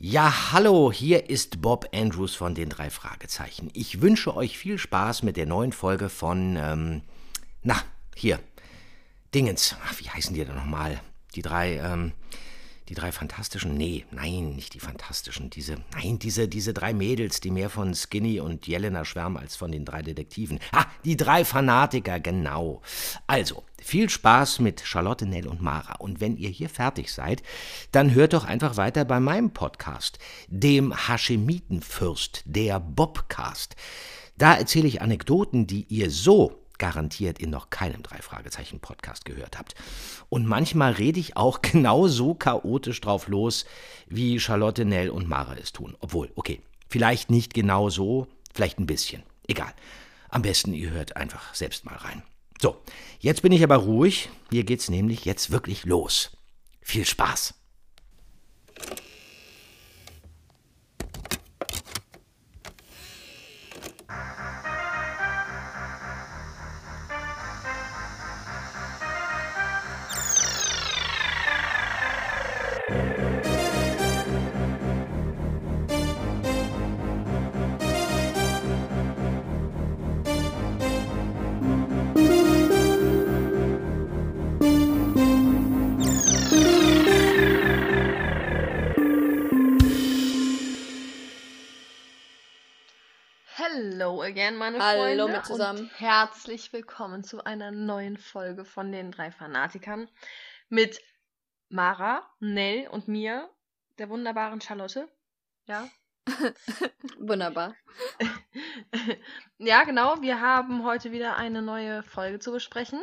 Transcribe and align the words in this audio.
Ja, 0.00 0.52
hallo, 0.52 0.92
hier 0.92 1.28
ist 1.28 1.60
Bob 1.60 1.88
Andrews 1.92 2.36
von 2.36 2.54
den 2.54 2.68
drei 2.68 2.88
Fragezeichen. 2.88 3.68
Ich 3.72 4.00
wünsche 4.00 4.36
euch 4.36 4.56
viel 4.56 4.78
Spaß 4.78 5.24
mit 5.24 5.36
der 5.36 5.46
neuen 5.46 5.72
Folge 5.72 6.08
von, 6.08 6.54
ähm, 6.54 7.02
na, 7.64 7.82
hier, 8.14 8.38
Dingens. 9.34 9.74
Ach, 9.84 9.98
wie 9.98 10.08
heißen 10.08 10.36
die 10.36 10.44
denn 10.44 10.54
nochmal? 10.54 11.00
Die 11.34 11.42
drei, 11.42 11.78
ähm, 11.78 12.12
die 12.88 12.94
drei 12.94 13.12
fantastischen, 13.12 13.74
nee, 13.74 14.06
nein, 14.10 14.54
nicht 14.54 14.72
die 14.74 14.80
fantastischen, 14.80 15.50
diese, 15.50 15.76
nein, 15.92 16.18
diese, 16.18 16.48
diese 16.48 16.72
drei 16.72 16.94
Mädels, 16.94 17.40
die 17.40 17.50
mehr 17.50 17.68
von 17.68 17.94
Skinny 17.94 18.40
und 18.40 18.66
Jelena 18.66 19.04
schwärmen 19.04 19.36
als 19.36 19.56
von 19.56 19.70
den 19.70 19.84
drei 19.84 20.02
Detektiven. 20.02 20.58
Ah, 20.72 20.86
die 21.04 21.16
drei 21.16 21.44
Fanatiker, 21.44 22.18
genau. 22.18 22.80
Also, 23.26 23.62
viel 23.80 24.08
Spaß 24.08 24.60
mit 24.60 24.80
Charlotte, 24.80 25.26
Nell 25.26 25.46
und 25.48 25.60
Mara. 25.60 25.96
Und 25.96 26.20
wenn 26.20 26.36
ihr 26.36 26.48
hier 26.48 26.70
fertig 26.70 27.12
seid, 27.12 27.42
dann 27.92 28.14
hört 28.14 28.32
doch 28.32 28.44
einfach 28.44 28.76
weiter 28.76 29.04
bei 29.04 29.20
meinem 29.20 29.50
Podcast, 29.50 30.18
dem 30.48 30.94
Haschemitenfürst, 31.08 32.42
der 32.46 32.80
Bobcast. 32.80 33.76
Da 34.38 34.54
erzähle 34.54 34.88
ich 34.88 35.02
Anekdoten, 35.02 35.66
die 35.66 35.84
ihr 35.88 36.10
so 36.10 36.64
garantiert 36.78 37.38
in 37.38 37.50
noch 37.50 37.70
keinem 37.70 38.02
Drei-Fragezeichen-Podcast 38.02 39.24
gehört 39.24 39.58
habt. 39.58 39.74
Und 40.28 40.46
manchmal 40.46 40.92
rede 40.92 41.20
ich 41.20 41.36
auch 41.36 41.60
genauso 41.62 42.34
chaotisch 42.34 43.00
drauf 43.00 43.28
los, 43.28 43.66
wie 44.06 44.40
Charlotte, 44.40 44.84
Nell 44.84 45.10
und 45.10 45.28
Mara 45.28 45.56
es 45.56 45.72
tun. 45.72 45.96
Obwohl, 46.00 46.30
okay, 46.34 46.60
vielleicht 46.88 47.30
nicht 47.30 47.54
genau 47.54 47.90
so, 47.90 48.26
vielleicht 48.54 48.78
ein 48.78 48.86
bisschen. 48.86 49.22
Egal. 49.46 49.72
Am 50.30 50.42
besten, 50.42 50.72
ihr 50.72 50.90
hört 50.90 51.16
einfach 51.16 51.54
selbst 51.54 51.84
mal 51.84 51.96
rein. 51.96 52.22
So, 52.60 52.82
jetzt 53.20 53.42
bin 53.42 53.52
ich 53.52 53.62
aber 53.62 53.76
ruhig. 53.76 54.28
Hier 54.50 54.64
geht's 54.64 54.90
nämlich 54.90 55.24
jetzt 55.24 55.50
wirklich 55.50 55.84
los. 55.84 56.36
Viel 56.82 57.06
Spaß! 57.06 57.54
Hello 94.08 94.22
again, 94.22 94.56
meine 94.56 94.82
Hallo 94.82 95.02
Freunde. 95.02 95.28
mit 95.28 95.44
zusammen. 95.44 95.80
Und 95.80 96.00
herzlich 96.00 96.72
willkommen 96.72 97.24
zu 97.24 97.44
einer 97.44 97.70
neuen 97.70 98.16
Folge 98.16 98.64
von 98.64 98.90
den 98.90 99.12
drei 99.12 99.30
Fanatikern 99.30 100.08
mit 100.70 100.98
Mara, 101.68 102.26
Nell 102.40 102.88
und 102.88 103.06
mir, 103.06 103.50
der 103.98 104.08
wunderbaren 104.08 104.62
Charlotte. 104.62 105.10
Ja. 105.66 105.90
Wunderbar. 107.18 107.74
ja, 109.58 109.84
genau. 109.84 110.22
Wir 110.22 110.40
haben 110.40 110.86
heute 110.86 111.12
wieder 111.12 111.36
eine 111.36 111.60
neue 111.60 112.02
Folge 112.02 112.38
zu 112.38 112.50
besprechen. 112.50 113.02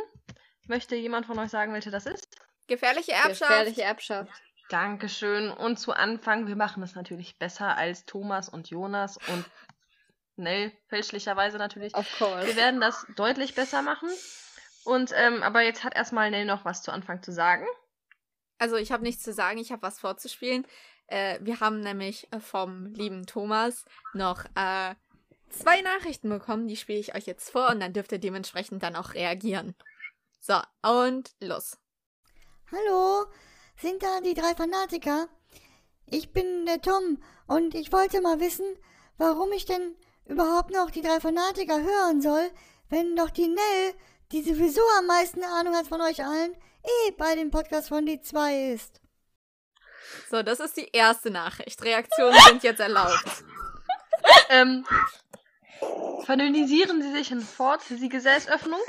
Möchte 0.65 0.95
jemand 0.95 1.27
von 1.27 1.37
euch 1.37 1.51
sagen, 1.51 1.71
welche 1.71 1.91
das 1.91 2.07
ist? 2.07 2.35
Gefährliche 2.65 3.11
Erbschaft. 3.11 3.41
Gefährliche 3.41 3.83
Erbschaft. 3.83 4.31
Dankeschön. 4.69 5.51
Und 5.51 5.79
zu 5.79 5.93
Anfang, 5.93 6.47
wir 6.47 6.55
machen 6.55 6.81
es 6.81 6.95
natürlich 6.95 7.37
besser 7.37 7.77
als 7.77 8.05
Thomas 8.05 8.49
und 8.49 8.71
Jonas 8.71 9.17
und 9.27 9.45
Nell, 10.37 10.71
fälschlicherweise 10.87 11.57
natürlich. 11.57 11.95
Of 11.95 12.07
course. 12.17 12.47
Wir 12.47 12.55
werden 12.55 12.81
das 12.81 13.05
deutlich 13.15 13.55
besser 13.55 13.81
machen. 13.81 14.09
Und 14.83 15.11
ähm, 15.15 15.41
aber 15.43 15.61
jetzt 15.61 15.83
hat 15.83 15.95
erstmal 15.95 16.29
Nell 16.29 16.45
noch 16.45 16.65
was 16.65 16.83
zu 16.83 16.91
Anfang 16.91 17.23
zu 17.23 17.31
sagen. 17.31 17.65
Also 18.57 18.75
ich 18.75 18.91
habe 18.91 19.03
nichts 19.03 19.23
zu 19.23 19.33
sagen, 19.33 19.57
ich 19.57 19.71
habe 19.71 19.81
was 19.81 19.99
vorzuspielen. 19.99 20.65
Äh, 21.07 21.39
wir 21.41 21.59
haben 21.59 21.79
nämlich 21.79 22.31
äh, 22.31 22.39
vom 22.39 22.85
lieben 22.87 23.25
Thomas 23.25 23.85
noch 24.13 24.45
äh, 24.55 24.95
zwei 25.49 25.81
Nachrichten 25.81 26.29
bekommen, 26.29 26.67
die 26.67 26.77
spiele 26.77 26.99
ich 26.99 27.15
euch 27.15 27.25
jetzt 27.25 27.49
vor 27.49 27.69
und 27.69 27.79
dann 27.79 27.93
dürft 27.93 28.11
ihr 28.11 28.19
dementsprechend 28.19 28.83
dann 28.83 28.95
auch 28.95 29.13
reagieren. 29.13 29.75
So, 30.39 30.59
und 30.83 31.33
los. 31.39 31.77
Hallo, 32.71 33.25
sind 33.77 34.03
da 34.03 34.21
die 34.21 34.33
drei 34.33 34.55
Fanatiker? 34.55 35.27
Ich 36.07 36.31
bin 36.33 36.65
der 36.65 36.81
Tom 36.81 37.21
und 37.47 37.75
ich 37.75 37.91
wollte 37.91 38.21
mal 38.21 38.39
wissen, 38.39 38.65
warum 39.17 39.51
ich 39.51 39.65
denn 39.65 39.95
überhaupt 40.25 40.71
noch 40.71 40.89
die 40.91 41.01
drei 41.01 41.19
Fanatiker 41.19 41.81
hören 41.81 42.21
soll, 42.21 42.49
wenn 42.89 43.15
doch 43.15 43.29
die 43.29 43.47
Nell, 43.47 43.93
die 44.31 44.41
sowieso 44.41 44.81
am 44.99 45.07
meisten 45.07 45.43
Ahnung 45.43 45.75
hat 45.75 45.87
von 45.87 46.01
euch 46.01 46.23
allen, 46.23 46.55
eh 46.83 47.11
bei 47.11 47.35
dem 47.35 47.51
Podcast 47.51 47.89
von 47.89 48.05
die 48.05 48.21
zwei 48.21 48.73
ist. 48.73 49.01
So, 50.29 50.43
das 50.43 50.59
ist 50.59 50.77
die 50.77 50.89
erste 50.91 51.29
Nachricht. 51.29 51.83
Reaktionen 51.83 52.39
sind 52.47 52.63
jetzt 52.63 52.79
erlaubt. 52.79 53.23
Ähm, 54.49 54.85
verdünnisieren 56.23 57.01
Sie 57.01 57.11
sich 57.11 57.27
hinfort 57.27 57.83
für 57.83 57.95
die 57.95 58.09
Gesäßöffnung. 58.09 58.79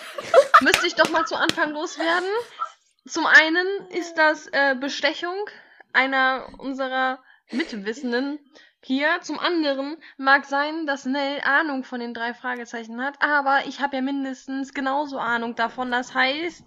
Müsste 0.60 0.86
ich 0.86 0.94
doch 0.94 1.08
mal 1.10 1.26
zu 1.26 1.36
Anfang 1.36 1.70
loswerden. 1.70 2.28
Zum 3.06 3.26
einen 3.26 3.66
ist 3.90 4.14
das 4.14 4.48
äh, 4.52 4.74
Bestechung 4.74 5.34
einer 5.92 6.48
unserer 6.58 7.22
Mitwissenden 7.50 8.38
hier. 8.84 9.20
Zum 9.22 9.38
anderen 9.38 9.96
mag 10.16 10.44
sein, 10.44 10.86
dass 10.86 11.04
Nell 11.04 11.40
Ahnung 11.42 11.84
von 11.84 12.00
den 12.00 12.14
drei 12.14 12.34
Fragezeichen 12.34 13.02
hat, 13.02 13.16
aber 13.20 13.66
ich 13.66 13.80
habe 13.80 13.96
ja 13.96 14.02
mindestens 14.02 14.74
genauso 14.74 15.18
Ahnung 15.18 15.54
davon. 15.54 15.90
Das 15.90 16.14
heißt, 16.14 16.64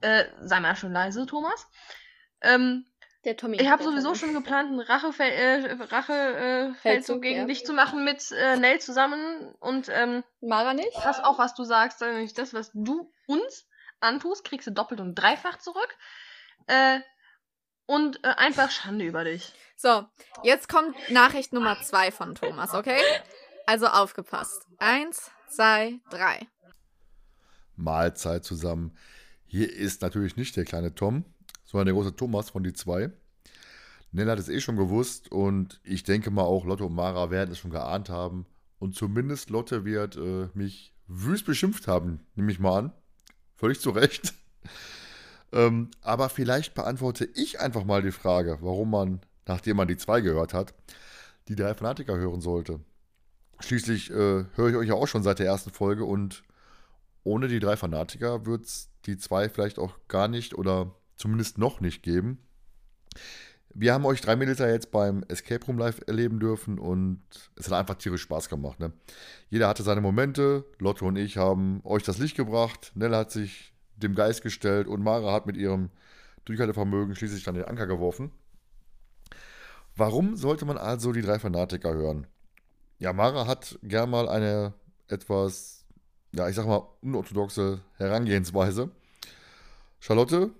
äh, 0.00 0.24
sei 0.40 0.60
mal 0.60 0.76
schon 0.76 0.92
leise, 0.92 1.26
Thomas. 1.26 1.68
Ähm, 2.40 2.86
Der 3.24 3.36
Tommy. 3.36 3.58
ich 3.60 3.70
habe 3.70 3.82
sowieso 3.82 4.08
Tommy. 4.08 4.18
schon 4.18 4.34
geplant, 4.34 4.68
einen 4.70 4.80
Rachefel 4.80 5.26
äh, 5.26 5.72
Rache, 5.84 6.74
äh, 6.84 7.00
gegen 7.20 7.40
ja. 7.40 7.44
dich 7.46 7.64
zu 7.64 7.72
machen 7.72 8.04
mit 8.04 8.30
äh, 8.32 8.56
Nell 8.56 8.80
zusammen. 8.80 9.54
Und 9.60 9.88
ähm, 9.88 10.24
Mara 10.40 10.74
nicht? 10.74 10.96
das 11.04 11.22
auch, 11.22 11.38
was 11.38 11.54
du 11.54 11.64
sagst, 11.64 12.00
nämlich 12.00 12.34
das, 12.34 12.52
was 12.52 12.72
du 12.74 13.12
uns 13.26 13.68
antust, 14.00 14.44
kriegst 14.44 14.66
du 14.66 14.72
doppelt 14.72 15.00
und 15.00 15.14
dreifach 15.14 15.58
zurück. 15.58 15.96
Äh, 16.66 17.00
und 17.86 18.22
äh, 18.24 18.28
einfach 18.36 18.70
Schande 18.70 19.04
über 19.04 19.24
dich. 19.24 19.52
So, 19.76 20.04
jetzt 20.42 20.68
kommt 20.68 20.94
Nachricht 21.10 21.52
Nummer 21.52 21.80
zwei 21.82 22.10
von 22.10 22.34
Thomas, 22.34 22.74
okay? 22.74 23.00
Also 23.66 23.86
aufgepasst. 23.86 24.66
Eins, 24.78 25.30
zwei, 25.48 26.00
drei. 26.10 26.46
Mahlzeit 27.76 28.44
zusammen. 28.44 28.96
Hier 29.46 29.72
ist 29.72 30.02
natürlich 30.02 30.36
nicht 30.36 30.56
der 30.56 30.64
kleine 30.64 30.94
Tom, 30.94 31.24
sondern 31.64 31.86
der 31.86 31.94
große 31.94 32.16
Thomas 32.16 32.50
von 32.50 32.62
die 32.62 32.72
zwei. 32.72 33.10
Nell 34.12 34.30
hat 34.30 34.38
es 34.38 34.48
eh 34.48 34.60
schon 34.60 34.76
gewusst 34.76 35.32
und 35.32 35.80
ich 35.84 36.04
denke 36.04 36.30
mal 36.30 36.42
auch 36.42 36.64
Lotte 36.64 36.84
und 36.84 36.94
Mara 36.94 37.30
werden 37.30 37.50
es 37.50 37.58
schon 37.58 37.70
geahnt 37.70 38.10
haben. 38.10 38.46
Und 38.78 38.94
zumindest 38.94 39.50
Lotte 39.50 39.84
wird 39.84 40.16
äh, 40.16 40.48
mich 40.54 40.94
wüst 41.06 41.46
beschimpft 41.46 41.88
haben, 41.88 42.26
nehme 42.34 42.52
ich 42.52 42.58
mal 42.58 42.78
an. 42.78 42.92
Völlig 43.56 43.80
zu 43.80 43.90
Recht. 43.90 44.34
Ähm, 45.52 45.90
aber 46.00 46.28
vielleicht 46.28 46.74
beantworte 46.74 47.28
ich 47.34 47.60
einfach 47.60 47.84
mal 47.84 48.02
die 48.02 48.12
Frage, 48.12 48.58
warum 48.60 48.90
man, 48.90 49.20
nachdem 49.46 49.76
man 49.76 49.88
die 49.88 49.96
zwei 49.96 50.20
gehört 50.20 50.54
hat, 50.54 50.74
die 51.48 51.56
drei 51.56 51.74
Fanatiker 51.74 52.16
hören 52.16 52.40
sollte. 52.40 52.80
Schließlich 53.60 54.10
äh, 54.10 54.44
höre 54.54 54.68
ich 54.68 54.76
euch 54.76 54.88
ja 54.88 54.94
auch 54.94 55.06
schon 55.06 55.22
seit 55.22 55.38
der 55.38 55.46
ersten 55.46 55.70
Folge 55.70 56.04
und 56.04 56.42
ohne 57.24 57.48
die 57.48 57.60
drei 57.60 57.76
Fanatiker 57.76 58.46
wird 58.46 58.64
es 58.64 58.88
die 59.06 59.16
zwei 59.16 59.48
vielleicht 59.48 59.78
auch 59.78 59.94
gar 60.08 60.28
nicht 60.28 60.54
oder 60.54 60.94
zumindest 61.16 61.58
noch 61.58 61.80
nicht 61.80 62.02
geben. 62.02 62.38
Wir 63.74 63.94
haben 63.94 64.04
euch 64.04 64.20
drei 64.20 64.36
Mädels 64.36 64.58
ja 64.58 64.68
jetzt 64.68 64.90
beim 64.90 65.24
Escape 65.28 65.64
Room 65.64 65.78
Live 65.78 66.00
erleben 66.06 66.40
dürfen 66.40 66.78
und 66.78 67.22
es 67.56 67.66
hat 67.66 67.78
einfach 67.78 67.94
tierisch 67.94 68.22
Spaß 68.22 68.48
gemacht. 68.48 68.80
Ne? 68.80 68.92
Jeder 69.48 69.68
hatte 69.68 69.82
seine 69.82 70.02
Momente. 70.02 70.64
Lotte 70.78 71.04
und 71.04 71.16
ich 71.16 71.38
haben 71.38 71.80
euch 71.84 72.02
das 72.02 72.18
Licht 72.18 72.36
gebracht. 72.36 72.92
Nella 72.94 73.18
hat 73.18 73.30
sich 73.30 73.71
dem 73.96 74.14
Geist 74.14 74.42
gestellt 74.42 74.86
und 74.86 75.02
Mara 75.02 75.32
hat 75.32 75.46
mit 75.46 75.56
ihrem 75.56 75.90
Durchhaltevermögen 76.44 77.14
schließlich 77.14 77.44
dann 77.44 77.54
den 77.54 77.64
Anker 77.64 77.86
geworfen. 77.86 78.32
Warum 79.94 80.36
sollte 80.36 80.64
man 80.64 80.78
also 80.78 81.12
die 81.12 81.22
drei 81.22 81.38
Fanatiker 81.38 81.92
hören? 81.92 82.26
Ja, 82.98 83.12
Mara 83.12 83.46
hat 83.46 83.78
gern 83.82 84.10
mal 84.10 84.28
eine 84.28 84.74
etwas, 85.08 85.84
ja, 86.32 86.48
ich 86.48 86.56
sag 86.56 86.66
mal, 86.66 86.88
unorthodoxe 87.02 87.80
Herangehensweise. 87.96 88.90
Charlotte, 90.00 90.50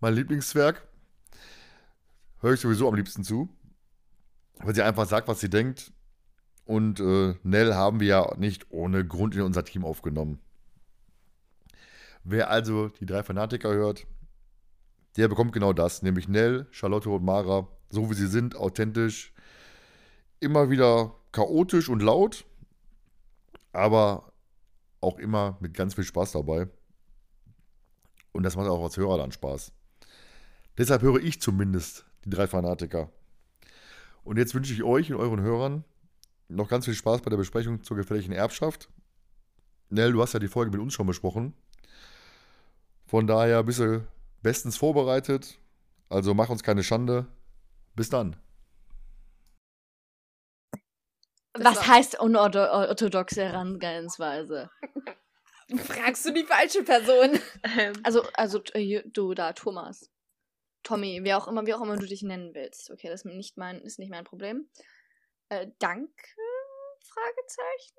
mein 0.00 0.14
Lieblingszwerg, 0.14 0.86
höre 2.40 2.54
ich 2.54 2.60
sowieso 2.60 2.88
am 2.88 2.94
liebsten 2.94 3.24
zu, 3.24 3.48
weil 4.60 4.74
sie 4.74 4.82
einfach 4.82 5.06
sagt, 5.06 5.28
was 5.28 5.40
sie 5.40 5.50
denkt. 5.50 5.92
Und 6.64 7.00
äh, 7.00 7.34
Nell 7.42 7.74
haben 7.74 8.00
wir 8.00 8.06
ja 8.06 8.34
nicht 8.36 8.70
ohne 8.70 9.06
Grund 9.06 9.34
in 9.34 9.42
unser 9.42 9.64
Team 9.64 9.84
aufgenommen. 9.84 10.40
Wer 12.30 12.50
also 12.50 12.88
die 12.88 13.06
drei 13.06 13.22
Fanatiker 13.22 13.72
hört, 13.72 14.06
der 15.16 15.28
bekommt 15.28 15.52
genau 15.52 15.72
das, 15.72 16.02
nämlich 16.02 16.28
Nell, 16.28 16.66
Charlotte 16.70 17.08
und 17.08 17.24
Mara 17.24 17.66
so 17.90 18.10
wie 18.10 18.14
sie 18.14 18.26
sind, 18.26 18.54
authentisch. 18.54 19.32
Immer 20.40 20.68
wieder 20.68 21.14
chaotisch 21.32 21.88
und 21.88 22.02
laut, 22.02 22.44
aber 23.72 24.30
auch 25.00 25.18
immer 25.18 25.56
mit 25.60 25.72
ganz 25.72 25.94
viel 25.94 26.04
Spaß 26.04 26.32
dabei. 26.32 26.68
Und 28.32 28.42
das 28.42 28.56
macht 28.56 28.68
auch 28.68 28.84
als 28.84 28.98
Hörer 28.98 29.16
dann 29.16 29.32
Spaß. 29.32 29.72
Deshalb 30.76 31.00
höre 31.00 31.20
ich 31.20 31.40
zumindest 31.40 32.04
die 32.26 32.30
drei 32.30 32.46
Fanatiker. 32.46 33.10
Und 34.22 34.36
jetzt 34.36 34.54
wünsche 34.54 34.74
ich 34.74 34.82
euch 34.82 35.10
und 35.10 35.18
euren 35.18 35.40
Hörern 35.40 35.84
noch 36.48 36.68
ganz 36.68 36.84
viel 36.84 36.94
Spaß 36.94 37.22
bei 37.22 37.30
der 37.30 37.38
Besprechung 37.38 37.82
zur 37.82 37.96
gefährlichen 37.96 38.32
Erbschaft. 38.32 38.90
Nell, 39.88 40.12
du 40.12 40.20
hast 40.20 40.34
ja 40.34 40.40
die 40.40 40.48
Folge 40.48 40.70
mit 40.70 40.80
uns 40.80 40.92
schon 40.92 41.06
besprochen. 41.06 41.54
Von 43.08 43.26
daher 43.26 43.62
bist 43.62 43.78
du 43.80 44.06
bestens 44.42 44.76
vorbereitet. 44.76 45.58
Also 46.10 46.34
mach 46.34 46.50
uns 46.50 46.62
keine 46.62 46.84
Schande. 46.84 47.26
Bis 47.96 48.10
dann. 48.10 48.36
Das 51.54 51.64
Was 51.64 51.88
heißt 51.88 52.20
unorthodoxe 52.20 53.44
Herangehensweise? 53.44 54.70
Fragst 55.78 56.26
du 56.26 56.32
die 56.32 56.44
falsche 56.44 56.84
Person? 56.84 57.40
Ähm, 57.62 57.94
Also, 58.02 58.22
also 58.34 58.62
äh, 58.74 59.02
du 59.06 59.32
da, 59.32 59.54
Thomas. 59.54 60.10
Tommy, 60.82 61.24
wie 61.24 61.32
auch 61.32 61.48
immer, 61.48 61.66
wie 61.66 61.72
auch 61.72 61.80
immer 61.80 61.96
du 61.96 62.06
dich 62.06 62.22
nennen 62.22 62.54
willst. 62.54 62.90
Okay, 62.90 63.08
das 63.08 63.24
ist 63.24 63.24
nicht 63.24 63.56
mein, 63.56 63.80
ist 63.80 63.98
nicht 63.98 64.10
mein 64.10 64.24
Problem. 64.24 64.68
Äh, 65.48 65.68
danke? 65.78 66.12
Fragezeichen. 67.00 67.96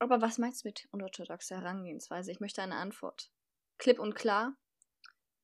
Aber 0.00 0.20
was 0.20 0.38
meinst 0.38 0.64
du 0.64 0.68
mit 0.68 0.88
unorthodoxer 0.90 1.58
Herangehensweise? 1.58 2.32
Ich 2.32 2.40
möchte 2.40 2.62
eine 2.62 2.76
Antwort. 2.76 3.30
Klipp 3.78 3.98
und 3.98 4.14
klar. 4.14 4.56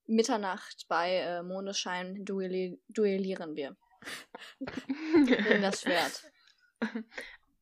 Mitternacht 0.07 0.87
bei 0.89 1.17
äh, 1.17 1.43
Mondeschein 1.43 2.25
duelli 2.25 2.79
duellieren 2.89 3.57
wir. 3.57 3.77
Gegen 5.27 5.63
das 5.63 5.81
Schwert. 5.81 6.25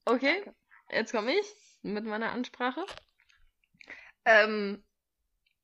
Okay, 0.04 0.52
jetzt 0.90 1.12
komme 1.12 1.32
ich 1.32 1.46
mit 1.82 2.04
meiner 2.04 2.32
Ansprache. 2.32 2.84
Ähm, 4.24 4.82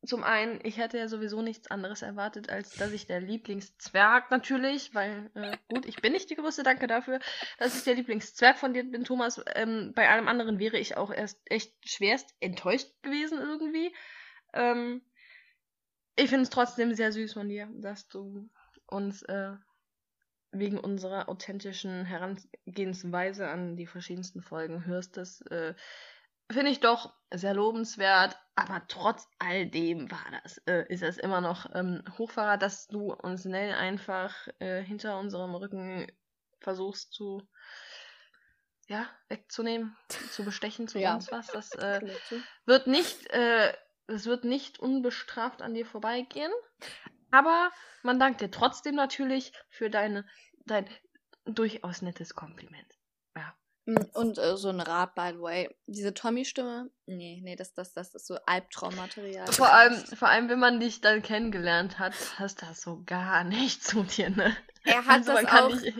zum 0.07 0.23
einen, 0.23 0.61
ich 0.65 0.77
hätte 0.77 0.97
ja 0.97 1.09
sowieso 1.09 1.43
nichts 1.43 1.69
anderes 1.69 2.03
erwartet, 2.03 2.51
als 2.51 2.75
dass 2.75 2.93
ich 2.93 3.07
der 3.07 3.21
Lieblingszwerg 3.21 4.31
natürlich, 4.31 4.95
weil, 4.95 5.31
äh, 5.35 5.57
gut, 5.69 5.87
ich 5.87 5.97
bin 5.97 6.13
nicht 6.13 6.31
die 6.31 6.37
größte, 6.37 6.63
danke 6.63 6.87
dafür, 6.87 7.19
dass 7.59 7.77
ich 7.77 7.83
der 7.83 7.95
Lieblingszwerg 7.95 8.59
von 8.59 8.75
dir 8.75 8.85
bin, 8.85 9.05
Thomas. 9.05 9.43
Ähm, 9.55 9.93
bei 9.95 10.09
allem 10.09 10.29
anderen 10.29 10.61
wäre 10.61 10.79
ich 10.79 10.97
auch 10.97 11.11
erst 11.11 11.41
echt 11.47 11.75
schwerst 11.89 12.35
enttäuscht 12.39 12.91
gewesen 13.03 13.41
irgendwie. 13.41 13.93
Ähm, 14.53 15.03
ich 16.17 16.29
finde 16.29 16.43
es 16.43 16.51
trotzdem 16.51 16.95
sehr 16.95 17.13
süß 17.13 17.35
von 17.35 17.49
dir, 17.49 17.69
dass 17.75 18.09
du 18.09 18.49
uns 18.87 19.23
äh, 19.23 19.53
wegen 20.51 20.79
unserer 20.79 21.29
authentischen 21.29 22.05
Herangehensweise 22.05 23.49
an 23.49 23.77
die 23.77 23.87
verschiedensten 23.87 24.43
Folgen 24.43 24.85
hörst. 24.85 25.17
Das 25.17 25.41
äh, 25.43 25.75
finde 26.51 26.71
ich 26.71 26.81
doch 26.81 27.15
sehr 27.33 27.55
lobenswert, 27.55 28.39
aber 28.57 28.83
trotz 28.89 29.29
all 29.39 29.67
dem 29.67 30.11
war 30.11 30.25
das, 30.43 30.59
äh, 30.67 30.85
ist 30.89 31.03
es 31.03 31.19
immer 31.19 31.41
noch 31.41 31.67
ähm, 31.75 32.03
Hochverrat, 32.17 32.63
dass 32.63 32.89
du 32.89 33.13
uns 33.13 33.45
Nell 33.45 33.75
einfach 33.75 34.35
äh, 34.59 34.83
hinter 34.83 35.19
unserem 35.19 35.55
Rücken 35.55 36.11
versuchst 36.61 37.13
zu 37.13 37.47
ja, 38.89 39.07
wegzunehmen, 39.29 39.97
zu 40.09 40.45
bestechen, 40.45 40.89
zu 40.89 40.99
Ja. 40.99 41.13
sonst 41.21 41.31
was. 41.31 41.47
Das 41.49 41.73
äh, 41.79 42.01
wird 42.65 42.87
nicht, 42.87 43.31
äh, 43.31 43.75
es 44.09 44.27
wird 44.27 44.45
nicht 44.45 44.79
unbestraft 44.79 45.63
an 45.63 45.75
dir 45.75 45.87
vorbeigehen. 45.87 46.53
Aber 47.31 47.71
man 48.03 48.19
dankt 48.19 48.41
dir 48.41 48.51
trotzdem 48.51 48.95
natürlich 48.95 49.53
für 49.69 49.91
deine, 49.91 50.27
dein 50.65 50.89
durchaus 51.45 52.03
nettes 52.03 52.35
Kompliment. 52.35 52.87
Mm, 53.85 53.97
Und 54.13 54.37
äh, 54.39 54.57
so 54.59 54.69
ein 54.69 54.81
Rat, 54.81 55.15
by 55.15 55.31
the 55.33 55.41
way. 55.41 55.75
Diese 55.87 56.13
Tommy-Stimme, 56.13 56.91
nee, 57.07 57.41
nee, 57.43 57.57
das, 57.57 57.73
das, 57.73 57.95
das 57.95 58.15
ist 58.15 58.27
so 58.27 58.37
Albtraummaterial. 58.45 59.47
Vor 59.51 59.73
allem, 59.73 59.95
vor 59.97 60.29
allem, 60.29 60.51
wenn 60.51 60.59
man 60.59 60.79
dich 60.79 61.01
dann 61.01 61.23
kennengelernt 61.23 61.99
hat, 61.99 62.13
hast 62.39 62.61
das 62.63 62.83
so 62.83 63.03
gar 63.07 63.45
nicht 63.45 63.83
zu 63.83 64.03
dir, 64.03 64.29
ne? 64.29 64.55
Er 64.85 65.05
hat 65.07 65.27
Also 65.29 65.33
das 65.33 65.45
auch. 65.47 65.69
nicht- 65.75 65.97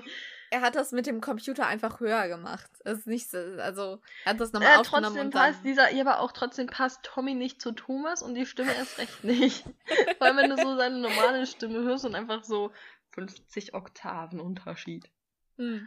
Er 0.51 0.61
hat 0.63 0.75
das 0.77 0.93
mit 0.93 1.07
dem 1.07 1.21
Computer 1.21 1.67
einfach 1.67 2.01
höher 2.01 2.27
gemacht. 2.29 2.71
Das 2.85 2.99
ist 3.01 3.07
nicht 3.07 3.31
so, 3.31 3.39
also 3.39 4.01
er 4.25 4.33
hat 4.33 4.41
das 4.41 4.53
nochmal 4.53 4.75
Äh, 4.75 4.79
aufgenommen 4.79 5.15
trotzdem 5.15 5.31
passt 5.31 5.65
dieser, 5.65 5.93
ja, 5.93 6.01
aber 6.03 6.21
auch 6.21 6.33
trotzdem 6.33 6.67
passt 6.69 7.03
Tommy 7.03 7.35
nicht 7.35 7.61
zu 7.61 7.73
Thomas 7.73 8.23
und 8.23 8.35
die 8.35 8.47
Stimme 8.47 8.75
erst 8.75 8.99
recht 8.99 9.25
nicht. 9.25 9.65
Vor 10.19 10.27
allem, 10.27 10.37
wenn 10.39 10.51
du 10.51 10.57
so 10.57 10.77
seine 10.77 10.99
normale 10.99 11.47
Stimme 11.47 11.83
hörst 11.83 12.05
und 12.05 12.15
einfach 12.15 12.45
so 12.45 12.73
50 13.13 13.75
Oktaven 13.75 14.41
Unterschied. 14.41 15.11
Hm. 15.57 15.87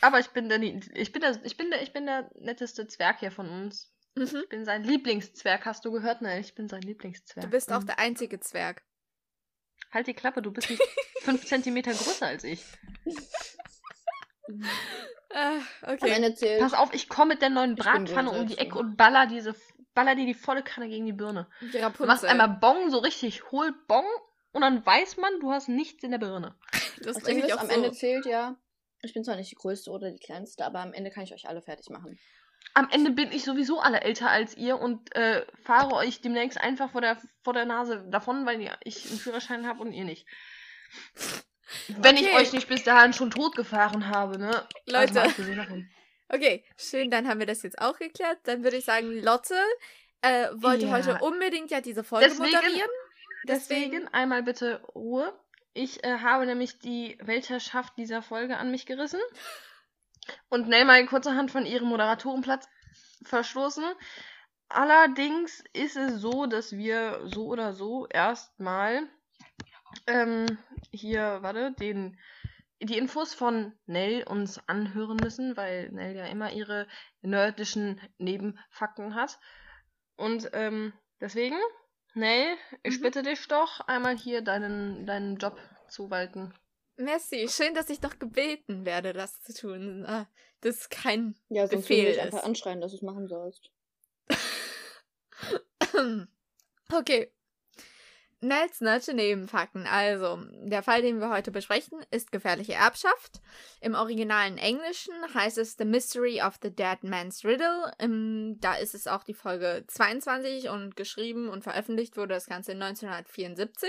Aber 0.00 0.18
ich 0.20 0.28
bin 0.30 0.48
der, 0.48 0.60
ich 0.60 1.12
bin 1.12 1.22
der, 1.22 1.44
ich 1.44 1.56
bin 1.56 1.70
der, 1.70 1.82
ich 1.82 1.92
bin 1.92 2.06
der 2.06 2.30
netteste 2.34 2.86
Zwerg 2.86 3.20
hier 3.20 3.30
von 3.30 3.48
uns. 3.48 3.92
Mhm. 4.14 4.24
Ich 4.24 4.48
bin 4.48 4.64
sein 4.64 4.82
Lieblingszwerg, 4.82 5.64
hast 5.66 5.84
du 5.84 5.92
gehört? 5.92 6.22
Nein, 6.22 6.40
ich 6.40 6.54
bin 6.54 6.68
sein 6.68 6.82
Lieblingszwerg. 6.82 7.44
Du 7.44 7.50
bist 7.50 7.70
auch 7.72 7.82
Mhm. 7.82 7.86
der 7.86 7.98
einzige 7.98 8.40
Zwerg. 8.40 8.82
Halt 9.92 10.06
die 10.06 10.14
Klappe, 10.14 10.42
du 10.42 10.50
bist 10.52 10.68
nicht 10.70 10.82
fünf 11.20 11.44
Zentimeter 11.46 11.92
größer 11.92 12.26
als 12.26 12.44
ich. 12.44 12.64
Ah, 15.34 15.58
Am 15.82 15.94
okay. 15.94 16.10
Ende 16.10 16.34
zählt. 16.34 16.60
Pass 16.60 16.72
auf, 16.74 16.94
ich 16.94 17.08
komme 17.08 17.34
mit 17.34 17.42
der 17.42 17.50
neuen 17.50 17.74
Bratpfanne 17.74 18.30
um 18.30 18.46
die 18.46 18.54
selbst 18.54 18.60
Ecke 18.60 18.78
und 18.78 18.96
baller 18.96 19.26
diese, 19.26 19.54
baller 19.94 20.14
dir 20.14 20.24
die 20.26 20.34
volle 20.34 20.62
Kanne 20.62 20.88
gegen 20.88 21.04
die 21.06 21.12
Birne. 21.12 21.48
Du 21.60 22.06
machst 22.06 22.24
einmal 22.24 22.48
Bong, 22.48 22.90
so 22.90 22.98
richtig 22.98 23.50
hohl 23.50 23.74
Bong 23.88 24.04
und 24.52 24.60
dann 24.62 24.84
weiß 24.86 25.16
man, 25.18 25.40
du 25.40 25.50
hast 25.50 25.68
nichts 25.68 26.02
in 26.04 26.12
der 26.12 26.18
Birne. 26.18 26.54
das 27.02 27.18
Ding 27.22 27.38
ich 27.38 27.44
ist, 27.46 27.52
auch 27.54 27.60
am 27.60 27.66
so. 27.68 27.72
Ende 27.74 27.92
zählt 27.92 28.24
ja. 28.26 28.56
Ich 29.02 29.12
bin 29.12 29.24
zwar 29.24 29.36
nicht 29.36 29.50
die 29.50 29.56
größte 29.56 29.90
oder 29.90 30.10
die 30.10 30.18
kleinste, 30.18 30.64
aber 30.64 30.80
am 30.80 30.92
Ende 30.94 31.10
kann 31.10 31.24
ich 31.24 31.34
euch 31.34 31.48
alle 31.48 31.60
fertig 31.60 31.90
machen. 31.90 32.18
Am 32.74 32.88
Ende 32.90 33.10
bin 33.10 33.30
ich 33.32 33.44
sowieso 33.44 33.80
alle 33.80 34.00
älter 34.00 34.30
als 34.30 34.56
ihr 34.56 34.78
und 34.80 35.14
äh, 35.14 35.44
fahre 35.64 35.94
euch 35.96 36.20
demnächst 36.22 36.58
einfach 36.58 36.90
vor 36.90 37.00
der, 37.00 37.18
vor 37.42 37.52
der 37.52 37.64
Nase 37.66 38.06
davon, 38.10 38.46
weil 38.46 38.60
ihr- 38.60 38.76
ich 38.84 39.08
einen 39.10 39.18
Führerschein 39.18 39.66
habe 39.66 39.80
und 39.82 39.92
ihr 39.92 40.04
nicht. 40.04 40.26
Wenn 41.88 42.16
ich 42.16 42.26
Okay. 42.28 42.36
euch 42.36 42.52
nicht 42.52 42.68
bis 42.68 42.84
dahin 42.84 43.12
schon 43.12 43.30
tot 43.30 43.56
gefahren 43.56 44.08
habe, 44.08 44.38
ne? 44.38 44.66
Also 44.92 45.14
Leute. 45.20 45.54
davon. 45.56 45.88
Okay, 46.28 46.64
schön, 46.76 47.08
dann 47.08 47.28
haben 47.28 47.38
wir 47.38 47.46
das 47.46 47.62
jetzt 47.62 47.80
auch 47.80 47.96
geklärt. 48.00 48.38
Dann 48.44 48.64
würde 48.64 48.76
ich 48.78 48.84
sagen, 48.84 49.12
Lotte 49.22 49.54
äh, 50.22 50.48
wollte 50.54 50.86
Ja. 50.86 50.92
heute 50.92 51.18
unbedingt 51.20 51.70
ja 51.70 51.80
diese 51.80 52.02
Folge 52.02 52.26
Deswegen- 52.28 52.50
moderieren. 52.52 52.90
Deswegen 53.44 54.08
einmal 54.08 54.42
bitte 54.42 54.82
Ruhe. 54.92 55.32
Ich 55.72 56.02
äh, 56.02 56.18
habe 56.18 56.44
nämlich 56.46 56.80
die 56.80 57.16
Weltherrschaft 57.22 57.92
dieser 57.96 58.22
Folge 58.22 58.56
an 58.56 58.72
mich 58.72 58.86
gerissen 58.86 59.20
und 60.48 60.66
Nell 60.66 60.84
mal 60.84 61.06
kurzerhand 61.06 61.52
von 61.52 61.64
ihrem 61.64 61.86
Moderatorenplatz 61.86 62.66
verstoßen. 63.24 63.84
Allerdings 64.68 65.62
ist 65.74 65.96
es 65.96 66.20
so, 66.20 66.46
dass 66.46 66.72
wir 66.72 67.20
so 67.24 67.46
oder 67.46 67.72
so 67.72 68.08
erstmal 68.08 69.02
ähm, 70.08 70.58
hier, 70.92 71.38
warte, 71.42 71.72
den, 71.72 72.18
die 72.80 72.98
Infos 72.98 73.34
von 73.34 73.72
Nell 73.86 74.22
uns 74.24 74.58
anhören 74.68 75.16
müssen, 75.16 75.56
weil 75.56 75.90
Nell 75.90 76.16
ja 76.16 76.26
immer 76.26 76.52
ihre 76.52 76.86
nerdischen 77.22 78.00
Nebenfakten 78.18 79.14
hat. 79.14 79.38
Und 80.16 80.50
ähm, 80.52 80.92
deswegen, 81.20 81.56
Nell, 82.14 82.56
ich 82.82 82.98
Mhm. 82.98 83.02
bitte 83.02 83.22
dich 83.22 83.46
doch, 83.48 83.80
einmal 83.80 84.16
hier 84.16 84.42
deinen, 84.42 85.06
deinen 85.06 85.36
Job 85.36 85.58
zu 85.88 86.10
walten. 86.10 86.54
Merci, 86.96 87.46
schön, 87.48 87.74
dass 87.74 87.90
ich 87.90 88.00
doch 88.00 88.18
gebeten 88.18 88.86
werde, 88.86 89.12
das 89.12 89.42
zu 89.42 89.52
tun. 89.52 90.04
Ah, 90.06 90.26
Das 90.62 90.76
ist 90.76 90.90
kein 90.90 91.34
Ja, 91.50 91.66
sonst 91.66 91.82
Befehl 91.82 92.06
würde 92.06 92.12
ich 92.12 92.20
einfach 92.22 92.44
anschreien, 92.44 92.80
dass 92.80 92.92
du 92.92 92.96
es 92.96 93.02
machen 93.02 93.28
sollst. 93.28 93.70
Okay. 96.92 97.32
Nels 98.42 98.82
Nerdische 98.82 99.14
Nebenfakten. 99.14 99.86
Also, 99.86 100.38
der 100.62 100.82
Fall, 100.82 101.00
den 101.00 101.20
wir 101.20 101.30
heute 101.30 101.50
besprechen, 101.50 102.04
ist 102.10 102.32
gefährliche 102.32 102.74
Erbschaft. 102.74 103.40
Im 103.80 103.94
originalen 103.94 104.58
Englischen 104.58 105.14
heißt 105.32 105.56
es 105.56 105.76
The 105.78 105.86
Mystery 105.86 106.42
of 106.42 106.56
the 106.62 106.70
Dead 106.70 107.02
Man's 107.02 107.46
Riddle. 107.46 107.92
Im, 107.98 108.58
da 108.60 108.74
ist 108.74 108.94
es 108.94 109.06
auch 109.06 109.24
die 109.24 109.32
Folge 109.32 109.84
22 109.86 110.68
und 110.68 110.96
geschrieben 110.96 111.48
und 111.48 111.64
veröffentlicht 111.64 112.18
wurde 112.18 112.34
das 112.34 112.44
Ganze 112.44 112.72
1974. 112.72 113.88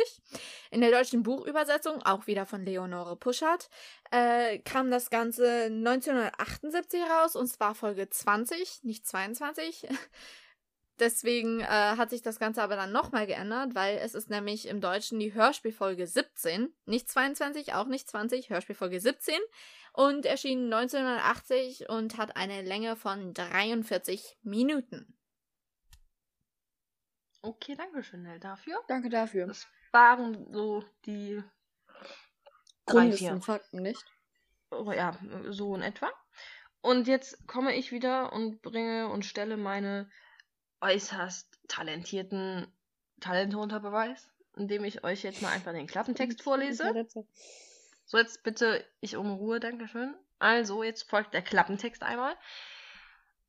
In 0.71 0.79
der 0.79 0.91
deutschen 0.91 1.23
Buchübersetzung, 1.23 2.01
auch 2.03 2.25
wieder 2.27 2.45
von 2.45 2.65
Leonore 2.65 3.17
Puschert, 3.17 3.69
äh, 4.11 4.59
kam 4.59 4.89
das 4.91 5.09
Ganze 5.09 5.65
1978 5.65 7.01
raus 7.01 7.35
und 7.35 7.47
zwar 7.47 7.75
Folge 7.75 8.09
20, 8.09 8.83
nicht 8.83 9.05
22. 9.05 9.89
Deswegen 10.99 11.61
äh, 11.61 11.65
hat 11.65 12.09
sich 12.09 12.23
das 12.23 12.39
Ganze 12.39 12.63
aber 12.63 12.75
dann 12.75 12.91
nochmal 12.91 13.27
geändert, 13.27 13.75
weil 13.75 13.97
es 13.97 14.15
ist 14.15 14.29
nämlich 14.29 14.67
im 14.67 14.81
Deutschen 14.81 15.19
die 15.19 15.33
Hörspielfolge 15.33 16.07
17, 16.07 16.73
nicht 16.85 17.07
22, 17.09 17.73
auch 17.73 17.85
nicht 17.85 18.09
20, 18.09 18.49
Hörspielfolge 18.49 18.99
17 18.99 19.35
und 19.93 20.25
erschien 20.25 20.73
1980 20.73 21.89
und 21.89 22.17
hat 22.17 22.35
eine 22.35 22.63
Länge 22.63 22.95
von 22.95 23.33
43 23.35 24.39
Minuten. 24.41 25.17
Okay, 27.43 27.75
danke 27.75 28.03
schön, 28.03 28.23
Nell, 28.23 28.39
dafür. 28.39 28.83
Danke 28.87 29.09
dafür. 29.09 29.45
Das 29.45 29.67
waren 29.91 30.51
so 30.51 30.83
die 31.05 31.43
Grundwissen. 32.87 33.41
Fakten, 33.41 33.83
nicht? 33.83 34.03
Oh, 34.71 34.91
ja, 34.91 35.17
so 35.49 35.75
in 35.75 35.83
etwa. 35.83 36.11
Und 36.81 37.07
jetzt 37.07 37.47
komme 37.47 37.75
ich 37.75 37.91
wieder 37.91 38.33
und 38.33 38.61
bringe 38.61 39.09
und 39.09 39.25
stelle 39.25 39.57
meine 39.57 40.09
äußerst 40.81 41.59
talentierten 41.67 42.67
Talente 43.19 43.57
unter 43.57 43.79
Beweis, 43.79 44.29
indem 44.55 44.83
ich 44.83 45.03
euch 45.03 45.23
jetzt 45.23 45.41
mal 45.41 45.49
einfach 45.49 45.73
den 45.73 45.87
Klappentext 45.87 46.41
vorlese. 46.41 46.83
So, 48.05 48.17
jetzt 48.17 48.43
bitte 48.43 48.85
ich 49.01 49.17
um 49.17 49.31
Ruhe, 49.31 49.59
Dankeschön. 49.59 50.15
Also, 50.39 50.83
jetzt 50.83 51.09
folgt 51.09 51.33
der 51.33 51.41
Klappentext 51.41 52.03
einmal. 52.03 52.37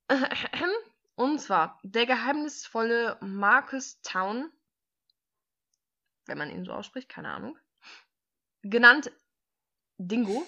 Und 1.14 1.40
zwar, 1.40 1.78
der 1.82 2.06
geheimnisvolle 2.06 3.18
Marcus 3.20 4.00
Town, 4.02 4.50
wenn 6.26 6.38
man 6.38 6.50
ihn 6.50 6.64
so 6.64 6.73
ausspricht, 6.73 7.08
keine 7.08 7.30
Ahnung, 7.30 7.58
genannt 8.62 9.11
Dingo, 9.99 10.47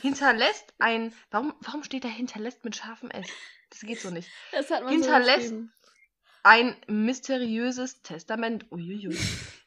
hinterlässt 0.00 0.74
ein. 0.78 1.14
Warum, 1.30 1.54
warum 1.60 1.82
steht 1.82 2.04
da 2.04 2.08
hinterlässt 2.08 2.64
mit 2.64 2.76
scharfem 2.76 3.10
S? 3.10 3.28
Das 3.74 3.80
geht 3.80 4.00
so 4.00 4.10
nicht. 4.10 4.30
Das 4.52 4.70
hat 4.70 4.84
man 4.84 4.92
Hinterlässt- 4.92 5.48
so. 5.48 5.64
Ein 6.44 6.76
mysteriöses 6.86 8.02
Testament. 8.02 8.70
Uiuiui. 8.70 9.18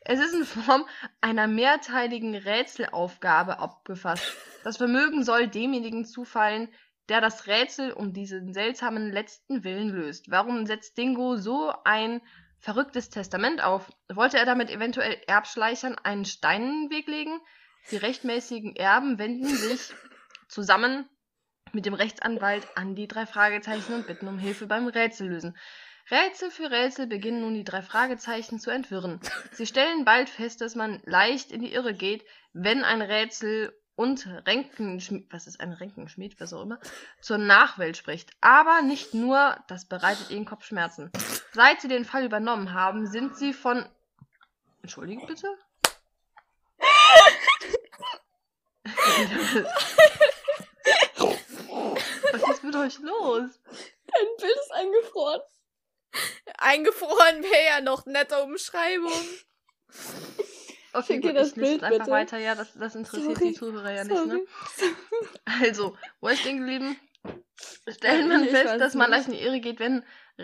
Es 0.02 0.20
ist 0.20 0.34
in 0.34 0.46
Form 0.46 0.86
einer 1.20 1.48
mehrteiligen 1.48 2.36
Rätselaufgabe 2.36 3.60
abgefasst. 3.60 4.32
Das 4.64 4.78
Vermögen 4.78 5.24
soll 5.24 5.48
demjenigen 5.48 6.06
zufallen, 6.06 6.70
der 7.10 7.20
das 7.20 7.48
Rätsel 7.48 7.92
um 7.92 8.14
diesen 8.14 8.54
seltsamen 8.54 9.12
letzten 9.12 9.64
Willen 9.64 9.90
löst. 9.90 10.32
Warum 10.32 10.66
setzt 10.66 10.98
Dingo 10.98 11.36
so 11.36 11.74
ein 11.84 12.22
verrücktes 12.60 13.10
Testament 13.10 13.62
auf? 13.62 13.92
Wollte 14.08 14.38
er 14.38 14.46
damit 14.46 14.70
eventuell 14.70 15.18
Erbschleichern 15.28 15.96
einen 15.96 16.26
Stein 16.26 16.64
in 16.64 16.82
den 16.84 16.90
Weg 16.92 17.08
legen? 17.08 17.42
Die 17.92 17.98
rechtmäßigen 17.98 18.76
Erben 18.76 19.18
wenden 19.18 19.48
sich 19.48 19.94
zusammen 20.48 21.10
mit 21.74 21.86
dem 21.86 21.94
Rechtsanwalt 21.94 22.68
an 22.76 22.96
die 22.96 23.08
drei 23.08 23.26
Fragezeichen 23.26 23.94
und 23.94 24.08
bitten 24.08 24.28
um 24.28 24.40
Hilfe 24.40 24.68
beim 24.68 24.88
Rätsellösen. 24.88 25.58
Rätsel 26.10 26.52
für 26.52 26.72
Rätsel 26.72 27.08
beginnen 27.08 27.42
nun 27.42 27.54
die 27.54 27.66
drei 27.66 27.82
Fragezeichen 27.82 28.60
zu 28.60 28.72
entwirren. 28.72 29.20
Sie 29.52 29.66
stellen 29.66 30.06
bald 30.06 30.30
fest, 30.30 30.62
dass 30.62 30.76
man 30.76 31.02
leicht 31.06 31.52
in 31.52 31.62
die 31.62 31.74
Irre 31.74 31.94
geht, 31.94 32.26
wenn 32.54 32.84
ein 32.84 33.02
Rätsel 33.02 33.74
und 33.96 34.28
Ränkenschmied, 34.46 35.28
was 35.32 35.48
ist 35.48 35.60
ein 35.60 35.74
Ränkenschmied, 35.74 36.40
was 36.40 36.54
auch 36.54 36.62
immer, 36.62 36.80
zur 37.20 37.40
Nachwelt 37.40 37.98
spricht. 37.98 38.32
Aber 38.40 38.82
nicht 38.84 39.14
nur, 39.14 39.58
das 39.68 39.86
bereitet 39.86 40.30
ihnen 40.30 40.46
Kopfschmerzen. 40.46 41.12
Seit 41.52 41.82
sie 41.82 41.88
den 41.88 42.06
Fall 42.06 42.24
übernommen 42.24 42.74
haben, 42.74 43.08
sind 43.08 43.36
sie 43.36 43.54
von... 43.54 43.86
Entschuldigen 44.82 45.26
bitte? 45.26 45.48
Mit 52.68 52.76
euch 52.76 53.00
los? 53.00 53.62
Dein 53.66 54.28
Bild 54.40 54.58
ist 54.62 54.72
eingefroren. 54.74 55.42
Eingefroren 56.58 57.44
wäre 57.44 57.66
ja 57.66 57.82
noch 57.82 58.06
nette 58.06 58.42
Umschreibung. 58.44 59.12
Okay, 60.94 61.20
gut, 61.20 61.36
das 61.36 61.50
ich 61.50 61.56
Bild 61.56 61.84
einfach 61.84 62.00
bitte. 62.00 62.12
weiter. 62.12 62.38
Ja, 62.38 62.56
das, 62.56 62.74
das 62.74 62.96
interessiert 62.96 63.38
Sorry. 63.38 63.50
die 63.50 63.54
Zuhörer 63.54 63.92
ja 63.94 64.04
nicht, 64.04 64.26
ne? 64.26 64.42
Sorry. 64.76 64.96
Also, 65.46 65.98
wo 66.20 66.28
ist 66.28 66.40
stehen 66.42 66.58
geblieben? 66.58 67.00
Stellen 67.88 68.28
man 68.28 68.44
Ich 68.44 68.50
fest, 68.52 68.80
dass 68.80 68.96
man 68.96 69.10
nicht. 69.10 69.18
leicht 69.18 69.28
in 69.30 69.34
die 69.36 69.44
Irre 69.44 69.60
geht, 69.60 69.80
wenn 69.80 70.04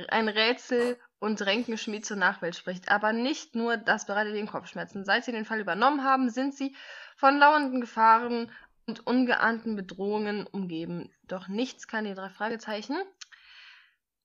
ein 0.09 0.27
Rätsel 0.29 0.99
und 1.19 1.41
Ränkenschmied 1.41 2.05
zur 2.05 2.17
Nachwelt 2.17 2.55
spricht. 2.55 2.89
Aber 2.89 3.13
nicht 3.13 3.55
nur 3.55 3.77
das 3.77 4.05
bereitet 4.05 4.35
ihnen 4.35 4.47
Kopfschmerzen. 4.47 5.05
Seit 5.05 5.25
sie 5.25 5.31
den 5.31 5.45
Fall 5.45 5.59
übernommen 5.59 6.03
haben, 6.03 6.29
sind 6.29 6.55
sie 6.55 6.75
von 7.15 7.37
lauernden 7.37 7.81
Gefahren 7.81 8.51
und 8.85 9.05
ungeahnten 9.07 9.75
Bedrohungen 9.75 10.45
umgeben. 10.47 11.11
Doch 11.23 11.47
nichts 11.47 11.87
kann 11.87 12.05
die 12.05 12.13
drei 12.13 12.29
Fragezeichen 12.29 12.95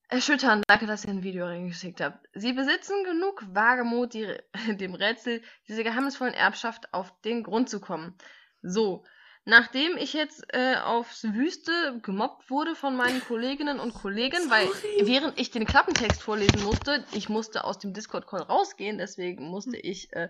erschüttern. 0.09 0.63
Danke, 0.67 0.87
dass 0.87 1.05
ihr 1.05 1.11
ein 1.11 1.23
Video 1.23 1.47
reingeschickt 1.47 2.01
habt. 2.01 2.27
Sie 2.33 2.53
besitzen 2.53 3.05
genug 3.05 3.45
Wagemut, 3.53 4.15
die, 4.15 4.35
dem 4.77 4.95
Rätsel 4.95 5.43
dieser 5.69 5.85
geheimnisvollen 5.85 6.35
Erbschaft 6.35 6.93
auf 6.93 7.13
den 7.23 7.43
Grund 7.43 7.69
zu 7.69 7.81
kommen. 7.81 8.15
So, 8.63 9.05
nachdem 9.49 9.97
ich 9.97 10.13
jetzt 10.13 10.45
äh, 10.53 10.77
aufs 10.77 11.25
Wüste 11.25 11.99
gemobbt 12.03 12.51
wurde 12.51 12.75
von 12.75 12.97
meinen 12.97 13.21
Kolleginnen 13.25 13.81
und 13.81 13.95
Kollegen, 13.95 14.39
weil 14.51 14.69
während 15.01 15.41
ich 15.41 15.51
den 15.51 15.65
Klappentext 15.65 16.23
vorlesen 16.23 16.63
musste, 16.63 17.05
ich 17.13 17.31
musste 17.31 17.65
aus 17.65 17.79
dem 17.79 17.95
Discord-Call 17.95 18.43
rausgehen, 18.43 18.99
deswegen 18.99 19.49
musste 19.49 19.79
ich, 19.79 20.13
äh, 20.13 20.29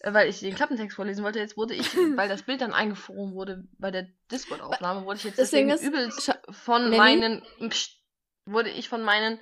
äh, 0.00 0.12
weil 0.12 0.28
ich 0.28 0.40
den 0.40 0.56
Klappentext 0.56 0.96
vorlesen 0.96 1.22
wollte, 1.24 1.38
jetzt 1.38 1.56
wurde 1.56 1.74
ich, 1.74 1.96
weil 2.16 2.28
das 2.28 2.42
Bild 2.42 2.60
dann 2.60 2.72
eingefroren 2.74 3.32
wurde 3.32 3.64
bei 3.78 3.92
der 3.92 4.08
Discord-Aufnahme, 4.32 5.04
wurde 5.04 5.18
ich 5.18 5.24
jetzt 5.24 5.38
Deswegen 5.38 5.68
deswegen, 5.68 5.94
übelst 5.94 6.36
von 6.50 6.82
Lenny? 6.82 6.96
meinen, 6.96 7.42
Psst, 7.70 7.92
wurde 8.44 8.70
ich 8.70 8.88
von 8.88 9.04
meinen 9.04 9.40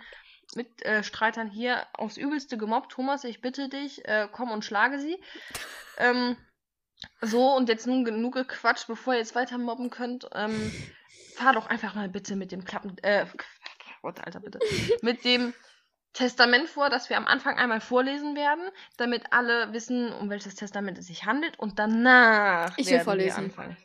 Mitstreitern 0.54 1.50
hier 1.50 1.86
aufs 1.94 2.18
Übelste 2.18 2.58
gemobbt. 2.58 2.92
Thomas, 2.92 3.24
ich 3.24 3.40
bitte 3.40 3.68
dich, 3.70 4.06
äh, 4.06 4.28
komm 4.30 4.50
und 4.50 4.64
schlage 4.64 5.00
sie. 5.00 5.18
Ähm, 5.98 6.36
so, 7.20 7.54
und 7.54 7.68
jetzt 7.68 7.86
nun 7.86 8.04
genug 8.04 8.34
gequatscht, 8.34 8.86
bevor 8.86 9.14
ihr 9.14 9.20
jetzt 9.20 9.34
weiter 9.34 9.58
mobben 9.58 9.90
könnt. 9.90 10.28
Ähm, 10.34 10.72
fahr 11.36 11.52
doch 11.52 11.66
einfach 11.66 11.94
mal 11.94 12.08
bitte 12.08 12.36
mit 12.36 12.52
dem 12.52 12.64
Klappen, 12.64 12.96
äh, 13.02 13.26
Gott, 14.02 14.20
Alter, 14.24 14.40
bitte. 14.40 14.58
mit 15.02 15.24
dem 15.24 15.52
Testament 16.12 16.68
vor, 16.68 16.88
das 16.88 17.10
wir 17.10 17.16
am 17.18 17.26
Anfang 17.26 17.58
einmal 17.58 17.80
vorlesen 17.80 18.34
werden, 18.36 18.64
damit 18.96 19.24
alle 19.32 19.72
wissen, 19.72 20.12
um 20.12 20.30
welches 20.30 20.54
Testament 20.54 20.96
es 20.98 21.08
sich 21.08 21.24
handelt 21.26 21.58
und 21.58 21.78
danach 21.78 22.72
Ich 22.78 22.88
will 22.90 23.00
vorlesen. 23.00 23.36
Wir 23.36 23.44
anfangen. 23.44 23.76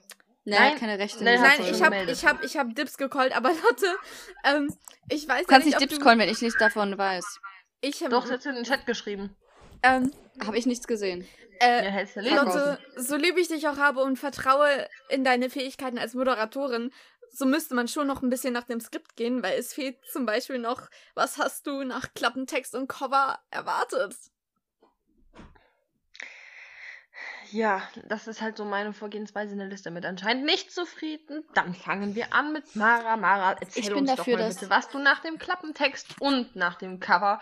Nein, 0.44 0.60
Nein, 0.60 0.80
keine 0.80 0.98
Rechte. 0.98 1.24
nein, 1.24 1.40
Nein, 1.40 1.60
ich 1.70 1.84
habe 1.84 2.04
ich 2.10 2.26
hab, 2.26 2.44
ich 2.44 2.58
hab 2.58 2.74
Dips 2.74 2.98
gecallt, 2.98 3.36
aber 3.36 3.50
Lotte, 3.64 3.96
ähm, 4.44 4.74
ich 5.10 5.28
weiß 5.28 5.42
Du 5.42 5.48
kannst 5.48 5.68
ja 5.68 5.78
nicht 5.78 5.92
Dips 5.92 6.02
callen, 6.02 6.20
wenn 6.20 6.30
ich 6.30 6.42
nichts 6.42 6.58
davon 6.58 6.98
weiß. 6.98 7.40
Ich 7.82 8.02
hab, 8.02 8.10
Doch, 8.12 8.22
das 8.22 8.32
hat 8.32 8.46
in 8.46 8.56
den 8.56 8.64
Chat 8.64 8.86
geschrieben. 8.86 9.36
ähm, 9.84 10.12
Habe 10.44 10.58
ich 10.58 10.66
nichts 10.66 10.88
gesehen. 10.88 11.28
Äh, 11.62 11.86
Ja, 11.86 11.90
hältst 11.90 12.16
du 12.16 12.22
lesen. 12.22 12.36
Lotte, 12.36 12.80
so 12.98 13.16
lieb 13.16 13.38
ich 13.38 13.48
dich 13.48 13.68
auch 13.68 13.78
habe 13.78 14.02
und 14.02 14.18
vertraue 14.18 14.88
in 15.10 15.24
deine 15.24 15.50
Fähigkeiten 15.50 15.98
als 15.98 16.14
Moderatorin, 16.14 16.92
so 17.34 17.46
müsste 17.46 17.76
man 17.76 17.88
schon 17.88 18.08
noch 18.08 18.22
ein 18.22 18.30
bisschen 18.30 18.54
nach 18.54 18.66
dem 18.66 18.82
Skript 18.82 19.16
gehen, 19.16 19.42
weil 19.42 19.58
es 19.58 19.74
fehlt 19.74 19.98
zum 20.12 20.26
Beispiel 20.26 20.60
noch, 20.60 20.90
was 21.16 21.38
hast 21.38 21.66
du 21.68 21.84
nach 21.84 22.14
Klappentext 22.14 22.76
und 22.76 22.88
Cover 22.88 23.40
erwartet? 23.50 24.16
Ja, 27.52 27.82
das 28.08 28.28
ist 28.28 28.42
halt 28.42 28.56
so 28.58 28.64
meine 28.64 28.94
Vorgehensweise 28.94 29.54
in 29.54 29.60
der 29.60 29.68
Liste 29.68 29.92
mit 29.92 30.06
anscheinend 30.06 30.46
nicht 30.46 30.72
zufrieden. 30.72 31.44
Dann 31.54 31.74
fangen 31.74 32.16
wir 32.16 32.34
an 32.34 32.54
mit 32.54 32.76
Mara. 32.76 33.18
Mara, 33.18 33.58
erzähl 33.60 33.84
Ich 33.84 33.90
bin 33.90 34.00
uns 34.00 34.16
dafür, 34.16 34.38
doch 34.38 34.44
mal 34.44 34.50
bitte, 34.50 34.70
was 34.70 34.90
du 34.90 35.00
nach 35.00 35.20
dem 35.20 35.38
Klappentext 35.38 36.16
und 36.22 36.56
nach 36.56 36.76
dem 36.76 37.00
Cover 37.02 37.42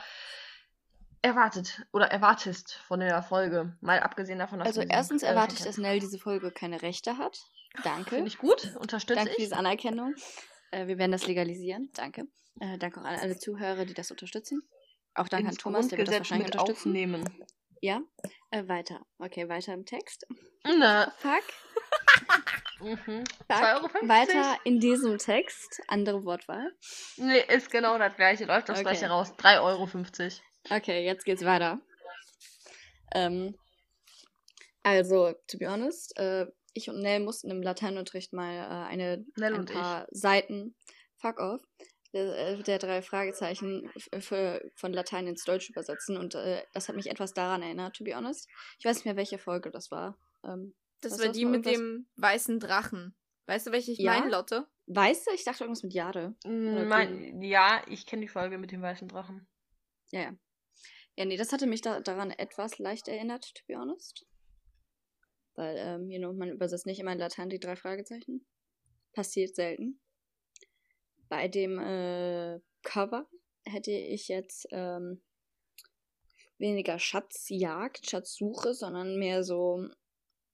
erwartet 1.21 1.81
oder 1.91 2.07
erwartest 2.11 2.73
von 2.87 2.99
der 2.99 3.21
Folge. 3.23 3.75
Mal 3.81 3.99
abgesehen 3.99 4.39
davon, 4.39 4.59
dass 4.59 4.67
Also 4.67 4.81
erstens 4.81 5.23
erwarte 5.23 5.55
ich, 5.55 5.61
dass 5.63 5.77
Nell 5.77 5.99
diese 5.99 6.17
Folge 6.19 6.51
keine 6.51 6.81
Rechte 6.81 7.17
hat. 7.17 7.39
Danke. 7.83 8.11
Finde 8.15 8.27
ich 8.27 8.37
gut, 8.37 8.75
unterstütze 8.79 9.15
Danke 9.19 9.31
für 9.33 9.37
ich. 9.37 9.45
diese 9.45 9.57
Anerkennung. 9.57 10.15
Äh, 10.71 10.87
wir 10.87 10.97
werden 10.97 11.11
das 11.11 11.27
legalisieren. 11.27 11.89
Danke. 11.93 12.25
Äh, 12.59 12.77
danke 12.77 12.99
auch 13.01 13.05
an 13.05 13.15
alle 13.19 13.37
Zuhörer, 13.37 13.85
die 13.85 13.93
das 13.93 14.11
unterstützen. 14.11 14.61
Auch 15.13 15.27
danke 15.27 15.47
an 15.47 15.53
Ins 15.53 15.61
Thomas, 15.61 15.87
der 15.87 15.97
wird 15.97 16.07
das 16.07 16.17
wahrscheinlich 16.17 16.47
unterstützen. 16.47 16.89
aufnehmen. 16.89 17.45
Ja. 17.81 18.01
Äh, 18.51 18.67
weiter. 18.67 19.01
Okay, 19.19 19.47
weiter 19.49 19.73
im 19.73 19.85
Text. 19.85 20.25
Na, 20.63 21.11
Fuck. 21.17 21.43
mhm. 22.81 23.23
Fuck. 23.25 23.25
2,50 23.49 23.75
Euro. 23.75 24.07
Weiter 24.09 24.57
in 24.65 24.79
diesem 24.79 25.17
Text. 25.17 25.81
Andere 25.87 26.23
Wortwahl. 26.25 26.71
Nee, 27.17 27.39
ist 27.47 27.71
genau 27.71 27.97
das 27.97 28.15
gleiche. 28.15 28.45
Läuft 28.45 28.69
das 28.69 28.79
Okay. 28.79 28.83
gleiche 28.89 29.07
raus. 29.09 29.33
3,50 29.37 29.61
Euro. 29.61 29.87
Okay, 30.69 31.05
jetzt 31.05 31.25
geht's 31.25 31.43
weiter. 31.45 31.79
Ähm, 33.13 33.55
also, 34.83 35.33
to 35.47 35.57
be 35.57 35.67
honest, 35.69 36.17
äh, 36.17 36.45
ich 36.73 36.89
und 36.89 36.99
Nell 37.01 37.19
mussten 37.19 37.49
im 37.49 37.61
Lateinunterricht 37.61 38.33
mal 38.33 38.53
äh, 38.55 38.87
eine, 38.89 39.25
Nell 39.35 39.53
ein 39.53 39.59
und 39.61 39.73
paar 39.73 40.07
Seiten, 40.11 40.75
fuck 41.17 41.39
off, 41.39 41.61
der, 42.13 42.37
äh, 42.37 42.63
der 42.63 42.79
drei 42.79 43.01
Fragezeichen 43.01 43.89
f- 43.95 44.23
für, 44.23 44.61
von 44.75 44.93
Latein 44.93 45.27
ins 45.27 45.43
Deutsch 45.43 45.69
übersetzen 45.69 46.17
und 46.17 46.35
äh, 46.35 46.63
das 46.73 46.87
hat 46.87 46.95
mich 46.95 47.09
etwas 47.09 47.33
daran 47.33 47.61
erinnert, 47.61 47.95
to 47.95 48.03
be 48.03 48.15
honest. 48.15 48.47
Ich 48.77 48.85
weiß 48.85 48.97
nicht 48.97 49.05
mehr, 49.05 49.15
welche 49.15 49.39
Folge 49.39 49.71
das 49.71 49.89
war. 49.91 50.17
Ähm, 50.43 50.73
Das 51.01 51.13
Was 51.13 51.19
war 51.19 51.25
ist 51.27 51.35
die 51.35 51.45
mit 51.45 51.65
irgendwas? 51.65 51.79
dem 51.79 52.07
weißen 52.17 52.59
Drachen. 52.59 53.15
Weißt 53.47 53.67
du, 53.67 53.71
welche 53.71 53.91
ich 53.91 53.99
Ja? 53.99 54.11
meine, 54.13 54.29
Lotte? 54.29 54.67
weißt 54.87 55.27
du, 55.27 55.31
ich 55.33 55.43
dachte 55.43 55.63
irgendwas 55.63 55.83
mit 55.83 55.93
Jade. 55.93 56.35
Oder 56.45 56.85
Mein, 56.85 57.41
ja, 57.41 57.83
ich 57.87 58.05
kenne 58.05 58.21
die 58.23 58.27
Folge 58.27 58.57
mit 58.57 58.71
dem 58.71 58.81
weißen 58.81 59.07
Drachen. 59.07 59.47
Ja, 60.11 60.21
ja. 60.21 60.33
Ja, 61.19 61.25
nee, 61.25 61.35
das 61.35 61.51
hatte 61.51 61.67
mich 61.67 61.81
da, 61.81 61.99
daran 61.99 62.31
etwas 62.31 62.79
leicht 62.79 63.09
erinnert, 63.09 63.53
to 63.53 63.63
be 63.67 63.75
honest. 63.75 64.25
Weil, 65.55 65.75
ähm, 65.77 66.09
you 66.09 66.17
know, 66.17 66.31
man 66.31 66.47
übersetzt 66.49 66.85
nicht 66.85 67.01
immer 67.01 67.11
in 67.11 67.19
Latein 67.19 67.49
die 67.49 67.59
drei 67.59 67.75
Fragezeichen. 67.75 68.45
Passiert 69.11 69.53
selten. 69.53 69.99
Bei 71.27 71.49
dem 71.49 71.77
äh, 71.77 72.61
Cover 72.83 73.29
hätte 73.65 73.91
ich 73.91 74.29
jetzt 74.29 74.65
ähm, 74.71 75.21
weniger 76.57 76.97
Schatzjagd, 76.97 78.09
Schatzsuche, 78.09 78.73
sondern 78.73 79.17
mehr 79.17 79.43
so 79.43 79.89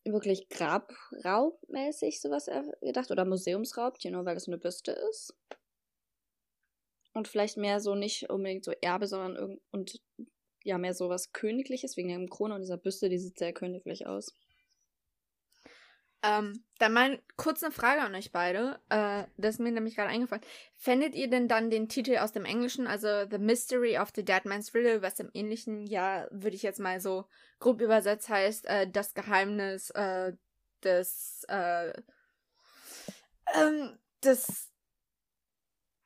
wirklich 0.03 0.49
Grabraubmäßig 0.49 2.19
sowas 2.19 2.49
gedacht 2.81 3.11
oder 3.11 3.23
Museumsraub, 3.23 3.99
you 3.99 4.09
know, 4.09 4.25
weil 4.25 4.39
so 4.39 4.49
eine 4.49 4.57
Büste 4.57 4.93
ist. 5.11 5.37
Und 7.13 7.27
vielleicht 7.27 7.55
mehr 7.55 7.79
so 7.79 7.93
nicht 7.93 8.31
unbedingt 8.31 8.65
so 8.65 8.71
Erbe, 8.81 9.05
sondern 9.05 9.59
und 9.69 10.01
ja, 10.65 10.77
mehr 10.79 10.93
so 10.93 11.09
was 11.09 11.31
Königliches 11.31 11.95
wegen 11.95 12.09
der 12.09 12.27
Krone 12.27 12.55
und 12.55 12.61
dieser 12.61 12.77
Büste, 12.77 13.07
die 13.07 13.19
sieht 13.19 13.37
sehr 13.37 13.53
königlich 13.53 14.07
aus. 14.07 14.33
Ähm, 16.23 16.63
dann 16.79 16.93
mal 16.93 17.21
kurz 17.37 17.61
eine 17.61 17.71
Frage 17.71 18.01
an 18.01 18.15
euch 18.15 18.31
beide. 18.31 18.79
Äh, 18.89 19.25
das 19.37 19.55
ist 19.55 19.59
mir 19.59 19.71
nämlich 19.71 19.95
gerade 19.95 20.09
eingefallen. 20.09 20.43
Fändet 20.73 21.13
ihr 21.13 21.29
denn 21.29 21.47
dann 21.47 21.69
den 21.69 21.87
Titel 21.87 22.17
aus 22.17 22.31
dem 22.31 22.45
Englischen, 22.45 22.87
also 22.87 23.29
The 23.29 23.37
Mystery 23.37 23.99
of 23.99 24.11
the 24.15 24.25
Dead 24.25 24.43
Man's 24.45 24.73
Riddle, 24.73 25.03
was 25.03 25.19
im 25.19 25.29
Ähnlichen, 25.33 25.85
ja, 25.85 26.27
würde 26.31 26.55
ich 26.55 26.63
jetzt 26.63 26.79
mal 26.79 26.99
so 26.99 27.25
grob 27.59 27.79
übersetzt 27.79 28.27
heißt, 28.27 28.65
äh, 28.65 28.89
das 28.89 29.13
Geheimnis 29.13 29.91
äh, 29.91 30.33
des, 30.83 31.45
äh, 31.47 31.93
ähm, 33.53 33.99
des 34.23 34.71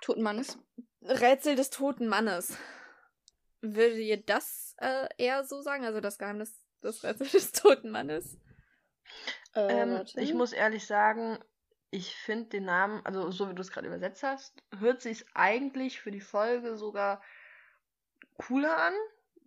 Toten 0.02 0.22
Mannes? 0.22 0.60
Rätsel 1.02 1.56
des 1.56 1.70
toten 1.70 2.10
Mannes. 2.10 2.58
Würdet 3.62 4.00
ihr 4.00 4.18
das 4.24 4.76
äh, 4.78 5.08
eher 5.18 5.44
so 5.44 5.62
sagen? 5.62 5.86
Also 5.86 6.00
das 6.00 6.18
Geheimnis 6.18 6.54
des 6.84 7.04
Rätsel 7.04 7.28
des 7.32 7.52
toten 7.52 7.92
Mannes? 7.92 8.38
Äh, 9.56 9.82
Ähm, 9.82 10.06
ich 10.16 10.34
muss 10.34 10.54
ehrlich 10.54 10.86
sagen, 10.86 11.40
ich 11.92 12.16
finde 12.16 12.50
den 12.50 12.66
Namen, 12.66 13.04
also 13.06 13.32
so 13.32 13.50
wie 13.50 13.56
du 13.56 13.62
es 13.62 13.72
gerade 13.72 13.88
übersetzt 13.88 14.24
hast, 14.24 14.64
hört 14.78 15.02
sich 15.02 15.26
eigentlich 15.34 16.00
für 16.00 16.12
die 16.12 16.22
Folge 16.22 16.78
sogar 16.78 17.22
cooler 18.38 18.78
an, 18.78 18.94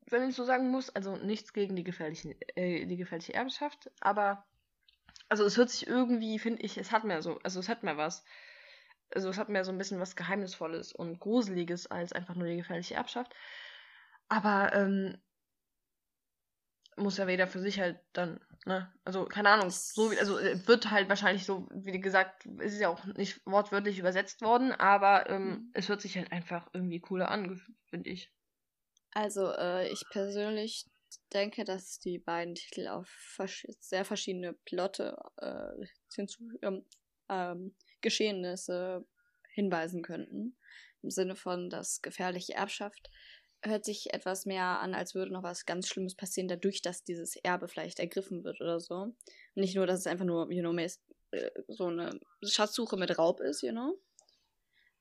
wenn 0.07 0.29
ich 0.29 0.35
so 0.35 0.45
sagen 0.45 0.71
muss. 0.71 0.91
Also 0.91 1.17
nichts 1.17 1.53
gegen 1.53 1.77
die 1.77 1.85
gefährlichen, 1.85 2.35
äh, 2.57 2.85
die 2.87 2.97
gefährliche 2.97 3.35
Erbschaft, 3.35 3.91
aber 4.01 4.45
also 5.29 5.45
es 5.47 5.57
hört 5.57 5.71
sich 5.71 5.87
irgendwie, 5.87 6.39
finde 6.39 6.63
ich, 6.63 6.77
es 6.77 6.93
hat 6.93 7.05
mehr 7.05 7.23
so, 7.23 7.39
also 7.43 7.59
es 7.61 7.69
hat 7.71 7.83
mehr 7.83 7.97
was. 7.97 8.23
Also 9.15 9.29
es 9.31 9.39
hat 9.39 9.49
mehr 9.49 9.65
so 9.65 9.73
ein 9.73 9.79
bisschen 9.79 10.01
was 10.01 10.17
Geheimnisvolles 10.17 10.93
und 10.93 11.21
Gruseliges 11.21 11.87
als 11.87 12.13
einfach 12.13 12.35
nur 12.35 12.47
die 12.47 12.57
gefährliche 12.57 12.95
Erbschaft. 12.95 13.35
Aber 14.33 14.73
ähm, 14.73 15.23
muss 16.97 17.17
ja 17.17 17.29
jeder 17.29 17.47
für 17.47 17.61
sich 17.61 17.81
halt 17.81 18.01
dann, 18.13 18.41
ne? 18.67 18.93
Also, 19.05 19.25
keine 19.25 19.49
Ahnung, 19.51 19.71
so 19.71 20.11
wie, 20.11 20.19
also 20.19 20.39
äh, 20.39 20.67
wird 20.67 20.91
halt 20.91 21.09
wahrscheinlich 21.09 21.45
so, 21.47 21.69
wie 21.73 22.01
gesagt, 22.01 22.47
es 22.61 22.75
ist 22.75 22.81
ja 22.81 22.89
auch 22.89 23.05
nicht 23.07 23.41
wortwörtlich 23.47 23.99
übersetzt 23.99 24.43
worden, 24.43 24.73
aber 24.73 25.29
ähm, 25.31 25.63
Mhm. 25.63 25.73
es 25.73 25.89
hört 25.89 26.01
sich 26.03 26.17
halt 26.17 26.33
einfach 26.33 26.69
irgendwie 26.73 27.01
cooler 27.01 27.31
an, 27.31 27.61
finde 27.87 28.11
ich. 28.11 28.33
Also, 29.13 29.53
äh, 29.53 29.89
ich 29.91 30.09
persönlich 30.11 30.87
denke, 31.33 31.65
dass 31.65 31.99
die 31.99 32.19
beiden 32.19 32.55
Titel 32.55 32.89
auf 32.89 33.09
versch 33.09 33.67
sehr 33.81 34.05
verschiedene 34.05 34.55
Plotte 34.55 35.17
äh, 35.37 35.87
hinzu, 36.15 36.51
ähm, 36.63 36.87
ähm, 37.29 37.77
Geschehnisse 38.01 39.07
hinweisen 39.53 40.03
könnten. 40.03 40.57
Im 41.03 41.11
Sinne 41.11 41.37
von, 41.37 41.69
dass 41.69 42.01
gefährliche 42.01 42.55
Erbschaft 42.55 43.11
hört 43.65 43.85
sich 43.85 44.13
etwas 44.13 44.47
mehr 44.47 44.81
an, 44.81 44.95
als 44.95 45.15
würde 45.15 45.33
noch 45.33 45.43
was 45.43 45.67
ganz 45.67 45.89
Schlimmes 45.89 46.15
passieren, 46.15 46.49
dadurch, 46.49 46.83
dass 46.83 47.05
dieses 47.05 47.37
Erbe 47.37 47.69
vielleicht 47.69 48.01
ergriffen 48.01 48.45
wird 48.45 48.61
oder 48.61 48.81
so. 48.81 48.95
Und 48.95 49.17
nicht 49.55 49.77
nur, 49.77 49.87
dass 49.87 50.01
es 50.01 50.07
einfach 50.07 50.25
nur, 50.25 50.51
you 50.53 50.63
know, 50.63 50.77
äh, 50.79 51.51
so 51.69 51.87
eine 51.87 52.19
Schatzsuche 52.43 52.97
mit 52.97 53.17
Raub 53.19 53.41
ist, 53.41 53.63
you 53.63 53.71
know. 53.71 53.99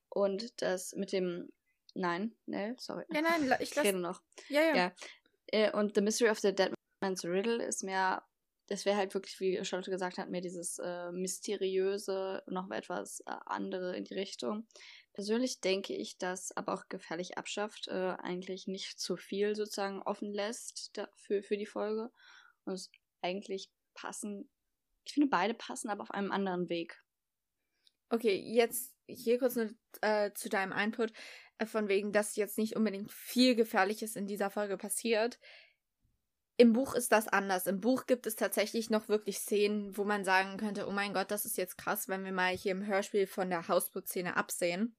Und 0.10 0.62
das 0.62 0.94
mit 0.94 1.12
dem. 1.12 1.52
Nein, 1.94 2.36
Nell, 2.46 2.76
sorry. 2.80 3.04
Ja, 3.14 3.22
nein, 3.22 3.54
ich 3.60 3.70
Ich 3.70 3.76
lasse. 3.76 3.88
rede 3.90 4.00
noch. 4.00 4.22
Ja, 4.48 4.62
ja. 4.62 4.76
Ja. 4.76 4.92
Äh, 5.48 5.72
und 5.72 5.96
The 5.96 6.02
Mystery 6.02 6.30
of 6.30 6.40
the 6.40 6.54
Dead 6.56 6.72
Man's 7.02 7.26
Riddle 7.26 7.64
ist 7.66 7.84
mehr, 7.84 8.24
das 8.72 8.86
wäre 8.86 8.96
halt 8.96 9.14
wirklich, 9.14 9.38
wie 9.42 9.64
Charlotte 9.66 9.92
gesagt 9.92 10.18
hat, 10.18 10.30
mehr 10.30 10.40
dieses 10.40 10.80
äh, 10.80 11.12
mysteriöse, 11.12 12.42
noch 12.48 12.72
etwas 12.72 13.20
äh, 13.22 13.36
andere 13.46 13.98
in 13.98 14.06
die 14.06 14.14
Richtung. 14.14 14.66
Persönlich 15.12 15.60
denke 15.60 15.94
ich, 15.94 16.18
dass 16.18 16.56
aber 16.56 16.74
auch 16.74 16.88
gefährlich 16.88 17.38
abschafft 17.38 17.90
äh, 17.90 18.16
eigentlich 18.20 18.68
nicht 18.68 18.98
zu 18.98 19.18
viel 19.18 19.56
sozusagen 19.56 20.02
offen 20.02 20.32
lässt 20.32 20.92
da, 20.94 21.10
für, 21.16 21.44
für 21.44 21.58
die 21.58 21.66
Folge. 21.66 22.12
Und 22.64 22.74
es 22.74 22.90
eigentlich 23.22 23.70
passen, 23.94 24.50
ich 25.04 25.14
finde 25.16 25.28
beide 25.28 25.54
passen, 25.54 25.90
aber 25.90 26.04
auf 26.04 26.12
einem 26.12 26.32
anderen 26.32 26.70
Weg. 26.70 27.04
Okay, 28.10 28.38
jetzt 28.38 28.96
hier 29.06 29.38
kurz 29.38 29.58
nur, 29.58 29.70
äh, 30.00 30.32
zu 30.34 30.48
deinem 30.48 30.72
Input, 30.72 31.12
äh, 31.58 31.66
von 31.66 31.90
wegen, 31.90 32.14
dass 32.14 32.38
jetzt 32.38 32.58
nicht 32.58 32.78
unbedingt 32.78 33.12
viel 33.12 33.56
Gefährliches 33.56 34.16
in 34.16 34.28
dieser 34.28 34.50
Folge 34.50 34.78
passiert. 34.78 35.40
Im 36.62 36.74
Buch 36.74 36.94
ist 36.94 37.12
das 37.12 37.28
anders. 37.28 37.66
Im 37.66 37.82
Buch 37.82 38.06
gibt 38.06 38.28
es 38.28 38.36
tatsächlich 38.36 38.92
noch 38.92 39.10
wirklich 39.10 39.40
Szenen, 39.40 39.98
wo 39.98 40.04
man 40.04 40.24
sagen 40.24 40.58
könnte, 40.58 40.88
oh 40.88 40.92
mein 40.92 41.12
Gott, 41.12 41.32
das 41.32 41.44
ist 41.44 41.58
jetzt 41.58 41.76
krass, 41.76 42.08
wenn 42.08 42.24
wir 42.24 42.32
mal 42.32 42.56
hier 42.56 42.74
im 42.74 42.86
Hörspiel 42.86 43.26
von 43.26 43.50
der 43.50 43.68
Hausbootszene 43.68 44.38
absehen. 44.38 44.96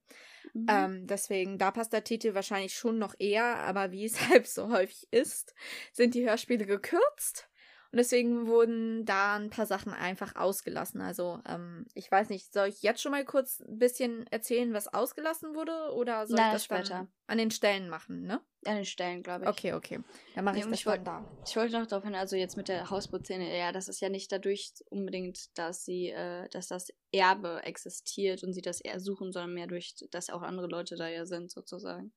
Mhm. 0.54 0.66
Ähm, 0.68 1.06
deswegen, 1.06 1.58
da 1.58 1.70
passt 1.70 1.92
der 1.92 2.02
Titel 2.02 2.34
wahrscheinlich 2.34 2.74
schon 2.74 2.98
noch 2.98 3.14
eher, 3.16 3.60
aber 3.60 3.92
wie 3.92 4.04
es 4.06 4.20
halt 4.28 4.48
so 4.48 4.70
häufig 4.70 5.06
ist, 5.12 5.54
sind 5.92 6.16
die 6.16 6.28
Hörspiele 6.28 6.66
gekürzt. 6.66 7.48
Und 7.92 7.98
deswegen 7.98 8.46
wurden 8.46 9.04
da 9.04 9.36
ein 9.36 9.50
paar 9.50 9.66
Sachen 9.66 9.92
einfach 9.92 10.34
ausgelassen. 10.34 11.02
Also, 11.02 11.40
ähm, 11.46 11.84
ich 11.94 12.10
weiß 12.10 12.30
nicht, 12.30 12.50
soll 12.50 12.68
ich 12.68 12.80
jetzt 12.82 13.02
schon 13.02 13.12
mal 13.12 13.22
kurz 13.26 13.60
ein 13.60 13.78
bisschen 13.78 14.26
erzählen, 14.28 14.72
was 14.72 14.88
ausgelassen 14.88 15.54
wurde? 15.54 15.92
Oder 15.94 16.26
soll 16.26 16.38
Nein, 16.38 16.46
ich 16.48 16.52
das 16.54 16.64
später. 16.64 17.06
an 17.26 17.36
den 17.38 17.50
Stellen 17.50 17.90
machen, 17.90 18.22
ne? 18.22 18.40
An 18.64 18.76
den 18.76 18.86
Stellen, 18.86 19.22
glaube 19.22 19.44
ich. 19.44 19.50
Okay, 19.50 19.74
okay. 19.74 20.00
Dann 20.34 20.44
mache 20.46 20.54
Nee, 20.54 20.60
ich 20.62 20.66
das 20.70 20.80
ich 20.80 20.86
wollt- 20.86 21.06
da. 21.06 21.22
Ich 21.46 21.54
wollte 21.54 21.78
noch 21.78 21.86
darauf 21.86 22.04
hin, 22.04 22.14
also 22.14 22.34
jetzt 22.34 22.56
mit 22.56 22.68
der 22.68 22.88
Hausbootszene, 22.88 23.58
ja, 23.58 23.72
das 23.72 23.88
ist 23.88 24.00
ja 24.00 24.08
nicht 24.08 24.32
dadurch 24.32 24.72
unbedingt, 24.88 25.56
dass 25.58 25.84
sie, 25.84 26.08
äh, 26.08 26.48
dass 26.48 26.68
das 26.68 26.88
Erbe 27.12 27.60
existiert 27.64 28.42
und 28.42 28.54
sie 28.54 28.62
das 28.62 28.80
eher 28.80 29.00
suchen, 29.00 29.32
sondern 29.32 29.52
mehr 29.52 29.66
durch, 29.66 29.94
dass 30.10 30.30
auch 30.30 30.40
andere 30.40 30.66
Leute 30.68 30.96
da 30.96 31.08
ja 31.08 31.26
sind, 31.26 31.50
sozusagen. 31.50 32.14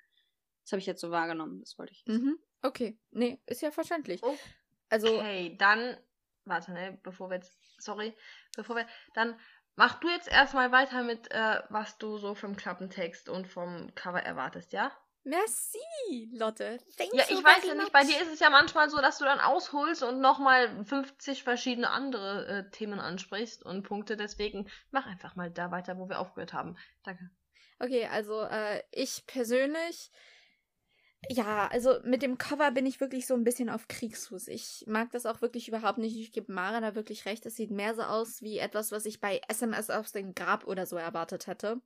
Das 0.64 0.72
habe 0.72 0.80
ich 0.80 0.86
jetzt 0.86 1.02
so 1.02 1.12
wahrgenommen, 1.12 1.60
das 1.60 1.78
wollte 1.78 1.92
ich. 1.92 2.06
Mhm. 2.08 2.40
Okay. 2.62 2.98
Nee, 3.12 3.42
ist 3.46 3.62
ja 3.62 3.72
verständlich. 3.72 4.24
Oh. 4.24 4.38
Also, 4.96 5.18
Okay, 5.18 5.56
dann, 5.58 5.98
warte, 6.46 6.72
ne, 6.72 6.98
bevor 7.04 7.30
wir 7.30 7.36
jetzt, 7.36 7.58
sorry, 7.82 8.16
bevor 8.56 8.76
wir, 8.78 8.88
dann 9.14 9.38
mach 9.76 10.00
du 10.00 10.10
jetzt 10.10 10.28
erstmal 10.28 10.72
weiter 10.72 11.04
mit, 11.04 11.32
äh, 11.32 11.62
was 11.70 11.98
du 11.98 12.18
so 12.18 12.34
vom 12.36 12.56
Klappentext 12.56 13.28
und 13.30 13.48
vom 13.48 13.94
Cover 13.96 14.22
erwartest, 14.22 14.74
ja? 14.74 14.92
merci, 15.26 16.30
Lotte. 16.34 16.78
Thank 16.98 17.14
Ja, 17.14 17.24
ich 17.28 17.44
weiß 17.44 17.56
very 17.56 17.68
ja 17.70 17.74
nicht, 17.74 17.84
much. 17.86 17.92
bei 17.92 18.04
dir 18.04 18.22
ist 18.22 18.32
es 18.32 18.40
ja 18.40 18.50
manchmal 18.50 18.90
so, 18.90 18.98
dass 19.02 19.18
du 19.18 19.26
dann 19.26 19.40
ausholst 19.40 20.04
und 20.04 20.22
nochmal 20.22 20.86
50 20.86 21.44
verschiedene 21.44 21.90
andere 21.90 22.46
äh, 22.48 22.70
Themen 22.70 23.00
ansprichst 23.00 23.66
und 23.66 23.84
Punkte, 23.84 24.18
deswegen 24.18 24.70
mach 24.92 25.08
einfach 25.08 25.36
mal 25.36 25.50
da 25.52 25.72
weiter, 25.72 25.98
wo 25.98 26.08
wir 26.10 26.20
aufgehört 26.20 26.54
haben. 26.54 26.78
Danke. 27.04 27.30
Okay, 27.80 28.08
also 28.08 28.44
äh, 28.44 28.84
ich 28.92 29.26
persönlich, 29.26 30.12
ja, 31.30 31.68
also 31.68 31.96
mit 32.04 32.22
dem 32.22 32.38
Cover 32.38 32.72
bin 32.72 32.86
ich 32.86 33.00
wirklich 33.00 33.28
so 33.28 33.34
ein 33.34 33.44
bisschen 33.44 33.70
auf 33.70 33.88
Kriegsfuß. 33.88 34.48
Ich 34.48 34.86
mag 34.88 35.12
das 35.12 35.26
auch 35.26 35.42
wirklich 35.42 35.68
überhaupt 35.68 35.98
nicht. 35.98 36.18
Ich 36.18 36.32
gebe 36.32 36.52
Mara 36.52 36.82
da 36.82 36.96
wirklich 36.96 37.26
recht. 37.26 37.46
Es 37.46 37.56
sieht 37.56 37.72
mehr 37.72 37.96
so 37.96 38.04
aus 38.04 38.42
wie 38.42 38.60
etwas, 38.60 38.92
was 38.92 39.06
ich 39.06 39.20
bei 39.20 39.42
SMS 39.48 39.90
aus 39.90 40.12
dem 40.12 40.34
Grab 40.36 40.66
oder 40.68 40.86
so 40.86 40.96
erwartet 40.96 41.48
hätte. 41.48 41.82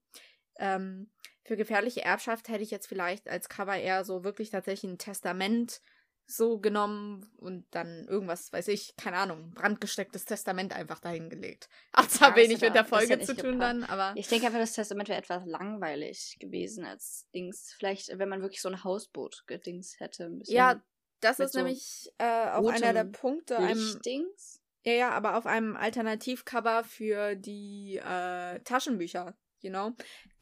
Ähm, 0.57 1.09
für 1.43 1.57
gefährliche 1.57 2.03
Erbschaft 2.03 2.49
hätte 2.49 2.63
ich 2.63 2.71
jetzt 2.71 2.87
vielleicht 2.87 3.27
als 3.27 3.49
Cover 3.49 3.75
eher 3.75 4.03
so 4.03 4.23
wirklich 4.23 4.49
tatsächlich 4.49 4.91
ein 4.91 4.97
Testament 4.97 5.81
so 6.29 6.59
genommen 6.59 7.29
und 7.37 7.65
dann 7.71 8.07
irgendwas, 8.07 8.53
weiß 8.53 8.67
ich, 8.69 8.95
keine 8.97 9.17
Ahnung, 9.17 9.51
brandgestecktes 9.51 10.25
Testament 10.25 10.73
einfach 10.73 10.99
dahingelegt. 10.99 11.69
Hat 11.93 12.11
zwar 12.11 12.29
Ja, 12.29 12.35
wenig 12.35 12.61
mit 12.61 12.75
der 12.75 12.85
Folge 12.85 13.13
hätte 13.13 13.25
zu 13.25 13.35
tun 13.35 13.53
gepackt. 13.53 13.61
dann, 13.61 13.83
aber. 13.83 14.13
Ich 14.15 14.27
denke 14.27 14.45
einfach, 14.45 14.59
das 14.59 14.73
Testament 14.73 15.09
wäre 15.09 15.19
etwas 15.19 15.45
langweilig 15.45 16.37
gewesen 16.39 16.85
als 16.85 17.27
Dings. 17.33 17.73
Vielleicht, 17.77 18.17
wenn 18.19 18.29
man 18.29 18.41
wirklich 18.41 18.61
so 18.61 18.69
ein 18.69 18.83
Hausboot-Dings 18.83 19.99
hätte. 19.99 20.25
Ein 20.25 20.39
bisschen 20.39 20.55
Ja, 20.55 20.81
das 21.21 21.39
ist 21.39 21.53
so 21.53 21.59
nämlich 21.59 22.11
äh, 22.19 22.49
auch 22.51 22.69
einer 22.69 22.93
der 22.93 23.05
Punkte. 23.05 23.57
Einem, 23.57 23.79
Lichtdings. 23.79 24.61
ja, 24.85 24.93
ja, 24.93 25.09
aber 25.11 25.35
auf 25.37 25.45
einem 25.45 25.75
Alternativcover 25.75 26.83
für 26.83 27.35
die 27.35 27.97
äh, 27.97 28.59
Taschenbücher, 28.61 29.35
you 29.63 29.69
know. 29.69 29.93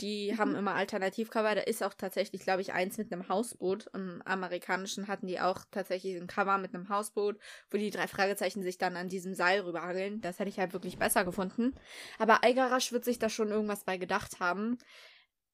Die 0.02 0.32
Mhm. 0.32 0.38
haben 0.38 0.56
immer 0.56 0.76
Alternativcover. 0.76 1.56
Da 1.56 1.62
ist 1.62 1.84
auch 1.84 1.94
tatsächlich, 1.94 2.42
glaube 2.42 2.62
ich, 2.62 2.74
eins 2.74 2.98
mit 2.98 3.12
einem 3.12 3.28
Hausboot. 3.30 3.88
Im 3.94 4.22
amerikanischen 4.26 5.08
hatten 5.08 5.28
die 5.28 5.40
auch 5.40 5.66
tatsächlich 5.72 6.16
ein 6.16 6.28
Cover 6.28 6.58
mit 6.58 6.74
einem 6.74 6.90
Hausboot, 6.90 7.38
wo 7.72 7.78
die 7.78 7.90
drei 7.92 8.08
Fragezeichen 8.08 8.64
sich 8.64 8.78
dann 8.78 8.96
an 8.96 9.10
diesem 9.10 9.34
Seil 9.34 9.62
rüberhageln. 9.62 10.22
Das 10.22 10.40
hätte 10.40 10.50
ich 10.50 10.60
halt 10.60 10.74
wirklich 10.74 10.98
besser 10.98 11.26
gefunden. 11.26 11.74
Aber 12.20 12.44
Eigarasch 12.44 12.92
wird 12.92 13.06
sich 13.06 13.20
da 13.20 13.30
schon 13.30 13.50
irgendwas 13.50 13.84
bei 13.84 13.98
gedacht 13.98 14.40
haben. 14.40 14.78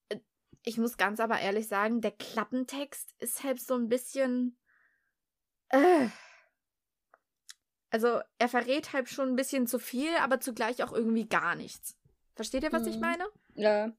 Äh, 0.09 0.19
Ich 0.63 0.77
muss 0.77 0.97
ganz 0.97 1.19
aber 1.19 1.39
ehrlich 1.39 1.67
sagen, 1.67 2.01
der 2.01 2.11
Klappentext 2.11 3.13
ist 3.19 3.43
halt 3.43 3.61
so 3.61 3.75
ein 3.75 3.89
bisschen. 3.89 4.57
Äh. 5.69 6.07
Also, 7.89 8.21
er 8.39 8.49
verrät 8.49 8.91
halt 8.93 9.07
schon 9.07 9.29
ein 9.29 9.35
bisschen 9.35 9.67
zu 9.67 9.77
viel, 9.77 10.09
aber 10.19 10.39
zugleich 10.39 10.83
auch 10.83 10.93
irgendwie 10.93 11.27
gar 11.27 11.53
nichts. 11.55 11.95
Versteht 12.33 12.63
ihr, 12.63 12.71
was 12.71 12.87
ich 12.87 12.95
Mhm. 12.95 13.01
meine? 13.01 13.25
Ja. 13.55 13.91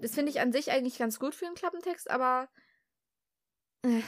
Das 0.00 0.14
finde 0.14 0.30
ich 0.30 0.40
an 0.40 0.52
sich 0.52 0.70
eigentlich 0.70 0.98
ganz 0.98 1.18
gut 1.18 1.34
für 1.34 1.46
einen 1.46 1.54
Klappentext, 1.54 2.10
aber. 2.10 2.48
Äh. 3.82 4.02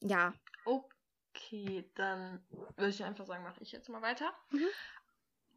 Ja. 0.00 0.32
Okay, 0.64 1.90
dann 1.94 2.44
würde 2.76 2.90
ich 2.90 3.04
einfach 3.04 3.26
sagen, 3.26 3.44
mache 3.44 3.60
ich 3.62 3.72
jetzt 3.72 3.88
mal 3.88 4.02
weiter. 4.02 4.32
Mhm. 4.50 4.66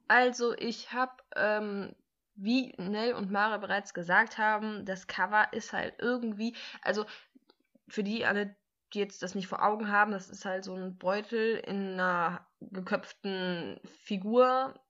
Also, 0.08 0.54
ich 0.54 0.92
habe, 0.92 1.24
ähm, 1.36 1.96
wie 2.36 2.74
Nell 2.78 3.14
und 3.14 3.32
Mara 3.32 3.58
bereits 3.58 3.94
gesagt 3.94 4.38
haben, 4.38 4.86
das 4.86 5.08
Cover 5.08 5.54
ist 5.54 5.72
halt 5.72 5.96
irgendwie, 6.00 6.56
also 6.82 7.06
für 7.88 8.04
die 8.04 8.26
alle, 8.26 8.56
die 8.94 9.00
jetzt 9.00 9.24
das 9.24 9.36
nicht 9.36 9.48
vor 9.48 9.64
Augen 9.64 9.90
haben, 9.90 10.12
das 10.12 10.30
ist 10.30 10.46
halt 10.46 10.64
so 10.64 10.76
ein 10.76 10.98
Beutel 10.98 11.58
in 11.58 11.94
einer 11.94 12.48
geköpften 12.60 13.80
Figur, 13.86 14.83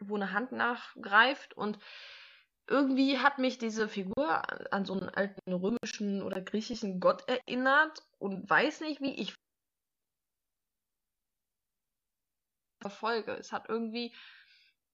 wo 0.00 0.16
eine 0.16 0.32
Hand 0.32 0.52
nachgreift 0.52 1.54
und 1.54 1.78
irgendwie 2.68 3.18
hat 3.18 3.38
mich 3.38 3.58
diese 3.58 3.88
Figur 3.88 4.42
an 4.72 4.84
so 4.84 4.92
einen 4.92 5.08
alten 5.08 5.52
römischen 5.52 6.22
oder 6.22 6.40
griechischen 6.40 7.00
Gott 7.00 7.26
erinnert 7.26 8.02
und 8.18 8.48
weiß 8.48 8.82
nicht, 8.82 9.00
wie 9.00 9.14
ich 9.14 9.34
verfolge. 12.80 13.32
Es 13.32 13.52
hat 13.52 13.68
irgendwie 13.68 14.14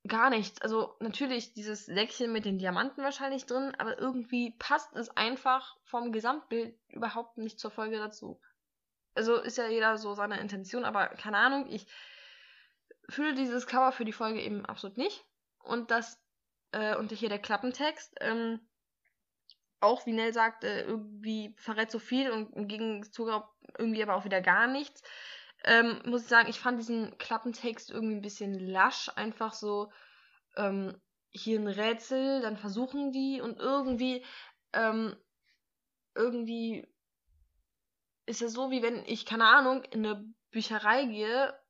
gar 0.06 0.30
nichts. 0.30 0.60
Also 0.60 0.96
natürlich 1.00 1.54
dieses 1.54 1.86
Säckchen 1.86 2.32
mit 2.32 2.44
den 2.44 2.58
Diamanten 2.58 3.02
wahrscheinlich 3.02 3.46
drin, 3.46 3.74
aber 3.78 3.98
irgendwie 3.98 4.54
passt 4.58 4.94
es 4.94 5.10
einfach 5.10 5.76
vom 5.84 6.12
Gesamtbild 6.12 6.78
überhaupt 6.88 7.38
nicht 7.38 7.58
zur 7.58 7.70
Folge 7.70 7.98
dazu. 7.98 8.40
Also 9.14 9.36
ist 9.36 9.58
ja 9.58 9.68
jeder 9.68 9.96
so 9.96 10.14
seine 10.14 10.40
Intention, 10.40 10.84
aber 10.84 11.08
keine 11.08 11.38
Ahnung, 11.38 11.66
ich 11.70 11.86
fühle 13.08 13.34
dieses 13.34 13.66
Cover 13.66 13.92
für 13.92 14.04
die 14.04 14.12
Folge 14.12 14.40
eben 14.40 14.64
absolut 14.64 14.96
nicht. 14.96 15.24
Und 15.62 15.90
das, 15.90 16.20
äh, 16.72 16.96
und 16.96 17.12
hier 17.12 17.28
der 17.28 17.38
Klappentext, 17.38 18.14
ähm, 18.20 18.60
auch 19.80 20.06
wie 20.06 20.12
Nell 20.12 20.32
sagte, 20.32 20.66
irgendwie 20.66 21.54
verrät 21.58 21.90
so 21.90 21.98
viel 21.98 22.30
und 22.30 22.54
im 22.54 22.68
Gegenzug 22.68 23.44
irgendwie 23.78 24.02
aber 24.02 24.14
auch 24.14 24.24
wieder 24.24 24.40
gar 24.40 24.66
nichts 24.66 25.02
ähm, 25.64 26.02
muss 26.04 26.22
ich 26.22 26.28
sagen, 26.28 26.48
ich 26.48 26.60
fand 26.60 26.78
diesen 26.78 27.16
Klappentext 27.18 27.90
irgendwie 27.90 28.16
ein 28.16 28.22
bisschen 28.22 28.58
lasch. 28.58 29.10
Einfach 29.16 29.54
so, 29.54 29.90
ähm, 30.56 31.00
hier 31.30 31.58
ein 31.58 31.66
Rätsel, 31.66 32.42
dann 32.42 32.56
versuchen 32.56 33.10
die 33.12 33.40
und 33.40 33.58
irgendwie, 33.58 34.24
ähm, 34.72 35.16
irgendwie 36.14 36.86
ist 38.26 38.42
es 38.42 38.52
so, 38.52 38.70
wie 38.70 38.82
wenn 38.82 39.04
ich, 39.06 39.26
keine 39.26 39.46
Ahnung, 39.46 39.82
in 39.84 40.06
eine 40.06 40.24
Bücherei 40.50 41.06
gehe 41.06 41.48
äh, 41.48 41.63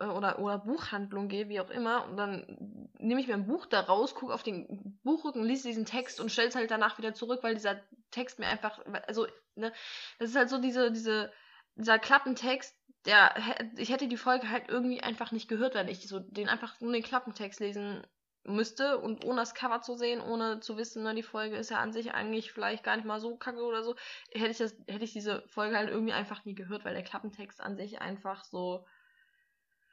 oder, 0.00 0.38
oder 0.38 0.58
Buchhandlung 0.58 1.28
gehe, 1.28 1.48
wie 1.48 1.60
auch 1.60 1.70
immer, 1.70 2.04
und 2.04 2.16
dann 2.16 2.90
nehme 2.98 3.20
ich 3.20 3.26
mir 3.26 3.34
ein 3.34 3.46
Buch 3.46 3.66
da 3.66 3.80
raus, 3.80 4.14
gucke 4.14 4.32
auf 4.32 4.42
den 4.42 4.98
Buchrücken, 5.02 5.44
lese 5.44 5.68
diesen 5.68 5.86
Text 5.86 6.20
und 6.20 6.30
stelle 6.30 6.48
es 6.48 6.54
halt 6.54 6.70
danach 6.70 6.98
wieder 6.98 7.14
zurück, 7.14 7.42
weil 7.42 7.54
dieser 7.54 7.80
Text 8.10 8.38
mir 8.38 8.46
einfach, 8.46 8.80
also, 9.06 9.26
ne, 9.56 9.72
das 10.18 10.30
ist 10.30 10.36
halt 10.36 10.50
so 10.50 10.58
diese, 10.60 10.92
diese, 10.92 11.32
dieser 11.74 11.98
Klappentext, 11.98 12.76
der, 13.06 13.34
ich 13.76 13.90
hätte 13.90 14.08
die 14.08 14.16
Folge 14.16 14.50
halt 14.50 14.68
irgendwie 14.68 15.02
einfach 15.02 15.32
nicht 15.32 15.48
gehört, 15.48 15.74
wenn 15.74 15.88
ich 15.88 16.06
so 16.06 16.18
den 16.18 16.48
einfach 16.48 16.80
nur 16.80 16.92
den 16.92 17.02
Klappentext 17.02 17.60
lesen 17.60 18.06
müsste 18.44 18.98
und 18.98 19.24
ohne 19.24 19.40
das 19.40 19.54
Cover 19.54 19.80
zu 19.82 19.96
sehen, 19.96 20.20
ohne 20.20 20.60
zu 20.60 20.76
wissen, 20.76 21.02
ne, 21.02 21.14
die 21.14 21.22
Folge 21.22 21.56
ist 21.56 21.70
ja 21.70 21.78
an 21.78 21.92
sich 21.92 22.12
eigentlich 22.12 22.52
vielleicht 22.52 22.84
gar 22.84 22.96
nicht 22.96 23.04
mal 23.04 23.20
so 23.20 23.36
kacke 23.36 23.62
oder 23.62 23.82
so, 23.82 23.96
hätte 24.32 24.50
ich 24.50 24.58
das, 24.58 24.76
hätte 24.86 25.04
ich 25.04 25.12
diese 25.12 25.42
Folge 25.48 25.76
halt 25.76 25.90
irgendwie 25.90 26.12
einfach 26.12 26.44
nie 26.44 26.54
gehört, 26.54 26.84
weil 26.84 26.94
der 26.94 27.04
Klappentext 27.04 27.60
an 27.60 27.76
sich 27.76 28.00
einfach 28.00 28.44
so, 28.44 28.86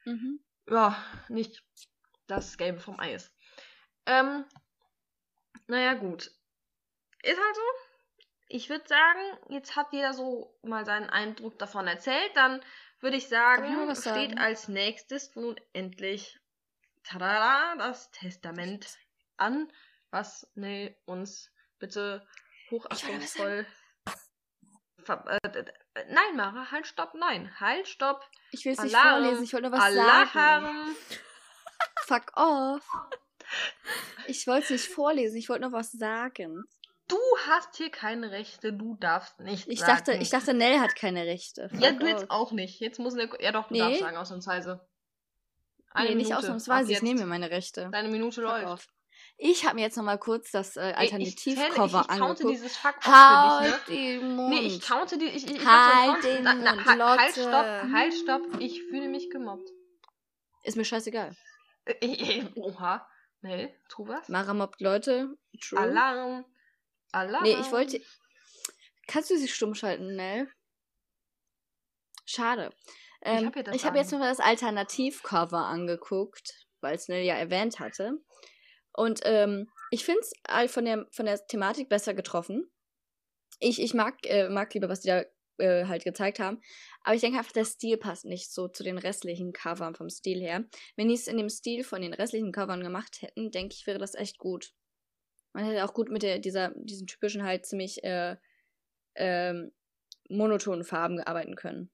Mhm. 0.05 0.39
ja, 0.69 1.03
nicht 1.29 1.63
das 2.27 2.57
Gelbe 2.57 2.79
vom 2.79 2.99
Ei 2.99 3.13
ist. 3.13 3.31
Ähm, 4.05 4.45
naja, 5.67 5.93
gut. 5.93 6.31
Ist 7.23 7.39
halt 7.39 7.55
so 7.55 7.61
ich 8.47 8.69
würde 8.69 8.87
sagen, 8.87 9.19
jetzt 9.49 9.75
hat 9.75 9.91
jeder 9.91 10.13
so 10.13 10.57
mal 10.61 10.85
seinen 10.85 11.09
Eindruck 11.09 11.57
davon 11.57 11.87
erzählt. 11.87 12.31
Dann 12.35 12.61
würde 12.99 13.17
ich 13.17 13.23
ich 13.23 13.29
sagen, 13.29 13.87
was 13.87 14.01
steht 14.01 14.31
sagen? 14.31 14.37
als 14.37 14.67
nächstes 14.67 15.35
nun 15.35 15.59
endlich 15.73 16.39
tada, 17.03 17.75
das 17.77 18.11
Testament 18.11 18.97
an, 19.37 19.71
was 20.11 20.49
Nell 20.55 20.95
uns 21.05 21.51
bitte 21.79 22.25
hochachtungsvoll. 22.71 23.65
Äh, 25.09 25.39
nein, 26.09 26.35
Mara, 26.35 26.71
halt, 26.71 26.87
stopp, 26.87 27.13
nein, 27.13 27.51
halt, 27.59 27.87
stopp. 27.87 28.21
Ich 28.51 28.65
will 28.65 28.73
es 28.73 28.79
nicht 28.83 28.95
vorlesen, 28.95 29.43
ich 29.43 29.53
wollte 29.53 29.69
nur 29.69 29.77
was 29.77 29.93
sagen. 29.93 30.29
Alarm. 30.37 30.95
Fuck 32.07 32.31
off. 32.35 32.87
Ich 34.27 34.47
wollte 34.47 34.63
es 34.65 34.69
nicht 34.71 34.87
vorlesen, 34.93 35.37
ich 35.37 35.49
wollte 35.49 35.63
nur 35.63 35.71
was 35.71 35.91
sagen. 35.91 36.63
Du 37.07 37.17
hast 37.47 37.75
hier 37.75 37.91
keine 37.91 38.31
Rechte, 38.31 38.73
du 38.73 38.95
darfst 38.99 39.39
nicht 39.39 39.67
Ich 39.67 39.79
sagen. 39.81 39.91
dachte, 39.93 40.13
ich 40.13 40.29
dachte, 40.31 40.53
Nell 40.55 40.79
hat 40.79 40.95
keine 40.95 41.25
Rechte. 41.25 41.69
Ja, 41.73 41.89
Fuck 41.91 41.99
du 41.99 42.07
jetzt 42.07 42.23
off. 42.23 42.29
auch 42.31 42.51
nicht. 42.51 42.79
Jetzt 42.79 42.97
muss 42.99 43.13
eine. 43.13 43.29
Ja, 43.39 43.51
doch, 43.51 43.67
du 43.67 43.73
Nee. 43.75 43.79
darfst 43.79 43.99
sagen, 43.99 44.17
ausnahmsweise. 44.17 44.87
Eine 45.91 46.09
Nee, 46.09 46.15
nicht 46.15 46.25
Minute. 46.29 46.39
ausnahmsweise, 46.39 46.79
Ab 46.79 46.89
ich 46.89 46.93
jetzt. 46.95 47.03
nehme 47.03 47.19
mir 47.21 47.25
meine 47.27 47.51
Rechte. 47.51 47.89
Deine 47.91 48.09
Minute 48.09 48.41
Fuck 48.41 48.51
läuft. 48.51 48.65
off. 48.67 48.87
Ich 49.37 49.65
habe 49.65 49.75
mir 49.75 49.81
jetzt 49.81 49.97
nochmal 49.97 50.17
kurz 50.17 50.51
das 50.51 50.77
äh, 50.77 50.91
ich, 50.91 50.97
Alternativcover 50.97 51.85
ich, 51.85 52.13
ich 52.13 52.19
counte 52.19 52.23
angeguckt. 52.23 52.53
dieses 52.53 52.77
Fuck 52.77 52.95
off 52.97 53.03
für 53.03 53.11
Halt 53.11 53.87
dich, 53.89 53.97
ne? 53.97 54.19
den 54.19 54.35
Mund. 54.35 54.49
Nee, 54.49 54.61
ich 54.67 54.81
counte 54.81 55.17
die. 55.17 55.25
Ich, 55.25 55.45
ich, 55.45 55.55
ich 55.57 55.65
Halt 55.65 56.23
so 56.23 56.29
den 56.29 56.43
Count- 56.43 56.43
na, 56.43 56.53
Mund, 56.53 56.63
na, 56.63 56.85
halt, 56.85 57.17
halt, 57.19 57.35
Lotte. 57.35 57.41
stopp, 57.41 57.93
halt, 57.93 58.13
stopp. 58.13 58.61
Ich 58.61 58.83
fühle 58.83 59.09
mich 59.09 59.29
gemobbt. 59.29 59.69
Ist 60.63 60.77
mir 60.77 60.85
scheißegal. 60.85 61.35
Äh, 61.85 62.45
Oha. 62.55 63.07
Nell, 63.41 63.77
tu 63.89 64.07
was? 64.07 64.27
Mara 64.29 64.53
mobbt 64.53 64.79
Leute. 64.81 65.37
True. 65.61 65.79
Alarm. 65.79 66.45
Alarm. 67.11 67.43
Nee, 67.43 67.57
ich 67.59 67.71
wollte. 67.71 68.01
Kannst 69.07 69.29
du 69.29 69.37
sie 69.37 69.47
stumm 69.47 69.75
schalten, 69.75 70.15
Nell? 70.15 70.49
Schade. 72.25 72.73
Ähm, 73.21 73.45
hab 73.47 73.55
ich 73.75 73.85
habe 73.85 73.97
jetzt 73.97 74.13
an. 74.13 74.19
noch 74.19 74.25
mal 74.25 74.31
das 74.31 74.39
Alternativcover 74.39 75.65
angeguckt, 75.65 76.65
weil 76.81 76.95
es 76.95 77.07
Nell 77.07 77.23
ja 77.23 77.35
erwähnt 77.35 77.79
hatte. 77.79 78.17
Und 78.95 79.21
ähm, 79.23 79.69
ich 79.91 80.05
finde 80.05 80.21
es 80.21 80.71
von 80.71 80.85
der, 80.85 81.05
von 81.11 81.25
der 81.25 81.45
Thematik 81.47 81.89
besser 81.89 82.13
getroffen. 82.13 82.69
Ich, 83.59 83.81
ich 83.81 83.93
mag, 83.93 84.17
äh, 84.25 84.49
mag 84.49 84.73
lieber, 84.73 84.89
was 84.89 85.01
die 85.01 85.09
da 85.09 85.23
äh, 85.57 85.85
halt 85.85 86.03
gezeigt 86.03 86.39
haben. 86.39 86.61
Aber 87.01 87.15
ich 87.15 87.21
denke 87.21 87.37
einfach, 87.37 87.51
der 87.51 87.65
Stil 87.65 87.97
passt 87.97 88.25
nicht 88.25 88.51
so 88.51 88.67
zu 88.67 88.83
den 88.83 88.97
restlichen 88.97 89.53
Covern 89.53 89.95
vom 89.95 90.09
Stil 90.09 90.39
her. 90.39 90.65
Wenn 90.95 91.07
die 91.07 91.15
es 91.15 91.27
in 91.27 91.37
dem 91.37 91.49
Stil 91.49 91.83
von 91.83 92.01
den 92.01 92.13
restlichen 92.13 92.51
Covern 92.51 92.81
gemacht 92.81 93.21
hätten, 93.21 93.51
denke 93.51 93.75
ich, 93.77 93.87
wäre 93.87 93.99
das 93.99 94.15
echt 94.15 94.37
gut. 94.37 94.73
Man 95.53 95.65
hätte 95.65 95.85
auch 95.85 95.93
gut 95.93 96.09
mit 96.09 96.23
der, 96.23 96.39
dieser, 96.39 96.73
diesen 96.75 97.07
typischen 97.07 97.43
halt 97.43 97.65
ziemlich 97.65 98.03
äh, 98.03 98.35
ähm, 99.15 99.71
monotonen 100.29 100.83
Farben 100.83 101.19
arbeiten 101.21 101.55
können. 101.55 101.91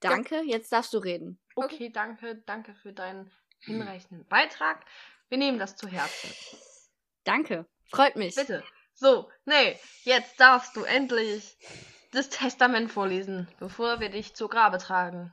Danke, 0.00 0.42
jetzt 0.46 0.70
darfst 0.70 0.92
du 0.92 0.98
reden. 0.98 1.40
Okay, 1.56 1.90
danke, 1.90 2.36
danke 2.46 2.74
für 2.74 2.92
deinen 2.92 3.30
hinreichenden 3.60 4.26
Beitrag. 4.28 4.84
Wir 5.28 5.38
nehmen 5.38 5.58
das 5.58 5.76
zu 5.76 5.88
Herzen. 5.88 6.30
Danke, 7.24 7.66
freut 7.90 8.16
mich. 8.16 8.34
Bitte. 8.34 8.62
So, 8.94 9.30
nee, 9.44 9.78
jetzt 10.04 10.38
darfst 10.40 10.74
du 10.76 10.84
endlich 10.84 11.56
das 12.12 12.30
Testament 12.30 12.90
vorlesen, 12.90 13.48
bevor 13.58 14.00
wir 14.00 14.08
dich 14.08 14.34
zu 14.34 14.48
Grabe 14.48 14.78
tragen. 14.78 15.32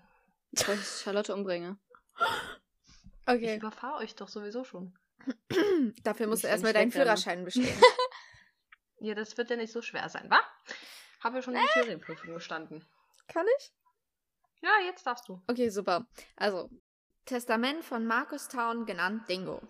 Bevor 0.52 0.74
ich 0.76 0.86
Charlotte 0.86 1.34
umbringe. 1.34 1.78
Ich 2.20 3.34
Okay. 3.34 3.56
überfahre 3.56 4.00
euch 4.04 4.16
doch 4.16 4.28
sowieso 4.28 4.64
schon. 4.66 4.98
Dafür 6.04 6.28
musst 6.28 6.44
du 6.44 6.48
Ich 6.48 6.52
erstmal 6.52 6.74
will 6.74 6.82
deinen. 6.82 6.92
Führerschein 6.92 7.44
bestehen. 7.46 7.68
Ja, 9.00 9.16
das 9.16 9.36
wird 9.38 9.50
ja 9.50 9.58
nicht 9.58 9.74
so 9.74 9.82
schwer 9.82 10.08
sein, 10.08 10.30
wa? 10.30 10.40
Habe 11.20 11.36
ja 11.38 11.42
schon 11.42 11.56
die 11.56 11.60
Theorieprüfung 11.74 12.34
bestanden. 12.34 12.88
Kann 13.28 13.46
ich? 13.58 13.74
Ja, 14.62 14.70
jetzt 14.86 15.06
darfst 15.06 15.28
du. 15.28 15.42
Okay, 15.48 15.68
super. 15.68 16.08
Also, 16.38 16.70
Testament 17.26 17.86
von 17.86 18.06
Markus 18.06 18.50
Town, 18.50 18.86
genannt 18.86 19.30
Dingo. 19.30 19.62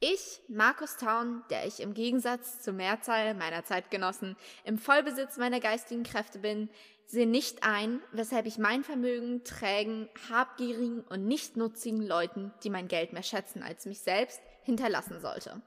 Ich, 0.00 0.40
Markus 0.48 0.96
Town, 0.96 1.44
der 1.50 1.66
ich 1.66 1.80
im 1.80 1.94
Gegensatz 1.94 2.62
zur 2.62 2.72
Mehrzahl 2.72 3.34
meiner 3.34 3.64
Zeitgenossen 3.64 4.36
im 4.64 4.78
Vollbesitz 4.78 5.36
meiner 5.36 5.60
geistigen 5.60 6.02
Kräfte 6.02 6.38
bin, 6.38 6.70
sehe 7.06 7.26
nicht 7.26 7.64
ein, 7.64 8.00
weshalb 8.12 8.46
ich 8.46 8.56
mein 8.56 8.82
Vermögen 8.82 9.44
trägen, 9.44 10.08
habgierigen 10.30 11.02
und 11.02 11.26
nichtnutzigen 11.26 12.02
Leuten, 12.02 12.52
die 12.64 12.70
mein 12.70 12.88
Geld 12.88 13.12
mehr 13.12 13.22
schätzen 13.22 13.62
als 13.62 13.84
mich 13.84 14.00
selbst, 14.00 14.40
hinterlassen 14.62 15.20
sollte. 15.20 15.60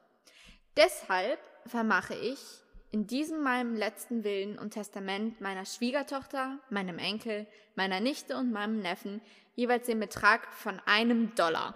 Deshalb 0.76 1.40
vermache 1.68 2.16
ich 2.16 2.63
in 2.94 3.08
diesem 3.08 3.42
meinem 3.42 3.76
letzten 3.76 4.24
Willen 4.24 4.60
und 4.60 4.70
Testament 4.70 5.42
meiner 5.42 5.66
Schwiegertochter, 5.66 6.60
meinem 6.70 7.00
Enkel, 7.00 7.48
meiner 7.74 8.00
Nichte 8.00 8.38
und 8.38 8.52
meinem 8.52 8.80
Neffen 8.82 9.20
jeweils 9.56 9.88
den 9.88 10.00
Betrag 10.00 10.54
von 10.54 10.80
einem 10.86 11.34
Dollar. 11.34 11.76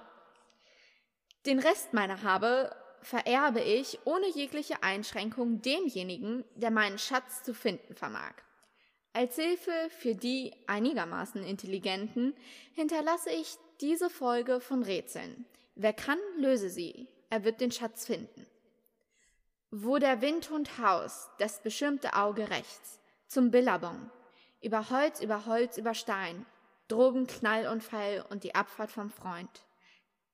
Den 1.47 1.57
Rest 1.57 1.93
meiner 1.93 2.21
Habe 2.21 2.75
vererbe 3.01 3.61
ich 3.61 3.97
ohne 4.05 4.27
jegliche 4.29 4.83
Einschränkung 4.83 5.59
demjenigen, 5.63 6.45
der 6.53 6.69
meinen 6.69 6.99
Schatz 6.99 7.41
zu 7.41 7.55
finden 7.55 7.95
vermag. 7.95 8.33
Als 9.11 9.37
Hilfe 9.37 9.71
für 9.89 10.13
die 10.13 10.53
einigermaßen 10.67 11.43
Intelligenten 11.43 12.35
hinterlasse 12.75 13.31
ich 13.31 13.55
diese 13.81 14.11
Folge 14.11 14.59
von 14.59 14.83
Rätseln. 14.83 15.45
Wer 15.73 15.93
kann, 15.93 16.19
löse 16.37 16.69
sie. 16.69 17.07
Er 17.31 17.43
wird 17.43 17.59
den 17.59 17.71
Schatz 17.71 18.05
finden. 18.05 18.45
Wo 19.71 19.97
der 19.97 20.21
Windhund 20.21 20.77
haust, 20.77 21.29
das 21.39 21.61
bestimmte 21.61 22.13
Auge 22.13 22.49
rechts, 22.49 23.01
zum 23.27 23.51
Billabong. 23.51 24.09
Über 24.61 24.89
Holz, 24.89 25.19
über 25.19 25.45
Holz, 25.45 25.77
über 25.77 25.93
Stein. 25.93 26.45
Drogen, 26.87 27.27
Knall 27.27 27.67
und 27.67 27.83
Fall 27.83 28.25
und 28.29 28.45
die 28.45 28.55
Abfahrt 28.55 28.91
vom 28.91 29.09
Freund. 29.09 29.49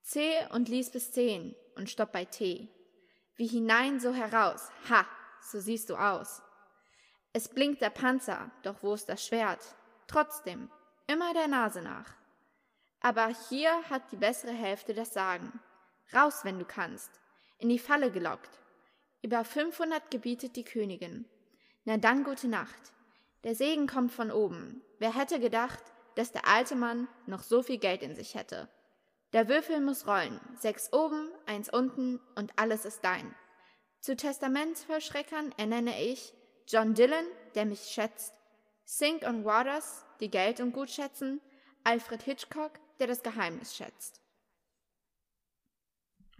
Zäh 0.03 0.45
und 0.51 0.69
lies 0.69 0.91
bis 0.91 1.11
zehn 1.11 1.55
und 1.75 1.89
stopp 1.89 2.11
bei 2.11 2.25
T. 2.25 2.69
Wie 3.35 3.47
hinein, 3.47 3.99
so 3.99 4.13
heraus. 4.13 4.69
Ha, 4.89 5.07
so 5.41 5.59
siehst 5.59 5.89
du 5.89 5.95
aus. 5.95 6.43
Es 7.31 7.49
blinkt 7.49 7.81
der 7.81 7.89
Panzer, 7.89 8.51
doch 8.61 8.83
wo 8.83 8.93
ist 8.93 9.09
das 9.09 9.25
Schwert? 9.25 9.75
Trotzdem, 10.05 10.69
immer 11.07 11.33
der 11.33 11.47
Nase 11.47 11.81
nach. 11.81 12.13
Aber 13.01 13.29
hier 13.49 13.71
hat 13.89 14.11
die 14.11 14.17
bessere 14.17 14.53
Hälfte 14.53 14.93
das 14.93 15.11
Sagen. 15.11 15.59
Raus, 16.13 16.41
wenn 16.43 16.59
du 16.59 16.65
kannst. 16.65 17.19
In 17.57 17.69
die 17.69 17.79
Falle 17.79 18.11
gelockt. 18.11 18.59
Über 19.23 19.45
500 19.45 20.11
gebietet 20.11 20.57
die 20.57 20.65
Königin. 20.65 21.25
Na 21.85 21.95
dann 21.95 22.25
gute 22.25 22.49
Nacht. 22.49 22.93
Der 23.45 23.55
Segen 23.55 23.87
kommt 23.87 24.11
von 24.11 24.31
oben. 24.31 24.81
Wer 24.99 25.15
hätte 25.15 25.39
gedacht, 25.39 25.81
dass 26.15 26.33
der 26.33 26.45
alte 26.45 26.75
Mann 26.75 27.07
noch 27.25 27.41
so 27.41 27.63
viel 27.63 27.77
Geld 27.77 28.03
in 28.03 28.15
sich 28.15 28.35
hätte? 28.35 28.67
Der 29.31 29.47
Würfel 29.47 29.79
muss 29.79 30.07
rollen. 30.07 30.41
Sechs 30.59 30.91
oben, 30.91 31.29
eins 31.45 31.69
unten 31.69 32.19
und 32.35 32.51
alles 32.57 32.83
ist 32.83 33.03
dein. 33.05 33.33
Zu 34.01 34.17
Testamentsvollstreckern 34.17 35.53
ernenne 35.57 36.03
ich 36.03 36.33
John 36.67 36.93
Dillon, 36.93 37.25
der 37.55 37.65
mich 37.65 37.79
schätzt, 37.79 38.33
Sink 38.83 39.23
und 39.23 39.45
Waters, 39.45 40.05
die 40.19 40.29
Geld 40.29 40.59
und 40.59 40.73
Gut 40.73 40.89
schätzen, 40.89 41.39
Alfred 41.85 42.21
Hitchcock, 42.23 42.73
der 42.99 43.07
das 43.07 43.23
Geheimnis 43.23 43.73
schätzt. 43.75 44.21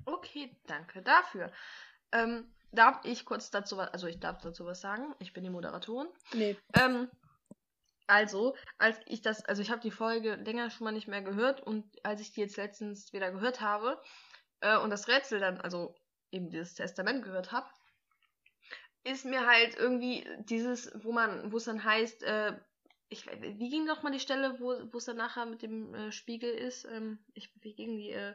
Okay, 0.06 0.56
danke 0.68 1.02
dafür. 1.02 1.52
Ähm, 2.12 2.54
darf 2.74 3.00
ich 3.04 3.26
kurz 3.26 3.52
dazu 3.52 3.78
was, 3.78 3.90
also 3.90 4.08
ich 4.08 4.20
darf 4.20 4.42
dazu 4.42 4.66
was 4.66 4.82
sagen. 4.82 5.16
Ich 5.20 5.34
bin 5.34 5.44
die 5.44 5.50
Moderatorin. 5.50 6.08
Nee. 6.34 6.58
Ähm, 6.74 7.10
also, 8.08 8.56
als 8.78 9.00
ich 9.06 9.22
das, 9.22 9.46
also 9.46 9.62
ich 9.62 9.72
habe 9.72 9.82
die 9.82 9.92
Folge 9.92 10.36
länger 10.36 10.70
schon 10.70 10.86
mal 10.86 10.92
nicht 10.92 11.08
mehr 11.08 11.22
gehört 11.22 11.62
und 11.62 11.86
als 12.04 12.20
ich 12.22 12.34
die 12.34 12.42
jetzt 12.42 12.58
letztens 12.58 13.14
wieder 13.14 13.32
gehört 13.32 13.62
habe 13.62 14.02
äh, 14.60 14.78
und 14.78 14.90
das 14.90 15.08
Rätsel 15.08 15.40
dann, 15.40 15.62
also 15.62 15.96
eben 16.32 16.50
dieses 16.50 16.74
Testament 16.74 17.24
gehört 17.24 17.52
habe, 17.52 17.68
ist 19.04 19.26
mir 19.26 19.46
halt 19.46 19.76
irgendwie 19.76 20.28
dieses, 20.40 20.92
wo 21.04 21.12
man, 21.12 21.52
wo 21.52 21.58
es 21.58 21.66
dann 21.66 21.84
heißt, 21.84 22.24
äh, 22.24 22.54
ich, 23.10 23.26
wie 23.28 23.70
ging 23.70 23.86
noch 23.86 24.02
mal 24.02 24.12
die 24.12 24.20
Stelle, 24.20 24.60
wo 24.60 24.76
wo 24.92 24.98
es 24.98 25.06
dann 25.06 25.18
nachher 25.18 25.46
mit 25.46 25.62
dem 25.62 25.94
äh, 25.94 26.12
Spiegel 26.12 26.52
ist? 26.52 26.86
Ähm, 26.86 27.20
ich, 27.34 27.52
wie 27.62 27.76
ging 27.76 27.98
die? 27.98 28.12
Äh, 28.12 28.34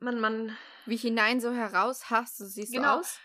man, 0.00 0.20
man, 0.20 0.56
Wie 0.86 0.96
hinein, 0.96 1.40
so 1.40 1.52
heraus, 1.52 2.10
hast 2.10 2.40
du 2.40 2.44
siehst 2.44 2.72
Genau. 2.72 2.94
du 2.94 3.00
aus? 3.00 3.20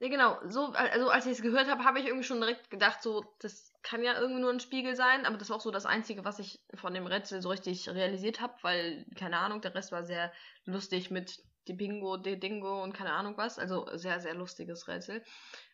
Ja, 0.00 0.08
genau. 0.08 0.40
So, 0.48 0.72
also 0.72 1.10
als 1.10 1.26
ich 1.26 1.32
es 1.32 1.42
gehört 1.42 1.68
habe, 1.68 1.84
habe 1.84 2.00
ich 2.00 2.06
irgendwie 2.06 2.26
schon 2.26 2.40
direkt 2.40 2.70
gedacht, 2.70 3.02
so, 3.02 3.24
das 3.38 3.72
kann 3.82 4.02
ja 4.02 4.18
irgendwie 4.18 4.40
nur 4.40 4.50
ein 4.50 4.60
Spiegel 4.60 4.96
sein, 4.96 5.26
aber 5.26 5.36
das 5.36 5.50
war 5.50 5.56
auch 5.56 5.60
so 5.60 5.70
das 5.70 5.86
Einzige, 5.86 6.24
was 6.24 6.38
ich 6.38 6.60
von 6.74 6.94
dem 6.94 7.06
Rätsel 7.06 7.42
so 7.42 7.50
richtig 7.50 7.88
realisiert 7.88 8.40
habe, 8.40 8.54
weil, 8.62 9.06
keine 9.16 9.38
Ahnung, 9.38 9.60
der 9.60 9.74
Rest 9.74 9.92
war 9.92 10.04
sehr 10.04 10.32
lustig 10.64 11.10
mit 11.10 11.42
die 11.68 11.74
Bingo, 11.74 12.16
die 12.16 12.38
Dingo 12.38 12.82
und 12.82 12.92
keine 12.92 13.12
Ahnung 13.12 13.36
was. 13.36 13.58
Also 13.58 13.86
sehr, 13.96 14.20
sehr 14.20 14.34
lustiges 14.34 14.88
Rätsel. 14.88 15.22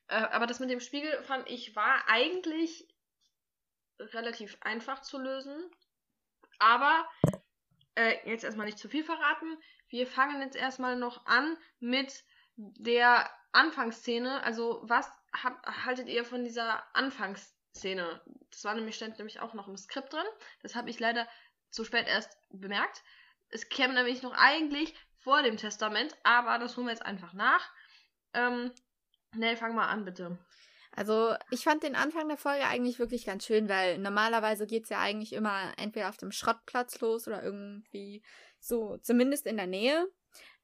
Äh, 0.08 0.16
aber 0.16 0.46
das 0.46 0.60
mit 0.60 0.70
dem 0.70 0.80
Spiegel 0.80 1.22
fand 1.22 1.48
ich 1.48 1.74
war 1.76 2.02
eigentlich 2.08 2.86
relativ 3.98 4.58
einfach 4.60 5.02
zu 5.02 5.18
lösen. 5.18 5.70
Aber 6.58 7.08
äh, 7.94 8.16
jetzt 8.28 8.44
erstmal 8.44 8.66
nicht 8.66 8.78
zu 8.78 8.88
viel 8.88 9.04
verraten. 9.04 9.56
Wir 9.88 10.06
fangen 10.06 10.40
jetzt 10.40 10.56
erstmal 10.56 10.96
noch 10.96 11.26
an 11.26 11.56
mit 11.80 12.24
der 12.56 13.30
Anfangsszene. 13.52 14.42
Also, 14.42 14.80
was 14.82 15.10
hab, 15.32 15.64
haltet 15.84 16.08
ihr 16.08 16.24
von 16.24 16.44
dieser 16.44 16.84
Anfangsszene? 16.94 18.20
Das 18.50 18.64
war 18.64 18.74
nämlich, 18.74 18.96
stand 18.96 19.18
nämlich 19.18 19.40
auch 19.40 19.54
noch 19.54 19.68
im 19.68 19.76
Skript 19.76 20.12
drin. 20.12 20.26
Das 20.62 20.74
habe 20.74 20.90
ich 20.90 21.00
leider 21.00 21.28
zu 21.70 21.84
spät 21.84 22.06
erst 22.06 22.36
bemerkt. 22.50 23.02
Es 23.50 23.68
käme 23.68 23.94
nämlich 23.94 24.22
noch 24.22 24.32
eigentlich 24.32 24.94
vor 25.18 25.42
dem 25.42 25.56
Testament, 25.56 26.16
aber 26.22 26.58
das 26.58 26.76
holen 26.76 26.86
wir 26.86 26.92
jetzt 26.92 27.04
einfach 27.04 27.32
nach. 27.32 27.70
Ähm, 28.34 28.72
Nell, 29.34 29.56
fang 29.56 29.74
mal 29.74 29.88
an, 29.88 30.04
bitte. 30.04 30.38
Also, 30.94 31.34
ich 31.50 31.64
fand 31.64 31.82
den 31.82 31.94
Anfang 31.94 32.28
der 32.28 32.36
Folge 32.36 32.64
eigentlich 32.66 32.98
wirklich 32.98 33.26
ganz 33.26 33.44
schön, 33.44 33.68
weil 33.68 33.98
normalerweise 33.98 34.66
geht's 34.66 34.88
ja 34.88 34.98
eigentlich 34.98 35.32
immer 35.32 35.72
entweder 35.76 36.08
auf 36.08 36.16
dem 36.16 36.32
Schrottplatz 36.32 37.00
los 37.00 37.26
oder 37.28 37.42
irgendwie 37.42 38.22
so, 38.60 38.98
zumindest 38.98 39.46
in 39.46 39.56
der 39.56 39.66
Nähe. 39.66 40.08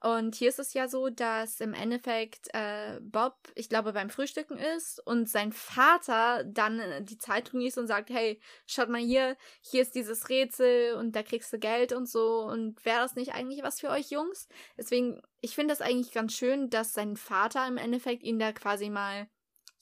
Und 0.00 0.34
hier 0.34 0.50
ist 0.50 0.58
es 0.58 0.74
ja 0.74 0.86
so, 0.86 1.08
dass 1.08 1.60
im 1.60 1.72
Endeffekt 1.72 2.48
äh, 2.52 3.00
Bob, 3.00 3.36
ich 3.54 3.70
glaube, 3.70 3.94
beim 3.94 4.10
Frühstücken 4.10 4.58
ist 4.58 5.00
und 5.06 5.30
sein 5.30 5.50
Vater 5.50 6.44
dann 6.44 6.78
äh, 6.78 7.02
die 7.02 7.16
Zeitung 7.16 7.60
liest 7.60 7.78
und 7.78 7.86
sagt, 7.86 8.10
hey, 8.10 8.38
schaut 8.66 8.90
mal 8.90 9.00
hier, 9.00 9.38
hier 9.62 9.80
ist 9.80 9.94
dieses 9.94 10.28
Rätsel 10.28 10.94
und 10.96 11.16
da 11.16 11.22
kriegst 11.22 11.50
du 11.54 11.58
Geld 11.58 11.94
und 11.94 12.06
so. 12.06 12.42
Und 12.42 12.84
wäre 12.84 13.00
das 13.00 13.14
nicht 13.14 13.32
eigentlich 13.34 13.62
was 13.62 13.80
für 13.80 13.88
euch 13.88 14.10
Jungs? 14.10 14.46
Deswegen, 14.76 15.22
ich 15.40 15.54
finde 15.54 15.72
das 15.72 15.80
eigentlich 15.80 16.12
ganz 16.12 16.34
schön, 16.34 16.68
dass 16.68 16.92
sein 16.92 17.16
Vater 17.16 17.66
im 17.66 17.78
Endeffekt 17.78 18.24
ihn 18.24 18.38
da 18.38 18.52
quasi 18.52 18.90
mal 18.90 19.26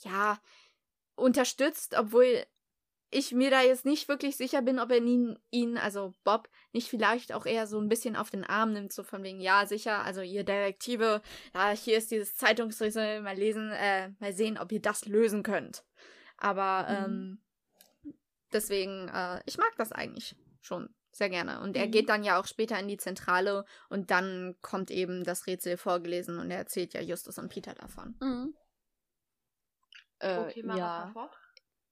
ja, 0.04 0.40
unterstützt, 1.14 1.94
obwohl 1.96 2.44
ich 3.14 3.32
mir 3.32 3.50
da 3.50 3.60
jetzt 3.60 3.84
nicht 3.84 4.08
wirklich 4.08 4.38
sicher 4.38 4.62
bin, 4.62 4.78
ob 4.78 4.90
er 4.90 4.96
ihn, 4.96 5.38
ihn, 5.50 5.76
also 5.76 6.14
Bob, 6.24 6.48
nicht 6.72 6.88
vielleicht 6.88 7.32
auch 7.34 7.44
eher 7.44 7.66
so 7.66 7.78
ein 7.78 7.90
bisschen 7.90 8.16
auf 8.16 8.30
den 8.30 8.44
Arm 8.44 8.72
nimmt, 8.72 8.92
so 8.92 9.02
von 9.02 9.22
wegen, 9.22 9.38
ja, 9.38 9.66
sicher, 9.66 10.02
also 10.02 10.22
ihr 10.22 10.44
Detektive, 10.44 11.20
ja, 11.54 11.70
hier 11.72 11.98
ist 11.98 12.10
dieses 12.10 12.36
Zeitungsrissel, 12.36 13.20
mal 13.20 13.36
lesen, 13.36 13.70
äh, 13.70 14.10
mal 14.18 14.32
sehen, 14.32 14.56
ob 14.56 14.72
ihr 14.72 14.80
das 14.80 15.04
lösen 15.04 15.42
könnt. 15.42 15.84
Aber, 16.38 16.86
ähm, 16.88 17.42
deswegen, 18.52 19.08
äh, 19.08 19.40
ich 19.44 19.58
mag 19.58 19.72
das 19.76 19.92
eigentlich 19.92 20.34
schon 20.62 20.88
sehr 21.12 21.28
gerne. 21.28 21.60
Und 21.60 21.76
er 21.76 21.86
Mhm. 21.86 21.90
geht 21.90 22.08
dann 22.08 22.24
ja 22.24 22.40
auch 22.40 22.46
später 22.46 22.78
in 22.78 22.88
die 22.88 22.96
Zentrale 22.96 23.66
und 23.90 24.10
dann 24.10 24.56
kommt 24.62 24.90
eben 24.90 25.24
das 25.24 25.46
Rätsel 25.46 25.76
vorgelesen 25.76 26.38
und 26.38 26.50
er 26.50 26.58
erzählt 26.58 26.94
ja 26.94 27.02
Justus 27.02 27.36
und 27.38 27.50
Peter 27.50 27.74
davon. 27.74 28.16
Mhm. 28.20 28.54
Äh, 30.22 30.38
Okay, 30.38 30.62
Mara, 30.62 30.78
ja. 30.78 31.10
fort. 31.12 31.36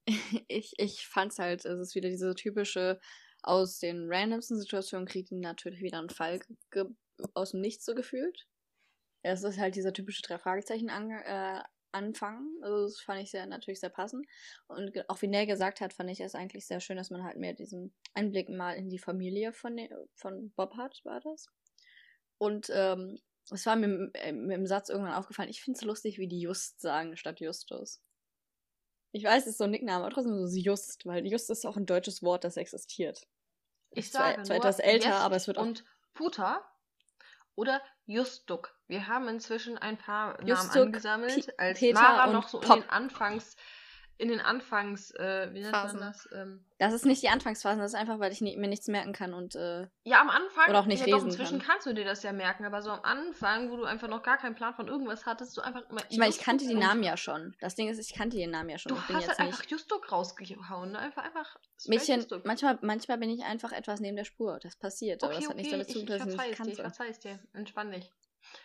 ich, 0.48 0.72
ich 0.78 1.06
fand's 1.06 1.38
halt, 1.38 1.64
es 1.64 1.78
ist 1.78 1.94
wieder 1.94 2.08
diese 2.08 2.34
typische, 2.34 2.98
aus 3.42 3.78
den 3.78 4.12
randomsten 4.12 4.58
Situationen 4.58 5.06
kriegt 5.06 5.30
ihn 5.30 5.40
natürlich 5.40 5.80
wieder 5.80 5.98
einen 5.98 6.10
Fall 6.10 6.40
aus 7.34 7.52
dem 7.52 7.60
Nichts 7.60 7.84
so 7.84 7.94
gefühlt. 7.94 8.46
Es 9.22 9.42
ist 9.42 9.58
halt 9.58 9.76
dieser 9.76 9.92
typische 9.92 10.22
drei 10.22 10.38
Fragezeichen 10.38 10.90
an 10.90 11.10
äh, 11.10 11.62
Anfang. 11.92 12.46
Also 12.62 12.84
das 12.84 13.00
fand 13.00 13.22
ich 13.22 13.30
sehr 13.30 13.46
natürlich 13.46 13.80
sehr 13.80 13.90
passend. 13.90 14.26
Und 14.68 14.92
auch 15.08 15.20
wie 15.22 15.28
Nell 15.28 15.46
gesagt 15.46 15.80
hat, 15.80 15.92
fand 15.92 16.10
ich 16.10 16.20
es 16.20 16.34
eigentlich 16.34 16.66
sehr 16.66 16.80
schön, 16.80 16.96
dass 16.96 17.10
man 17.10 17.24
halt 17.24 17.36
mehr 17.36 17.54
diesen 17.54 17.94
Einblick 18.14 18.48
mal 18.48 18.72
in 18.76 18.88
die 18.88 18.98
Familie 18.98 19.52
von, 19.52 19.78
von 20.14 20.50
Bob 20.52 20.76
hat, 20.76 21.00
war 21.04 21.20
das. 21.20 21.48
Und 22.38 22.70
ähm, 22.72 23.18
es 23.50 23.66
war 23.66 23.76
mir 23.76 23.86
im, 23.86 24.12
im, 24.24 24.50
im 24.50 24.66
Satz 24.66 24.88
irgendwann 24.88 25.14
aufgefallen, 25.14 25.50
ich 25.50 25.62
finde 25.62 25.78
es 25.78 25.84
lustig, 25.84 26.18
wie 26.18 26.28
die 26.28 26.40
Just 26.40 26.80
sagen 26.80 27.16
statt 27.16 27.40
Justus. 27.40 28.00
Ich 29.12 29.24
weiß, 29.24 29.42
es 29.44 29.50
ist 29.52 29.58
so 29.58 29.64
ein 29.64 29.70
Nickname, 29.70 30.04
aber 30.04 30.12
trotzdem 30.14 30.46
so 30.46 30.56
Just, 30.56 31.04
weil 31.06 31.26
Just 31.26 31.50
ist 31.50 31.66
auch 31.66 31.76
ein 31.76 31.86
deutsches 31.86 32.22
Wort, 32.22 32.44
das 32.44 32.56
existiert. 32.56 33.26
Ich 33.90 34.04
Ist 34.06 34.12
zwar- 34.12 34.30
sage 34.32 34.42
zwar 34.44 34.56
nur 34.56 34.64
etwas 34.64 34.78
älter, 34.78 35.14
aber 35.16 35.36
es 35.36 35.46
wird 35.48 35.58
auch- 35.58 35.62
Und 35.62 35.84
Puta 36.14 36.64
oder 37.56 37.82
Justuk. 38.06 38.76
Wir 38.86 39.06
haben 39.08 39.28
inzwischen 39.28 39.78
ein 39.78 39.98
paar 39.98 40.34
Namen 40.34 40.46
Justuk, 40.48 40.82
angesammelt, 40.86 41.58
als 41.58 41.78
Peter 41.78 42.00
Mara 42.00 42.26
noch 42.32 42.48
so 42.48 42.60
Pop. 42.60 42.76
in 42.76 42.82
den 42.82 42.90
Anfangs, 42.90 43.56
in 44.20 44.28
den 44.28 44.40
Anfangs, 44.40 45.10
äh, 45.12 45.48
wie 45.52 45.60
nennt 45.60 45.74
Phasen. 45.74 45.98
man 45.98 46.08
das? 46.12 46.28
Ähm, 46.32 46.64
Das 46.78 46.92
ist 46.92 47.06
nicht 47.06 47.22
die 47.22 47.30
Anfangsphase, 47.30 47.80
das 47.80 47.92
ist 47.92 47.98
einfach, 47.98 48.18
weil 48.18 48.32
ich 48.32 48.40
nie, 48.42 48.56
mir 48.56 48.68
nichts 48.68 48.86
merken 48.86 49.12
kann 49.12 49.32
und 49.32 49.54
äh, 49.54 49.86
ja, 50.04 50.20
am 50.20 50.28
Anfang. 50.28 50.68
Oder 50.68 50.80
auch 50.80 50.86
nicht 50.86 51.00
ja, 51.00 51.06
doch, 51.06 51.14
lesen 51.14 51.30
inzwischen 51.30 51.58
kann. 51.58 51.68
kannst 51.68 51.86
du 51.86 51.94
dir 51.94 52.04
das 52.04 52.22
ja 52.22 52.32
merken, 52.32 52.64
aber 52.66 52.82
so 52.82 52.90
am 52.90 53.00
Anfang, 53.02 53.70
wo 53.70 53.76
du 53.76 53.84
einfach 53.84 54.08
noch 54.08 54.22
gar 54.22 54.36
keinen 54.36 54.54
Plan 54.54 54.74
von 54.74 54.88
irgendwas 54.88 55.24
hattest, 55.24 55.56
du 55.56 55.62
einfach 55.62 55.88
immer. 55.88 56.02
ich 56.10 56.18
meine, 56.18 56.30
ich 56.30 56.38
kannte 56.38 56.66
die 56.68 56.74
Namen 56.74 57.02
ja 57.02 57.16
schon. 57.16 57.56
Das 57.60 57.74
Ding 57.74 57.88
ist, 57.88 57.98
ich 57.98 58.14
kannte 58.14 58.36
die 58.36 58.46
Namen 58.46 58.68
ja 58.68 58.78
schon. 58.78 58.92
Du 58.92 58.98
ich 59.08 59.14
hast 59.14 59.28
halt 59.28 59.40
einfach 59.40 59.64
Justuk 59.66 60.12
rausgehauen, 60.12 60.92
ne? 60.92 60.98
Einfach, 60.98 61.24
einfach. 61.24 61.56
Mädchen, 61.86 62.26
manchmal, 62.44 62.78
manchmal 62.82 63.16
bin 63.18 63.30
ich 63.30 63.42
einfach 63.44 63.72
etwas 63.72 64.00
neben 64.00 64.16
der 64.16 64.24
Spur. 64.24 64.58
Das 64.62 64.76
passiert, 64.76 65.24
aber 65.24 65.32
Okay, 65.32 65.40
das 65.42 65.50
hat 65.50 65.56
nichts 65.56 65.72
okay, 65.72 65.78
damit 65.78 65.90
zu 65.90 65.98
ich, 65.98 66.04
tun, 66.06 66.14
ich 66.14 66.22
dass 66.22 66.32
ich 66.32 66.36
nicht 66.36 66.38
es 66.38 66.44
dir, 66.44 66.50
ich 66.50 66.56
kannte. 66.58 66.82
verzeih 66.82 67.08
es 67.08 67.18
dir. 67.20 67.38
Entspann 67.54 67.90
dich. 67.90 68.12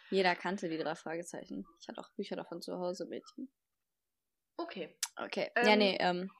Jeder 0.10 0.36
kannte 0.36 0.70
die 0.70 0.78
drei 0.78 0.96
Fragezeichen. 0.96 1.66
Ich 1.80 1.88
hatte 1.88 2.00
auch 2.02 2.10
Bücher 2.12 2.36
davon 2.36 2.62
zu 2.62 2.78
Hause, 2.78 3.06
Mädchen. 3.06 3.50
Okay, 4.58 4.96
Okay. 5.18 5.52
Ähm, 5.56 5.68
ja, 5.68 5.76
nee, 5.76 5.98
ähm. 6.00 6.32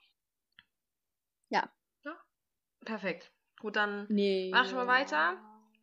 perfekt. 2.86 3.30
Gut, 3.60 3.76
dann 3.76 4.06
Nee. 4.08 4.50
Mach 4.50 4.64
schon 4.64 4.76
mal 4.76 4.86
weiter. 4.86 5.36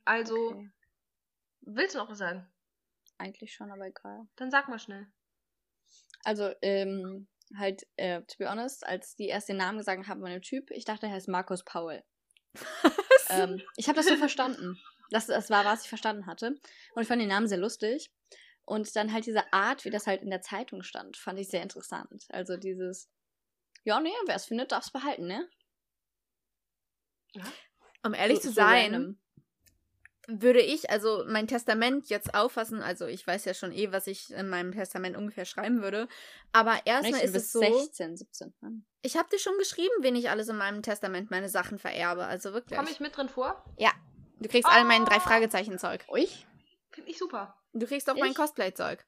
Also, 0.06 0.50
Okay. 0.50 0.72
willst 1.62 1.94
du 1.94 2.00
noch 2.00 2.10
was 2.10 2.18
sagen? 2.18 2.48
Eigentlich 3.20 3.54
schon, 3.54 3.72
aber 3.72 3.86
egal. 3.86 4.28
Dann 4.36 4.50
sag 4.50 4.68
mal 4.68 4.80
schnell. 4.80 5.08
Also, 6.24 6.52
ähm, 6.62 7.28
halt, 7.58 7.86
äh, 7.98 8.22
to 8.24 8.38
be 8.40 8.50
honest, 8.50 8.86
als 8.88 9.16
die 9.16 9.28
erst 9.28 9.50
den 9.50 9.58
Namen 9.58 9.78
gesagt 9.78 10.08
haben 10.08 10.22
von 10.22 10.32
dem 10.32 10.42
Typ, 10.42 10.72
ich 10.72 10.86
dachte, 10.86 11.06
er 11.06 11.12
heißt 11.14 11.28
Markus 11.28 11.64
Paul. 11.64 12.04
ähm, 13.30 13.62
ich 13.76 13.88
habe 13.88 13.98
das 13.98 14.08
so 14.08 14.16
verstanden. 14.16 14.80
Das, 15.10 15.28
das 15.28 15.50
war, 15.50 15.66
was 15.66 15.84
ich 15.84 15.90
verstanden 15.90 16.26
hatte. 16.26 16.56
Und 16.96 17.02
ich 17.02 17.08
fand 17.08 17.22
den 17.22 17.30
Namen 17.30 17.48
sehr 17.48 17.58
lustig. 17.58 18.12
Und 18.66 18.96
dann 18.96 19.12
halt 19.12 19.26
diese 19.26 19.52
Art, 19.52 19.84
wie 19.86 19.90
das 19.90 20.08
halt 20.08 20.22
in 20.22 20.30
der 20.30 20.42
Zeitung 20.42 20.84
stand, 20.84 21.18
fand 21.18 21.38
ich 21.40 21.50
sehr 21.50 21.62
interessant. 21.64 22.26
Also 22.30 22.56
dieses, 22.58 23.10
Ja, 23.84 24.00
nee, 24.00 24.14
wer 24.26 24.36
es 24.36 24.46
findet, 24.46 24.72
darf 24.72 24.86
es 24.86 24.92
behalten, 24.92 25.28
ne? 25.28 25.48
Um 28.04 28.14
ehrlich 28.14 28.38
So- 28.38 28.44
zu 28.44 28.48
so 28.50 28.54
sein, 28.56 28.94
random. 28.94 29.20
würde 30.28 30.62
ich 30.62 30.90
also 30.90 31.26
mein 31.28 31.48
Testament 31.48 32.10
jetzt 32.10 32.34
auffassen, 32.36 32.82
also 32.82 33.08
ich 33.08 33.26
weiß 33.26 33.44
ja 33.46 33.54
schon 33.54 33.72
eh, 33.74 33.92
was 33.92 34.08
ich 34.08 34.32
in 34.32 34.48
meinem 34.50 34.72
Testament 34.72 35.18
ungefähr 35.18 35.46
schreiben 35.46 35.82
würde, 35.82 36.08
aber 36.54 36.86
erstmal 36.86 37.22
ist 37.22 37.36
es 37.36 37.52
so, 37.52 37.60
16, 37.60 38.16
17. 38.18 38.54
Mann. 38.62 38.86
ich 39.02 39.18
habe 39.18 39.30
dir 39.30 39.40
schon 39.40 39.58
geschrieben, 39.58 39.94
wen 40.02 40.16
ich 40.16 40.30
alles 40.30 40.48
in 40.48 40.56
meinem 40.58 40.82
Testament 40.82 41.32
meine 41.32 41.50
Sachen 41.50 41.80
vererbe, 41.80 42.26
also 42.26 42.54
wirklich. 42.54 42.78
Komme 42.78 42.92
ich 42.92 43.00
mit 43.02 43.18
drin 43.18 43.28
vor? 43.30 43.66
Du 44.40 44.50
kriegst 44.50 44.70
alle 44.70 44.86
mein 44.86 45.02
Oh! 45.04 45.06
drei 45.06 45.20
Fragezeichen 45.20 45.78
Zeug. 45.80 46.06
Ich? 46.16 46.46
Finde 46.92 47.10
ich 47.10 47.18
super. 47.18 47.56
Du 47.74 47.86
kriegst 47.88 48.10
auch 48.10 48.16
mein 48.16 48.32
Ich? 48.32 48.38
Cosplay 48.38 48.74
Zeug. 48.74 49.06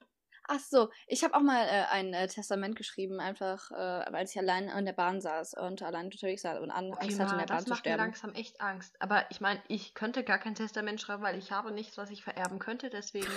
Ach 0.48 0.60
so, 0.60 0.92
ich 1.08 1.24
habe 1.24 1.34
auch 1.34 1.42
mal 1.42 1.66
äh, 1.66 1.86
ein 1.90 2.14
äh, 2.14 2.28
Testament 2.28 2.76
geschrieben, 2.76 3.20
einfach 3.20 3.72
äh, 3.72 3.76
als 3.76 4.32
ich 4.32 4.38
allein 4.38 4.70
in 4.70 4.86
der 4.86 4.94
Bahn 4.94 5.20
saß 5.20 5.56
und 5.56 5.82
allein 5.82 6.06
unterwegs 6.06 6.44
war 6.44 6.62
und 6.62 6.70
an, 6.70 6.94
Angst 6.94 7.20
hatte, 7.20 7.32
in 7.34 7.40
der 7.40 7.46
Bahn 7.48 7.58
das 7.58 7.64
zu 7.64 7.70
macht 7.72 7.86
mir 7.86 7.92
sterben. 7.94 8.04
langsam 8.04 8.34
echt 8.36 8.62
Angst. 8.62 8.96
Aber 9.02 9.26
ich 9.32 9.42
meine, 9.42 9.62
ich 9.70 9.96
könnte 9.96 10.24
gar 10.24 10.38
kein 10.38 10.54
Testament 10.54 11.02
schreiben, 11.02 11.24
weil 11.24 11.38
ich 11.40 11.52
habe 11.52 11.72
nichts, 11.72 11.98
was 11.98 12.12
ich 12.12 12.24
vererben 12.24 12.60
könnte. 12.60 12.92
Deswegen, 12.92 13.32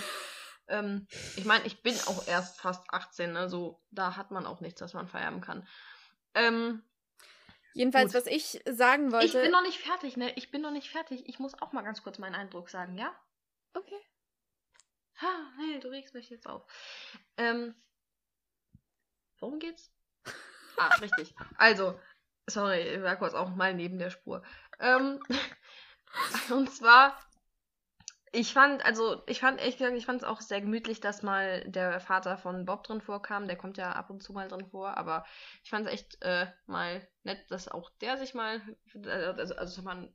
ähm, 0.67 1.07
ich 1.35 1.45
meine, 1.45 1.65
ich 1.65 1.81
bin 1.81 1.95
auch 2.05 2.27
erst 2.27 2.59
fast 2.61 2.83
18, 2.91 3.37
also 3.37 3.81
da 3.89 4.15
hat 4.15 4.29
man 4.29 4.45
auch 4.45 4.61
nichts, 4.61 4.81
was 4.81 4.93
man 4.93 5.07
vererben 5.07 5.41
kann. 5.41 5.67
Ähm, 6.35 6.83
Jedenfalls, 7.73 8.13
Gut. 8.13 8.21
was 8.21 8.27
ich 8.27 8.61
sagen 8.69 9.11
wollte. 9.11 9.25
ich 9.25 9.33
bin 9.33 9.51
noch 9.51 9.61
nicht 9.63 9.79
fertig, 9.79 10.17
ne? 10.17 10.31
Ich 10.35 10.51
bin 10.51 10.61
noch 10.61 10.71
nicht 10.71 10.89
fertig. 10.89 11.23
Ich 11.27 11.39
muss 11.39 11.59
auch 11.59 11.71
mal 11.71 11.83
ganz 11.83 12.03
kurz 12.03 12.19
meinen 12.19 12.35
Eindruck 12.35 12.69
sagen, 12.69 12.97
ja? 12.97 13.11
okay. 13.73 13.99
Ha, 15.21 15.53
hey, 15.57 15.79
du 15.79 15.89
regst 15.89 16.13
mich 16.15 16.29
jetzt 16.29 16.47
auf. 16.47 16.65
Ähm, 17.37 17.75
worum 19.39 19.59
geht's? 19.59 19.91
Ah, 20.77 20.95
richtig. 21.01 21.35
Also, 21.57 21.99
sorry, 22.47 22.79
ich 22.79 23.01
war 23.03 23.17
kurz 23.17 23.33
auch 23.33 23.49
mal 23.49 23.73
neben 23.73 23.99
der 23.99 24.11
Spur. 24.11 24.43
Ähm, 24.79 25.19
und 26.51 26.71
zwar, 26.73 27.19
ich 28.31 28.53
fand, 28.53 28.85
also, 28.85 29.23
ich 29.25 29.39
fand, 29.39 29.59
ehrlich 29.59 29.77
gesagt, 29.77 29.97
ich 29.97 30.05
fand 30.05 30.21
es 30.21 30.27
auch 30.27 30.39
sehr 30.41 30.61
gemütlich, 30.61 30.99
dass 31.01 31.23
mal 31.23 31.63
der 31.65 31.99
Vater 31.99 32.37
von 32.37 32.65
Bob 32.65 32.83
drin 32.83 33.01
vorkam. 33.01 33.47
Der 33.47 33.57
kommt 33.57 33.77
ja 33.77 33.91
ab 33.91 34.09
und 34.09 34.21
zu 34.21 34.33
mal 34.33 34.47
drin 34.47 34.67
vor, 34.69 34.97
aber 34.97 35.25
ich 35.63 35.69
fand 35.69 35.87
es 35.87 35.93
echt 35.93 36.21
äh, 36.21 36.45
mal 36.67 37.07
nett, 37.23 37.39
dass 37.49 37.67
auch 37.67 37.89
der 38.01 38.17
sich 38.17 38.33
mal, 38.33 38.61
also, 38.93 39.31
also 39.35 39.53
dass 39.55 39.81
man, 39.83 40.13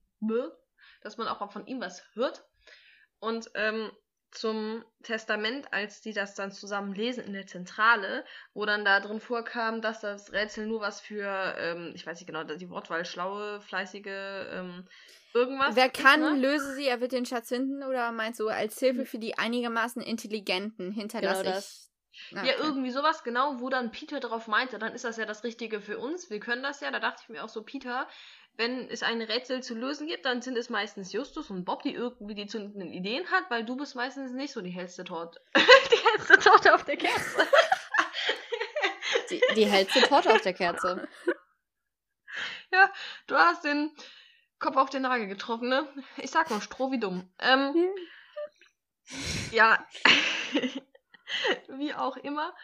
dass 1.03 1.17
man 1.17 1.29
auch 1.29 1.53
von 1.53 1.67
ihm 1.67 1.81
was 1.81 2.03
hört. 2.15 2.45
Und 3.21 3.51
ähm, 3.55 3.91
zum 4.35 4.85
Testament, 5.03 5.73
als 5.73 6.01
die 6.01 6.13
das 6.13 6.35
dann 6.35 6.51
zusammen 6.53 6.93
lesen 6.93 7.25
in 7.25 7.33
der 7.33 7.47
Zentrale, 7.47 8.25
wo 8.53 8.67
dann 8.67 8.85
da 8.85 9.01
drin 9.01 9.21
vorkam, 9.21 9.81
dass 9.81 10.01
das 10.01 10.33
Rätsel 10.33 10.67
nur 10.67 10.81
was 10.81 11.01
für, 11.01 11.55
ähm, 11.59 11.93
ich 11.95 12.07
weiß 12.07 12.19
nicht 12.19 12.27
genau, 12.27 12.45
die 12.45 12.71
Wortwahl, 12.71 13.05
schlaue, 13.05 13.61
fleißige, 13.61 14.07
ähm, 14.07 14.85
irgendwas. 15.33 15.77
Wer 15.77 15.87
ist, 15.87 15.95
kann, 15.95 16.21
ne? 16.21 16.41
löse 16.41 16.75
sie, 16.75 16.87
er 16.87 17.01
wird 17.01 17.13
den 17.13 17.27
Schatz 17.27 17.49
finden 17.49 17.83
oder 17.85 18.13
meinst 18.13 18.41
du 18.41 18.49
als 18.49 18.79
Hilfe 18.79 19.07
für 19.07 19.19
die 19.19 19.39
einigermaßen 19.39 20.03
Intelligenten 20.03 20.93
hinterlasse 20.93 21.45
Genau 21.45 21.59
ich. 21.59 21.85
Ah, 22.37 22.45
Ja, 22.47 22.53
okay. 22.53 22.63
irgendwie 22.63 22.91
sowas, 22.91 23.25
genau, 23.25 23.61
wo 23.61 23.69
dann 23.71 23.91
Peter 23.91 24.21
drauf 24.21 24.47
meinte, 24.47 24.79
dann 24.79 24.95
ist 24.95 25.05
das 25.05 25.17
ja 25.17 25.27
das 25.27 25.43
Richtige 25.43 25.81
für 25.81 25.99
uns, 25.99 26.31
wir 26.31 26.41
können 26.41 26.63
das 26.63 26.81
ja. 26.81 26.91
Da 26.91 27.01
dachte 27.01 27.23
ich 27.23 27.29
mir 27.29 27.43
auch 27.45 27.49
so, 27.49 27.63
Peter, 27.63 28.09
wenn 28.57 28.89
es 28.89 29.03
ein 29.03 29.21
Rätsel 29.21 29.63
zu 29.63 29.75
lösen 29.75 30.07
gibt, 30.07 30.25
dann 30.27 30.43
sind 30.43 30.57
es 30.57 30.71
meistens 30.71 31.13
Justus 31.13 31.51
und 31.51 31.65
Bob, 31.65 31.83
die 31.83 31.95
irgendwie 31.95 32.35
die 32.35 32.47
zündenden 32.47 32.93
Ideen 32.93 33.29
hat, 33.31 33.51
weil 33.51 33.65
du 33.65 33.77
bist 33.77 33.97
meistens 33.97 34.33
nicht 34.33 34.53
so 34.53 34.61
die 34.61 34.71
hellste 34.71 35.05
Torte. 35.05 35.41
die 35.57 36.09
hellste 36.11 36.39
Torte 36.39 36.75
auf 36.75 36.85
der 36.85 36.97
Kerze. 36.97 37.47
Die, 39.31 39.41
die 39.57 39.65
hellste 39.65 40.03
Torte 40.03 40.31
auf 40.35 40.43
der 40.43 40.53
Kerze. 40.53 41.09
Du 43.27 43.37
hast 43.37 43.65
den 43.65 43.91
Kopf 44.59 44.77
auf 44.77 44.91
den 44.91 45.03
Nagel 45.03 45.27
getroffen, 45.29 45.69
ne? 45.69 45.89
Ich 46.19 46.31
sag 46.31 46.51
nur 46.51 46.61
Stroh 46.61 46.91
wie 46.91 46.99
dumm. 46.99 47.33
Ähm, 47.39 47.75
ja. 49.51 49.87
wie 51.69 51.95
auch 51.95 52.17
immer. 52.19 52.55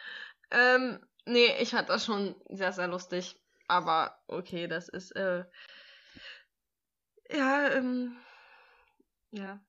Ähm, 0.51 1.05
nee, 1.25 1.55
ich 1.59 1.71
fand 1.71 1.89
das 1.89 2.05
schon 2.05 2.35
sehr, 2.49 2.73
sehr 2.73 2.87
lustig. 2.87 3.39
Aber 3.67 4.19
okay, 4.27 4.67
das 4.67 4.89
ist, 4.89 5.11
äh. 5.15 5.45
Ja, 7.31 7.69
ähm. 7.69 8.15
Ja. 9.31 9.59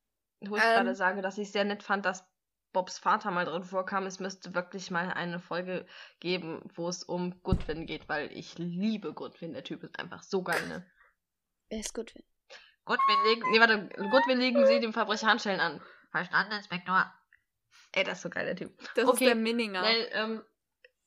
Wo 0.41 0.57
ich 0.57 0.63
Ähm. 0.63 0.75
gerade 0.75 0.95
sage, 0.95 1.23
dass 1.23 1.39
ich 1.39 1.53
sehr 1.53 1.65
nett 1.65 1.83
fand, 1.83 2.05
dass 2.05 2.25
Bobs 2.73 2.99
Vater 2.99 3.31
mal 3.31 3.45
drin 3.45 3.65
vorkam. 3.65 4.07
Es 4.07 4.19
müsste 4.19 4.55
wirklich 4.55 4.91
mal 4.91 5.13
eine 5.13 5.39
Folge 5.39 5.87
geben, 6.21 6.63
wo 6.75 6.89
es 6.89 7.05
um 7.05 7.43
Goodwin 7.43 7.87
geht, 7.87 8.09
weil 8.09 8.33
ich 8.33 8.59
liebe 8.59 9.13
Goodwin. 9.13 9.53
Der 9.53 9.65
Typ 9.65 9.83
ist 9.83 9.99
einfach 9.99 10.23
so 10.23 10.43
geil, 10.43 10.67
ne? 10.69 10.87
Wer 11.69 11.81
ist 11.81 11.95
gut? 11.95 12.15
Goodwin 12.85 13.25
legen, 13.25 13.51
nee, 13.51 13.61
warte, 13.61 13.89
Goodwin 14.11 14.39
legen 14.39 14.67
sie 14.67 14.81
dem 14.81 14.93
Verbrecher 14.93 15.29
Handschellen 15.29 15.61
an. 15.61 15.81
Verstanden, 16.11 16.53
Inspektor? 16.53 17.13
Ey, 17.93 18.05
das 18.05 18.19
ist 18.19 18.23
so 18.23 18.31
geil, 18.31 18.47
der 18.47 18.57
Typ. 18.57 18.77
Das 18.95 19.07
okay, 19.07 19.25
ist 19.25 19.29
der 19.29 19.35
Minninger. 19.37 19.83
Nell, 19.83 20.09
ähm, 20.13 20.43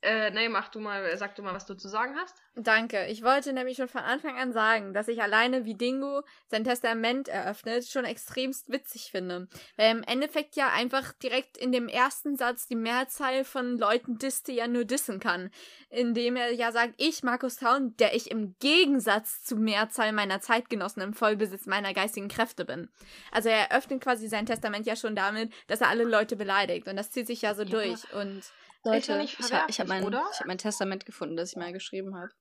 äh, 0.06 0.32
Nell, 0.32 0.50
mach 0.50 0.70
du 0.70 0.80
mal, 0.80 1.18
sag 1.18 1.36
du 1.36 1.42
mal, 1.42 1.54
was 1.54 1.66
du 1.66 1.74
zu 1.74 1.88
sagen 1.90 2.16
hast. 2.18 2.36
Danke. 2.56 3.08
Ich 3.08 3.22
wollte 3.24 3.52
nämlich 3.52 3.76
schon 3.76 3.90
von 3.90 4.02
Anfang 4.02 4.38
an 4.38 4.54
sagen, 4.54 4.94
dass 4.94 5.08
ich 5.10 5.22
alleine 5.22 5.66
wie 5.66 5.76
Dingo 5.76 6.22
sein 6.48 6.64
Testament 6.64 7.28
eröffnet 7.28 7.86
schon 7.88 8.06
extremst 8.06 8.70
witzig 8.70 9.10
finde. 9.12 9.48
Weil 9.76 9.92
im 9.92 10.04
Endeffekt 10.04 10.56
ja 10.56 10.72
einfach 10.72 11.12
direkt 11.14 11.58
in 11.58 11.72
dem 11.74 11.90
ersten 11.90 12.38
Satz 12.38 12.68
die 12.68 12.76
Mehrzahl 12.76 13.44
von 13.44 13.78
Leuten 13.78 14.18
disst, 14.18 14.48
die 14.48 14.60
er 14.60 14.68
nur 14.68 14.86
dissen 14.86 15.20
kann. 15.20 15.50
Indem 15.90 16.36
er 16.38 16.52
ja 16.54 16.72
sagt, 16.72 16.94
ich, 16.98 17.24
Markus 17.24 17.58
Town, 17.58 17.96
der 17.98 18.16
ich 18.16 18.32
im 18.32 18.56
Gegensatz 18.60 19.44
zur 19.44 19.58
Mehrzahl 19.58 20.12
meiner 20.14 20.40
Zeitgenossen 20.40 21.02
im 21.02 21.14
Vollbesitz 21.14 21.66
meiner 21.66 21.94
geistigen 21.94 22.28
Kräfte 22.30 22.64
bin. 22.64 22.90
Also 23.32 23.50
er 23.50 23.72
eröffnet 23.72 24.02
quasi 24.02 24.28
sein 24.28 24.46
Testament 24.46 24.86
ja 24.86 24.96
schon 24.96 25.16
damit, 25.16 25.52
dass 25.68 25.82
er 25.82 25.90
alle 25.90 26.04
Leute 26.04 26.36
beleidigt. 26.36 26.88
Und 26.88 26.96
das 26.96 27.12
zieht 27.12 27.28
sich 27.28 27.42
ja 27.42 27.54
so 27.54 27.64
Ja. 27.64 27.70
durch. 27.70 28.14
Und 28.14 28.38
ja 28.38 28.65
Leute, 28.86 29.18
nicht 29.18 29.40
ich, 29.40 29.52
ich 29.68 29.80
habe 29.80 29.90
mein, 29.90 30.16
hab 30.16 30.46
mein 30.46 30.58
Testament 30.58 31.06
gefunden, 31.06 31.36
das 31.36 31.52
ich 31.52 31.58
mal 31.58 31.74
geschrieben 31.74 32.16
habe. 32.16 32.32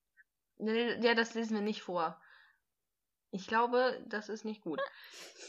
Ja, 0.58 1.14
das 1.14 1.34
lesen 1.34 1.54
wir 1.54 1.62
nicht 1.62 1.82
vor. 1.82 2.20
Ich 3.30 3.48
glaube, 3.48 4.00
das 4.06 4.28
ist 4.28 4.44
nicht 4.44 4.60
gut. 4.60 4.80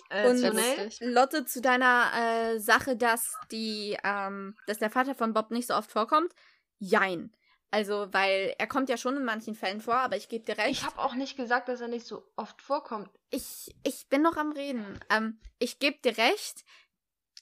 Äh, 0.10 0.27
Und 0.27 0.38
zu. 0.39 1.05
Lotte, 1.05 1.45
zu 1.45 1.62
deiner 1.62 2.12
äh, 2.15 2.60
Sache, 2.60 2.97
dass 2.97 3.36
die, 3.51 3.97
ähm, 4.03 4.55
dass 4.65 4.79
der 4.79 4.89
Vater 4.89 5.13
von 5.13 5.34
Bob 5.34 5.51
nicht 5.51 5.67
so 5.67 5.75
oft 5.75 5.91
vorkommt. 5.91 6.34
Jein. 6.79 7.31
Also, 7.69 8.08
weil 8.12 8.55
er 8.58 8.67
kommt 8.67 8.89
ja 8.89 8.97
schon 8.97 9.17
in 9.17 9.25
manchen 9.25 9.53
Fällen 9.53 9.81
vor, 9.81 9.95
aber 9.95 10.15
ich 10.15 10.29
gebe 10.29 10.45
dir 10.45 10.58
recht. 10.58 10.71
Ich 10.71 10.86
habe 10.86 10.97
auch 10.99 11.13
nicht 11.13 11.38
gesagt, 11.38 11.67
dass 11.67 11.81
er 11.81 11.88
nicht 11.88 12.08
so 12.08 12.23
oft 12.36 12.62
vorkommt. 12.62 13.10
ich, 13.29 13.75
ich 13.84 14.08
bin 14.08 14.21
noch 14.21 14.38
am 14.38 14.51
Reden. 14.51 14.99
Ähm, 15.10 15.39
ich 15.60 15.77
gebe 15.79 15.97
dir 15.99 16.17
recht. 16.17 16.63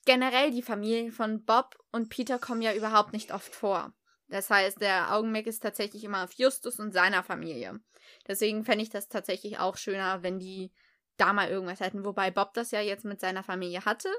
Generell 0.06 0.52
die 0.52 0.62
Familien 0.62 1.12
von 1.12 1.46
Bob 1.46 1.78
und 1.92 2.10
Peter 2.10 2.40
kommen 2.40 2.62
ja 2.62 2.74
überhaupt 2.74 3.14
nicht 3.14 3.34
oft 3.34 3.56
vor. 3.56 3.94
Das 4.28 4.50
heißt, 4.50 4.82
der 4.82 5.14
Augenmerk 5.14 5.48
ist 5.48 5.62
tatsächlich 5.62 6.04
immer 6.04 6.24
auf 6.24 6.34
Justus 6.34 6.80
und 6.80 6.92
seiner 6.92 7.24
Familie. 7.24 7.80
Deswegen 8.28 8.66
fände 8.66 8.84
ich 8.84 8.90
das 8.90 9.08
tatsächlich 9.08 9.60
auch 9.60 9.78
schöner, 9.78 10.24
wenn 10.24 10.40
die 10.40 10.72
da 11.18 11.32
mal 11.32 11.50
irgendwas 11.50 11.80
hätten. 11.80 12.04
Wobei 12.04 12.32
Bob 12.32 12.54
das 12.54 12.72
ja 12.72 12.82
jetzt 12.82 13.06
mit 13.06 13.20
seiner 13.20 13.44
Familie 13.44 13.86
hatte, 13.86 14.10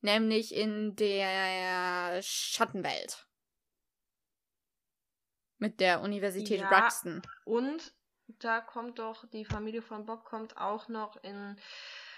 nämlich 0.00 0.54
in 0.54 0.94
der 0.96 2.20
Schattenwelt. 2.22 3.26
Mit 5.58 5.80
der 5.80 6.00
Universität 6.02 6.60
Ja. 6.60 6.68
Ruxton. 6.68 7.22
Und 7.44 7.94
da 8.26 8.60
kommt 8.60 8.98
doch, 8.98 9.28
die 9.30 9.44
Familie 9.44 9.82
von 9.82 10.06
Bob 10.06 10.24
kommt 10.24 10.56
auch 10.56 10.88
noch 10.88 11.16
in 11.22 11.56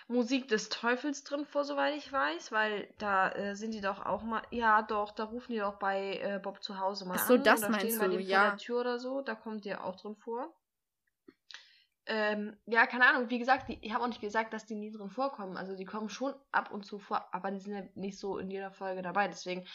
Musik 0.09 0.47
des 0.49 0.69
Teufels 0.69 1.25
drin 1.25 1.45
vor, 1.45 1.64
soweit 1.64 1.97
ich 1.97 2.12
weiß, 2.12 2.53
weil 2.53 2.88
da 2.99 3.31
äh, 3.33 3.57
sind 3.57 3.73
die 3.73 3.81
doch 3.81 4.07
auch 4.07 4.23
mal, 4.23 4.42
ja 4.51 4.83
doch, 4.83 5.11
da 5.12 5.25
rufen 5.25 5.53
die 5.53 5.59
doch 5.59 5.79
bei 5.79 6.19
äh, 6.19 6.38
Bob 6.40 6.62
zu 6.62 6.79
Hause 6.79 7.07
mal 7.07 7.16
Ach 7.19 7.27
so, 7.27 7.35
an. 7.35 7.42
das 7.42 7.62
meinst 7.62 7.81
stehen 7.81 7.99
bei 7.99 8.07
du, 8.07 8.19
dem 8.19 8.21
ja. 8.21 8.40
vor 8.40 8.51
der 8.51 8.59
Tür 8.59 8.81
oder 8.81 8.99
so, 9.01 9.21
da 9.23 9.35
kommt 9.35 9.64
die 9.64 9.75
auch 9.75 9.97
drin 9.97 10.14
vor. 10.14 10.55
Ähm, 12.09 12.57
ja, 12.67 12.87
keine 12.87 13.07
Ahnung, 13.07 13.31
wie 13.31 13.38
gesagt, 13.40 13.69
die, 13.69 13.79
ich 13.83 13.92
habe 13.92 14.04
auch 14.04 14.09
nicht 14.09 14.21
gesagt, 14.21 14.52
dass 14.52 14.65
die 14.65 14.77
nie 14.77 14.92
drin 14.92 15.11
vorkommen. 15.11 15.57
Also 15.57 15.75
die 15.75 15.85
kommen 15.85 16.09
schon 16.09 16.35
ab 16.52 16.71
und 16.71 16.87
zu 16.87 17.00
vor, 17.00 17.27
aber 17.33 17.50
die 17.50 17.59
sind 17.59 17.75
ja 17.75 17.83
nicht 17.96 18.17
so 18.19 18.38
in 18.38 18.48
jeder 18.48 18.71
Folge 18.71 19.02
dabei. 19.02 19.27
Deswegen, 19.27 19.67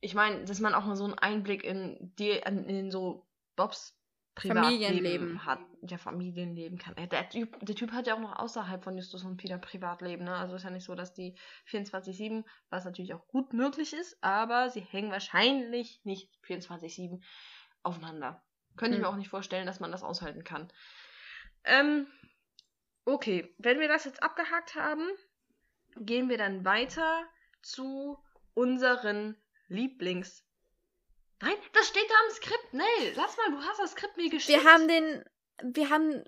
ich 0.00 0.14
meine, 0.14 0.46
dass 0.46 0.60
man 0.60 0.72
auch 0.72 0.86
mal 0.86 0.96
so 0.96 1.04
einen 1.04 1.18
Einblick 1.18 1.64
in 1.64 2.14
die, 2.18 2.30
in, 2.30 2.64
in 2.64 2.90
so 2.90 3.26
Bobs 3.56 3.94
Familienleben. 4.36 5.44
Hat, 5.44 5.60
ja, 5.82 5.98
Familienleben 5.98 6.78
kann. 6.78 6.94
Der 6.96 7.28
typ, 7.28 7.58
der 7.64 7.74
typ 7.74 7.92
hat 7.92 8.06
ja 8.06 8.14
auch 8.14 8.20
noch 8.20 8.36
außerhalb 8.38 8.84
von 8.84 8.96
Justus 8.96 9.24
und 9.24 9.36
Peter 9.38 9.58
Privatleben, 9.58 10.24
ne? 10.24 10.34
Also 10.36 10.56
ist 10.56 10.64
ja 10.64 10.70
nicht 10.70 10.84
so, 10.84 10.94
dass 10.94 11.14
die 11.14 11.36
24-7, 11.70 12.44
was 12.68 12.84
natürlich 12.84 13.14
auch 13.14 13.26
gut 13.28 13.52
möglich 13.52 13.92
ist, 13.94 14.22
aber 14.22 14.68
sie 14.70 14.80
hängen 14.80 15.10
wahrscheinlich 15.10 16.00
nicht 16.04 16.30
24-7 16.46 17.22
aufeinander. 17.82 18.42
Könnte 18.76 18.96
ich 18.96 19.00
mir 19.00 19.08
Hm. 19.08 19.14
auch 19.14 19.18
nicht 19.18 19.30
vorstellen, 19.30 19.66
dass 19.66 19.80
man 19.80 19.90
das 19.90 20.02
aushalten 20.02 20.44
kann. 20.44 20.70
Ähm, 21.64 22.06
okay, 23.06 23.54
wenn 23.58 23.80
wir 23.80 23.88
das 23.88 24.04
jetzt 24.04 24.22
abgehakt 24.22 24.74
haben, 24.74 25.08
gehen 25.96 26.28
wir 26.28 26.36
dann 26.36 26.64
weiter 26.64 27.24
zu 27.62 28.18
unseren 28.54 29.36
Lieblings. 29.68 30.44
Nein, 31.40 31.54
das 31.74 31.88
steht 31.88 32.08
da 32.08 32.14
im 32.28 32.34
Skript. 32.34 32.55
Nell, 32.72 33.12
lass 33.14 33.36
mal, 33.36 33.50
du 33.50 33.58
hast 33.62 33.80
das 33.80 33.92
Skript 33.92 34.16
mir 34.16 34.30
geschickt. 34.30 34.58
Wir 34.58 34.70
haben 34.70 34.88
den 34.88 35.24
wir 35.62 35.90
haben, 35.90 36.24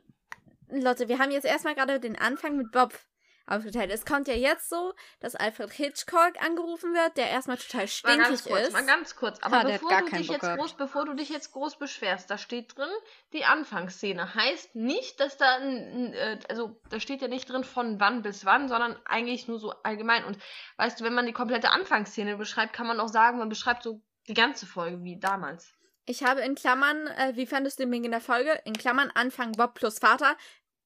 Lotte, 0.68 1.08
wir 1.08 1.18
haben 1.18 1.30
jetzt 1.30 1.44
erstmal 1.44 1.74
gerade 1.74 2.00
den 2.00 2.18
Anfang 2.18 2.56
mit 2.56 2.72
Bob 2.72 2.98
aufgeteilt. 3.46 3.90
Es 3.90 4.04
kommt 4.04 4.28
ja 4.28 4.34
jetzt 4.34 4.68
so, 4.68 4.92
dass 5.20 5.34
Alfred 5.34 5.72
Hitchcock 5.72 6.34
angerufen 6.42 6.92
wird, 6.92 7.16
der 7.16 7.30
erstmal 7.30 7.56
total 7.56 7.82
Mal 7.82 7.88
stinkig 7.88 8.22
ganz 8.22 8.44
kurz, 8.44 8.60
ist. 8.60 8.72
mal 8.74 8.84
ganz 8.84 9.16
kurz. 9.16 9.38
Aber 9.40 9.56
Ja, 9.56 9.64
hat 9.64 9.80
bevor, 9.80 10.00
du 10.00 10.16
dich 10.16 10.28
Bock 10.28 10.42
jetzt 10.42 10.56
groß, 10.56 10.72
bevor 10.74 11.04
du 11.06 11.14
dich 11.14 11.28
jetzt 11.30 11.52
groß 11.52 11.78
beschwerst, 11.78 12.30
da 12.30 12.36
steht 12.36 12.76
drin, 12.76 12.90
die 13.32 13.46
Anfangsszene. 13.46 14.34
Heißt 14.34 14.74
nicht, 14.74 15.18
dass 15.20 15.38
da, 15.38 15.56
ein, 15.56 16.12
äh, 16.12 16.38
also 16.50 16.78
da 16.90 17.00
steht 17.00 17.22
ja 17.22 17.28
nicht 17.28 17.48
drin 17.48 17.64
von 17.64 17.98
wann 18.00 18.20
bis 18.20 18.44
wann, 18.44 18.68
sondern 18.68 19.00
eigentlich 19.06 19.48
nur 19.48 19.58
so 19.58 19.72
allgemein. 19.82 20.24
Und 20.24 20.38
weißt 20.76 21.00
du, 21.00 21.04
wenn 21.04 21.14
man 21.14 21.24
die 21.24 21.32
komplette 21.32 21.70
Anfangsszene 21.70 22.36
beschreibt, 22.36 22.74
kann 22.74 22.86
man 22.86 23.00
auch 23.00 23.08
sagen, 23.08 23.38
man 23.38 23.48
beschreibt 23.48 23.82
so 23.82 24.02
die 24.26 24.34
ganze 24.34 24.66
Folge 24.66 25.02
wie 25.04 25.18
damals. 25.18 25.72
Ich 26.08 26.22
habe 26.24 26.40
in 26.40 26.54
Klammern, 26.54 27.06
äh, 27.08 27.32
wie 27.36 27.44
fandest 27.44 27.78
du 27.78 27.82
den 27.82 27.90
Beginn 27.90 28.10
der 28.12 28.22
Folge? 28.22 28.58
In 28.64 28.72
Klammern 28.72 29.10
Anfang 29.14 29.52
Bob 29.52 29.74
plus 29.74 29.98
Vater 29.98 30.36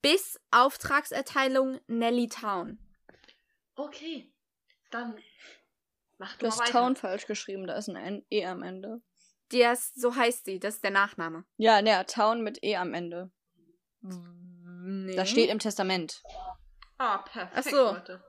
bis 0.02 0.40
Auftragserteilung 0.50 1.78
Nelly 1.86 2.28
Town. 2.28 2.78
Okay, 3.76 4.32
dann 4.90 5.16
mach 6.18 6.32
Du 6.34 6.40
du 6.40 6.46
hast 6.48 6.58
mal 6.58 6.64
weiter. 6.64 6.72
Town 6.72 6.96
falsch 6.96 7.26
geschrieben, 7.26 7.68
da 7.68 7.76
ist 7.76 7.88
ein 7.88 8.24
E 8.30 8.44
am 8.46 8.64
Ende. 8.64 9.00
Das, 9.50 9.92
so 9.94 10.16
heißt 10.16 10.44
sie, 10.46 10.58
das 10.58 10.74
ist 10.76 10.84
der 10.84 10.90
Nachname. 10.90 11.44
Ja, 11.56 11.80
ne, 11.82 12.04
Town 12.06 12.42
mit 12.42 12.58
E 12.64 12.74
am 12.76 12.92
Ende. 12.92 13.30
Nee. 14.00 15.14
Das 15.14 15.30
steht 15.30 15.50
im 15.50 15.60
Testament. 15.60 16.20
Ah, 16.98 17.18
perfekt, 17.18 17.52
Ach 17.54 17.62
so. 17.62 17.92
Leute. 17.92 18.24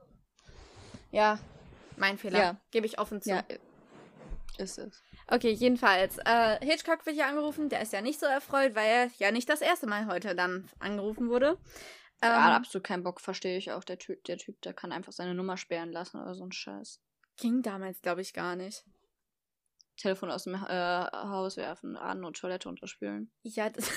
Ja, 1.10 1.38
Mein 1.96 2.18
Fehler. 2.18 2.38
Ja. 2.38 2.60
Gebe 2.70 2.86
ich 2.86 2.98
offen 3.00 3.20
zu. 3.20 3.30
ja. 3.30 3.42
Ist 4.58 4.78
es. 4.78 5.02
Okay, 5.26 5.50
jedenfalls. 5.52 6.18
Äh, 6.18 6.64
Hitchcock 6.64 7.06
wird 7.06 7.16
hier 7.16 7.26
angerufen. 7.26 7.68
Der 7.68 7.80
ist 7.80 7.92
ja 7.92 8.00
nicht 8.02 8.20
so 8.20 8.26
erfreut, 8.26 8.74
weil 8.74 8.86
er 8.86 9.10
ja 9.18 9.30
nicht 9.30 9.48
das 9.48 9.60
erste 9.60 9.86
Mal 9.86 10.06
heute 10.06 10.34
dann 10.34 10.68
angerufen 10.78 11.28
wurde. 11.28 11.58
Ähm, 12.22 12.30
Ja, 12.30 12.44
hat 12.44 12.52
absolut 12.54 12.84
keinen 12.86 13.02
Bock, 13.02 13.20
verstehe 13.20 13.56
ich 13.56 13.72
auch. 13.72 13.84
Der 13.84 13.98
Typ, 13.98 14.22
der 14.24 14.36
Typ, 14.38 14.60
der 14.62 14.74
kann 14.74 14.92
einfach 14.92 15.12
seine 15.12 15.34
Nummer 15.34 15.56
sperren 15.56 15.92
lassen 15.92 16.20
oder 16.20 16.34
so 16.34 16.44
ein 16.44 16.52
Scheiß. 16.52 17.00
ging 17.38 17.62
damals, 17.62 18.00
glaube 18.02 18.20
ich, 18.20 18.32
gar 18.34 18.54
nicht. 18.56 18.84
Telefon 19.96 20.30
aus 20.30 20.44
dem 20.44 20.54
äh, 20.54 20.58
Haus 21.12 21.56
werfen, 21.56 21.96
an 21.96 22.24
und 22.24 22.36
Toilette 22.36 22.68
unterspülen. 22.68 23.30
Ja, 23.42 23.70
das, 23.70 23.88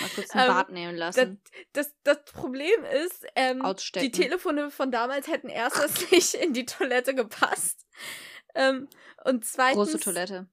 Mal 0.00 0.08
kurz 0.14 0.30
ein 0.34 0.40
Ähm, 0.40 0.46
Bad 0.48 0.70
nehmen 0.70 0.96
das, 0.96 1.16
lassen. 1.16 1.40
das, 1.74 1.94
das 2.04 2.24
Problem 2.24 2.84
ist, 3.04 3.26
ähm, 3.36 3.62
die. 3.94 4.10
Telefone 4.10 4.70
von 4.70 4.90
damals 4.90 5.28
hätten 5.28 5.48
erstens 5.48 6.10
nicht 6.10 6.34
in 6.34 6.52
die 6.54 6.64
Toilette 6.66 7.14
gepasst. 7.14 7.86
Ähm, 8.54 8.88
und 9.24 9.44
zweitens, 9.44 9.76
Große 9.76 10.00
Toilette. 10.00 10.46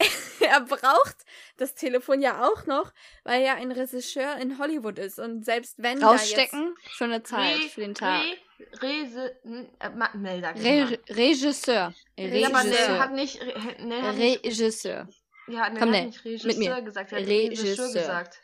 er 0.40 0.60
braucht 0.62 1.16
das 1.58 1.74
Telefon 1.74 2.22
ja 2.22 2.42
auch 2.48 2.64
noch, 2.66 2.92
weil 3.24 3.42
er 3.42 3.56
ein 3.56 3.70
Regisseur 3.70 4.36
in 4.38 4.58
Hollywood 4.58 4.98
ist. 4.98 5.18
Und 5.18 5.44
selbst 5.44 5.74
wenn 5.78 6.02
Rausstecken, 6.02 6.74
schöne 6.90 7.22
Zeit 7.22 7.56
Re- 7.58 7.68
für 7.68 7.80
den 7.82 7.94
Tag. 7.94 8.22
Re, 8.22 8.82
Rese, 8.82 9.36
äh, 9.44 9.62
ich 9.62 10.64
Re 10.64 10.84
mal. 10.88 10.98
Regisseur. 11.10 11.94
Ja, 12.16 12.48
aber 12.48 12.64
Nell 12.64 12.72
Regisseur. 12.72 12.98
hat 12.98 13.12
nicht, 13.12 13.40
Nell 13.80 14.02
hat 14.02 14.16
nicht, 14.16 14.44
Regisseur. 14.44 15.08
ja, 15.48 15.68
Nell 15.68 15.78
Komm, 15.78 15.80
hat 15.80 15.88
Nell, 15.90 16.06
nicht 16.06 16.24
mit 16.24 16.34
Regisseur 16.44 16.74
mir. 16.76 16.82
gesagt, 16.82 17.10
sie 17.10 17.16
hat 17.16 17.22
Regisseur. 17.26 17.66
Regisseur 17.68 17.92
gesagt. 17.92 18.40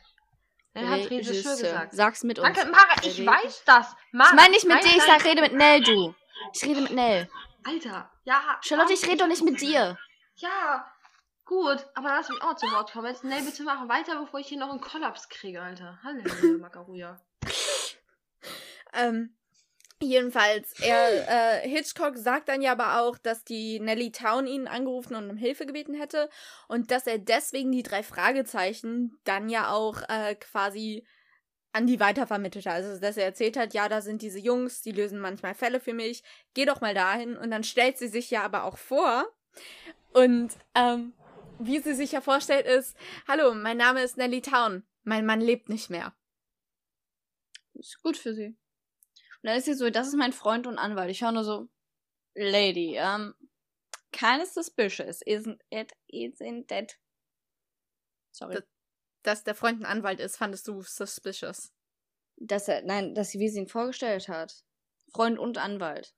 Nell 0.75 0.87
hat 0.87 1.09
Regisseur 1.09 1.55
gesagt. 1.57 1.93
Sag's 1.95 2.23
mit 2.23 2.37
uns. 2.39 2.55
Danke, 2.55 2.71
Mara, 2.71 2.95
ich 3.03 3.19
Re- 3.21 3.25
weiß 3.25 3.63
das. 3.65 3.95
Mara, 4.11 4.29
Ich 4.29 4.35
meine 4.35 4.49
nicht 4.51 4.65
mit 4.67 4.75
nein, 4.75 4.83
dir, 4.83 4.91
ich 4.91 4.97
nein. 5.07 5.19
sag, 5.19 5.25
rede 5.25 5.41
mit 5.41 5.53
Nell, 5.53 5.81
du. 5.81 6.13
Ich 6.53 6.63
rede 6.63 6.81
mit 6.81 6.91
Nell. 6.91 7.27
Alter, 7.63 8.11
ja. 8.23 8.59
Charlotte, 8.61 8.93
ich 8.93 9.05
rede 9.05 9.17
doch 9.17 9.27
nicht 9.27 9.43
mit 9.43 9.61
dir. 9.61 9.97
Ja, 10.35 10.91
gut, 11.45 11.85
aber 11.95 12.09
lass 12.09 12.29
mich 12.29 12.41
auch 12.41 12.55
zu 12.55 12.67
Wort 12.67 12.91
kommen. 12.91 13.07
Jetzt, 13.07 13.23
Nell, 13.23 13.43
bitte 13.43 13.63
mach 13.63 13.87
weiter, 13.89 14.19
bevor 14.21 14.39
ich 14.39 14.47
hier 14.47 14.59
noch 14.59 14.69
einen 14.69 14.81
Kollaps 14.81 15.29
kriege, 15.29 15.61
Alter. 15.61 15.99
Halleluja, 16.03 16.57
Makaruja. 16.59 17.21
Ähm, 18.93 19.35
jedenfalls, 19.99 20.79
er, 20.79 21.63
äh, 21.63 21.69
Hitchcock 21.69 22.17
sagt 22.17 22.49
dann 22.49 22.61
ja 22.61 22.71
aber 22.71 23.01
auch, 23.01 23.17
dass 23.17 23.43
die 23.43 23.79
Nellie 23.79 24.11
Town 24.11 24.47
ihn 24.47 24.67
angerufen 24.67 25.15
und 25.15 25.29
um 25.29 25.37
Hilfe 25.37 25.65
gebeten 25.65 25.93
hätte 25.93 26.29
und 26.67 26.91
dass 26.91 27.07
er 27.07 27.17
deswegen 27.17 27.71
die 27.71 27.83
drei 27.83 28.03
Fragezeichen 28.03 29.19
dann 29.23 29.49
ja 29.49 29.71
auch 29.71 30.01
äh, 30.07 30.35
quasi 30.35 31.05
an 31.73 31.87
die 31.87 31.99
weitervermittelt 31.99 32.65
hat. 32.65 32.73
Also, 32.73 32.99
dass 32.99 33.17
er 33.17 33.25
erzählt 33.25 33.57
hat, 33.57 33.73
ja, 33.73 33.87
da 33.89 34.01
sind 34.01 34.21
diese 34.21 34.39
Jungs, 34.39 34.81
die 34.81 34.91
lösen 34.91 35.19
manchmal 35.19 35.53
Fälle 35.53 35.79
für 35.79 35.93
mich, 35.93 36.23
geh 36.53 36.65
doch 36.65 36.81
mal 36.81 36.93
dahin. 36.93 37.37
Und 37.37 37.51
dann 37.51 37.63
stellt 37.63 37.97
sie 37.97 38.07
sich 38.07 38.31
ja 38.31 38.43
aber 38.43 38.63
auch 38.63 38.77
vor. 38.77 39.25
Und 40.13 40.57
ähm, 40.75 41.13
wie 41.59 41.79
sie 41.79 41.93
sich 41.93 42.11
ja 42.11 42.21
vorstellt 42.21 42.65
ist, 42.65 42.97
hallo, 43.27 43.53
mein 43.53 43.77
Name 43.77 44.01
ist 44.01 44.17
Nellie 44.17 44.41
Town, 44.41 44.83
mein 45.03 45.25
Mann 45.25 45.41
lebt 45.41 45.69
nicht 45.69 45.89
mehr. 45.89 46.15
Ist 47.73 48.01
gut 48.01 48.17
für 48.17 48.33
sie. 48.33 48.47
Und 48.47 49.43
dann 49.43 49.57
ist 49.57 49.65
sie 49.65 49.73
so, 49.75 49.89
das 49.89 50.07
ist 50.07 50.15
mein 50.15 50.33
Freund 50.33 50.65
und 50.65 50.77
Anwalt. 50.77 51.11
Ich 51.11 51.21
höre 51.21 51.31
nur 51.31 51.43
so, 51.43 51.67
Lady, 52.33 52.99
um, 52.99 53.35
kind 54.11 54.41
of 54.41 54.49
suspicious, 54.49 55.21
isn't 55.21 55.59
it? 55.69 55.93
Isn't 56.11 56.71
it? 56.71 56.99
Sorry. 58.31 58.55
Das- 58.55 58.63
Dass 59.27 59.43
der 59.43 59.55
Freund 59.55 59.81
ein 59.81 59.85
Anwalt 59.85 60.21
ist, 60.21 60.37
fandest 60.37 60.69
du 60.69 60.81
suspicious. 60.81 61.73
Dass 62.37 62.69
er, 62.69 62.83
nein, 62.83 63.13
dass 63.13 63.29
sie, 63.31 63.39
wie 63.39 63.49
sie 63.49 63.59
ihn 63.59 63.67
vorgestellt 63.67 64.29
hat. 64.29 64.63
Freund 65.13 65.37
und 65.37 65.57
Anwalt. 65.57 66.13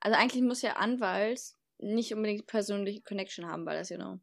Also 0.00 0.16
eigentlich 0.18 0.42
muss 0.42 0.62
ja 0.62 0.74
Anwalt 0.74 1.40
nicht 1.78 2.12
unbedingt 2.12 2.46
persönliche 2.46 3.02
Connection 3.02 3.46
haben, 3.46 3.64
weil 3.64 3.78
das, 3.78 3.90
you 3.90 3.96
know. 3.96 4.18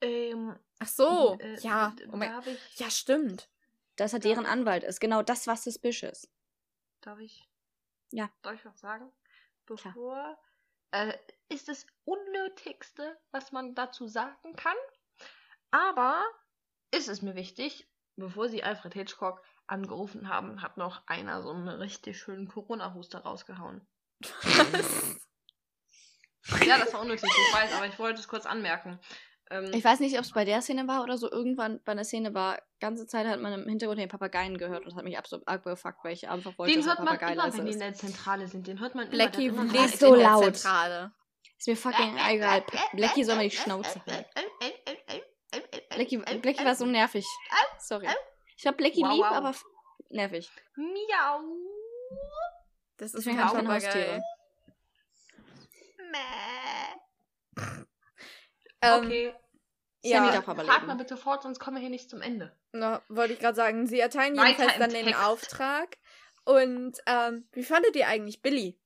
Ähm, 0.00 0.58
Ach 0.78 0.88
so, 0.88 1.36
äh, 1.40 1.58
ja. 1.60 1.90
d- 1.98 2.08
Oh 2.10 2.16
mein, 2.16 2.32
ich, 2.46 2.78
ja, 2.78 2.88
stimmt. 2.90 3.50
Dass 3.96 4.14
er 4.14 4.18
deren 4.18 4.46
Anwalt 4.46 4.82
ist. 4.82 5.00
Genau 5.00 5.22
das 5.22 5.46
war 5.46 5.56
suspicious. 5.56 6.28
darf 7.02 7.18
ich, 7.20 7.46
Ja. 8.12 8.30
darf 8.40 8.54
ich 8.54 8.64
was 8.64 8.80
sagen? 8.80 9.12
Bevor, 9.66 10.38
äh, 10.90 11.12
ist 11.50 11.68
das 11.68 11.86
Unnötigste, 12.06 13.18
was 13.30 13.52
man 13.52 13.74
dazu 13.74 14.06
sagen 14.08 14.56
kann. 14.56 14.76
Aber 15.74 16.22
ist 16.92 17.08
es 17.08 17.20
mir 17.20 17.34
wichtig, 17.34 17.88
bevor 18.14 18.48
sie 18.48 18.62
Alfred 18.62 18.94
Hitchcock 18.94 19.42
angerufen 19.66 20.28
haben, 20.28 20.62
hat 20.62 20.76
noch 20.76 21.02
einer 21.08 21.42
so 21.42 21.50
einen 21.50 21.68
richtig 21.68 22.16
schönen 22.16 22.46
Corona-Huster 22.46 23.20
rausgehauen. 23.20 23.84
Ja, 26.64 26.78
das 26.78 26.92
war 26.92 27.00
unnötig, 27.00 27.28
ich 27.28 27.54
weiß, 27.54 27.72
aber 27.74 27.86
ich 27.86 27.98
wollte 27.98 28.20
es 28.20 28.28
kurz 28.28 28.46
anmerken. 28.46 29.00
Ähm, 29.50 29.70
Ich 29.72 29.82
weiß 29.82 29.98
nicht, 30.00 30.14
ob 30.16 30.24
es 30.24 30.30
bei 30.32 30.44
der 30.44 30.62
Szene 30.62 30.86
war 30.86 31.02
oder 31.02 31.18
so. 31.18 31.28
Irgendwann 31.30 31.82
bei 31.84 31.92
einer 31.92 32.04
Szene 32.04 32.34
war, 32.34 32.62
ganze 32.80 33.06
Zeit 33.06 33.26
hat 33.26 33.40
man 33.40 33.52
im 33.54 33.68
Hintergrund 33.68 33.98
den 33.98 34.08
Papageien 34.08 34.58
gehört 34.58 34.80
und 34.82 34.90
das 34.90 34.94
hat 34.96 35.04
mich 35.04 35.18
absolut 35.18 35.48
arg 35.48 35.64
befuckt, 35.64 36.04
weil 36.04 36.12
ich 36.12 36.28
einfach 36.28 36.56
wollte, 36.58 36.72
den 36.74 36.86
hört 36.86 36.98
der 36.98 37.04
man 37.04 37.18
immer, 37.18 37.34
leise 37.34 37.58
wenn 37.58 37.64
die 37.66 37.72
in 37.72 37.80
ist. 37.80 37.84
der 37.84 37.94
Zentrale 37.94 38.46
sind. 38.46 38.66
Den 38.68 38.78
hört 38.78 38.94
man 38.94 39.08
Blackie 39.10 39.46
immer. 39.46 39.64
der 39.72 39.86
ist 39.86 39.98
so 39.98 40.14
in 40.14 40.20
der 40.20 40.28
laut. 40.30 40.56
Zentrale. 40.56 41.12
Ist 41.58 41.66
mir 41.66 41.76
fucking 41.76 42.16
egal. 42.28 42.64
Blackie 42.92 43.24
soll 43.24 43.36
mal 43.36 43.48
die 43.48 43.56
Schnauze 43.56 44.00
halten. 44.06 44.23
Blackie, 45.94 46.18
Blackie 46.18 46.64
war 46.64 46.74
so 46.74 46.86
nervig. 46.86 47.26
Sorry. 47.78 48.08
Ich 48.56 48.66
hab 48.66 48.76
Blackie 48.76 49.02
Wow, 49.02 49.12
lieb, 49.12 49.22
wow. 49.24 49.32
aber 49.32 49.54
nervig. 50.10 50.50
Miau. 50.76 51.40
Das 52.96 53.08
ist 53.14 53.18
Deswegen 53.26 53.38
ein 53.38 53.44
hab 53.44 53.54
ich 53.54 53.60
Papagei. 53.60 53.86
Haustiere. 53.86 54.22
Ähm, 58.82 59.04
Okay. 59.06 59.34
Sammy 60.02 60.26
ja, 60.26 60.32
darf 60.32 60.48
aber 60.48 60.64
Fahrt 60.66 60.80
leben. 60.82 60.86
mal 60.88 60.96
bitte 60.96 61.16
fort, 61.16 61.42
sonst 61.42 61.58
kommen 61.58 61.76
wir 61.76 61.80
hier 61.80 61.88
nicht 61.88 62.10
zum 62.10 62.20
Ende. 62.20 62.54
na, 62.72 63.00
wollte 63.08 63.32
ich 63.32 63.38
gerade 63.40 63.54
sagen, 63.54 63.86
sie 63.86 63.98
erteilen 63.98 64.36
Weiter 64.36 64.48
jedenfalls 64.64 64.78
dann 64.78 64.90
den 64.90 65.06
Text. 65.06 65.22
Auftrag. 65.24 65.96
Und 66.44 66.98
ähm, 67.06 67.48
wie 67.52 67.62
fandet 67.62 67.96
ihr 67.96 68.06
eigentlich 68.06 68.42
Billy? 68.42 68.78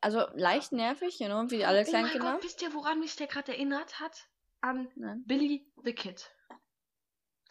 Also 0.00 0.26
leicht 0.34 0.72
nervig, 0.72 1.20
you 1.20 1.26
know, 1.26 1.48
wie 1.50 1.64
alle 1.64 1.82
oh 1.82 1.84
kleinen 1.84 2.06
mein 2.06 2.12
Kinder. 2.12 2.32
Gott, 2.32 2.42
wisst 2.42 2.60
ihr, 2.62 2.74
woran 2.74 2.98
mich 2.98 3.14
der 3.14 3.28
gerade 3.28 3.52
erinnert 3.52 4.00
hat? 4.00 4.26
An 4.64 4.88
Nein. 4.96 5.22
Billy 5.26 5.70
the 5.84 5.92
Kid. 5.92 6.30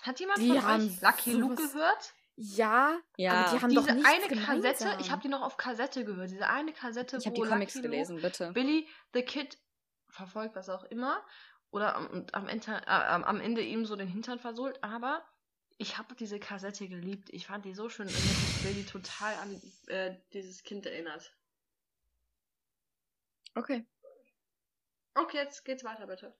Hat 0.02 0.20
jemand 0.20 0.40
Die 0.40 0.48
von 0.60 0.82
euch 0.82 1.02
Lucky 1.02 1.34
Luke 1.34 1.56
gehört? 1.56 2.14
Ja, 2.36 3.00
Ja. 3.18 3.34
aber 3.46 3.52
die 3.56 3.62
haben 3.62 3.70
Diese 3.70 3.82
doch 3.86 3.94
nichts 3.94 4.10
eine 4.10 4.28
gemeinsam. 4.28 4.62
Kassette, 4.64 4.98
ich 5.02 5.12
habe 5.12 5.22
die 5.22 5.28
noch 5.28 5.42
auf 5.42 5.56
Kassette 5.58 6.04
gehört. 6.06 6.32
Diese 6.32 6.48
eine 6.48 6.74
Kassette, 6.74 7.18
Ich 7.18 7.28
habe 7.28 7.38
wo 7.38 7.44
die 7.44 7.50
Comics 7.50 7.76
Lucky 7.76 7.88
gelesen, 7.88 8.16
Luke 8.16 8.28
bitte. 8.28 8.52
Billy 8.54 8.88
the 9.14 9.22
Kid 9.22 9.60
verfolgt, 10.10 10.56
was 10.56 10.70
auch 10.70 10.84
immer. 10.86 11.24
Oder 11.70 11.96
am, 11.96 12.08
und 12.08 12.34
am, 12.34 12.48
Ende, 12.48 12.72
äh, 12.72 12.90
am 12.90 13.40
Ende 13.40 13.62
ihm 13.62 13.86
so 13.86 13.96
den 13.96 14.08
Hintern 14.08 14.40
versohlt. 14.40 14.84
Aber 14.84 15.24
ich 15.78 16.00
habe 16.00 16.16
diese 16.16 16.40
Kassette 16.40 16.88
geliebt. 16.88 17.30
Ich 17.32 17.46
fand 17.46 17.64
die 17.64 17.76
so 17.76 17.90
schön. 17.90 18.08
Und 18.08 18.14
ist 18.14 18.64
Billy 18.64 18.86
total 18.86 19.36
an 19.36 19.62
äh, 19.88 20.16
dieses 20.34 20.64
Kind 20.64 20.88
erinnert. 20.88 21.36
Okay. 23.54 23.86
Okay, 25.14 25.38
jetzt 25.38 25.64
geht's 25.64 25.84
weiter, 25.84 26.08
bitte. 26.08 26.36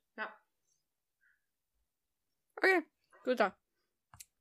Okay, 2.64 2.82
gut. 3.26 3.40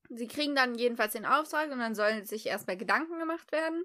Sie 0.08 0.28
kriegen 0.28 0.54
dann 0.54 0.76
jedenfalls 0.76 1.14
den 1.14 1.26
Auftrag 1.26 1.72
und 1.72 1.80
dann 1.80 1.96
sollen 1.96 2.24
sich 2.24 2.46
erstmal 2.46 2.76
Gedanken 2.76 3.18
gemacht 3.18 3.50
werden. 3.50 3.84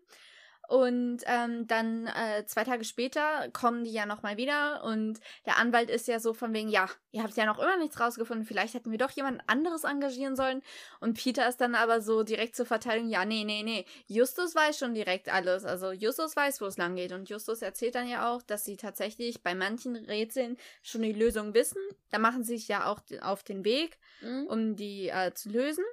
Und 0.68 1.20
ähm, 1.28 1.66
dann 1.66 2.08
äh, 2.08 2.46
zwei 2.46 2.66
Tage 2.66 2.84
später 2.84 3.50
kommen 3.54 3.86
die 3.86 3.92
ja 3.94 4.06
nochmal 4.06 4.36
wieder 4.36 4.84
und 4.84 5.20
der 5.46 5.58
Anwalt 5.58 5.90
ist 5.90 6.10
ja 6.10 6.20
so 6.20 6.34
von 6.34 6.54
wegen, 6.54 6.68
ja, 6.68 6.90
ihr 7.12 7.24
habt 7.24 7.38
ja 7.38 7.46
noch 7.46 7.58
immer 7.58 7.78
nichts 7.78 8.02
rausgefunden, 8.02 8.46
vielleicht 8.46 8.74
hätten 8.74 8.92
wir 8.92 8.98
doch 8.98 9.12
jemand 9.12 9.42
anderes 9.48 9.86
engagieren 9.86 10.36
sollen. 10.36 10.62
Und 11.00 11.18
Peter 11.18 11.48
ist 11.48 11.62
dann 11.62 11.74
aber 11.74 12.02
so 12.02 12.24
direkt 12.24 12.58
zur 12.58 12.66
Verteidigung, 12.66 13.10
ja, 13.10 13.24
nee, 13.24 13.46
nee, 13.46 13.64
nee, 13.64 13.86
Justus 14.08 14.56
weiß 14.56 14.78
schon 14.78 14.94
direkt 14.94 15.34
alles. 15.34 15.64
Also 15.64 15.94
Justus 15.94 16.36
weiß, 16.36 16.60
wo 16.60 16.66
es 16.66 16.78
lang 16.78 16.98
geht. 16.98 17.14
Und 17.14 17.30
Justus 17.30 17.62
erzählt 17.62 17.96
dann 17.96 18.10
ja 18.10 18.30
auch, 18.30 18.42
dass 18.42 18.66
sie 18.66 18.76
tatsächlich 18.76 19.42
bei 19.44 19.56
manchen 19.56 19.96
Rätseln 19.96 20.58
schon 20.84 21.02
die 21.02 21.14
Lösung 21.14 21.54
wissen. 21.54 21.82
Da 22.12 22.20
machen 22.20 22.44
sie 22.44 22.58
sich 22.58 22.68
ja 22.68 22.92
auch 22.92 23.00
auf 23.22 23.44
den 23.44 23.64
Weg, 23.64 23.98
Mhm. 24.22 24.48
um 24.48 24.76
die 24.76 25.08
äh, 25.08 25.34
zu 25.34 25.50
lösen. 25.50 25.86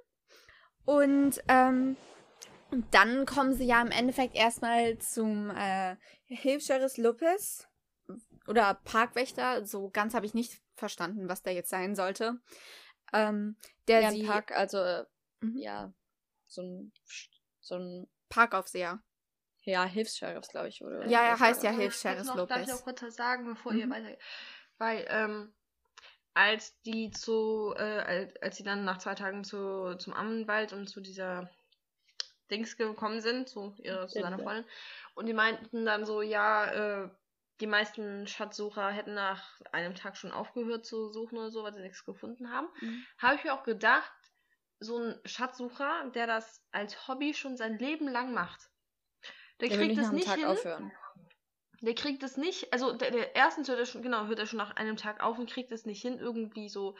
Und 0.84 1.40
ähm, 1.48 1.96
und 2.74 2.92
dann 2.94 3.24
kommen 3.24 3.54
sie 3.54 3.64
ja 3.66 3.80
im 3.80 3.90
Endeffekt 3.90 4.34
erstmal 4.34 4.98
zum 4.98 5.50
äh, 5.50 5.96
Hilfsheriff 6.26 6.96
Lopez 6.96 7.68
oder 8.48 8.74
Parkwächter. 8.84 9.64
So 9.64 9.90
ganz 9.90 10.12
habe 10.14 10.26
ich 10.26 10.34
nicht 10.34 10.60
verstanden, 10.74 11.28
was 11.28 11.42
der 11.42 11.52
jetzt 11.54 11.70
sein 11.70 11.94
sollte. 11.94 12.40
Ähm, 13.12 13.56
der 13.86 14.00
ja, 14.00 14.10
sie 14.10 14.22
ein 14.22 14.26
Park, 14.26 14.50
also, 14.52 14.78
äh, 14.78 15.04
Mhm. 15.40 15.56
ja, 15.58 15.92
so 16.46 16.62
ein, 16.62 16.92
so 17.60 17.76
ein, 17.76 18.08
Parkaufseher. 18.28 19.00
ja, 19.62 19.84
Hilfs-Sheriffs, 19.84 20.48
glaube 20.48 20.68
ich, 20.68 20.82
oder? 20.82 21.06
Ja, 21.06 21.22
er 21.22 21.38
heißt 21.38 21.62
ja 21.62 21.70
Hilfs-Sheriff 21.70 22.26
noch- 22.26 22.34
Darf 22.46 22.62
ich 22.62 22.66
Lopez. 22.66 22.80
auch 22.80 22.84
kurz 22.84 23.02
was 23.02 23.14
sagen, 23.14 23.46
bevor 23.46 23.72
ihr 23.72 23.86
Mhm. 23.86 23.90
weiter... 23.92 24.18
Weil, 24.78 25.06
ähm, 25.08 25.54
als 26.34 26.78
die 26.82 27.10
zu, 27.12 27.72
äh, 27.76 28.32
als, 28.40 28.56
sie 28.56 28.64
dann 28.64 28.84
nach 28.84 28.98
zwei 28.98 29.14
Tagen 29.14 29.44
zu, 29.44 29.94
zum 29.98 30.12
Anwalt 30.12 30.72
und 30.72 30.88
zu 30.88 31.00
dieser 31.00 31.48
Dings 32.50 32.76
gekommen 32.76 33.20
sind, 33.20 33.48
zu, 33.48 33.74
ihrer, 33.78 34.08
zu 34.08 34.20
seiner. 34.20 34.38
Freundin, 34.38 34.64
und 35.14 35.26
die 35.26 35.32
meinten 35.34 35.84
dann 35.84 36.04
so, 36.04 36.22
ja, 36.22 37.04
äh, 37.04 37.10
die 37.60 37.66
meisten 37.66 38.26
Schatzsucher 38.26 38.90
hätten 38.90 39.14
nach 39.14 39.60
einem 39.72 39.94
Tag 39.94 40.16
schon 40.16 40.32
aufgehört 40.32 40.84
zu 40.86 41.10
suchen 41.12 41.38
oder 41.38 41.50
so, 41.50 41.62
weil 41.62 41.74
sie 41.74 41.80
nichts 41.82 42.04
gefunden 42.04 42.50
haben, 42.50 42.68
Mhm. 42.80 43.06
habe 43.18 43.36
ich 43.36 43.44
mir 43.44 43.54
auch 43.54 43.62
gedacht, 43.62 44.12
so 44.80 44.98
ein 44.98 45.20
Schatzsucher, 45.24 46.10
der 46.14 46.26
das 46.26 46.66
als 46.72 47.06
Hobby 47.08 47.32
schon 47.32 47.56
sein 47.56 47.78
Leben 47.78 48.08
lang 48.08 48.34
macht, 48.34 48.70
der, 49.60 49.68
Der 49.68 49.78
kriegt 49.78 49.96
es 49.98 50.12
nicht 50.12 50.26
Tag 50.26 50.38
hin, 50.38 50.46
aufhören. 50.48 50.92
der 51.80 51.94
kriegt 51.94 52.22
es 52.22 52.36
nicht, 52.36 52.72
also 52.72 52.92
der, 52.92 53.10
der 53.10 53.36
erstens 53.36 53.68
hört 53.68 53.78
er 53.78 53.86
schon, 53.86 54.02
genau, 54.02 54.26
hört 54.26 54.38
er 54.38 54.46
schon 54.46 54.58
nach 54.58 54.76
einem 54.76 54.96
Tag 54.96 55.22
auf 55.22 55.38
und 55.38 55.50
kriegt 55.50 55.70
es 55.72 55.84
nicht 55.86 56.02
hin, 56.02 56.18
irgendwie 56.18 56.68
so 56.68 56.96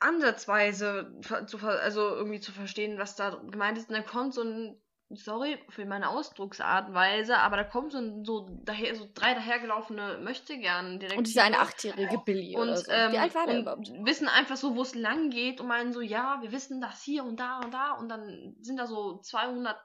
ansatzweise 0.00 1.12
zu, 1.46 1.58
also 1.58 2.00
irgendwie 2.08 2.40
zu 2.40 2.52
verstehen, 2.52 2.98
was 2.98 3.16
da 3.16 3.30
gemeint 3.50 3.78
ist. 3.78 3.88
Und 3.88 3.94
dann 3.94 4.06
kommt 4.06 4.34
so 4.34 4.42
ein, 4.42 4.80
sorry 5.10 5.58
für 5.68 5.84
meine 5.84 6.08
Ausdrucksart 6.08 6.88
und 6.88 6.94
Weise, 6.94 7.36
aber 7.38 7.56
da 7.56 7.64
kommt 7.64 7.92
so 7.92 7.98
ein, 7.98 8.24
so 8.24 8.48
daher, 8.64 8.94
so 8.94 9.08
drei 9.12 9.34
dahergelaufene 9.34 10.18
Möchtegern 10.22 10.94
Detektive. 11.00 11.18
Und 11.18 11.26
dieser 11.26 11.44
eine 11.44 11.58
achtjährige 11.58 12.18
Billy 12.18 12.56
und, 12.56 12.76
so. 12.76 12.90
ähm, 12.90 13.12
Wie 13.12 13.18
alt 13.18 13.34
war 13.34 13.46
der 13.46 13.54
und 13.56 13.60
überhaupt? 13.62 13.90
wissen 14.04 14.28
einfach 14.28 14.56
so, 14.56 14.76
wo 14.76 14.82
es 14.82 14.94
lang 14.94 15.30
geht 15.30 15.60
und 15.60 15.68
meinen 15.68 15.92
so, 15.92 16.00
ja, 16.00 16.38
wir 16.42 16.52
wissen 16.52 16.80
das 16.80 17.02
hier 17.02 17.24
und 17.24 17.38
da 17.38 17.60
und 17.60 17.72
da 17.74 17.92
und 17.92 18.08
dann 18.08 18.56
sind 18.60 18.76
da 18.78 18.86
so 18.86 19.18
200 19.18 19.76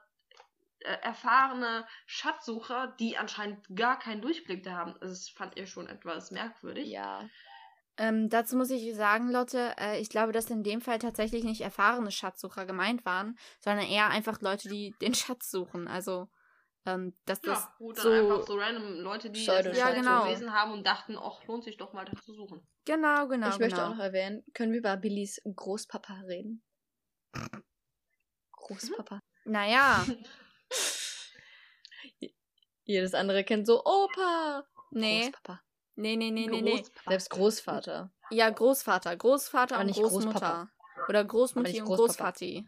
äh, 0.80 0.96
erfahrene 1.02 1.86
Schatzsucher, 2.06 2.94
die 3.00 3.18
anscheinend 3.18 3.66
gar 3.74 3.98
keinen 3.98 4.22
Durchblick 4.22 4.62
da 4.62 4.72
haben. 4.72 4.92
Also 5.00 5.08
Das 5.08 5.28
fand 5.28 5.58
ich 5.58 5.68
schon 5.68 5.88
etwas 5.88 6.30
merkwürdig. 6.30 6.88
Ja. 6.88 7.28
Ähm, 7.98 8.28
dazu 8.28 8.56
muss 8.56 8.70
ich 8.70 8.94
sagen, 8.94 9.30
Lotte, 9.30 9.74
äh, 9.78 10.00
ich 10.00 10.10
glaube, 10.10 10.32
dass 10.32 10.50
in 10.50 10.62
dem 10.62 10.80
Fall 10.80 10.98
tatsächlich 10.98 11.44
nicht 11.44 11.62
erfahrene 11.62 12.10
Schatzsucher 12.10 12.66
gemeint 12.66 13.04
waren, 13.04 13.38
sondern 13.60 13.86
eher 13.86 14.08
einfach 14.08 14.40
Leute, 14.40 14.68
die 14.68 14.94
den 15.00 15.14
Schatz 15.14 15.50
suchen. 15.50 15.88
Also, 15.88 16.28
ähm, 16.84 17.14
dass 17.24 17.40
das 17.40 17.58
Ja, 17.60 17.74
gut, 17.78 17.96
dann 17.98 18.02
so. 18.04 18.10
einfach 18.10 18.46
so 18.46 18.58
random 18.58 19.00
Leute, 19.00 19.30
die 19.30 19.44
das 19.44 19.76
Ja, 19.76 19.90
genau. 19.92 20.24
gelesen 20.24 20.52
haben 20.52 20.72
und 20.72 20.86
dachten, 20.86 21.16
ach, 21.18 21.44
lohnt 21.46 21.64
sich 21.64 21.78
doch 21.78 21.92
mal, 21.92 22.04
das 22.04 22.22
zu 22.24 22.34
suchen. 22.34 22.66
Genau, 22.84 23.28
genau. 23.28 23.48
ich 23.48 23.58
möchte 23.58 23.76
genau. 23.76 23.88
auch 23.88 23.94
noch 23.96 24.02
erwähnen, 24.02 24.44
können 24.52 24.72
wir 24.72 24.78
über 24.80 24.96
Billys 24.96 25.40
Großpapa 25.44 26.20
reden? 26.26 26.62
Großpapa. 28.52 29.20
Naja, 29.44 30.04
Jedes 32.84 33.14
andere 33.14 33.44
kennt 33.44 33.66
so 33.66 33.84
Opa. 33.84 34.64
nee, 34.90 35.22
Großpapa. 35.22 35.60
Nee, 35.96 36.16
nee, 36.16 36.30
nee, 36.30 36.46
nee, 36.46 36.62
nee. 36.62 36.84
Selbst 37.06 37.30
Großvater. 37.30 38.10
Ja, 38.30 38.50
Großvater. 38.50 39.16
Großvater 39.16 39.74
Aber 39.74 39.80
und 39.82 39.86
nicht 39.88 40.00
Großmutter. 40.00 40.30
Großpapa. 40.30 40.68
Oder 41.08 41.24
Großmutti 41.24 41.80
und. 41.80 41.86
Großvati. 41.86 42.66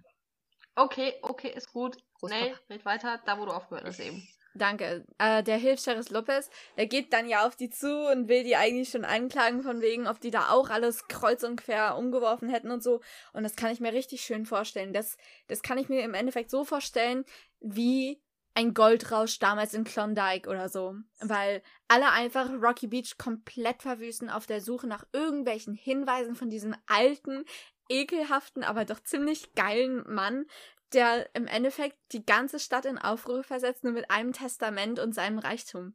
Okay, 0.75 1.15
okay, 1.23 1.53
ist 1.55 1.73
gut. 1.73 1.97
Großpapa. 2.15 2.45
Schnell, 2.45 2.59
red 2.71 2.85
weiter, 2.85 3.21
da 3.25 3.39
wo 3.39 3.47
du 3.47 3.53
aufgehört 3.53 3.87
hast 3.87 4.01
eben. 4.01 4.27
Danke. 4.55 5.05
Äh, 5.19 5.43
der 5.43 5.57
Hilfsheriff 5.57 6.11
Lopez, 6.11 6.51
der 6.77 6.87
geht 6.87 7.13
dann 7.13 7.29
ja 7.29 7.47
auf 7.47 7.55
die 7.55 7.71
zu 7.71 8.11
und 8.11 8.29
will 8.29 8.45
die 8.45 8.57
eigentlich 8.57 8.91
schon 8.91 9.05
anklagen 9.05 9.63
von 9.63 9.81
wegen, 9.81 10.07
ob 10.09 10.21
die 10.21 10.31
da 10.31 10.51
auch 10.51 10.71
alles 10.71 11.07
kreuz 11.09 11.45
und 11.45 11.57
quer 11.57 11.97
umgeworfen 11.97 12.49
hätten 12.49 12.71
und 12.71 12.83
so. 12.83 13.01
Und 13.33 13.45
das 13.45 13.57
kann 13.57 13.71
ich 13.71 13.81
mir 13.81 13.93
richtig 13.93 14.23
schön 14.23 14.47
vorstellen. 14.47 14.93
Das, 14.93 15.17
das 15.47 15.63
kann 15.63 15.79
ich 15.79 15.89
mir 15.89 16.03
im 16.03 16.15
Endeffekt 16.15 16.51
so 16.51 16.65
vorstellen, 16.65 17.25
wie 17.61 18.21
ein 18.59 18.75
Goldrausch 18.75 19.39
damals 19.39 19.73
in 19.73 19.85
Klondike 19.85 20.51
oder 20.51 20.69
so. 20.69 20.97
Weil 21.21 21.63
alle 21.87 22.11
einfach 22.11 22.51
Rocky 22.61 22.89
Beach 22.89 23.17
komplett 23.17 23.83
verwüsten 23.83 24.29
auf 24.31 24.47
der 24.47 24.61
Suche 24.61 24.89
nach 24.89 25.05
irgendwelchen 25.13 25.75
Hinweisen 25.75 26.35
von 26.35 26.51
diesem 26.51 26.75
alten, 26.89 27.45
ekelhaften, 27.89 28.65
aber 28.65 28.85
doch 28.85 28.99
ziemlich 29.01 29.55
geilen 29.55 30.03
Mann, 30.13 30.45
der 30.93 31.33
im 31.37 31.47
Endeffekt 31.47 31.97
die 32.11 32.27
ganze 32.27 32.59
Stadt 32.59 32.85
in 32.85 32.99
Aufruhr 32.99 33.45
versetzt, 33.45 33.85
nur 33.85 33.93
mit 33.93 34.11
einem 34.11 34.33
Testament 34.33 34.99
und 34.99 35.15
seinem 35.15 35.39
Reichtum. 35.39 35.95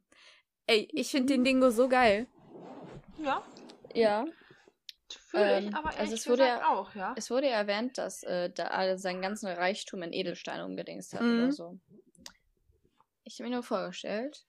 Ey, 0.66 0.88
ich 0.92 1.10
finde 1.10 1.34
den 1.34 1.44
Dingo 1.44 1.68
so 1.68 1.86
geil. 1.90 2.26
Ja, 3.18 3.42
Ja. 3.92 4.24
fühle 5.28 5.58
ich, 5.58 5.66
Ähm, 5.66 5.74
aber 5.74 5.90
also 5.98 6.14
es 6.14 6.26
wurde 6.26 6.46
ja- 6.46 6.66
auch, 6.70 6.94
ja. 6.94 7.12
Es 7.18 7.30
wurde 7.30 7.46
ja 7.48 7.56
erwähnt, 7.58 7.98
dass 7.98 8.22
äh, 8.22 8.48
da 8.48 8.68
alle 8.68 8.96
seinen 8.96 9.20
ganzen 9.20 9.48
Reichtum 9.48 10.02
in 10.02 10.14
Edelsteine 10.14 10.64
umgedingst 10.64 11.12
hat 11.12 11.20
Mhm. 11.20 11.42
oder 11.42 11.52
so. 11.52 11.78
Ich 13.24 13.38
habe 13.38 13.48
mir 13.48 13.56
nur 13.56 13.62
vorgestellt, 13.62 14.46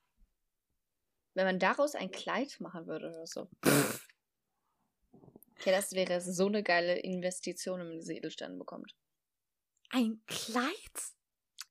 wenn 1.34 1.46
man 1.46 1.60
daraus 1.60 1.96
ein 1.96 2.12
Kleid 2.12 2.60
machen 2.60 2.88
würde 2.88 3.08
oder 3.08 3.26
so. 3.26 3.50
Okay, 5.58 5.72
das 5.72 5.94
wäre 5.94 6.20
so 6.22 6.48
eine 6.48 6.62
geile 6.62 7.00
Investition, 7.00 7.80
wenn 7.80 7.88
man 7.88 8.00
diese 8.00 8.14
Edelsteine 8.14 8.56
bekommt. 8.58 8.96
Ein 9.90 10.22
Kleid? 10.28 10.76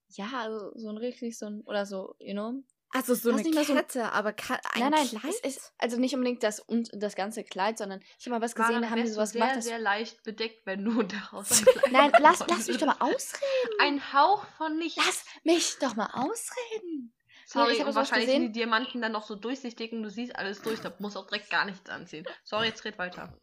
Ja, 0.09 0.31
also 0.33 0.71
so 0.77 0.89
ein 0.89 0.97
richtig 0.97 1.37
so 1.37 1.45
ein, 1.45 1.61
oder 1.61 1.85
so, 1.85 2.15
you 2.19 2.33
know? 2.33 2.63
Also 2.95 3.13
so 3.13 3.29
Lass 3.31 3.39
eine 3.41 3.49
nicht 3.49 3.55
mal 3.55 3.65
so 3.65 3.73
ein- 3.73 3.77
Kette, 3.79 4.11
aber 4.13 4.31
ka 4.33 4.53
ein 4.73 4.79
nein, 4.79 4.91
nein, 4.91 5.07
Kleid? 5.07 5.33
es 5.43 5.57
ist 5.57 5.73
also 5.77 5.97
nicht 5.97 6.13
unbedingt 6.15 6.41
das 6.43 6.59
und 6.61 6.89
das 6.93 7.15
ganze 7.15 7.43
Kleid, 7.43 7.77
sondern 7.77 7.99
ich 8.17 8.25
habe 8.25 8.35
mal 8.39 8.41
was 8.41 8.55
gesehen, 8.55 8.81
da 8.81 8.89
haben 8.89 9.01
die 9.03 9.09
sowas 9.09 9.31
sehr, 9.31 9.41
gemacht. 9.41 9.57
Das, 9.57 9.65
sehr 9.65 9.79
leicht 9.79 10.23
bedeckt, 10.23 10.65
wenn 10.65 10.83
du 10.85 11.03
daraus 11.33 11.51
ein 11.51 11.65
Kleid 11.65 11.91
nein, 11.91 12.11
lass, 12.19 12.39
lass 12.47 12.67
mich 12.67 12.77
doch 12.77 12.87
mal 12.87 12.97
ausreden. 12.99 13.73
Ein 13.81 14.13
Hauch 14.13 14.45
von 14.57 14.77
nichts. 14.77 15.03
Lass 15.05 15.25
mich 15.43 15.75
doch 15.79 15.95
mal 15.95 16.09
ausreden. 16.13 17.13
Sorry, 17.47 17.73
ich 17.73 17.79
habe 17.79 17.89
und 17.89 17.93
sowas 17.93 18.09
wahrscheinlich 18.09 18.29
sind 18.29 18.39
gesehen. 18.39 18.53
die 18.53 18.59
Diamanten 18.59 19.01
dann 19.01 19.11
noch 19.11 19.25
so 19.27 19.35
durchsichtig 19.35 19.91
und 19.91 20.01
du 20.03 20.09
siehst 20.09 20.35
alles 20.35 20.61
durch, 20.61 20.79
da 20.79 20.91
musst 20.99 21.15
du 21.15 21.19
auch 21.19 21.27
direkt 21.27 21.49
gar 21.49 21.65
nichts 21.65 21.89
anziehen. 21.89 22.25
Sorry, 22.43 22.67
jetzt 22.67 22.83
red 22.85 22.97
weiter. 22.97 23.37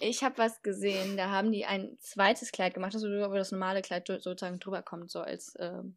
Ich 0.00 0.24
habe 0.24 0.36
was 0.38 0.62
gesehen, 0.62 1.16
da 1.16 1.30
haben 1.30 1.52
die 1.52 1.64
ein 1.64 1.96
zweites 2.00 2.50
Kleid 2.50 2.74
gemacht, 2.74 2.94
das 2.94 3.02
über 3.04 3.28
das 3.38 3.52
normale 3.52 3.82
Kleid 3.82 4.06
so- 4.08 4.18
sozusagen 4.18 4.58
drüber 4.58 4.82
kommt, 4.82 5.10
so 5.10 5.20
als, 5.20 5.54
ähm, 5.60 5.96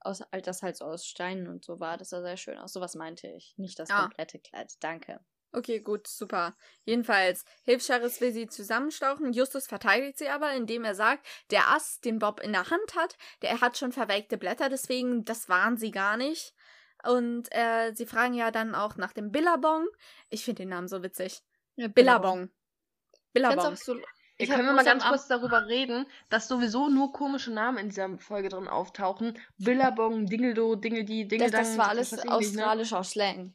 aus, 0.00 0.22
das 0.42 0.62
halt 0.62 0.76
so 0.76 0.84
aus 0.86 1.06
Steinen 1.06 1.48
und 1.48 1.64
so 1.64 1.80
war. 1.80 1.96
Das 1.96 2.10
sah 2.10 2.22
sehr 2.22 2.36
schön 2.36 2.58
aus. 2.58 2.72
Sowas 2.72 2.94
meinte 2.94 3.28
ich. 3.28 3.54
Nicht 3.56 3.78
das 3.78 3.90
Ah. 3.90 4.02
komplette 4.02 4.38
Kleid. 4.38 4.72
Danke. 4.80 5.20
Okay, 5.52 5.80
gut, 5.80 6.06
super. 6.06 6.56
Jedenfalls, 6.84 7.44
Hilfscharis 7.64 8.20
will 8.20 8.32
sie 8.32 8.46
zusammenstauchen. 8.46 9.32
Justus 9.32 9.66
verteidigt 9.66 10.18
sie 10.18 10.28
aber, 10.28 10.52
indem 10.54 10.84
er 10.84 10.94
sagt, 10.94 11.26
der 11.50 11.70
Ast, 11.70 12.04
den 12.04 12.20
Bob 12.20 12.38
in 12.40 12.52
der 12.52 12.70
Hand 12.70 12.94
hat, 12.94 13.16
der 13.42 13.60
hat 13.60 13.76
schon 13.76 13.90
verwelkte 13.90 14.38
Blätter, 14.38 14.68
deswegen, 14.68 15.24
das 15.24 15.48
waren 15.48 15.76
sie 15.76 15.90
gar 15.90 16.16
nicht. 16.16 16.54
Und 17.02 17.48
äh, 17.50 17.92
sie 17.94 18.06
fragen 18.06 18.34
ja 18.34 18.50
dann 18.52 18.74
auch 18.76 18.96
nach 18.96 19.12
dem 19.12 19.32
Billabong. 19.32 19.88
Ich 20.28 20.44
finde 20.44 20.62
den 20.62 20.68
Namen 20.68 20.86
so 20.86 21.02
witzig. 21.02 21.42
Billabong. 21.76 22.50
Ich 23.12 23.32
Billabong. 23.32 23.64
find's 23.64 23.80
auch 23.88 23.94
so. 23.94 24.00
Ich 24.42 24.50
hab 24.50 24.56
können 24.56 24.68
wir 24.68 24.74
mal 24.74 24.84
ganz 24.84 25.04
kurz 25.04 25.26
darüber 25.28 25.66
reden, 25.66 26.06
dass 26.28 26.48
sowieso 26.48 26.88
nur 26.88 27.12
komische 27.12 27.50
Namen 27.52 27.78
in 27.78 27.88
dieser 27.90 28.18
Folge 28.18 28.48
drin 28.48 28.68
auftauchen. 28.68 29.38
Billabong, 29.58 30.26
Dingeldo, 30.26 30.74
Dingeldi, 30.76 31.22
Das, 31.24 31.28
Dingeldang. 31.28 31.60
das 31.62 31.78
war 31.78 31.88
alles 31.88 32.12
ne? 32.12 32.30
australischer 32.32 33.04
Slang. 33.04 33.54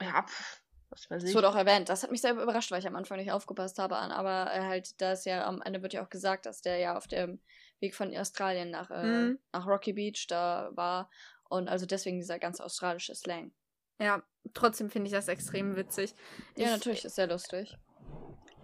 Ja, 0.00 0.22
pf, 0.22 0.62
was 0.90 1.10
weiß 1.10 1.22
Das 1.22 1.30
ich. 1.30 1.36
wurde 1.36 1.48
auch 1.48 1.56
erwähnt. 1.56 1.88
Das 1.88 2.02
hat 2.02 2.10
mich 2.10 2.20
sehr 2.20 2.32
überrascht, 2.32 2.70
weil 2.70 2.80
ich 2.80 2.86
am 2.86 2.96
Anfang 2.96 3.18
nicht 3.18 3.32
aufgepasst 3.32 3.78
habe. 3.78 3.96
An, 3.96 4.10
aber 4.10 4.52
äh, 4.54 4.60
halt, 4.62 5.00
da 5.00 5.12
ist 5.12 5.24
ja 5.26 5.44
am 5.46 5.62
Ende 5.62 5.82
wird 5.82 5.92
ja 5.92 6.04
auch 6.04 6.10
gesagt, 6.10 6.46
dass 6.46 6.60
der 6.62 6.78
ja 6.78 6.96
auf 6.96 7.06
dem 7.08 7.40
Weg 7.80 7.94
von 7.94 8.14
Australien 8.16 8.70
nach, 8.70 8.90
äh, 8.90 9.02
Mhm. 9.04 9.38
nach 9.52 9.66
Rocky 9.66 9.92
Beach 9.92 10.26
da 10.28 10.70
war. 10.74 11.10
Und 11.48 11.68
also 11.68 11.86
deswegen 11.86 12.18
dieser 12.18 12.38
ganz 12.38 12.60
australische 12.60 13.14
Slang. 13.14 13.52
Ja, 14.00 14.22
trotzdem 14.54 14.90
finde 14.90 15.06
ich 15.08 15.12
das 15.12 15.28
extrem 15.28 15.76
witzig. 15.76 16.14
Ja, 16.56 16.66
Ich- 16.66 16.70
natürlich, 16.72 17.04
ist 17.04 17.14
sehr 17.16 17.28
lustig. 17.28 17.76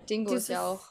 Dingo 0.09 0.33
ist 0.35 0.49
ja 0.49 0.67
auch. 0.67 0.83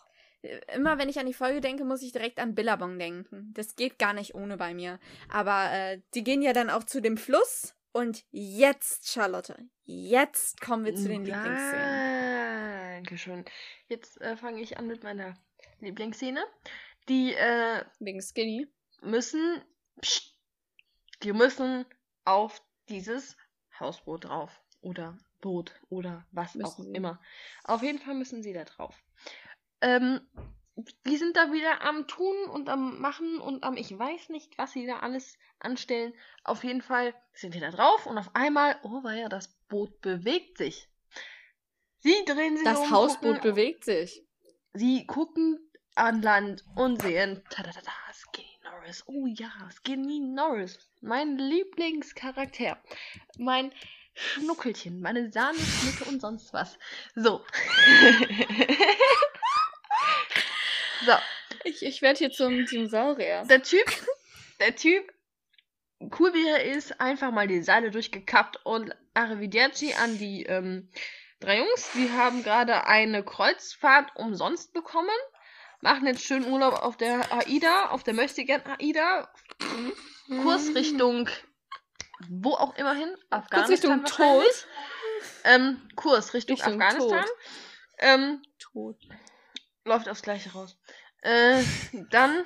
Immer 0.73 0.97
wenn 0.97 1.09
ich 1.09 1.19
an 1.19 1.25
die 1.25 1.33
Folge 1.33 1.61
denke, 1.61 1.83
muss 1.85 2.01
ich 2.01 2.11
direkt 2.11 2.39
an 2.39 2.55
Billabong 2.55 2.97
denken. 2.97 3.51
Das 3.53 3.75
geht 3.75 3.99
gar 3.99 4.13
nicht 4.13 4.35
ohne 4.35 4.57
bei 4.57 4.73
mir. 4.73 4.99
Aber 5.29 5.71
äh, 5.71 6.01
die 6.13 6.23
gehen 6.23 6.41
ja 6.41 6.53
dann 6.53 6.69
auch 6.69 6.83
zu 6.83 7.01
dem 7.01 7.17
Fluss. 7.17 7.75
Und 7.91 8.23
jetzt, 8.31 9.09
Charlotte, 9.11 9.57
jetzt 9.83 10.61
kommen 10.61 10.85
wir 10.85 10.95
zu 10.95 11.07
den 11.07 11.25
Lieblingsszenen. 11.25 12.93
Dankeschön. 12.95 13.45
Jetzt 13.87 14.21
äh, 14.21 14.37
fange 14.37 14.61
ich 14.61 14.77
an 14.77 14.87
mit 14.87 15.03
meiner 15.03 15.33
Lieblingsszene. 15.79 16.43
Die 17.07 17.33
äh, 17.33 17.83
Wegen 17.99 18.21
Skinny. 18.21 18.67
müssen, 19.01 19.61
pst, 20.01 20.35
die 21.23 21.33
müssen 21.33 21.85
auf 22.25 22.61
dieses 22.89 23.35
Hausboot 23.79 24.25
drauf. 24.25 24.61
Oder 24.81 25.17
Boot 25.41 25.73
oder 25.89 26.25
was 26.31 26.55
Müssen 26.55 26.65
auch 26.65 26.77
sie. 26.79 26.91
immer. 26.91 27.19
Auf 27.63 27.81
jeden 27.81 27.99
Fall 27.99 28.13
müssen 28.15 28.43
sie 28.43 28.53
da 28.53 28.63
drauf. 28.65 29.01
Ähm, 29.81 30.21
die 31.05 31.17
sind 31.17 31.35
da 31.35 31.51
wieder 31.51 31.81
am 31.81 32.07
Tun 32.07 32.35
und 32.51 32.69
am 32.69 32.99
Machen 32.99 33.39
und 33.39 33.63
am, 33.63 33.77
ich 33.77 33.97
weiß 33.97 34.29
nicht, 34.29 34.57
was 34.57 34.71
sie 34.71 34.85
da 34.85 34.99
alles 34.99 35.37
anstellen. 35.59 36.13
Auf 36.43 36.63
jeden 36.63 36.81
Fall 36.81 37.13
sind 37.33 37.53
die 37.53 37.59
da 37.59 37.71
drauf 37.71 38.05
und 38.05 38.17
auf 38.17 38.33
einmal, 38.33 38.77
oh 38.83 39.01
ja, 39.09 39.29
das 39.29 39.49
Boot 39.67 40.01
bewegt 40.01 40.57
sich. 40.57 40.89
Sie 41.99 42.15
drehen 42.25 42.55
sich 42.55 42.65
Das 42.65 42.79
um, 42.79 42.91
Hausboot 42.91 43.35
gucken, 43.35 43.51
bewegt 43.51 43.83
sich. 43.83 44.23
Sie 44.73 45.05
gucken 45.05 45.59
an 45.95 46.21
Land 46.21 46.63
und 46.75 47.01
sehen, 47.01 47.43
tadadada, 47.49 47.91
Skinny 48.13 48.57
Norris. 48.63 49.03
Oh 49.07 49.25
ja, 49.27 49.51
Skinny 49.75 50.19
Norris. 50.19 50.79
Mein 51.01 51.37
Lieblingscharakter. 51.37 52.81
Mein 53.37 53.73
Schnuckelchen, 54.13 55.01
meine 55.01 55.31
Sahneschnucke 55.31 56.05
und 56.09 56.21
sonst 56.21 56.53
was. 56.53 56.77
So. 57.15 57.43
so, 61.05 61.13
Ich, 61.63 61.83
ich 61.83 62.01
werde 62.01 62.19
hier 62.19 62.31
zum 62.31 62.65
Dinosaurier. 62.65 63.43
der 63.49 63.63
Typ, 63.63 63.85
der 64.59 64.75
Typ, 64.75 65.11
cool 66.19 66.33
wie 66.33 66.47
er 66.47 66.63
ist, 66.65 66.99
einfach 66.99 67.31
mal 67.31 67.47
die 67.47 67.61
Seile 67.61 67.91
durchgekappt 67.91 68.65
und 68.65 68.95
Arrivederci 69.13 69.93
an 69.93 70.17
die 70.17 70.43
ähm, 70.43 70.89
drei 71.39 71.59
Jungs. 71.59 71.91
Die 71.93 72.11
haben 72.11 72.43
gerade 72.43 72.85
eine 72.87 73.23
Kreuzfahrt 73.23 74.15
umsonst 74.15 74.73
bekommen. 74.73 75.09
Machen 75.81 76.07
jetzt 76.07 76.23
schön 76.23 76.45
Urlaub 76.45 76.73
auf 76.73 76.97
der 76.97 77.31
AIDA, 77.31 77.89
auf 77.89 78.03
der 78.03 78.13
Möchtegern 78.13 78.61
AIDA. 78.79 79.31
Kurs 80.43 80.75
Richtung 80.75 81.29
wo 82.27 82.51
auch 82.53 82.75
immer 82.75 82.93
hin. 82.93 83.15
Afghanistan. 83.29 83.71
Richtung 83.71 84.03
wahrscheinlich. 84.03 84.47
Tod. 84.47 84.67
Ähm, 85.45 85.89
Kurs 85.95 86.33
Richtung, 86.33 86.55
Richtung 86.57 86.81
Afghanistan. 86.81 87.21
Tod. 87.21 87.31
Ähm, 87.99 88.41
Tot. 88.59 88.97
Läuft 89.89 90.07
aufs 90.07 90.21
Gleiche 90.21 90.53
raus. 90.53 90.77
Äh, 91.21 91.61
dann 92.09 92.45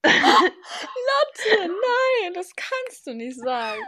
Lotte, 0.04 1.58
nein, 1.58 2.34
das 2.34 2.54
kannst 2.54 3.06
du 3.06 3.14
nicht 3.14 3.36
sagen. 3.36 3.82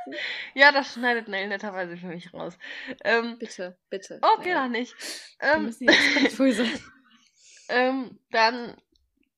Ja, 0.55 0.72
das 0.72 0.95
schneidet 0.95 1.28
Nell 1.28 1.47
netterweise 1.47 1.97
für 1.97 2.09
mich 2.09 2.34
raus. 2.34 2.59
Ähm, 3.05 3.38
Bitte, 3.38 3.78
bitte. 3.91 4.18
okay, 4.20 4.49
Nee. 4.49 4.55
dann 4.55 4.72
nicht. 4.72 4.95
Wir 5.38 5.49
Ähm, 5.49 5.76
ähm, 7.68 8.18
dann, 8.32 8.76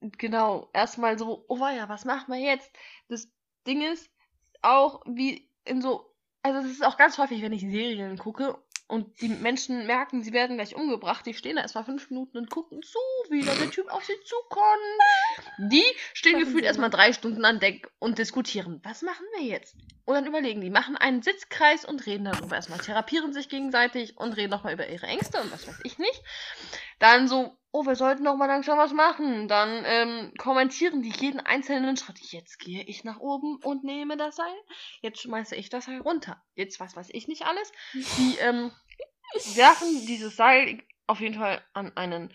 genau, 0.00 0.70
erstmal 0.72 1.18
so, 1.18 1.44
oh 1.48 1.58
ja, 1.58 1.90
was 1.90 2.06
machen 2.06 2.32
wir 2.32 2.40
jetzt? 2.40 2.70
Das 3.08 3.28
Ding 3.66 3.82
ist 3.82 4.08
auch 4.62 5.02
wie 5.04 5.50
in 5.66 5.82
so, 5.82 6.10
also 6.42 6.62
das 6.62 6.70
ist 6.70 6.84
auch 6.84 6.96
ganz 6.96 7.18
häufig, 7.18 7.42
wenn 7.42 7.52
ich 7.52 7.60
Serien 7.60 8.16
gucke 8.16 8.58
und 8.92 9.22
die 9.22 9.28
Menschen 9.28 9.86
merken, 9.86 10.22
sie 10.22 10.34
werden 10.34 10.56
gleich 10.56 10.76
umgebracht, 10.76 11.24
die 11.24 11.32
stehen 11.32 11.56
da 11.56 11.62
erstmal 11.62 11.84
fünf 11.84 12.10
Minuten 12.10 12.36
und 12.36 12.50
gucken 12.50 12.82
zu, 12.82 12.98
wie 13.30 13.42
da 13.42 13.54
der 13.54 13.70
Typ 13.70 13.88
auf 13.88 14.04
sie 14.04 14.20
zukommt. 14.22 14.60
Die 15.56 15.82
stehen 16.12 16.34
Machen 16.34 16.44
gefühlt 16.44 16.64
erstmal 16.64 16.90
drei 16.90 17.14
Stunden 17.14 17.46
an 17.46 17.58
Deck 17.58 17.90
und 18.00 18.18
diskutieren, 18.18 18.82
was 18.84 19.00
machen 19.00 19.24
wir 19.34 19.46
jetzt? 19.46 19.76
Und 20.04 20.16
dann 20.16 20.26
überlegen 20.26 20.60
die, 20.60 20.68
machen 20.68 20.96
einen 20.98 21.22
Sitzkreis 21.22 21.86
und 21.86 22.04
reden 22.04 22.24
darüber. 22.24 22.54
Erstmal 22.54 22.80
therapieren 22.80 23.32
sich 23.32 23.48
gegenseitig 23.48 24.18
und 24.18 24.36
reden 24.36 24.50
nochmal 24.50 24.74
über 24.74 24.86
ihre 24.86 25.06
Ängste 25.06 25.40
und 25.40 25.50
was 25.50 25.66
weiß 25.66 25.80
ich 25.84 25.98
nicht. 25.98 26.22
Dann 27.02 27.26
so, 27.26 27.58
oh, 27.72 27.84
wir 27.84 27.96
sollten 27.96 28.22
doch 28.22 28.36
mal 28.36 28.46
langsam 28.46 28.78
was 28.78 28.92
machen. 28.92 29.48
Dann 29.48 29.82
ähm, 29.86 30.32
kommentieren 30.38 31.02
die 31.02 31.10
jeden 31.10 31.40
einzelnen 31.40 31.96
Schritt. 31.96 32.20
Jetzt 32.20 32.60
gehe 32.60 32.84
ich 32.84 33.02
nach 33.02 33.18
oben 33.18 33.56
und 33.64 33.82
nehme 33.82 34.16
das 34.16 34.36
Seil. 34.36 34.54
Jetzt 35.00 35.20
schmeiße 35.20 35.56
ich 35.56 35.68
das 35.68 35.86
Seil 35.86 36.00
runter. 36.00 36.40
Jetzt 36.54 36.78
was 36.78 36.94
weiß 36.94 37.08
ich 37.10 37.26
nicht 37.26 37.44
alles. 37.44 37.72
Die 37.92 38.36
ähm, 38.38 38.70
werfen 39.56 40.06
dieses 40.06 40.36
Seil 40.36 40.80
auf 41.08 41.18
jeden 41.18 41.34
Fall 41.34 41.60
an 41.72 41.90
einen 41.96 42.32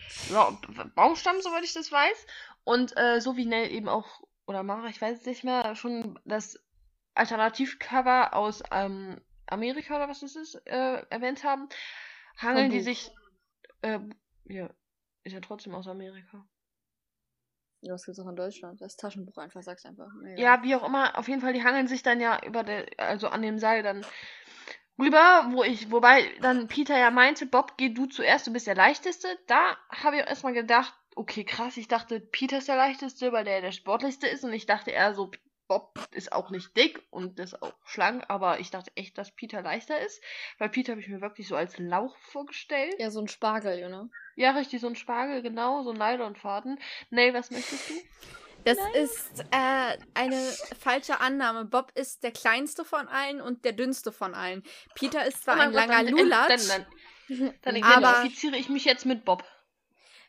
Baumstamm, 0.96 1.40
soweit 1.40 1.64
ich 1.64 1.74
das 1.74 1.90
weiß. 1.90 2.28
Und 2.66 2.98
äh, 2.98 3.22
so 3.22 3.38
wie 3.38 3.46
Nell 3.46 3.72
eben 3.72 3.88
auch, 3.88 4.22
oder 4.48 4.64
Mara, 4.64 4.88
ich 4.88 5.02
weiß 5.02 5.20
es 5.20 5.26
nicht 5.26 5.46
mehr, 5.46 5.78
schon 5.78 6.20
das 6.26 6.60
Alternativcover 7.16 8.34
aus 8.34 8.64
ähm, 8.72 9.22
Amerika 9.46 9.96
oder 9.96 10.10
was 10.10 10.20
das 10.20 10.36
ist, 10.36 10.56
äh, 10.66 11.04
erwähnt 11.10 11.46
haben, 11.46 11.70
hangeln 12.38 12.70
die 12.70 12.82
sich, 12.82 13.10
äh, 13.82 14.00
ja, 14.50 14.70
ist 15.24 15.34
ja 15.34 15.40
trotzdem 15.40 15.76
aus 15.76 15.88
Amerika. 15.88 16.48
Ja, 17.82 17.94
das 17.94 18.06
gibt's 18.06 18.20
auch 18.20 18.28
in 18.28 18.36
Deutschland. 18.36 18.82
Das 18.82 18.96
Taschenbuch 18.96 19.38
einfach, 19.38 19.62
sag's 19.62 19.86
einfach. 19.86 20.10
Egal. 20.24 20.40
Ja, 20.40 20.64
wie 20.64 20.76
auch 20.76 20.84
immer, 20.84 21.18
auf 21.18 21.28
jeden 21.28 21.42
Fall, 21.42 21.54
die 21.54 21.64
hangeln 21.64 21.88
sich 21.88 22.02
dann 22.02 22.20
ja 22.20 22.44
über 22.46 22.64
der, 22.64 22.88
also 22.98 23.28
an 23.28 23.42
dem 23.42 23.60
Seil 23.60 23.84
dann 23.84 24.06
rüber, 24.98 25.50
wo 25.52 25.64
ich, 25.64 25.92
wobei 25.92 26.24
dann 26.42 26.68
Peter 26.68 26.98
ja 26.98 27.12
meinte, 27.12 27.46
Bob, 27.46 27.78
geh 27.78 27.90
du 27.90 28.08
zuerst, 28.08 28.48
du 28.48 28.54
bist 28.54 28.68
der 28.68 28.76
Leichteste. 28.76 29.28
Da 29.48 29.78
habe 29.90 30.18
ich 30.18 30.24
auch 30.24 30.28
erstmal 30.28 30.54
gedacht, 30.54 30.94
okay, 31.16 31.44
krass, 31.44 31.78
ich 31.78 31.88
dachte, 31.88 32.20
Peter 32.20 32.58
ist 32.58 32.68
der 32.68 32.78
Leichteste, 32.78 33.32
weil 33.32 33.46
der 33.46 33.62
der 33.62 33.72
Sportlichste 33.72 34.28
ist 34.28 34.44
und 34.44 34.54
ich 34.54 34.66
dachte 34.66 34.92
eher 34.92 35.14
so, 35.14 35.32
Bob 35.68 36.00
ist 36.12 36.32
auch 36.32 36.50
nicht 36.50 36.76
dick 36.78 37.02
und 37.10 37.40
ist 37.40 37.62
auch 37.62 37.74
schlank, 37.86 38.24
aber 38.30 38.60
ich 38.60 38.72
dachte 38.72 38.92
echt, 38.96 39.18
dass 39.18 39.32
Peter 39.32 39.62
leichter 39.62 40.00
ist, 40.00 40.22
weil 40.58 40.70
Peter 40.70 40.94
habe 40.94 41.02
ich 41.02 41.08
mir 41.10 41.22
wirklich 41.22 41.48
so 41.48 41.56
als 41.56 41.78
Lauch 41.78 42.16
vorgestellt. 42.18 42.96
Ja, 43.00 43.12
so 43.12 43.20
ein 43.20 43.28
Spargel, 43.28 43.80
you 43.80 43.88
know. 43.88 44.10
Ja, 44.36 44.52
richtig, 44.52 44.82
so 44.82 44.88
ein 44.88 44.96
Spargel, 44.96 45.42
genau, 45.42 45.84
so 45.84 45.92
ein 45.92 45.98
Nylonfaden. 45.98 46.80
Nell, 47.10 47.34
was 47.34 47.52
möchtest 47.52 47.90
du? 47.90 47.94
Das 48.66 48.78
ist 48.96 49.46
äh, 49.52 49.98
eine 50.14 50.42
falsche 50.80 51.22
Annahme. 51.22 51.64
Bob 51.66 51.92
ist 51.96 52.24
der 52.24 52.32
kleinste 52.32 52.84
von 52.84 53.08
allen 53.08 53.40
und 53.40 53.64
der 53.64 53.72
dünnste 53.72 54.12
von 54.12 54.34
allen. 54.34 54.64
Peter 54.96 55.26
ist 55.26 55.44
zwar 55.44 55.58
Oh 55.58 55.60
ein 55.62 55.72
Gott, 55.72 55.88
langer 55.88 56.04
dann- 56.04 56.08
Lulatsch. 56.18 56.68
Dann, 56.70 56.86
dann, 57.30 57.54
dann 57.62 57.84
Aber- 57.84 58.10
identifiziere 58.20 58.58
ich 58.58 58.68
mich 58.70 58.84
jetzt 58.86 59.06
mit 59.06 59.24
Bob. 59.26 59.44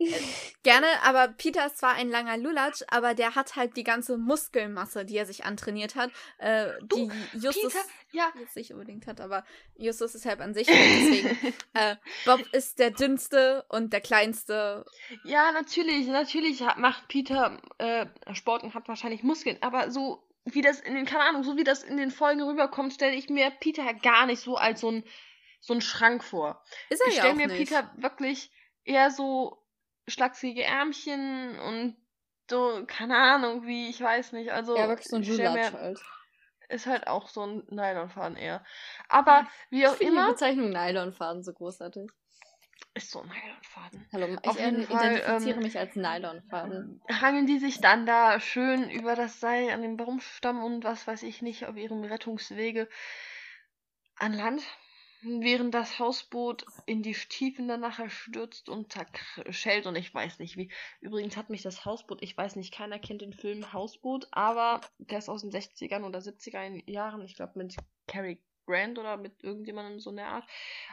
Gerne, 0.63 0.87
aber 1.03 1.29
Peter 1.29 1.67
ist 1.67 1.79
zwar 1.79 1.95
ein 1.95 2.09
langer 2.09 2.37
Lulatsch, 2.37 2.83
aber 2.89 3.15
der 3.15 3.35
hat 3.35 3.57
halt 3.57 3.77
die 3.77 3.85
ganze 3.85 4.17
Muskelmasse, 4.17 5.05
die 5.05 5.17
er 5.17 5.27
sich 5.27 5.45
antrainiert 5.45 5.97
hat, 5.97 6.11
äh, 6.39 6.73
Du, 6.83 7.09
die 7.09 7.39
Justus 7.39 7.73
Peter, 7.73 7.85
ja, 8.13 8.33
nicht 8.55 8.73
unbedingt 8.73 9.07
hat, 9.07 9.21
aber 9.21 9.45
Justus 9.77 10.15
ist 10.15 10.27
halt 10.27 10.41
an 10.41 10.55
sich. 10.55 10.67
Deswegen, 10.67 11.55
äh, 11.75 11.97
Bob 12.25 12.41
ist 12.53 12.79
der 12.79 12.91
dünnste 12.91 13.65
und 13.69 13.93
der 13.93 14.01
kleinste. 14.01 14.85
Ja, 15.25 15.53
natürlich, 15.53 16.07
natürlich 16.07 16.61
macht 16.77 17.09
Peter 17.09 17.61
äh, 17.79 18.07
Sport 18.35 18.63
und 18.63 18.75
hat 18.75 18.89
wahrscheinlich 18.89 19.23
Muskeln, 19.23 19.59
aber 19.63 19.91
so 19.91 20.25
wie 20.45 20.63
das 20.63 20.81
in 20.81 20.95
den, 20.95 21.05
keine 21.05 21.25
Ahnung, 21.25 21.43
so 21.43 21.57
wie 21.57 21.65
das 21.65 21.83
in 21.83 21.97
den 21.97 22.11
Folgen 22.11 22.43
rüberkommt, 22.43 22.95
stelle 22.95 23.15
ich 23.15 23.29
mir 23.29 23.51
Peter 23.51 23.93
gar 23.95 24.27
nicht 24.27 24.41
so 24.41 24.57
als 24.57 24.81
so 24.81 24.91
ein, 24.91 25.05
so 25.61 25.75
ein 25.75 25.81
Schrank 25.81 26.25
vor. 26.25 26.63
Ist 26.89 27.03
er 27.03 27.09
Ich 27.09 27.17
ja 27.17 27.23
stelle 27.23 27.35
mir 27.35 27.49
nicht. 27.49 27.69
Peter 27.69 27.93
wirklich 27.97 28.51
eher 28.85 29.11
so 29.11 29.59
schlachsige 30.09 30.65
Ärmchen 30.65 31.59
und 31.59 31.97
so, 32.51 32.85
keine 32.87 33.17
Ahnung, 33.17 33.67
wie, 33.67 33.89
ich 33.89 34.01
weiß 34.01 34.33
nicht, 34.33 34.53
also. 34.53 34.77
ja, 34.77 34.89
wirklich 34.89 35.09
so 35.09 35.17
ein 35.17 35.23
ich 35.23 35.29
Lulatsch 35.29 35.73
halt. 35.73 36.01
Ist 36.71 36.87
halt 36.87 37.07
auch 37.07 37.29
so 37.29 37.45
ein 37.47 37.63
Nylonfaden 37.71 38.37
eher. 38.37 38.63
Aber 39.09 39.47
wie 39.71 39.83
Ich 39.83 39.87
auch 39.87 39.97
die 39.97 40.05
immer, 40.05 40.29
Bezeichnung 40.29 40.69
Nylonfaden 40.71 41.43
so 41.43 41.53
großartig. 41.53 42.11
ist 42.95 43.11
so 43.11 43.21
ein 43.23 43.29
Nylonfaden. 43.29 44.09
Hallo, 44.13 44.39
ich 44.43 44.55
jeden 44.55 44.83
Fall, 44.87 45.17
identifiziere 45.17 45.57
ähm, 45.57 45.63
mich 45.63 45.79
als 45.79 45.97
Nylonfaden. 45.97 47.03
hangeln 47.11 47.47
die 47.47 47.59
sich 47.59 47.81
dann 47.81 48.05
da 48.05 48.39
schön 48.41 48.91
über 48.91 49.15
das 49.15 49.41
Seil 49.41 49.71
an 49.71 49.81
dem 49.83 49.97
Baumstamm 49.97 50.63
und 50.63 50.85
was 50.85 51.07
weiß 51.07 51.23
ich 51.23 51.41
nicht 51.41 51.67
auf 51.67 51.77
ihrem 51.77 52.05
Rettungswege 52.05 52.89
an 54.17 54.35
Land, 54.35 54.63
während 55.23 55.75
das 55.75 55.99
Hausboot 55.99 56.65
in 56.87 57.03
die 57.03 57.13
Tiefen 57.13 57.69
dann 57.69 57.81
nachher 57.81 58.11
stürzt 58.11 58.69
und 58.69 58.93
zerschellt 58.93 59.87
und 59.87 59.97
ich 59.97 60.13
weiß 60.13 60.39
nicht 60.39 60.57
wie. 60.57 60.71
Übrigens 61.01 61.37
hat 61.37 61.51
mich 61.51 61.63
das 61.63 61.85
Hausboot, 61.85 62.23
ich 62.23 62.37
weiß 62.37 62.57
nicht, 62.57 62.73
keiner 62.73 62.99
kennt 62.99 63.23
den 63.23 63.33
Film 63.33 63.73
Hausboot, 63.73 64.29
aber 64.31 64.81
der 64.99 65.19
ist 65.19 65.29
aus 65.29 65.43
den 65.43 65.51
60ern 65.51 66.05
oder 66.05 66.21
70er 66.21 66.91
Jahren, 66.91 67.23
ich 67.23 67.35
glaube 67.35 67.59
mit 67.59 67.77
Cary 68.07 68.41
Grant 68.67 68.99
oder 68.99 69.17
mit 69.17 69.43
irgendjemandem 69.43 69.99
so 69.99 70.11
in 70.11 70.17
der 70.17 70.29
Art. 70.29 70.49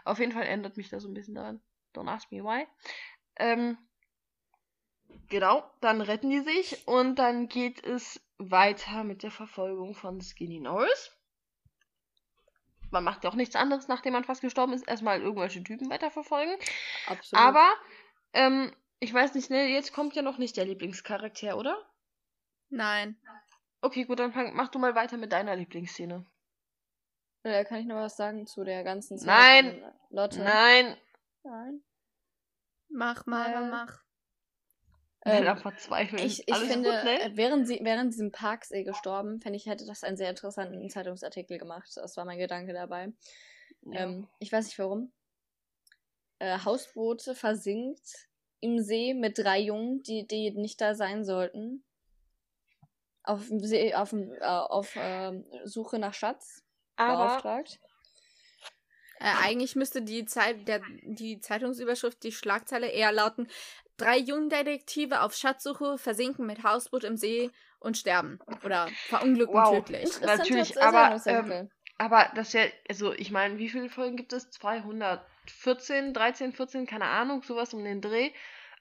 Auf 0.05 0.19
jeden 0.19 0.31
Fall 0.31 0.45
ändert 0.45 0.77
mich 0.77 0.89
das 0.89 1.03
so 1.03 1.09
ein 1.09 1.13
bisschen 1.13 1.35
daran. 1.35 1.61
Don't 1.93 2.09
ask 2.09 2.31
me 2.31 2.43
why. 2.43 2.65
Ähm, 3.37 3.77
Genau, 5.27 5.63
dann 5.81 6.01
retten 6.01 6.29
die 6.29 6.41
sich 6.41 6.87
und 6.87 7.15
dann 7.15 7.47
geht 7.47 7.83
es 7.83 8.21
weiter 8.37 9.03
mit 9.03 9.23
der 9.23 9.31
Verfolgung 9.31 9.95
von 9.95 10.21
Skinny 10.21 10.59
Norris. 10.59 11.14
Man 12.91 13.03
macht 13.03 13.23
ja 13.23 13.29
auch 13.29 13.35
nichts 13.35 13.55
anderes, 13.55 13.87
nachdem 13.87 14.13
man 14.13 14.23
fast 14.23 14.41
gestorben 14.41 14.73
ist, 14.73 14.87
erstmal 14.87 15.21
irgendwelche 15.21 15.63
Typen 15.63 15.89
weiterverfolgen. 15.89 16.55
Absolut. 17.07 17.43
Aber 17.45 17.73
ähm, 18.33 18.73
Ich 18.99 19.13
weiß 19.13 19.33
nicht, 19.35 19.49
ne, 19.49 19.67
jetzt 19.67 19.91
kommt 19.93 20.15
ja 20.15 20.21
noch 20.21 20.37
nicht 20.37 20.55
der 20.57 20.65
Lieblingscharakter, 20.65 21.57
oder? 21.57 21.77
Nein. 22.69 23.19
Okay, 23.81 24.05
gut, 24.05 24.19
dann 24.19 24.31
fang, 24.33 24.55
mach 24.55 24.69
du 24.69 24.79
mal 24.79 24.95
weiter 24.95 25.17
mit 25.17 25.31
deiner 25.31 25.55
Lieblingsszene. 25.55 26.25
Oder 27.43 27.65
kann 27.65 27.79
ich 27.79 27.85
noch 27.85 27.97
was 27.97 28.15
sagen 28.17 28.47
zu 28.47 28.63
der 28.63 28.83
ganzen 28.83 29.17
Szene 29.19 29.31
Nein. 29.33 29.81
von 29.81 29.93
Lotte? 30.17 30.39
Nein! 30.43 30.97
Nein. 31.43 31.83
Mach 32.89 33.25
mal, 33.25 33.51
Äh, 33.53 33.69
mach. 33.69 34.04
Ähm, 35.25 35.45
Ähm, 35.47 35.57
verzweifeln. 35.57 36.23
Ich, 36.23 36.47
ich 36.47 36.53
Alles 36.53 36.71
finde, 36.71 36.91
gut, 36.91 37.03
ne? 37.03 37.21
äh, 37.21 37.31
während, 37.33 37.67
sie, 37.67 37.79
während 37.81 38.13
diesem 38.13 38.31
Parksee 38.31 38.83
gestorben, 38.83 39.41
fände 39.41 39.57
ich, 39.57 39.65
hätte 39.65 39.85
das 39.85 40.03
einen 40.03 40.17
sehr 40.17 40.29
interessanten 40.29 40.87
Zeitungsartikel 40.89 41.57
gemacht. 41.57 41.89
Das 41.95 42.15
war 42.15 42.25
mein 42.25 42.37
Gedanke 42.37 42.73
dabei. 42.73 43.11
Ja. 43.81 44.01
Ähm, 44.01 44.27
ich 44.39 44.51
weiß 44.51 44.65
nicht 44.65 44.77
warum. 44.77 45.11
Äh, 46.37 46.59
Hausboote 46.63 47.33
versinkt 47.33 48.27
im 48.59 48.79
See 48.79 49.13
mit 49.13 49.39
drei 49.39 49.59
Jungen, 49.59 50.03
die, 50.03 50.27
die 50.27 50.51
nicht 50.51 50.79
da 50.79 50.93
sein 50.93 51.25
sollten. 51.25 51.83
Auf, 53.23 53.47
dem 53.47 53.59
See, 53.63 53.95
auf, 53.95 54.13
äh, 54.13 54.43
auf 54.43 54.93
ähm, 54.95 55.45
Suche 55.63 55.97
nach 55.97 56.13
Schatz 56.13 56.63
Aber 56.97 57.25
beauftragt. 57.25 57.79
Äh, 59.19 59.31
eigentlich 59.43 59.75
müsste 59.75 60.01
die, 60.01 60.25
Zeit, 60.25 60.67
der, 60.67 60.81
die 61.03 61.39
Zeitungsüberschrift, 61.39 62.21
die 62.23 62.31
Schlagzeile 62.31 62.87
eher 62.87 63.11
lauten: 63.11 63.47
Drei 63.97 64.17
Jungdetektive 64.17 65.21
auf 65.21 65.33
Schatzsuche 65.33 65.97
versinken 65.97 66.45
mit 66.45 66.63
Hausboot 66.63 67.03
im 67.03 67.17
See 67.17 67.49
und 67.79 67.97
sterben. 67.97 68.39
Oder 68.63 68.87
verunglücken 69.07 69.55
Wow. 69.55 69.77
tödlich. 69.85 70.21
Natürlich, 70.21 70.81
aber, 70.81 71.17
Zeitungsartikel. 71.17 71.69
Aber 71.97 72.29
das 72.35 72.51
ja, 72.53 72.63
also 72.89 73.13
ich 73.13 73.31
meine, 73.31 73.57
wie 73.57 73.69
viele 73.69 73.89
Folgen 73.89 74.17
gibt 74.17 74.33
es? 74.33 74.49
214, 74.51 76.13
13, 76.13 76.51
14, 76.51 76.85
keine 76.85 77.05
Ahnung, 77.05 77.41
sowas 77.43 77.73
um 77.73 77.83
den 77.83 78.01
Dreh. 78.01 78.31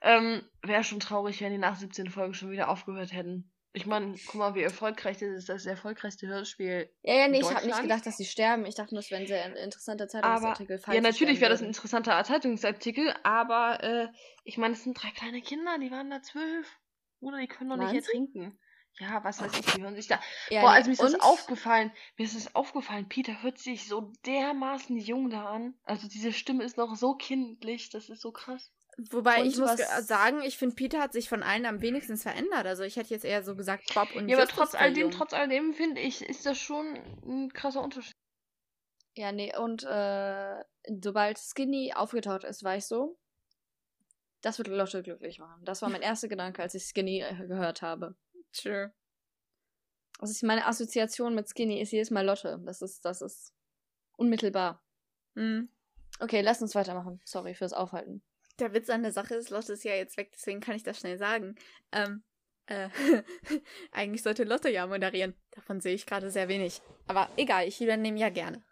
Ähm, 0.01 0.43
Wäre 0.63 0.85
schon 0.85 1.01
traurig, 1.01 1.41
wenn 1.41 1.53
die 1.53 1.59
nach 1.59 1.77
17 1.77 2.11
Folgen 2.11 2.35
schon 2.35 2.51
wieder 2.51 2.69
aufgehört 2.69 3.13
hätten. 3.13 3.51
Ich 3.77 3.87
meine, 3.87 4.15
guck 4.27 4.37
mal, 4.37 4.55
wie 4.55 4.63
erfolgreich 4.63 5.19
das 5.19 5.29
ist. 5.31 5.49
Das 5.49 5.57
ist 5.57 5.67
das 5.67 5.73
erfolgreichste 5.73 6.29
Hörspiel. 6.29 6.89
Ja, 7.03 7.15
ja, 7.15 7.29
nee, 7.29 7.41
ich 7.41 7.53
habe 7.53 7.67
nicht 7.67 7.83
gedacht, 7.83 8.07
dass 8.07 8.17
sie 8.17 8.25
sterben. 8.25 8.65
Ich 8.67 8.77
dachte, 8.77 8.95
das 8.95 9.11
wäre 9.11 9.21
ein 9.21 9.27
sehr 9.27 9.45
interessanter 9.57 10.05
Aber, 10.05 10.09
Zeitungsartikel. 10.11 10.79
falls 10.79 10.95
ja, 10.95 11.01
natürlich 11.03 11.41
wäre 11.41 11.51
das 11.51 11.61
ein 11.61 11.67
interessanter 11.67 12.23
Zeitungsartikel, 12.23 13.13
aber 13.25 13.83
äh, 13.83 14.09
ich 14.45 14.59
meine, 14.59 14.75
es 14.75 14.85
sind 14.85 14.95
drei 14.95 15.11
kleine 15.11 15.43
Kinder, 15.43 15.77
die 15.79 15.91
waren 15.91 16.09
da 16.09 16.23
zwölf. 16.23 16.69
Oder 17.19 17.39
die 17.39 17.49
können 17.49 17.71
doch 17.71 17.77
nicht 17.77 17.95
ertrinken. 17.95 18.57
Ja, 19.01 19.25
was 19.25 19.41
weiß 19.41 19.53
ich, 19.59 19.67
die 19.75 19.83
hören 19.83 19.97
sich 19.97 20.07
da. 20.07 20.21
Ja, 20.51 20.61
Boah, 20.61 20.71
nee, 20.71 20.77
also 20.77 20.89
mir 20.91 20.93
ist 20.93 21.03
das 21.03 21.15
und- 21.15 21.21
aufgefallen. 21.23 21.91
Mir 22.17 22.27
ist 22.27 22.37
das 22.37 22.55
aufgefallen. 22.55 23.09
Peter 23.09 23.43
hört 23.43 23.59
sich 23.59 23.89
so 23.89 24.13
dermaßen 24.25 24.97
jung 24.99 25.31
da 25.31 25.47
an. 25.47 25.75
Also 25.83 26.07
diese 26.07 26.33
Stimme 26.33 26.63
ist 26.63 26.77
noch 26.77 26.95
so 26.95 27.15
kindlich. 27.15 27.91
Das 27.91 28.09
ist 28.09 28.21
so 28.23 28.31
krass. 28.31 28.71
Wobei 29.11 29.41
Und 29.41 29.49
ich 29.49 29.59
muss 29.59 29.77
sagen, 30.07 30.43
ich 30.43 30.57
finde, 30.57 30.77
Peter 30.77 31.01
hat 31.01 31.13
sich 31.13 31.29
von 31.29 31.43
allen 31.43 31.67
am 31.67 31.81
wenigsten 31.81 32.17
verändert. 32.17 32.67
Also 32.67 32.85
ich 32.85 32.97
hätte 32.97 33.11
jetzt 33.11 33.25
eher 33.25 33.43
so 33.43 33.57
gesagt, 33.57 33.93
Bob 33.95 34.15
und 34.15 34.29
Ja, 34.29 34.37
aber 34.39 34.47
trotz 34.47 34.75
alledem, 34.75 34.95
verjüngen. 34.95 35.11
trotz 35.19 35.33
alledem 35.33 35.75
finde 35.75 36.01
ich, 36.01 36.23
ist 36.23 36.47
das 36.47 36.59
schon 36.59 36.95
ein 37.25 37.53
krasser 37.53 37.83
Unterschied. 37.83 38.13
Ja, 39.17 39.33
nee, 39.33 39.57
und 39.57 39.85
äh, 39.85 40.65
sobald 41.03 41.39
Skinny 41.39 41.93
aufgetaucht 41.95 42.45
ist, 42.45 42.65
war 42.65 42.77
ich 42.77 42.87
so, 42.87 43.19
das 44.43 44.59
wird 44.59 44.69
Lotte 44.69 45.03
glücklich 45.03 45.39
machen. 45.39 45.65
Das 45.65 45.83
war 45.83 45.89
mein 45.89 46.03
erster 46.03 46.29
Gedanke, 46.29 46.63
als 46.63 46.75
ich 46.75 46.85
Skinny 46.85 47.21
äh, 47.21 47.47
gehört 47.47 47.83
habe. 47.83 48.17
Sure. 48.53 48.93
Also 50.21 50.33
ich, 50.33 50.43
meine 50.43 50.67
Assoziation 50.67 51.35
mit 51.35 51.49
Skinny 51.49 51.81
ist 51.81 51.91
jedes 51.91 52.11
Mal 52.11 52.25
Lotte. 52.25 52.61
Das 52.65 52.83
ist, 52.83 53.05
das 53.05 53.23
ist 53.23 53.53
unmittelbar. 54.17 54.83
Hm. 55.35 55.69
Okay, 56.21 56.41
lass 56.43 56.63
uns 56.63 56.75
weitermachen. 56.77 57.21
Sorry 57.25 57.55
fürs 57.55 57.73
Aufhalten. 57.73 58.23
Der 58.59 58.73
Witz 58.73 58.89
an 58.89 59.03
der 59.03 59.13
Sache 59.13 59.35
ist, 59.35 59.51
Lotte 59.51 59.73
ist 59.73 59.85
ja 59.85 59.95
jetzt 59.95 60.17
weg, 60.17 60.31
deswegen 60.33 60.61
kann 60.61 60.77
ich 60.77 60.83
das 60.83 60.99
schnell 60.99 61.19
sagen. 61.19 61.57
Ähm, 61.93 62.23
äh, 62.67 62.89
eigentlich 63.93 64.23
sollte 64.23 64.45
Lotte 64.45 64.71
ja 64.71 64.87
moderieren. 64.87 65.35
Davon 65.51 65.81
sehe 65.81 65.95
ich 65.95 66.07
gerade 66.07 66.31
sehr 66.31 66.49
wenig. 66.49 66.81
Aber 67.07 67.29
egal, 67.37 67.67
ich 67.67 67.81
übernehme 67.81 68.19
ja 68.19 68.31
gerne. 68.31 68.65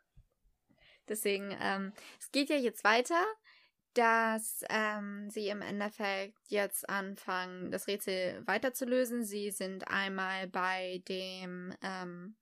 Deswegen, 1.08 1.56
ähm, 1.60 1.92
es 2.20 2.30
geht 2.30 2.48
ja 2.48 2.56
jetzt 2.56 2.84
weiter, 2.84 3.22
dass 3.94 4.64
ähm, 4.70 5.28
sie 5.30 5.48
im 5.48 5.60
Endeffekt 5.60 6.38
jetzt 6.46 6.88
anfangen, 6.88 7.70
das 7.70 7.86
Rätsel 7.86 8.46
weiterzulösen. 8.46 9.24
Sie 9.24 9.50
sind 9.50 9.88
einmal 9.88 10.48
bei 10.48 11.02
dem 11.08 11.74
ähm, 11.82 12.36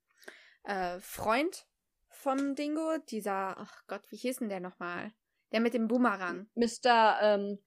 äh, 0.65 1.01
Freund 1.01 1.67
vom 2.09 2.55
Dingo, 2.55 2.99
dieser, 3.09 3.57
ach 3.59 3.83
Gott, 3.87 4.03
wie 4.11 4.17
hieß 4.17 4.39
denn 4.39 4.51
der 4.51 4.61
nochmal? 4.61 5.13
Der 5.53 5.61
mit 5.61 5.75
dem 5.75 5.89
Boomerang. 5.89 6.49
Mr. 6.55 7.19
Ähm, 7.23 7.59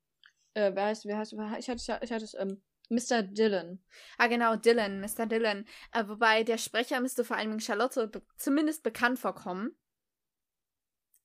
äh, 0.54 0.72
wer 0.74 0.86
heißt, 0.86 1.06
wer 1.06 1.18
heißt, 1.20 1.34
ich 1.34 1.70
hatte 1.70 1.76
es, 1.76 1.88
ich 2.04 2.12
hatte 2.14 2.24
es, 2.26 2.34
ähm, 2.36 2.64
Mr. 2.90 3.24
Dylan. 3.24 3.84
Ah, 4.18 4.28
genau, 4.28 4.56
Dylan, 4.56 5.00
Mr. 5.02 5.26
Dylan. 5.26 5.66
Äh, 5.92 6.08
wobei 6.08 6.44
der 6.44 6.58
Sprecher 6.58 7.00
müsste 7.00 7.24
vor 7.24 7.38
allem 7.38 7.60
Charlotte 7.60 8.08
be 8.08 8.22
zumindest 8.38 8.84
bekannt 8.84 9.20
vorkommen. 9.20 9.76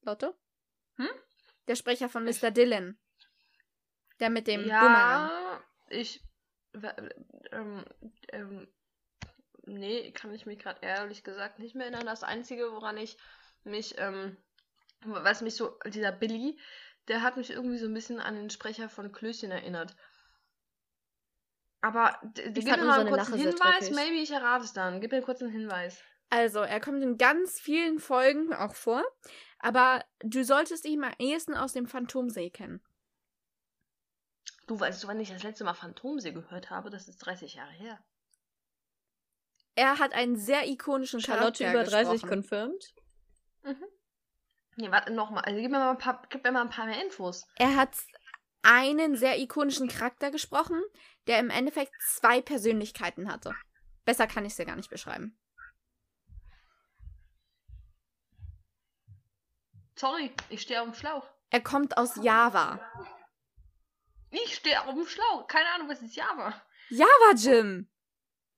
Lotte? 0.03 0.35
Hm? 0.97 1.09
Der 1.67 1.75
Sprecher 1.75 2.09
von 2.09 2.25
Mr. 2.25 2.51
Dylan. 2.51 2.99
Der 4.21 4.31
mit 4.31 4.47
dem 4.47 4.63
Boomerang. 4.63 5.31
ja, 5.31 5.63
ich. 5.91 6.25
w- 6.73 6.89
Ähm, 7.53 7.85
ähm, 8.33 8.69
nee, 9.67 10.13
kann 10.13 10.33
ich 10.35 10.47
mich 10.47 10.59
gerade 10.59 10.81
ehrlich 10.83 11.23
gesagt 11.25 11.59
nicht 11.59 11.75
mehr 11.75 11.87
erinnern. 11.87 12.07
Das 12.07 12.23
Einzige, 12.23 12.73
woran 12.73 12.97
ich 12.97 13.17
mich, 13.65 13.97
ähm, 13.99 14.37
was 15.05 15.41
mich 15.43 15.57
so, 15.57 15.79
dieser 15.87 16.13
Billy, 16.13 16.59
der 17.09 17.23
hat 17.23 17.37
mich 17.37 17.51
irgendwie 17.51 17.79
so 17.79 17.87
ein 17.87 17.95
bisschen 17.95 18.21
an 18.21 18.35
den 18.35 18.51
Sprecher 18.51 18.89
von 18.89 19.13
Klößchen 19.13 19.51
erinnert. 19.51 19.97
Aber 21.81 22.19
gib 22.35 22.65
mir 22.65 22.77
mal 22.79 23.01
einen 23.01 23.15
kurzen 23.15 23.35
Hinweis, 23.35 23.91
maybe 23.91 24.17
ich 24.17 24.31
errate 24.31 24.65
es 24.65 24.73
dann. 24.73 25.01
Gib 25.01 25.13
mir 25.13 25.23
kurz 25.23 25.41
einen 25.41 25.53
Hinweis. 25.53 26.03
Also, 26.31 26.61
er 26.61 26.81
kommt 26.81 27.03
in 27.03 27.17
ganz 27.17 27.59
vielen 27.61 27.99
Folgen 28.01 28.53
auch 28.53 28.75
vor. 28.75 29.03
Aber 29.61 30.05
du 30.21 30.45
solltest 30.45 30.85
ihn 30.85 31.03
am 31.03 31.15
ehesten 31.19 31.55
aus 31.55 31.73
dem 31.73 31.87
Phantomsee 31.87 32.51
kennen. 32.51 32.83
Du 34.67 34.79
weißt 34.79 35.03
du, 35.03 35.09
wann 35.09 35.19
ich 35.19 35.31
das 35.31 35.43
letzte 35.43 35.65
Mal 35.65 35.75
Phantomsee 35.75 36.33
gehört 36.33 36.71
habe? 36.71 36.91
Das 36.91 37.09
ist 37.09 37.19
30 37.19 37.55
Jahre 37.55 37.73
her. 37.73 37.99
Er 39.75 39.99
hat 39.99 40.13
einen 40.13 40.37
sehr 40.37 40.69
ikonischen 40.69 41.21
Charlotte 41.21 41.65
Charakter 41.65 41.73
über 41.73 41.91
30 41.91 42.13
gesprochen. 42.13 42.31
confirmed. 42.31 42.95
Nee, 44.79 44.93
warte, 44.93 45.13
nochmal. 45.13 45.45
Also 45.45 45.61
gib 45.61 45.73
mir 45.73 45.79
mal 45.79 45.91
ein 45.91 45.99
paar, 45.99 46.23
gib 46.31 46.45
mir 46.45 46.53
mal 46.53 46.63
ein 46.63 46.71
paar 46.71 46.87
mehr 46.87 47.03
Infos. 47.03 47.45
Er 47.57 47.75
hat 47.75 47.97
einen 48.63 49.17
sehr 49.17 49.37
ikonischen 49.41 49.89
Charakter 49.89 50.31
gesprochen, 50.31 50.81
der 51.27 51.41
im 51.41 51.51
Endeffekt 51.51 51.93
zwei 52.01 52.41
Persönlichkeiten 52.41 53.31
hatte. 53.31 53.53
Besser 54.05 54.29
kann 54.29 54.45
ich 54.45 54.53
es 54.53 54.57
dir 54.57 54.67
gar 54.67 54.77
nicht 54.77 54.89
beschreiben. 54.89 55.37
Sorry, 59.97 60.33
ich 60.49 60.63
stehe 60.63 60.81
auf 60.81 60.87
dem 60.87 60.95
Schlauch. 60.95 61.27
Er 61.51 61.61
kommt 61.61 61.97
aus 61.97 62.15
Java. 62.23 62.81
Ich 64.31 64.55
stehe 64.55 64.81
auf 64.87 64.95
dem 64.95 65.09
Schlauch. 65.09 65.49
Keine 65.49 65.69
Ahnung, 65.71 65.89
was 65.89 66.03
ist 66.03 66.15
Java? 66.15 66.55
Java 66.91 67.35
Jim! 67.35 67.91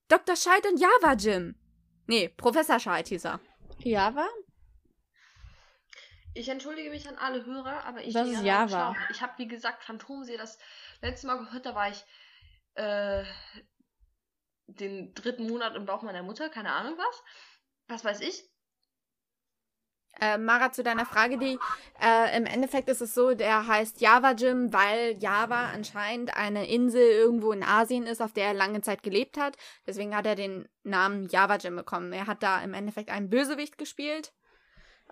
Dr. 0.09 0.37
Scheid 0.37 0.66
und 0.66 0.79
Java 0.79 1.14
Jim. 1.14 1.55
Nee, 2.07 2.29
Professor 2.29 2.79
Scheid 2.79 3.09
hieß 3.09 3.25
er. 3.25 3.41
Java? 3.79 4.29
Ich 6.35 6.49
entschuldige 6.49 6.91
mich 6.91 7.09
an 7.09 7.16
alle 7.16 7.45
Hörer, 7.45 7.85
aber 7.85 8.03
ich 8.03 8.11
stehe 8.11 8.35
ist 8.35 8.43
Java? 8.43 8.95
Ich 9.11 9.20
habe, 9.20 9.33
wie 9.39 9.49
gesagt, 9.49 9.83
Phantomsee 9.85 10.37
das 10.37 10.59
letzte 11.01 11.26
Mal 11.26 11.39
gehört, 11.39 11.66
da 11.66 11.74
war 11.74 11.89
ich 11.89 12.05
äh, 12.74 13.24
den 14.66 15.12
dritten 15.14 15.49
Monat 15.49 15.74
im 15.74 15.87
Bauch 15.87 16.03
meiner 16.03 16.22
Mutter, 16.22 16.49
keine 16.49 16.72
Ahnung 16.72 16.97
was. 16.97 17.22
Was 17.89 18.05
weiß 18.05 18.20
ich. 18.20 18.49
Äh, 20.20 20.39
Mara, 20.39 20.72
zu 20.72 20.83
deiner 20.83 21.07
Frage, 21.07 21.39
die 21.39 21.59
äh, 22.01 22.37
im 22.37 22.45
Endeffekt 22.45 22.89
ist 22.89 23.01
es 23.01 23.14
so, 23.14 23.35
der 23.35 23.66
heißt 23.66 24.01
Java 24.01 24.33
Jim, 24.33 24.72
weil 24.72 25.16
Java 25.18 25.70
anscheinend 25.70 26.37
eine 26.37 26.68
Insel 26.68 27.03
irgendwo 27.03 27.53
in 27.53 27.62
Asien 27.62 28.07
ist, 28.07 28.20
auf 28.20 28.33
der 28.33 28.47
er 28.47 28.55
lange 28.55 28.83
Zeit 28.83 29.03
gelebt 29.03 29.39
hat. 29.39 29.57
Deswegen 29.87 30.14
hat 30.14 30.26
er 30.26 30.35
den 30.35 30.68
Namen 30.83 31.28
Java 31.28 31.57
Jim 31.57 31.76
bekommen. 31.76 32.12
Er 32.12 32.26
hat 32.26 32.43
da 32.43 32.61
im 32.62 32.74
Endeffekt 32.74 33.09
einen 33.09 33.31
Bösewicht 33.31 33.78
gespielt. 33.78 34.33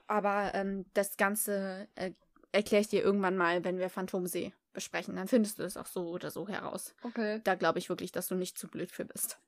Aber 0.08 0.52
ähm, 0.54 0.86
das 0.94 1.16
Ganze 1.16 1.86
äh, 1.94 2.12
erkläre 2.50 2.80
ich 2.80 2.88
dir 2.88 3.02
irgendwann 3.02 3.36
mal, 3.36 3.62
wenn 3.64 3.78
wir 3.78 3.90
Phantomsee 3.90 4.52
besprechen. 4.72 5.16
Dann 5.16 5.28
findest 5.28 5.58
du 5.58 5.62
es 5.62 5.76
auch 5.76 5.86
so 5.86 6.08
oder 6.08 6.30
so 6.30 6.48
heraus. 6.48 6.94
Okay. 7.02 7.40
Da 7.44 7.54
glaube 7.54 7.78
ich 7.78 7.88
wirklich, 7.88 8.10
dass 8.10 8.28
du 8.28 8.34
nicht 8.34 8.58
zu 8.58 8.68
blöd 8.68 8.90
für 8.90 9.04
bist. 9.04 9.38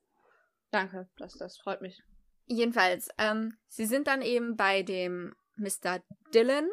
Danke, 0.70 1.08
das, 1.16 1.34
das 1.34 1.58
freut 1.58 1.80
mich. 1.80 2.02
Jedenfalls, 2.46 3.08
ähm, 3.18 3.56
sie 3.68 3.86
sind 3.86 4.06
dann 4.06 4.22
eben 4.22 4.56
bei 4.56 4.82
dem 4.82 5.34
Mr. 5.56 6.00
Dylan. 6.34 6.68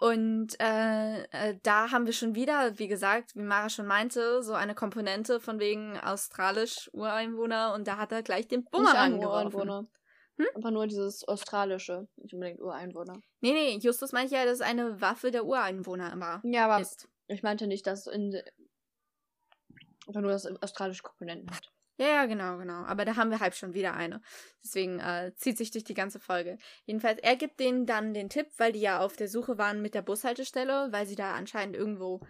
Und 0.00 0.58
äh, 0.60 1.24
äh, 1.24 1.58
da 1.64 1.90
haben 1.90 2.06
wir 2.06 2.12
schon 2.12 2.36
wieder, 2.36 2.78
wie 2.78 2.86
gesagt, 2.86 3.34
wie 3.34 3.42
Mara 3.42 3.68
schon 3.68 3.86
meinte, 3.86 4.44
so 4.44 4.54
eine 4.54 4.76
Komponente 4.76 5.40
von 5.40 5.58
wegen 5.58 5.98
australisch 5.98 6.88
Ureinwohner 6.92 7.74
und 7.74 7.88
da 7.88 7.96
hat 7.96 8.12
er 8.12 8.22
gleich 8.22 8.46
den 8.46 8.64
Bumerang 8.64 9.18
geworfen. 9.20 9.88
Hm? 10.38 10.46
Einfach 10.54 10.70
nur 10.70 10.86
dieses 10.86 11.26
australische, 11.26 12.08
nicht 12.16 12.32
unbedingt 12.34 12.60
Ureinwohner. 12.60 13.20
Nee, 13.40 13.52
nee, 13.52 13.78
Justus 13.78 14.12
meint 14.12 14.30
ja, 14.30 14.44
dass 14.44 14.54
es 14.54 14.60
eine 14.60 15.00
Waffe 15.00 15.30
der 15.30 15.44
Ureinwohner 15.44 16.12
immer 16.12 16.40
Ja, 16.44 16.66
aber 16.66 16.80
ist. 16.80 17.08
ich 17.26 17.42
meinte 17.42 17.66
nicht, 17.66 17.86
dass 17.86 18.06
in 18.06 18.40
Einfach 20.06 20.22
nur, 20.22 20.30
dass 20.30 20.44
es 20.46 20.62
australische 20.62 21.02
Komponenten 21.02 21.50
hat. 21.54 21.70
Ja, 21.98 22.06
ja, 22.06 22.26
genau, 22.26 22.56
genau. 22.58 22.84
Aber 22.84 23.04
da 23.04 23.16
haben 23.16 23.30
wir 23.30 23.40
halb 23.40 23.54
schon 23.54 23.74
wieder 23.74 23.94
eine. 23.94 24.22
Deswegen 24.64 25.00
äh, 25.00 25.32
zieht 25.36 25.58
sich 25.58 25.70
durch 25.72 25.84
die 25.84 25.94
ganze 25.94 26.20
Folge. 26.20 26.56
Jedenfalls, 26.86 27.18
er 27.20 27.36
gibt 27.36 27.58
denen 27.60 27.86
dann 27.86 28.14
den 28.14 28.30
Tipp, 28.30 28.46
weil 28.56 28.72
die 28.72 28.80
ja 28.80 29.00
auf 29.00 29.16
der 29.16 29.28
Suche 29.28 29.58
waren 29.58 29.82
mit 29.82 29.94
der 29.94 30.02
Bushaltestelle, 30.02 30.88
weil 30.92 31.06
sie 31.06 31.16
da 31.16 31.34
anscheinend 31.34 31.76
irgendwo 31.76 32.20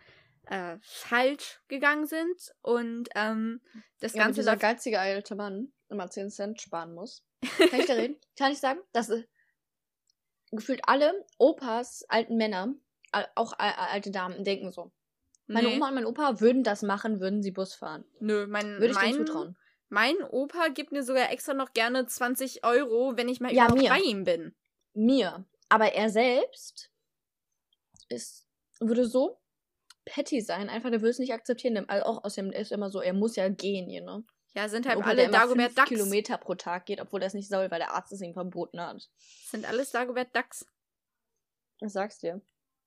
äh, 0.47 0.79
falsch 0.81 1.61
gegangen 1.69 2.07
sind. 2.07 2.53
Und 2.63 3.11
ähm, 3.15 3.61
das 4.01 4.15
Ja, 4.15 4.25
Ganze 4.25 4.41
dieser 4.41 4.57
geizige 4.57 4.99
alte 4.99 5.35
Mann 5.37 5.73
immer 5.91 6.09
10 6.11 6.31
Cent 6.31 6.61
sparen 6.61 6.95
muss. 6.95 7.23
Kann 7.71 7.81
ich 7.81 7.87
da 7.87 7.95
reden? 7.95 8.17
Kann 8.39 8.53
ich 8.53 8.59
sagen, 8.59 8.81
dass 8.93 9.11
äh, 9.11 9.25
gefühlt 10.51 10.81
alle 10.87 11.27
Opas, 11.39 12.05
alten 12.09 12.37
Männer, 12.37 12.75
auch 13.35 13.53
al- 13.59 13.75
alte 13.75 14.11
Damen, 14.11 14.45
denken 14.45 14.71
so. 14.73 14.93
Meine 15.47 15.69
Nee. 15.69 15.77
Oma 15.77 15.89
und 15.89 15.95
mein 15.95 16.07
Opa 16.07 16.41
würden 16.41 16.63
das 16.63 16.83
machen, 16.83 17.21
würden 17.21 17.43
sie 17.43 17.53
Bus 17.53 17.75
fahren. 17.75 18.05
Nö, 18.21 18.47
mein, 18.47 18.67
Würde 18.79 18.89
ich 18.89 18.95
mein, 18.95 19.15
zutrauen. 19.15 19.57
mein 19.89 20.17
Opa 20.23 20.69
gibt 20.69 20.93
mir 20.93 21.03
sogar 21.03 21.31
extra 21.33 21.55
noch 21.55 21.73
gerne 21.73 22.07
20 22.07 22.65
Euro, 22.65 23.17
wenn 23.17 23.29
ich 23.31 23.41
mal 23.41 23.53
Ja, 23.53 23.65
überhaupt 23.65 23.81
mir. 23.83 23.89
bei 23.91 24.01
ihm 24.01 24.25
bin. 24.25 24.55
Mir. 24.93 25.47
Aber 25.71 25.93
er 25.95 26.11
selbst 26.11 26.91
ist, 28.11 28.47
würde 28.81 29.07
so 29.07 29.41
petty 30.05 30.41
sein, 30.43 30.69
einfach, 30.69 30.91
der 30.91 31.01
würde 31.01 31.11
es 31.11 31.19
nicht 31.19 31.33
akzeptieren. 31.33 31.89
Also 31.89 32.05
auch 32.07 32.25
außerdem 32.25 32.53
er 32.53 32.61
ist 32.61 32.73
immer 32.73 32.91
so, 32.91 33.01
er 33.01 33.13
muss 33.15 33.37
ja 33.37 33.49
gehen, 33.49 33.89
you 33.91 34.03
know? 34.03 34.25
Ja, 34.55 34.69
sind 34.69 34.87
halt 34.87 34.99
Opa, 34.99 35.09
alle 35.09 35.29
Dagobert 35.29 35.77
Ducks. 35.77 35.89
Kilometer 35.89 36.39
pro 36.39 36.55
Tag 36.55 36.87
geht, 36.87 37.01
obwohl 37.01 37.23
es 37.23 37.35
nicht 37.35 37.49
soll, 37.49 37.71
weil 37.71 37.79
der 37.79 37.93
Arzt 37.93 38.13
es 38.13 38.21
ihm 38.21 38.33
verboten 38.33 38.81
hat. 38.81 39.09
Sind 39.47 39.67
alles 39.67 39.91
Dagobert 39.91 40.35
Ducks. 40.35 40.67
Ich 41.81 41.93
sag's 41.93 42.19
dir. 42.19 42.41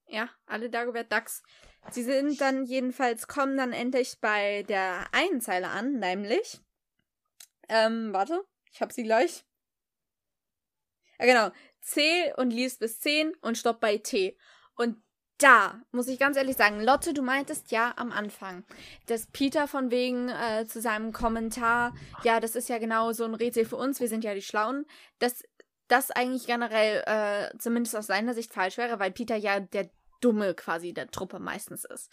Ja, 0.06 0.28
alle 0.46 0.68
Dagobert 0.68 1.12
Ducks. 1.12 1.42
Sie 1.90 2.02
sind 2.02 2.40
dann 2.40 2.64
jedenfalls, 2.64 3.26
kommen 3.26 3.56
dann 3.56 3.72
endlich 3.72 4.20
bei 4.20 4.62
der 4.64 5.06
einen 5.12 5.40
Zeile 5.40 5.68
an, 5.68 5.98
nämlich. 5.98 6.60
Ähm, 7.68 8.12
warte, 8.12 8.44
ich 8.72 8.82
hab 8.82 8.92
sie 8.92 9.04
gleich. 9.04 9.44
Ja, 11.18 11.26
genau. 11.26 11.50
Zähl 11.80 12.34
und 12.36 12.50
lies 12.50 12.78
bis 12.78 13.00
10 13.00 13.34
und 13.36 13.56
stopp 13.56 13.80
bei 13.80 13.98
T. 13.98 14.36
Und 14.76 15.02
da 15.38 15.80
muss 15.90 16.08
ich 16.08 16.18
ganz 16.18 16.36
ehrlich 16.36 16.56
sagen, 16.56 16.80
Lotte, 16.80 17.14
du 17.14 17.22
meintest 17.22 17.70
ja 17.72 17.94
am 17.96 18.12
Anfang, 18.12 18.64
dass 19.06 19.26
Peter 19.26 19.66
von 19.66 19.90
wegen 19.90 20.28
äh, 20.28 20.66
zu 20.66 20.80
seinem 20.80 21.12
Kommentar, 21.12 21.94
ja, 22.22 22.38
das 22.40 22.54
ist 22.54 22.68
ja 22.68 22.78
genau 22.78 23.12
so 23.12 23.24
ein 23.24 23.34
Rätsel 23.34 23.64
für 23.64 23.76
uns, 23.76 24.00
wir 24.00 24.08
sind 24.08 24.24
ja 24.24 24.34
die 24.34 24.42
Schlauen, 24.42 24.86
dass 25.18 25.42
das 25.88 26.10
eigentlich 26.10 26.46
generell 26.46 27.02
äh, 27.06 27.58
zumindest 27.58 27.96
aus 27.96 28.06
seiner 28.06 28.34
Sicht 28.34 28.52
falsch 28.52 28.78
wäre, 28.78 28.98
weil 28.98 29.10
Peter 29.10 29.36
ja 29.36 29.60
der 29.60 29.90
Dumme 30.20 30.54
quasi 30.54 30.94
der 30.94 31.10
Truppe 31.10 31.38
meistens 31.38 31.84
ist. 31.84 32.10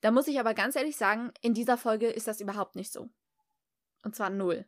Da 0.00 0.10
muss 0.10 0.26
ich 0.26 0.40
aber 0.40 0.54
ganz 0.54 0.74
ehrlich 0.74 0.96
sagen, 0.96 1.30
in 1.42 1.54
dieser 1.54 1.76
Folge 1.76 2.08
ist 2.08 2.26
das 2.26 2.40
überhaupt 2.40 2.74
nicht 2.74 2.92
so. 2.92 3.08
Und 4.02 4.16
zwar 4.16 4.30
null. 4.30 4.66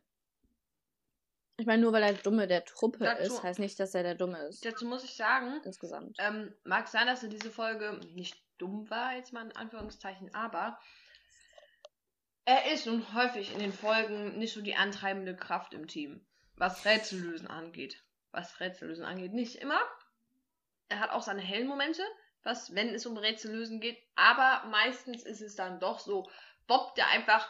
Ich 1.57 1.65
meine, 1.65 1.81
nur 1.81 1.93
weil 1.93 2.03
er 2.03 2.13
Dumme 2.13 2.47
der 2.47 2.65
Truppe 2.65 3.05
Dazu- 3.05 3.21
ist, 3.35 3.43
heißt 3.43 3.59
nicht, 3.59 3.79
dass 3.79 3.95
er 3.95 4.03
der 4.03 4.15
Dumme 4.15 4.39
ist. 4.47 4.65
Dazu 4.65 4.85
muss 4.85 5.03
ich 5.03 5.15
sagen, 5.15 5.61
Insgesamt. 5.63 6.17
ähm, 6.19 6.53
mag 6.63 6.87
sein, 6.87 7.07
dass 7.07 7.23
er 7.23 7.29
diese 7.29 7.49
Folge 7.49 7.99
nicht 8.13 8.37
dumm 8.57 8.89
war, 8.89 9.15
jetzt 9.15 9.31
mal 9.33 9.45
in 9.45 9.55
Anführungszeichen, 9.55 10.33
aber 10.33 10.77
er 12.45 12.71
ist 12.73 12.85
nun 12.85 13.13
häufig 13.13 13.53
in 13.53 13.59
den 13.59 13.73
Folgen 13.73 14.37
nicht 14.37 14.53
so 14.53 14.61
die 14.61 14.75
antreibende 14.75 15.35
Kraft 15.35 15.73
im 15.73 15.87
Team, 15.87 16.25
was 16.55 16.85
Rätsellösen 16.85 17.47
angeht. 17.47 18.01
Was 18.31 18.59
Rätsellösen 18.59 19.05
angeht, 19.05 19.33
nicht 19.33 19.55
immer. 19.55 19.79
Er 20.89 20.99
hat 20.99 21.11
auch 21.11 21.23
seine 21.23 21.41
hellen 21.41 21.67
Momente, 21.67 22.03
was, 22.43 22.75
wenn 22.75 22.93
es 22.93 23.05
um 23.05 23.17
Rätsellösen 23.17 23.79
geht, 23.79 23.97
aber 24.15 24.67
meistens 24.69 25.23
ist 25.23 25.41
es 25.41 25.55
dann 25.55 25.79
doch 25.79 25.99
so, 25.99 26.29
Bob, 26.67 26.93
der 26.95 27.07
einfach 27.07 27.49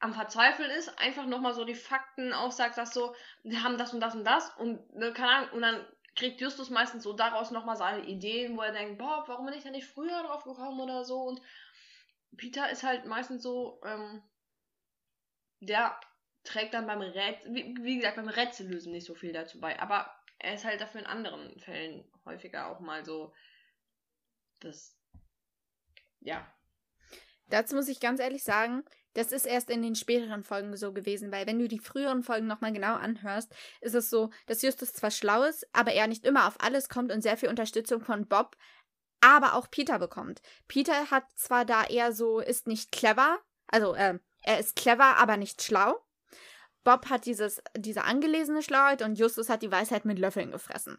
am 0.00 0.14
Verzweifeln 0.14 0.70
ist, 0.70 0.96
einfach 0.98 1.26
nochmal 1.26 1.54
so 1.54 1.64
die 1.64 1.74
Fakten 1.74 2.32
aufsagt, 2.32 2.78
dass 2.78 2.94
so, 2.94 3.14
wir 3.42 3.62
haben 3.62 3.78
das 3.78 3.92
und 3.92 4.00
das 4.00 4.14
und 4.14 4.24
das 4.24 4.50
und 4.56 4.94
ne, 4.94 5.12
keine 5.12 5.30
Ahnung, 5.30 5.50
und 5.52 5.62
dann 5.62 5.86
kriegt 6.14 6.40
Justus 6.40 6.70
meistens 6.70 7.02
so 7.02 7.12
daraus 7.12 7.50
nochmal 7.50 7.76
seine 7.76 8.04
Ideen, 8.06 8.56
wo 8.56 8.62
er 8.62 8.72
denkt, 8.72 8.98
boah, 8.98 9.24
warum 9.26 9.46
bin 9.46 9.54
ich 9.54 9.64
da 9.64 9.70
nicht 9.70 9.86
früher 9.86 10.22
drauf 10.22 10.44
gekommen 10.44 10.80
oder 10.80 11.04
so? 11.04 11.20
Und 11.22 11.40
Peter 12.36 12.70
ist 12.70 12.82
halt 12.82 13.06
meistens 13.06 13.42
so, 13.42 13.80
ähm, 13.84 14.22
der 15.60 15.98
trägt 16.44 16.74
dann 16.74 16.86
beim 16.86 17.00
Rätsel, 17.00 17.54
wie, 17.54 17.76
wie 17.80 17.96
gesagt, 17.96 18.16
beim 18.16 18.28
Rätsellösen 18.28 18.92
nicht 18.92 19.06
so 19.06 19.14
viel 19.14 19.32
dazu 19.32 19.60
bei, 19.60 19.78
aber 19.80 20.12
er 20.38 20.54
ist 20.54 20.64
halt 20.64 20.80
dafür 20.80 21.00
in 21.00 21.06
anderen 21.06 21.58
Fällen 21.58 22.04
häufiger 22.24 22.68
auch 22.68 22.80
mal 22.80 23.04
so, 23.04 23.34
das, 24.60 24.96
ja, 26.20 26.46
Dazu 27.50 27.74
muss 27.76 27.88
ich 27.88 28.00
ganz 28.00 28.20
ehrlich 28.20 28.44
sagen, 28.44 28.84
das 29.18 29.32
ist 29.32 29.46
erst 29.46 29.68
in 29.68 29.82
den 29.82 29.96
späteren 29.96 30.44
Folgen 30.44 30.76
so 30.76 30.92
gewesen, 30.92 31.32
weil 31.32 31.44
wenn 31.48 31.58
du 31.58 31.66
die 31.66 31.80
früheren 31.80 32.22
Folgen 32.22 32.46
nochmal 32.46 32.72
genau 32.72 32.94
anhörst, 32.94 33.52
ist 33.80 33.96
es 33.96 34.10
so, 34.10 34.30
dass 34.46 34.62
Justus 34.62 34.92
zwar 34.92 35.10
schlau 35.10 35.42
ist, 35.42 35.66
aber 35.72 35.92
er 35.92 36.06
nicht 36.06 36.24
immer 36.24 36.46
auf 36.46 36.54
alles 36.60 36.88
kommt 36.88 37.10
und 37.10 37.22
sehr 37.22 37.36
viel 37.36 37.48
Unterstützung 37.48 38.00
von 38.00 38.28
Bob, 38.28 38.56
aber 39.20 39.54
auch 39.54 39.72
Peter 39.72 39.98
bekommt. 39.98 40.40
Peter 40.68 41.10
hat 41.10 41.24
zwar 41.34 41.64
da 41.64 41.84
eher 41.84 42.12
so, 42.12 42.38
ist 42.38 42.68
nicht 42.68 42.92
clever, 42.92 43.40
also 43.66 43.96
ähm, 43.96 44.20
er 44.42 44.60
ist 44.60 44.76
clever, 44.76 45.16
aber 45.16 45.36
nicht 45.36 45.62
schlau. 45.62 45.96
Bob 46.88 47.10
hat 47.10 47.26
dieses, 47.26 47.62
diese 47.76 48.04
angelesene 48.04 48.62
Schlauheit 48.62 49.02
und 49.02 49.18
Justus 49.18 49.50
hat 49.50 49.60
die 49.60 49.70
Weisheit 49.70 50.06
mit 50.06 50.18
Löffeln 50.18 50.52
gefressen. 50.52 50.96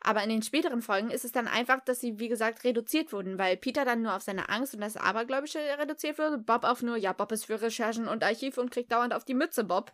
Aber 0.00 0.22
in 0.22 0.28
den 0.28 0.42
späteren 0.42 0.82
Folgen 0.82 1.10
ist 1.10 1.24
es 1.24 1.32
dann 1.32 1.48
einfach, 1.48 1.80
dass 1.80 1.98
sie, 1.98 2.20
wie 2.20 2.28
gesagt, 2.28 2.62
reduziert 2.62 3.12
wurden, 3.12 3.38
weil 3.38 3.56
Peter 3.56 3.84
dann 3.84 4.02
nur 4.02 4.14
auf 4.14 4.22
seine 4.22 4.50
Angst 4.50 4.72
und 4.72 4.82
das 4.82 4.96
Abergläubische 4.96 5.58
reduziert 5.58 6.20
wurde, 6.20 6.38
Bob 6.38 6.62
auf 6.62 6.82
nur, 6.82 6.96
ja, 6.96 7.12
Bob 7.12 7.32
ist 7.32 7.46
für 7.46 7.60
Recherchen 7.60 8.06
und 8.06 8.22
Archiv 8.22 8.56
und 8.56 8.70
kriegt 8.70 8.92
dauernd 8.92 9.12
auf 9.12 9.24
die 9.24 9.34
Mütze, 9.34 9.64
Bob. 9.64 9.92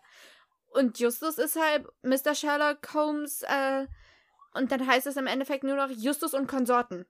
Und 0.66 0.98
Justus 0.98 1.38
ist 1.38 1.58
halt 1.58 1.86
Mr. 2.02 2.34
Sherlock 2.34 2.92
Holmes, 2.92 3.40
äh, 3.44 3.86
und 4.52 4.70
dann 4.70 4.86
heißt 4.86 5.06
es 5.06 5.16
im 5.16 5.26
Endeffekt 5.26 5.64
nur 5.64 5.76
noch 5.76 5.88
Justus 5.88 6.34
und 6.34 6.46
Konsorten. 6.46 7.06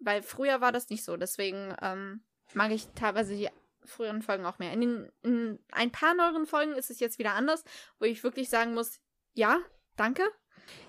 Weil 0.00 0.22
früher 0.22 0.60
war 0.60 0.72
das 0.72 0.90
nicht 0.90 1.04
so, 1.04 1.16
deswegen 1.16 1.72
ähm, 1.80 2.24
mag 2.52 2.72
ich 2.72 2.88
teilweise 2.96 3.36
die 3.36 3.48
früheren 3.84 4.22
Folgen 4.22 4.46
auch 4.46 4.58
mehr. 4.58 4.72
In, 4.72 4.80
den, 4.80 5.12
in 5.22 5.58
ein 5.72 5.90
paar 5.90 6.14
neueren 6.14 6.46
Folgen 6.46 6.72
ist 6.74 6.90
es 6.90 7.00
jetzt 7.00 7.18
wieder 7.18 7.34
anders, 7.34 7.64
wo 7.98 8.06
ich 8.06 8.22
wirklich 8.22 8.48
sagen 8.48 8.74
muss, 8.74 9.00
ja, 9.34 9.58
danke. 9.96 10.22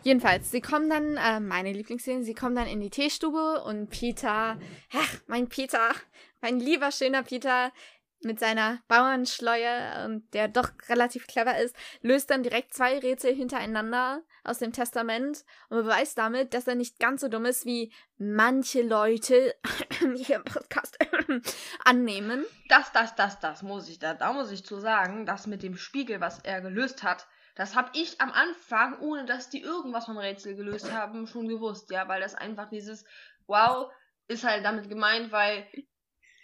Jedenfalls, 0.04 0.52
sie 0.52 0.62
kommen 0.62 0.90
dann, 0.90 1.18
äh, 1.18 1.40
meine 1.40 1.74
Lieblingsszene, 1.74 2.24
sie 2.24 2.34
kommen 2.34 2.56
dann 2.56 2.68
in 2.68 2.80
die 2.80 2.90
Teestube 2.90 3.64
und 3.64 3.90
Peter, 3.90 4.58
ach, 4.94 5.18
mein 5.28 5.50
Peter, 5.50 5.94
mein 6.42 6.60
lieber, 6.60 6.92
schöner 6.92 7.24
Peter, 7.24 7.72
mit 8.26 8.40
seiner 8.40 8.80
Bauernschleue 8.88 10.06
und 10.06 10.34
der 10.34 10.48
doch 10.48 10.70
relativ 10.90 11.28
clever 11.28 11.58
ist, 11.58 11.76
löst 12.02 12.30
dann 12.30 12.44
direkt 12.44 12.74
zwei 12.74 13.00
Rätsel 13.00 13.34
hintereinander 13.34 14.22
aus 14.44 14.60
dem 14.60 14.74
Testament 14.74 15.46
und 15.70 15.78
beweist 15.78 16.18
damit, 16.18 16.54
dass 16.54 16.68
er 16.68 16.76
nicht 16.76 17.00
ganz 17.00 17.22
so 17.22 17.28
dumm 17.28 17.46
ist, 17.46 17.66
wie 17.66 17.94
manche 18.18 18.82
Leute 18.82 19.56
hier 20.16 20.38
im 20.38 20.44
Podcast 20.44 20.98
annehmen. 21.86 22.46
Das, 22.68 22.92
das, 22.92 23.16
das, 23.16 23.40
das 23.40 23.64
muss 23.64 23.88
ich 23.88 24.00
da, 24.00 24.14
da 24.14 24.34
muss 24.34 24.52
ich 24.52 24.66
zu 24.66 24.80
sagen, 24.80 25.26
das 25.26 25.48
mit 25.48 25.64
dem 25.64 25.78
Spiegel, 25.78 26.20
was 26.20 26.40
er 26.40 26.62
gelöst 26.62 27.04
hat, 27.04 27.28
das 27.56 27.76
habe 27.76 27.90
ich 27.94 28.20
am 28.20 28.32
Anfang, 28.32 29.00
ohne 29.00 29.26
dass 29.26 29.50
die 29.50 29.62
irgendwas 29.62 30.06
vom 30.06 30.18
Rätsel 30.18 30.56
gelöst 30.56 30.92
haben, 30.92 31.26
schon 31.26 31.48
gewusst, 31.48 31.90
ja, 31.90 32.08
weil 32.08 32.20
das 32.20 32.36
einfach 32.36 32.70
dieses 32.70 33.06
Wow 33.48 33.92
ist 34.28 34.44
halt 34.44 34.66
damit 34.66 34.90
gemeint, 34.90 35.32
weil 35.32 35.66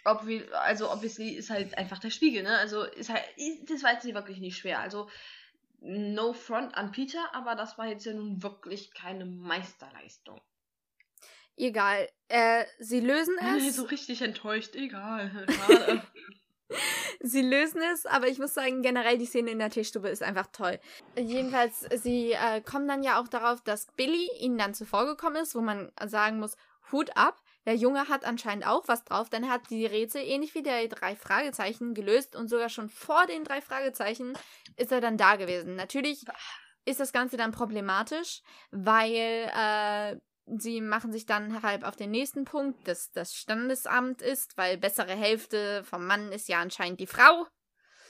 obvi 0.05 0.43
also 0.53 0.91
obviously 0.91 1.29
ist 1.31 1.49
halt 1.49 1.77
einfach 1.77 1.99
der 1.99 2.09
Spiegel, 2.09 2.43
ne? 2.43 2.57
Also 2.57 2.83
ist 2.83 3.09
halt, 3.09 3.23
das 3.67 3.83
war 3.83 3.93
jetzt 3.93 4.05
wirklich 4.05 4.39
nicht 4.39 4.57
schwer. 4.57 4.79
Also 4.79 5.09
no 5.79 6.33
front 6.33 6.75
an 6.75 6.91
Peter, 6.91 7.33
aber 7.33 7.55
das 7.55 7.77
war 7.77 7.87
jetzt 7.87 8.05
ja 8.05 8.13
nun 8.13 8.41
wirklich 8.43 8.93
keine 8.93 9.25
Meisterleistung. 9.25 10.39
Egal, 11.57 12.09
äh, 12.27 12.65
sie 12.79 13.01
lösen 13.01 13.35
es. 13.57 13.75
so 13.75 13.83
richtig 13.83 14.21
enttäuscht, 14.21 14.75
egal. 14.75 15.47
Sie 17.23 17.41
lösen 17.41 17.81
es, 17.93 18.05
aber 18.05 18.27
ich 18.27 18.39
muss 18.39 18.53
sagen, 18.53 18.81
generell 18.81 19.17
die 19.17 19.25
Szene 19.25 19.51
in 19.51 19.59
der 19.59 19.69
Teestube 19.69 20.09
ist 20.09 20.23
einfach 20.23 20.47
toll. 20.47 20.79
Jedenfalls, 21.15 21.81
sie 22.01 22.31
äh, 22.31 22.61
kommen 22.61 22.87
dann 22.87 23.03
ja 23.03 23.21
auch 23.21 23.27
darauf, 23.27 23.61
dass 23.61 23.87
Billy 23.95 24.27
ihnen 24.39 24.57
dann 24.57 24.73
zuvor 24.73 25.05
gekommen 25.05 25.35
ist, 25.35 25.53
wo 25.53 25.61
man 25.61 25.91
sagen 26.05 26.39
muss, 26.39 26.57
Hut 26.91 27.15
ab. 27.15 27.39
Der 27.65 27.75
Junge 27.75 28.09
hat 28.09 28.25
anscheinend 28.25 28.65
auch 28.65 28.87
was 28.87 29.03
drauf, 29.03 29.29
denn 29.29 29.43
er 29.43 29.51
hat 29.51 29.69
die 29.69 29.85
Rätsel 29.85 30.23
ähnlich 30.23 30.55
wie 30.55 30.63
der 30.63 30.87
drei 30.87 31.15
Fragezeichen 31.15 31.93
gelöst 31.93 32.35
und 32.35 32.47
sogar 32.47 32.69
schon 32.69 32.89
vor 32.89 33.27
den 33.27 33.43
drei 33.43 33.61
Fragezeichen 33.61 34.33
ist 34.77 34.91
er 34.91 35.01
dann 35.01 35.17
da 35.17 35.35
gewesen. 35.35 35.75
Natürlich 35.75 36.25
ist 36.85 36.99
das 36.99 37.13
Ganze 37.13 37.37
dann 37.37 37.51
problematisch, 37.51 38.41
weil 38.71 39.51
äh, 39.55 40.17
sie 40.45 40.81
machen 40.81 41.11
sich 41.11 41.27
dann 41.27 41.61
halt 41.61 41.85
auf 41.85 41.95
den 41.95 42.09
nächsten 42.09 42.45
Punkt, 42.45 42.87
dass 42.87 43.11
das 43.11 43.35
Standesamt 43.35 44.23
ist, 44.23 44.57
weil 44.57 44.77
bessere 44.77 45.15
Hälfte 45.15 45.83
vom 45.83 46.07
Mann 46.07 46.31
ist 46.31 46.49
ja 46.49 46.59
anscheinend 46.59 46.99
die 46.99 47.07
Frau. 47.07 47.45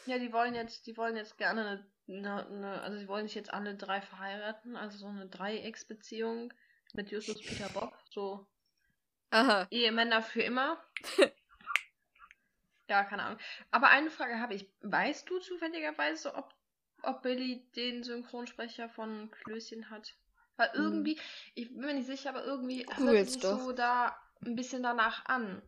Ja, 0.05 0.17
die 0.17 0.31
wollen 0.31 0.55
jetzt, 0.55 0.87
die 0.87 0.95
wollen 0.95 1.17
jetzt 1.17 1.37
gerne 1.37 1.85
eine, 2.07 2.17
eine, 2.17 2.47
eine 2.47 2.81
also 2.81 2.97
sie 2.97 3.07
wollen 3.07 3.27
sich 3.27 3.35
jetzt 3.35 3.53
alle 3.53 3.75
drei 3.75 4.01
verheiraten, 4.01 4.77
also 4.77 4.97
so 4.97 5.07
eine 5.07 5.27
Dreiecksbeziehung 5.27 6.53
mit 6.93 7.11
Justus 7.11 7.41
Peter 7.41 7.69
Bob, 7.69 7.93
so 8.09 8.47
Aha. 9.31 9.67
Ehemänner 9.71 10.21
für 10.21 10.41
immer. 10.41 10.77
Ja, 12.89 13.05
keine 13.05 13.23
Ahnung. 13.23 13.39
Aber 13.71 13.87
eine 13.87 14.09
Frage 14.09 14.39
habe 14.41 14.53
ich. 14.53 14.69
Weißt 14.81 15.29
du 15.29 15.39
zufälligerweise, 15.39 16.35
ob, 16.35 16.53
ob 17.03 17.21
Billy 17.21 17.65
den 17.75 18.03
Synchronsprecher 18.03 18.89
von 18.89 19.31
Klößchen 19.31 19.89
hat? 19.89 20.13
Weil 20.57 20.73
Hm. 20.73 20.83
irgendwie, 20.83 21.19
ich 21.55 21.69
bin 21.69 21.79
mir 21.85 21.93
nicht 21.93 22.07
sicher, 22.07 22.29
aber 22.31 22.43
irgendwie 22.43 22.85
hört 22.85 22.97
Googel's 22.97 23.27
es 23.29 23.33
sich 23.35 23.43
doch. 23.43 23.59
so 23.59 23.71
da 23.71 24.19
ein 24.45 24.57
bisschen 24.57 24.83
danach 24.83 25.23
an. 25.25 25.61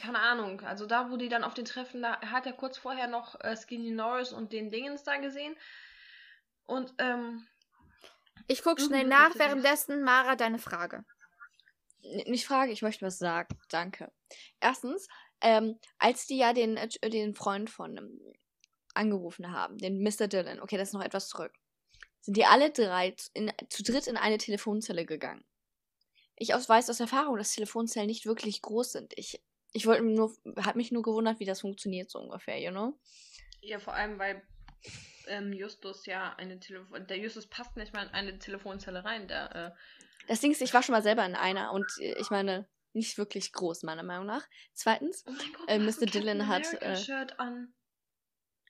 Keine 0.00 0.18
Ahnung. 0.18 0.62
Also 0.62 0.86
da, 0.86 1.10
wo 1.12 1.16
die 1.16 1.28
dann 1.28 1.44
auf 1.44 1.54
den 1.54 1.64
Treffen, 1.64 2.02
da 2.02 2.20
hat 2.20 2.44
er 2.44 2.54
kurz 2.54 2.76
vorher 2.76 3.06
noch 3.06 3.38
äh, 3.42 3.56
Skinny 3.56 3.92
Norris 3.92 4.32
und 4.32 4.52
den 4.52 4.70
Dingens 4.72 5.04
da 5.04 5.18
gesehen. 5.18 5.56
Und, 6.64 6.92
ähm, 6.98 7.46
Ich 8.48 8.64
guck 8.64 8.80
schnell 8.80 9.04
nach, 9.06 9.36
währenddessen 9.36 10.02
Mara 10.02 10.34
deine 10.34 10.58
Frage. 10.58 11.04
Nicht 12.26 12.46
Frage, 12.46 12.72
ich 12.72 12.82
möchte 12.82 13.04
was 13.04 13.18
sagen. 13.18 13.58
Danke. 13.68 14.12
Erstens, 14.60 15.08
ähm, 15.40 15.78
als 15.98 16.26
die 16.26 16.38
ja 16.38 16.52
den, 16.52 16.76
äh, 16.76 16.88
den 17.10 17.34
Freund 17.34 17.70
von 17.70 17.96
ähm, 17.96 18.20
angerufen 18.94 19.52
haben, 19.52 19.78
den 19.78 20.02
Mr. 20.02 20.28
Dillon, 20.28 20.60
okay, 20.60 20.76
das 20.76 20.88
ist 20.88 20.94
noch 20.94 21.02
etwas 21.04 21.28
zurück, 21.28 21.52
sind 22.20 22.36
die 22.36 22.44
alle 22.44 22.70
drei 22.70 23.12
zu- 23.12 23.30
in, 23.34 23.52
zu 23.68 23.82
dritt 23.82 24.06
in 24.06 24.16
eine 24.16 24.38
Telefonzelle 24.38 25.04
gegangen. 25.04 25.44
Ich 26.36 26.54
aus, 26.54 26.68
weiß 26.68 26.90
aus 26.90 27.00
Erfahrung, 27.00 27.36
dass 27.36 27.52
Telefonzellen 27.54 28.08
nicht 28.08 28.26
wirklich 28.26 28.62
groß 28.62 28.92
sind. 28.92 29.12
Ich, 29.16 29.42
ich 29.72 29.86
wollte 29.86 30.02
nur, 30.02 30.34
hat 30.58 30.76
mich 30.76 30.92
nur 30.92 31.02
gewundert, 31.02 31.40
wie 31.40 31.44
das 31.46 31.60
funktioniert, 31.62 32.10
so 32.10 32.18
ungefähr, 32.18 32.60
you 32.60 32.70
know? 32.70 32.98
ja, 33.62 33.78
vor 33.78 33.94
allem, 33.94 34.18
weil 34.18 34.42
ähm, 35.26 35.52
Justus 35.52 36.06
ja 36.06 36.34
eine 36.36 36.60
Telefon... 36.60 37.06
Der 37.06 37.18
Justus 37.18 37.46
passt 37.46 37.76
nicht 37.76 37.92
mal 37.92 38.06
in 38.06 38.12
eine 38.12 38.38
Telefonzelle 38.38 39.04
rein. 39.04 39.26
Der, 39.28 39.54
äh, 39.54 39.70
Das 40.26 40.40
Ding 40.40 40.50
ist, 40.52 40.60
ich 40.62 40.74
war 40.74 40.82
schon 40.82 40.92
mal 40.94 41.02
selber 41.02 41.24
in 41.24 41.34
einer 41.34 41.72
und 41.72 41.86
äh, 42.00 42.18
ich 42.20 42.30
meine, 42.30 42.68
nicht 42.92 43.18
wirklich 43.18 43.52
groß, 43.52 43.82
meiner 43.82 44.02
Meinung 44.02 44.26
nach. 44.26 44.46
Zweitens, 44.72 45.24
Oh 45.26 45.32
mein 45.32 45.52
Gott, 45.52 45.68
Äh, 45.68 45.78
Mr. 45.78 45.84
ein 45.86 45.92
Captain 45.92 46.10
Dillon 46.10 46.46
hat, 46.48 46.72
äh, 46.82 46.96
Shirt 46.96 47.38
an. 47.38 47.74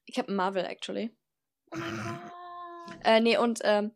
ich 0.04 0.18
habe 0.18 0.32
Marvel 0.32 0.64
actually. 0.64 1.16
Oh 1.72 1.76
mein 1.78 1.96
Gott. 1.96 3.02
Äh, 3.04 3.20
nee, 3.20 3.36
und 3.38 3.60
ähm, 3.64 3.94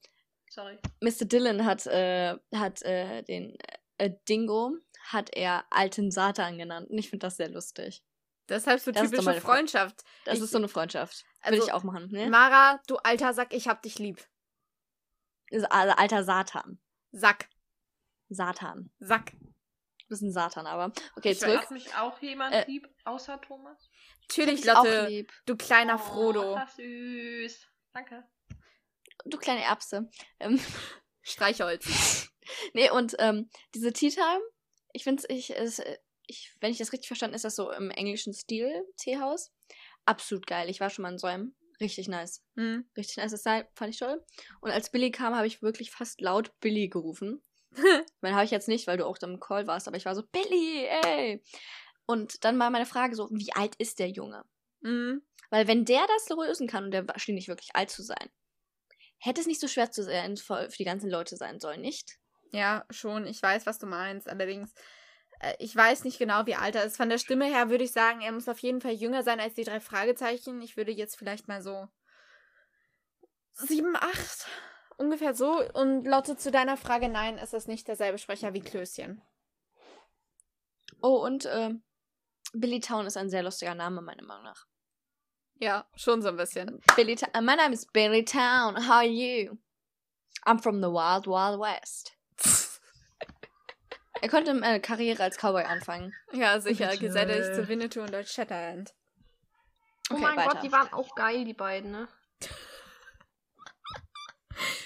Sorry. 0.50 0.78
Mr. 1.00 1.24
Dillon 1.26 1.64
hat, 1.64 1.86
äh, 1.86 2.36
hat 2.54 2.82
äh, 2.82 3.22
den 3.22 3.56
äh, 3.98 4.10
Dingo, 4.28 4.72
hat 5.08 5.30
er 5.36 5.64
alten 5.70 6.10
Satan 6.10 6.58
genannt. 6.58 6.90
Und 6.90 6.98
ich 6.98 7.08
finde 7.10 7.26
das 7.26 7.36
sehr 7.36 7.48
lustig. 7.48 8.02
Deshalb 8.48 8.80
so 8.80 8.90
Das 8.90 9.02
ist 9.04 9.10
typische 9.10 9.26
meine 9.28 9.40
Frage. 9.40 9.54
Freundschaft. 9.58 10.02
Das 10.24 10.38
Ich- 10.38 10.44
ist 10.44 10.50
so 10.50 10.58
eine 10.58 10.66
Freundschaft. 10.68 11.24
Würde 11.44 11.54
Also, 11.56 11.66
ich 11.68 11.72
auch 11.72 11.84
machen. 11.84 12.08
Ne? 12.10 12.28
Mara, 12.28 12.80
du 12.88 12.96
alter 12.96 13.32
Sack, 13.32 13.52
ich 13.54 13.68
hab 13.68 13.82
dich 13.82 13.98
lieb. 14.00 14.26
Ist 15.50 15.70
al- 15.70 15.90
alter 15.90 16.24
Satan. 16.24 16.80
Sack. 17.12 17.48
Satan. 18.28 18.90
Sack. 19.00 19.32
Du 19.32 20.06
bist 20.08 20.22
ein 20.22 20.32
Satan, 20.32 20.66
aber. 20.66 20.92
Okay, 21.16 21.32
ich 21.32 21.40
zurück. 21.40 21.60
Hat 21.62 21.70
mich 21.70 21.94
auch 21.94 22.20
jemand 22.20 22.54
Äh, 22.54 22.64
lieb, 22.66 22.88
außer 23.04 23.40
Thomas? 23.40 23.90
Natürlich, 24.22 24.64
Lotte, 24.64 25.06
lieb. 25.08 25.32
du 25.46 25.56
kleiner 25.56 25.94
Oh, 25.96 25.98
Frodo. 25.98 26.54
das 26.54 26.76
süß. 26.76 27.66
Danke. 27.92 28.24
Du 29.24 29.38
kleine 29.38 29.62
Erbse. 29.62 30.08
Ähm, 30.38 30.58
Streichholz. 31.22 32.28
nee, 32.74 32.90
und 32.90 33.14
ähm, 33.18 33.50
diese 33.74 33.92
Tea 33.92 34.10
Time, 34.10 34.40
ich 34.92 35.04
finde 35.04 35.24
ich, 35.28 35.50
es, 35.50 35.80
ich, 36.26 36.56
wenn 36.60 36.72
ich 36.72 36.78
das 36.78 36.92
richtig 36.92 37.08
verstanden, 37.08 37.34
ist 37.34 37.44
das 37.44 37.56
so 37.56 37.70
im 37.70 37.90
englischen 37.90 38.32
Stil, 38.32 38.84
Teehaus. 38.96 39.52
Absolut 40.06 40.46
geil. 40.46 40.68
Ich 40.70 40.80
war 40.80 40.90
schon 40.90 41.02
mal 41.02 41.12
in 41.12 41.18
so 41.18 41.26
einem. 41.26 41.54
Richtig 41.80 42.08
nice. 42.08 42.42
Hm. 42.56 42.84
Richtig 42.96 43.16
nice 43.16 43.38
Style, 43.40 43.68
fand 43.74 43.94
ich 43.94 43.98
toll. 43.98 44.22
Und 44.60 44.70
als 44.70 44.90
Billy 44.90 45.10
kam, 45.10 45.34
habe 45.34 45.46
ich 45.46 45.62
wirklich 45.62 45.90
fast 45.90 46.20
laut 46.20 46.52
Billy 46.60 46.88
gerufen. 46.88 47.42
Meine 48.20 48.34
habe 48.34 48.44
ich 48.44 48.50
jetzt 48.50 48.68
nicht, 48.68 48.86
weil 48.86 48.98
du 48.98 49.06
auch 49.06 49.18
da 49.18 49.26
im 49.26 49.40
Call 49.40 49.66
warst, 49.66 49.88
aber 49.88 49.96
ich 49.96 50.04
war 50.04 50.14
so, 50.14 50.22
Billy, 50.22 50.86
ey! 50.86 51.42
Und 52.06 52.44
dann 52.44 52.58
war 52.58 52.70
meine 52.70 52.86
Frage 52.86 53.14
so, 53.14 53.28
wie 53.30 53.52
alt 53.52 53.76
ist 53.76 53.98
der 53.98 54.10
Junge? 54.10 54.44
Hm. 54.82 55.22
Weil 55.50 55.68
wenn 55.68 55.84
der 55.84 56.06
das 56.06 56.28
lösen 56.36 56.66
kann, 56.66 56.84
und 56.84 56.90
der 56.90 57.06
schien 57.16 57.34
nicht 57.34 57.48
wirklich 57.48 57.74
alt 57.74 57.90
zu 57.90 58.02
sein, 58.02 58.30
hätte 59.18 59.40
es 59.40 59.46
nicht 59.46 59.60
so 59.60 59.68
schwer 59.68 59.90
zu 59.90 60.02
sein, 60.02 60.36
für 60.36 60.68
die 60.78 60.84
ganzen 60.84 61.10
Leute 61.10 61.36
sein 61.36 61.60
sollen, 61.60 61.80
nicht? 61.80 62.18
Ja, 62.52 62.84
schon. 62.90 63.26
Ich 63.26 63.42
weiß, 63.42 63.66
was 63.66 63.78
du 63.78 63.86
meinst. 63.86 64.28
Allerdings, 64.28 64.74
ich 65.58 65.74
weiß 65.74 66.04
nicht 66.04 66.18
genau, 66.18 66.46
wie 66.46 66.54
alt 66.54 66.74
er 66.74 66.84
ist. 66.84 66.96
Von 66.96 67.08
der 67.08 67.18
Stimme 67.18 67.46
her 67.46 67.70
würde 67.70 67.84
ich 67.84 67.92
sagen, 67.92 68.20
er 68.20 68.32
muss 68.32 68.48
auf 68.48 68.58
jeden 68.58 68.80
Fall 68.80 68.92
jünger 68.92 69.22
sein 69.22 69.40
als 69.40 69.54
die 69.54 69.64
drei 69.64 69.80
Fragezeichen. 69.80 70.60
Ich 70.60 70.76
würde 70.76 70.92
jetzt 70.92 71.16
vielleicht 71.16 71.48
mal 71.48 71.62
so 71.62 71.88
sieben, 73.52 73.96
acht, 73.96 74.46
ungefähr 74.98 75.34
so. 75.34 75.62
Und 75.72 76.04
Lotte, 76.04 76.36
zu 76.36 76.50
deiner 76.50 76.76
Frage, 76.76 77.08
nein, 77.08 77.38
es 77.38 77.52
ist 77.52 77.68
nicht 77.68 77.88
derselbe 77.88 78.18
Sprecher 78.18 78.52
wie 78.52 78.60
Klößchen. 78.60 79.22
Oh, 81.02 81.24
und 81.24 81.48
ähm, 81.50 81.82
Billy 82.52 82.80
Town 82.80 83.06
ist 83.06 83.16
ein 83.16 83.30
sehr 83.30 83.42
lustiger 83.42 83.74
Name, 83.74 84.02
meiner 84.02 84.24
Meinung 84.24 84.44
nach. 84.44 84.66
Ja, 85.54 85.86
schon 85.94 86.22
so 86.22 86.28
ein 86.28 86.36
bisschen. 86.36 86.80
Billy 86.96 87.16
Ta 87.16 87.26
uh, 87.38 87.42
My 87.42 87.54
name 87.54 87.72
is 87.72 87.86
Billy 87.86 88.24
Town. 88.24 88.76
How 88.76 88.96
are 88.96 89.06
you? 89.06 89.58
I'm 90.46 90.58
from 90.58 90.80
the 90.80 90.88
Wild 90.88 91.26
Wild 91.26 91.60
West. 91.60 92.16
Er 94.22 94.28
könnte 94.28 94.50
eine 94.50 94.80
Karriere 94.80 95.22
als 95.22 95.36
Cowboy 95.38 95.64
anfangen. 95.64 96.14
Ja, 96.32 96.60
sicher. 96.60 96.96
Geselle 96.96 97.38
ich 97.38 97.54
zu 97.54 97.68
Winnetou 97.68 98.00
und 98.02 98.10
Lord 98.10 98.28
Shatterhand. 98.28 98.92
Oh 100.10 100.14
Okay, 100.14 100.22
mein 100.22 100.36
weiter. 100.36 100.50
Gott, 100.50 100.62
die 100.62 100.72
waren 100.72 100.92
auch 100.92 101.14
geil, 101.14 101.44
die 101.44 101.54
beiden, 101.54 101.90
ne? 101.90 102.08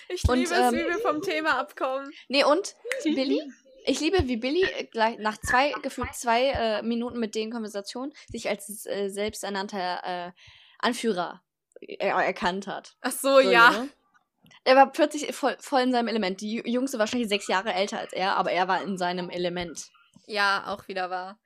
Ich 0.08 0.28
Und, 0.28 0.38
liebe 0.38 0.54
es, 0.54 0.58
ähm, 0.58 0.74
wie 0.74 0.84
wir 0.86 0.98
vom 0.98 1.22
Thema 1.22 1.58
abkommen. 1.58 2.10
Nee, 2.28 2.44
und 2.44 2.76
Billy? 3.02 3.40
Ich 3.86 4.00
liebe, 4.00 4.28
wie 4.28 4.36
Billy 4.36 4.62
äh, 4.62 4.84
gleich 4.84 5.18
nach 5.18 5.36
zwei, 5.38 5.72
gefühlt 5.82 6.14
zwei 6.14 6.50
äh, 6.50 6.82
Minuten 6.82 7.18
mit 7.18 7.34
den 7.34 7.50
Konversationen 7.50 8.12
sich 8.28 8.48
als 8.48 8.86
äh, 8.86 9.08
selbsternannter 9.08 10.28
äh, 10.28 10.32
Anführer 10.78 11.42
er 11.80 12.14
erkannt 12.22 12.66
hat. 12.66 12.96
Ach 13.00 13.12
so, 13.12 13.40
So, 13.40 13.50
ja. 13.50 13.70
ne? 13.70 13.88
Er 14.64 14.76
war 14.76 14.90
plötzlich 14.92 15.34
voll, 15.34 15.56
voll 15.60 15.82
in 15.82 15.92
seinem 15.92 16.08
Element. 16.08 16.40
Die 16.40 16.60
Ju- 16.62 16.68
Jungs 16.68 16.90
sind 16.90 17.00
wahrscheinlich 17.00 17.28
sechs 17.28 17.48
Jahre 17.48 17.72
älter 17.74 17.98
als 17.98 18.12
er, 18.12 18.36
aber 18.36 18.50
er 18.52 18.66
war 18.68 18.82
in 18.82 18.96
seinem 18.96 19.30
Element. 19.30 19.90
Ja, 20.26 20.64
auch 20.68 20.88
wieder 20.88 21.10
wahr. 21.10 21.38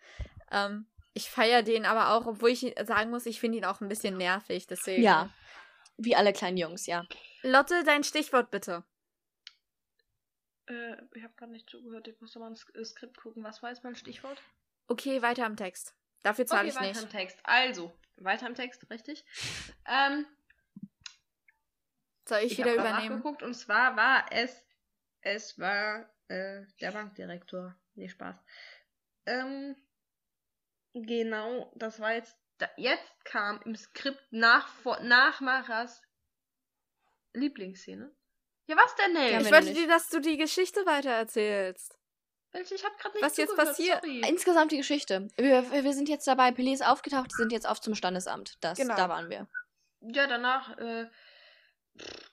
Ähm, 0.52 0.86
ich 1.14 1.28
feiere 1.30 1.62
den 1.62 1.84
aber 1.84 2.10
auch, 2.14 2.26
obwohl 2.26 2.50
ich 2.50 2.74
sagen 2.86 3.10
muss, 3.10 3.26
ich 3.26 3.40
finde 3.40 3.58
ihn 3.58 3.64
auch 3.64 3.80
ein 3.80 3.88
bisschen 3.88 4.16
nervig. 4.16 4.66
Deswegen. 4.66 5.02
Ja. 5.02 5.30
Wie 5.96 6.14
alle 6.14 6.32
kleinen 6.32 6.56
Jungs, 6.56 6.86
ja. 6.86 7.04
Lotte, 7.42 7.82
dein 7.84 8.04
Stichwort 8.04 8.50
bitte. 8.52 8.84
Äh, 10.66 10.92
ich 11.14 11.22
habe 11.24 11.34
gerade 11.36 11.52
nicht 11.52 11.68
zugehört. 11.68 12.06
Ich 12.08 12.20
musste 12.20 12.38
mal 12.38 12.48
ins 12.48 12.66
Skript 12.90 13.16
gucken. 13.16 13.42
Was 13.42 13.62
war 13.62 13.70
jetzt 13.70 13.82
mein 13.84 13.96
Stichwort? 13.96 14.40
Okay, 14.86 15.22
weiter 15.22 15.44
am 15.44 15.56
Text. 15.56 15.94
Dafür 16.22 16.46
zahle 16.46 16.62
Okay, 16.62 16.70
ich 16.70 16.76
weiter 16.76 16.88
nicht. 16.88 17.02
im 17.02 17.10
Text. 17.10 17.38
Also, 17.42 17.92
weiter 18.16 18.46
im 18.46 18.54
Text, 18.54 18.88
richtig. 18.90 19.24
Ähm, 19.86 20.26
Soll 22.28 22.38
ich, 22.40 22.52
ich 22.52 22.58
wieder 22.58 22.70
habe 22.70 22.80
übernehmen? 22.80 23.16
nachgeguckt 23.16 23.42
und 23.42 23.54
zwar 23.54 23.96
war 23.96 24.26
es, 24.30 24.64
es 25.22 25.58
war 25.58 26.08
äh, 26.28 26.62
der 26.80 26.92
Bankdirektor. 26.92 27.74
Nee, 27.94 28.08
Spaß. 28.08 28.36
Ähm, 29.26 29.76
genau, 30.94 31.72
das 31.76 32.00
war 32.00 32.14
jetzt, 32.14 32.36
da, 32.58 32.68
jetzt 32.76 33.24
kam 33.24 33.60
im 33.64 33.74
Skript 33.76 34.22
nach, 34.30 34.68
vor, 34.68 35.00
nach 35.00 35.40
Maras 35.40 36.02
Lieblingsszene. 37.34 38.10
Ja, 38.66 38.76
was 38.76 38.94
denn 38.96 39.14
Ja, 39.14 39.38
nicht? 39.38 39.46
Ich 39.46 39.52
wollte 39.52 39.72
dir, 39.74 39.88
dass 39.88 40.08
du 40.10 40.20
die 40.20 40.36
Geschichte 40.36 40.84
weitererzählst. 40.86 41.98
Welche? 42.52 42.74
Ich 42.74 42.84
habe 42.84 42.94
gerade 42.98 43.14
nicht 43.14 43.24
Was 43.24 43.36
jetzt 43.36 43.56
passiert? 43.56 44.02
sorry. 44.02 44.22
Insgesamt 44.26 44.72
die 44.72 44.78
Geschichte. 44.78 45.28
Wir, 45.36 45.70
wir 45.70 45.92
sind 45.92 46.08
jetzt 46.08 46.26
dabei. 46.26 46.50
Billy 46.50 46.72
ist 46.72 46.84
aufgetaucht, 46.84 47.30
die 47.30 47.36
sind 47.36 47.52
jetzt 47.52 47.66
auf 47.66 47.80
zum 47.80 47.94
Standesamt. 47.94 48.56
Das, 48.62 48.78
Genau. 48.78 48.96
Da 48.96 49.08
waren 49.08 49.28
wir. 49.30 49.46
Ja, 50.00 50.26
danach, 50.26 50.76
äh, 50.78 51.08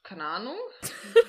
keine 0.03 0.24
Ahnung. 0.24 0.55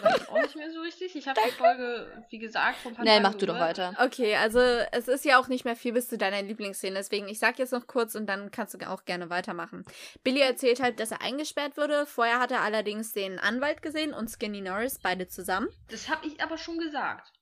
Weiß 0.03 0.28
auch 0.28 0.41
nicht 0.43 0.57
mehr 0.57 0.70
so 0.70 0.80
richtig. 0.80 1.16
Ich 1.16 1.26
habe 1.26 1.41
die 1.47 1.53
Folge, 1.53 2.24
wie 2.30 2.39
gesagt, 2.39 2.78
vor 2.78 2.93
ein 2.93 2.95
paar 2.95 3.05
Nee, 3.05 3.12
Tagen 3.12 3.22
mach 3.22 3.34
du 3.34 3.47
doch 3.47 3.59
weiter. 3.59 3.95
Okay, 3.99 4.37
also 4.37 4.59
es 4.61 5.09
ist 5.09 5.24
ja 5.24 5.41
auch 5.41 5.49
nicht 5.49 5.64
mehr 5.64 5.76
viel 5.76 5.93
bis 5.93 6.09
zu 6.09 6.18
deiner 6.18 6.43
Lieblingsszene, 6.43 6.97
deswegen 6.97 7.28
ich 7.28 7.39
sag 7.39 7.59
jetzt 7.59 7.72
noch 7.72 7.87
kurz 7.87 8.14
und 8.14 8.26
dann 8.26 8.51
kannst 8.51 8.74
du 8.74 8.89
auch 8.89 9.05
gerne 9.05 9.30
weitermachen. 9.30 9.84
Billy 10.22 10.41
erzählt 10.41 10.80
halt, 10.80 11.01
dass 11.01 11.11
er 11.11 11.22
eingesperrt 11.22 11.76
wurde. 11.76 12.07
Vorher 12.07 12.39
hat 12.39 12.51
er 12.51 12.61
allerdings 12.61 13.12
den 13.12 13.39
Anwalt 13.39 13.82
gesehen 13.82 14.12
und 14.12 14.28
Skinny 14.28 14.61
Norris, 14.61 14.99
beide 15.03 15.26
zusammen. 15.26 15.68
Das 15.89 16.09
habe 16.09 16.26
ich 16.26 16.43
aber 16.43 16.59
schon 16.59 16.78
gesagt. 16.78 17.32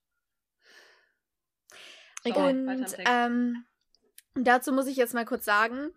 Im 2.24 2.34
Und 2.36 2.96
ähm, 3.06 3.66
dazu 4.34 4.72
muss 4.72 4.86
ich 4.86 4.96
jetzt 4.96 5.14
mal 5.14 5.26
kurz 5.26 5.44
sagen, 5.44 5.90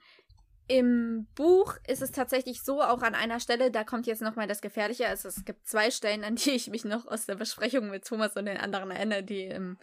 im 0.68 1.28
Buch 1.36 1.76
ist 1.88 2.02
es 2.02 2.12
tatsächlich 2.12 2.62
so, 2.62 2.82
auch 2.82 3.02
an 3.02 3.16
einer 3.16 3.40
Stelle, 3.40 3.72
da 3.72 3.84
kommt 3.84 4.06
jetzt 4.06 4.22
nochmal 4.22 4.48
das 4.48 4.62
Gefährliche. 4.62 5.08
Also 5.08 5.30
es 5.30 5.46
gibt 5.46 5.66
zwei 5.68 5.92
Stellen, 5.92 6.24
an 6.24 6.36
die 6.36 6.52
ich 6.56 6.70
mich 6.70 6.86
noch 6.86 7.08
aus 7.08 7.26
der 7.26 7.36
Besprechung 7.36 7.90
mit 7.90 8.06
Thomas 8.06 8.36
und 8.36 8.46
den 8.46 8.58
anderen 8.58 8.92
erinnere, 8.92 9.24
die 9.24 9.46
im 9.46 9.78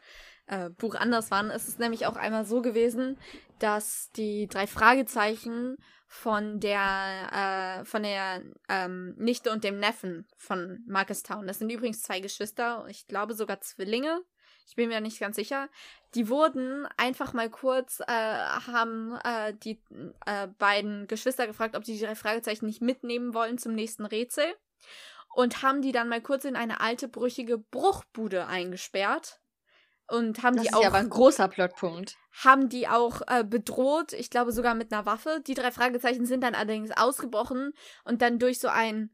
äh, 0.46 0.70
Buch 0.70 0.94
anders 0.94 1.30
waren. 1.30 1.50
Es 1.50 1.68
ist 1.68 1.78
nämlich 1.78 2.06
auch 2.06 2.16
einmal 2.16 2.44
so 2.44 2.60
gewesen, 2.60 3.18
dass 3.58 4.10
die 4.12 4.46
drei 4.46 4.66
Fragezeichen 4.66 5.76
von 6.06 6.60
der, 6.60 7.80
äh, 7.80 7.84
von 7.84 8.02
der 8.02 8.42
ähm, 8.68 9.14
Nichte 9.16 9.50
und 9.50 9.64
dem 9.64 9.78
Neffen 9.78 10.26
von 10.36 10.84
Marcus 10.86 11.22
Town, 11.22 11.46
das 11.46 11.58
sind 11.58 11.70
übrigens 11.70 12.02
zwei 12.02 12.20
Geschwister, 12.20 12.86
ich 12.88 13.06
glaube 13.08 13.34
sogar 13.34 13.60
Zwillinge, 13.60 14.20
Ich 14.66 14.76
bin 14.76 14.88
mir 14.88 15.00
nicht 15.00 15.20
ganz 15.20 15.36
sicher. 15.36 15.68
Die 16.14 16.28
wurden 16.28 16.86
einfach 16.96 17.32
mal 17.32 17.50
kurz, 17.50 18.00
äh, 18.00 18.06
haben 18.06 19.18
äh, 19.24 19.54
die 19.54 19.80
äh, 20.26 20.48
beiden 20.58 21.06
Geschwister 21.06 21.46
gefragt, 21.46 21.76
ob 21.76 21.84
sie 21.84 21.94
die 21.98 22.04
drei 22.04 22.14
Fragezeichen 22.14 22.66
nicht 22.66 22.80
mitnehmen 22.80 23.34
wollen 23.34 23.58
zum 23.58 23.74
nächsten 23.74 24.06
Rätsel. 24.06 24.46
Und 25.34 25.62
haben 25.62 25.82
die 25.82 25.92
dann 25.92 26.08
mal 26.08 26.20
kurz 26.22 26.44
in 26.44 26.54
eine 26.56 26.80
alte, 26.80 27.08
brüchige 27.08 27.58
Bruchbude 27.58 28.46
eingesperrt. 28.46 29.40
Und 30.06 30.42
haben 30.42 30.56
Das 30.56 30.64
die 30.64 30.68
ist 30.68 30.74
auch 30.76 30.82
ja 30.82 30.88
aber 30.88 30.98
ein 30.98 31.08
großer 31.08 31.48
Plotpunkt. 31.48 32.16
haben 32.44 32.68
die 32.68 32.88
auch 32.88 33.22
äh, 33.26 33.42
bedroht, 33.42 34.12
ich 34.12 34.28
glaube 34.30 34.52
sogar 34.52 34.74
mit 34.74 34.92
einer 34.92 35.06
Waffe. 35.06 35.42
Die 35.46 35.54
drei 35.54 35.70
Fragezeichen 35.72 36.26
sind 36.26 36.42
dann 36.42 36.54
allerdings 36.54 36.90
ausgebrochen 36.90 37.72
und 38.04 38.20
dann 38.22 38.38
durch 38.38 38.60
so 38.60 38.68
ein 38.68 39.10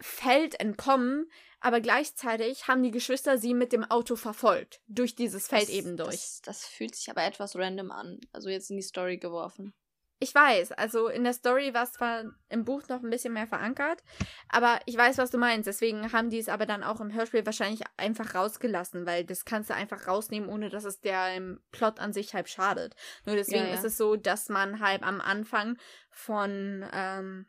Feld 0.00 0.58
entkommen, 0.60 1.30
aber 1.60 1.80
gleichzeitig 1.80 2.68
haben 2.68 2.82
die 2.82 2.90
Geschwister 2.90 3.38
sie 3.38 3.54
mit 3.54 3.72
dem 3.72 3.84
Auto 3.84 4.16
verfolgt, 4.16 4.80
durch 4.86 5.14
dieses 5.14 5.48
Feld 5.48 5.62
das, 5.62 5.70
eben 5.70 5.96
durch. 5.96 6.10
Das, 6.10 6.40
das 6.44 6.66
fühlt 6.66 6.94
sich 6.94 7.10
aber 7.10 7.24
etwas 7.24 7.56
random 7.56 7.90
an. 7.90 8.20
Also 8.32 8.48
jetzt 8.48 8.70
in 8.70 8.76
die 8.76 8.82
Story 8.82 9.18
geworfen. 9.18 9.74
Ich 10.20 10.34
weiß, 10.34 10.72
also 10.72 11.06
in 11.06 11.22
der 11.22 11.32
Story 11.32 11.74
war 11.74 11.84
es 11.84 11.92
zwar 11.92 12.24
im 12.48 12.64
Buch 12.64 12.82
noch 12.88 13.04
ein 13.04 13.10
bisschen 13.10 13.32
mehr 13.34 13.46
verankert, 13.46 14.02
aber 14.48 14.80
ich 14.86 14.96
weiß, 14.96 15.16
was 15.18 15.30
du 15.30 15.38
meinst. 15.38 15.68
Deswegen 15.68 16.12
haben 16.12 16.28
die 16.28 16.38
es 16.38 16.48
aber 16.48 16.66
dann 16.66 16.82
auch 16.82 17.00
im 17.00 17.14
Hörspiel 17.14 17.46
wahrscheinlich 17.46 17.82
einfach 17.96 18.34
rausgelassen, 18.34 19.06
weil 19.06 19.24
das 19.24 19.44
kannst 19.44 19.70
du 19.70 19.74
einfach 19.74 20.08
rausnehmen, 20.08 20.48
ohne 20.48 20.70
dass 20.70 20.82
es 20.84 20.98
der 21.00 21.36
im 21.36 21.60
Plot 21.70 22.00
an 22.00 22.12
sich 22.12 22.34
halb 22.34 22.48
schadet. 22.48 22.96
Nur 23.26 23.36
deswegen 23.36 23.64
Ja, 23.64 23.68
ja. 23.68 23.74
ist 23.74 23.84
es 23.84 23.96
so, 23.96 24.16
dass 24.16 24.48
man 24.48 24.80
halb 24.80 25.06
am 25.06 25.20
Anfang 25.20 25.78
von 26.10 26.84
ähm, 26.92 27.46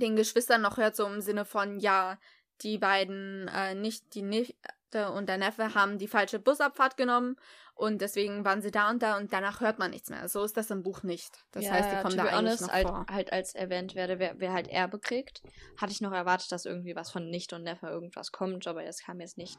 den 0.00 0.16
Geschwistern 0.16 0.62
noch 0.62 0.76
hört, 0.76 0.96
so 0.96 1.06
im 1.06 1.20
Sinne 1.20 1.44
von, 1.44 1.78
ja, 1.78 2.18
die 2.62 2.78
beiden, 2.78 3.48
äh, 3.48 3.74
nicht 3.74 4.14
die 4.14 4.22
Nichte 4.22 5.10
und 5.12 5.28
der 5.28 5.38
Neffe 5.38 5.74
haben 5.74 5.98
die 5.98 6.06
falsche 6.06 6.38
Busabfahrt 6.38 6.96
genommen 6.96 7.36
und 7.74 8.00
deswegen 8.00 8.44
waren 8.44 8.62
sie 8.62 8.70
da 8.70 8.90
und 8.90 9.02
da 9.02 9.16
und 9.16 9.32
danach 9.32 9.60
hört 9.60 9.80
man 9.80 9.90
nichts 9.90 10.08
mehr. 10.08 10.28
So 10.28 10.44
ist 10.44 10.56
das 10.56 10.70
im 10.70 10.82
Buch 10.82 11.02
nicht. 11.02 11.44
Das 11.50 11.64
Ja, 11.64 11.72
heißt, 11.72 11.90
die 11.90 11.96
kommen 11.96 12.16
da 12.16 12.24
eigentlich 12.24 12.36
honest, 12.36 12.62
noch 12.62 12.68
halt, 12.72 12.86
vor. 12.86 13.06
halt 13.10 13.32
als 13.32 13.54
erwähnt 13.54 13.96
werde, 13.96 14.20
wer, 14.20 14.38
wer 14.38 14.52
halt 14.52 14.68
Erbe 14.68 15.00
kriegt, 15.00 15.42
hatte 15.80 15.92
ich 15.92 16.00
noch 16.00 16.12
erwartet, 16.12 16.52
dass 16.52 16.64
irgendwie 16.64 16.94
was 16.94 17.10
von 17.10 17.28
Nichte 17.28 17.56
und 17.56 17.64
Neffe 17.64 17.88
irgendwas 17.88 18.30
kommt, 18.30 18.68
aber 18.68 18.84
das 18.84 19.00
kam 19.00 19.20
jetzt 19.20 19.36
nicht. 19.36 19.58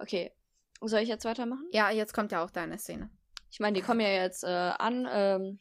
Okay, 0.00 0.32
soll 0.80 1.00
ich 1.00 1.08
jetzt 1.08 1.24
weitermachen? 1.24 1.66
Ja, 1.70 1.90
jetzt 1.90 2.12
kommt 2.12 2.32
ja 2.32 2.42
auch 2.42 2.50
deine 2.50 2.78
Szene. 2.78 3.10
Ich 3.50 3.60
meine, 3.60 3.78
die 3.78 3.82
kommen 3.82 4.00
ja 4.00 4.08
jetzt 4.08 4.42
äh, 4.44 4.46
an, 4.46 5.08
ähm, 5.10 5.60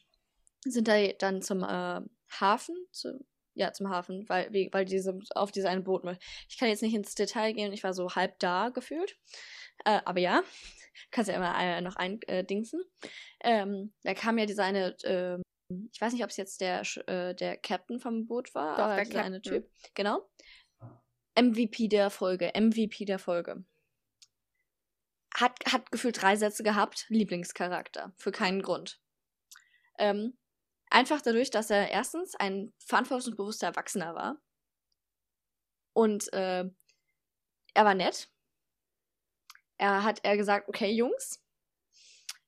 sind 0.65 0.87
da 0.87 0.95
dann 1.19 1.41
zum 1.41 1.63
äh, 1.63 2.01
Hafen, 2.39 2.75
zu, 2.91 3.23
ja, 3.57 3.73
zum 3.73 3.89
Hafen, 3.89 4.27
weil, 4.29 4.49
weil 4.71 4.85
diese 4.85 5.19
auf 5.35 5.51
diese 5.51 5.69
eine 5.69 5.81
Boot 5.81 6.03
mit. 6.03 6.19
Ich 6.47 6.57
kann 6.57 6.69
jetzt 6.69 6.83
nicht 6.83 6.93
ins 6.93 7.15
Detail 7.15 7.53
gehen, 7.53 7.73
ich 7.73 7.83
war 7.83 7.93
so 7.93 8.15
halb 8.15 8.39
da 8.39 8.69
gefühlt. 8.69 9.17
Äh, 9.83 9.99
aber 10.05 10.19
ja, 10.19 10.43
kannst 11.11 11.29
ja 11.29 11.35
immer 11.35 11.53
äh, 11.59 11.81
noch 11.81 11.95
eindingsen. 11.95 12.81
Äh, 13.39 13.61
ähm, 13.61 13.93
da 14.03 14.13
kam 14.13 14.37
ja 14.37 14.45
dieser 14.45 14.63
eine, 14.63 14.95
ähm, 15.03 15.41
ich 15.91 15.99
weiß 15.99 16.13
nicht, 16.13 16.23
ob 16.23 16.29
es 16.29 16.37
jetzt 16.37 16.61
der, 16.61 16.81
äh, 17.07 17.33
der 17.33 17.57
Captain 17.57 17.99
vom 17.99 18.27
Boot 18.27 18.53
war, 18.53 18.77
Doch, 18.77 18.83
aber 18.83 18.95
der 18.95 19.05
dieser 19.05 19.23
eine. 19.23 19.41
Typ. 19.41 19.69
Genau. 19.95 20.29
MVP 21.35 21.87
der 21.87 22.09
Folge, 22.09 22.51
MVP 22.55 23.05
der 23.05 23.19
Folge. 23.19 23.63
Hat, 25.35 25.53
hat 25.71 25.91
gefühlt 25.91 26.19
drei 26.19 26.35
Sätze 26.35 26.63
gehabt, 26.63 27.05
Lieblingscharakter, 27.09 28.13
für 28.17 28.31
keinen 28.31 28.61
Grund. 28.61 28.99
Ähm, 29.99 30.35
einfach 30.89 31.21
dadurch, 31.21 31.49
dass 31.49 31.69
er 31.69 31.89
erstens 31.91 32.35
ein 32.35 32.73
verantwortungsbewusster 32.79 33.67
Erwachsener 33.67 34.15
war. 34.15 34.41
Und 35.93 36.31
äh, 36.33 36.69
er 37.73 37.85
war 37.85 37.95
nett. 37.95 38.29
Er 39.77 40.03
hat 40.03 40.19
er 40.23 40.37
gesagt, 40.37 40.67
okay, 40.69 40.91
Jungs, 40.91 41.43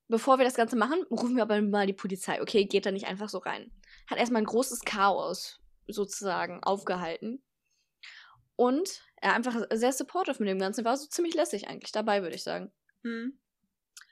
bevor 0.08 0.38
wir 0.38 0.46
das 0.46 0.56
Ganze 0.56 0.76
machen, 0.76 1.04
rufen 1.12 1.36
wir 1.36 1.44
aber 1.44 1.62
mal 1.62 1.88
die 1.88 1.94
Polizei. 1.94 2.42
Okay, 2.42 2.66
geht 2.66 2.86
da 2.86 2.92
nicht 2.92 3.08
einfach 3.08 3.30
so 3.30 3.38
rein. 3.40 3.72
Hat 4.08 4.18
erstmal 4.18 4.42
ein 4.42 4.46
großes 4.46 4.82
Chaos 4.82 5.60
sozusagen 5.88 6.64
aufgehalten. 6.64 7.44
Und 8.56 9.04
er 9.22 9.36
einfach 9.36 9.66
sehr 9.72 9.94
supportive 9.94 10.40
mit 10.40 10.50
dem 10.50 10.60
Ganzen 10.60 10.84
war 10.86 10.98
so 10.98 11.08
ziemlich 11.08 11.34
lässig 11.34 11.68
eigentlich 11.68 11.92
dabei, 11.92 12.22
würde 12.22 12.36
ich 12.36 12.44
sagen. 12.44 12.72
Hm. 13.04 13.40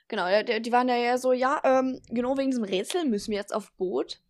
Genau, 0.07 0.25
der, 0.27 0.43
der, 0.43 0.59
die 0.59 0.71
waren 0.71 0.87
ja 0.87 0.95
ja 0.95 1.17
so, 1.17 1.33
ja, 1.33 1.61
ähm, 1.63 2.01
genau 2.09 2.37
wegen 2.37 2.51
diesem 2.51 2.63
Rätsel 2.63 3.05
müssen 3.05 3.31
wir 3.31 3.37
jetzt 3.37 3.53
auf 3.53 3.71
Boot, 3.73 4.21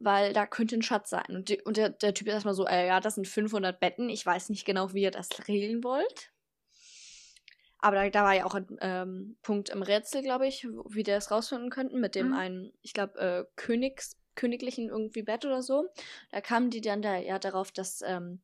weil 0.00 0.32
da 0.32 0.46
könnte 0.46 0.76
ein 0.76 0.82
Schatz 0.82 1.10
sein. 1.10 1.26
Und, 1.28 1.48
die, 1.48 1.60
und 1.62 1.76
der, 1.76 1.90
der 1.90 2.14
Typ 2.14 2.26
ist 2.28 2.34
erstmal 2.34 2.54
so, 2.54 2.66
äh, 2.66 2.86
ja, 2.86 3.00
das 3.00 3.14
sind 3.14 3.28
500 3.28 3.78
Betten, 3.78 4.08
ich 4.08 4.24
weiß 4.26 4.48
nicht 4.50 4.64
genau, 4.64 4.92
wie 4.92 5.02
ihr 5.02 5.10
das 5.12 5.48
regeln 5.48 5.84
wollt. 5.84 6.32
Aber 7.78 7.96
da, 7.96 8.10
da 8.10 8.24
war 8.24 8.34
ja 8.34 8.44
auch 8.44 8.54
ein 8.54 8.76
ähm, 8.80 9.36
Punkt 9.42 9.70
im 9.70 9.82
Rätsel, 9.82 10.22
glaube 10.22 10.46
ich, 10.46 10.66
wie 10.90 11.02
die 11.02 11.10
das 11.10 11.30
rausfinden 11.30 11.70
könnten, 11.70 12.00
mit 12.00 12.14
dem 12.14 12.28
Mhm. 12.28 12.32
einen, 12.32 12.72
ich 12.82 12.92
glaube, 12.92 13.18
äh, 13.18 13.44
Königs, 13.56 14.16
königlichen 14.34 14.88
irgendwie 14.88 15.22
Bett 15.22 15.44
oder 15.44 15.62
so. 15.62 15.88
Da 16.30 16.40
kamen 16.40 16.70
die 16.70 16.80
dann 16.80 17.02
da 17.02 17.16
ja 17.16 17.38
darauf, 17.38 17.72
dass, 17.72 18.02
ähm, 18.02 18.40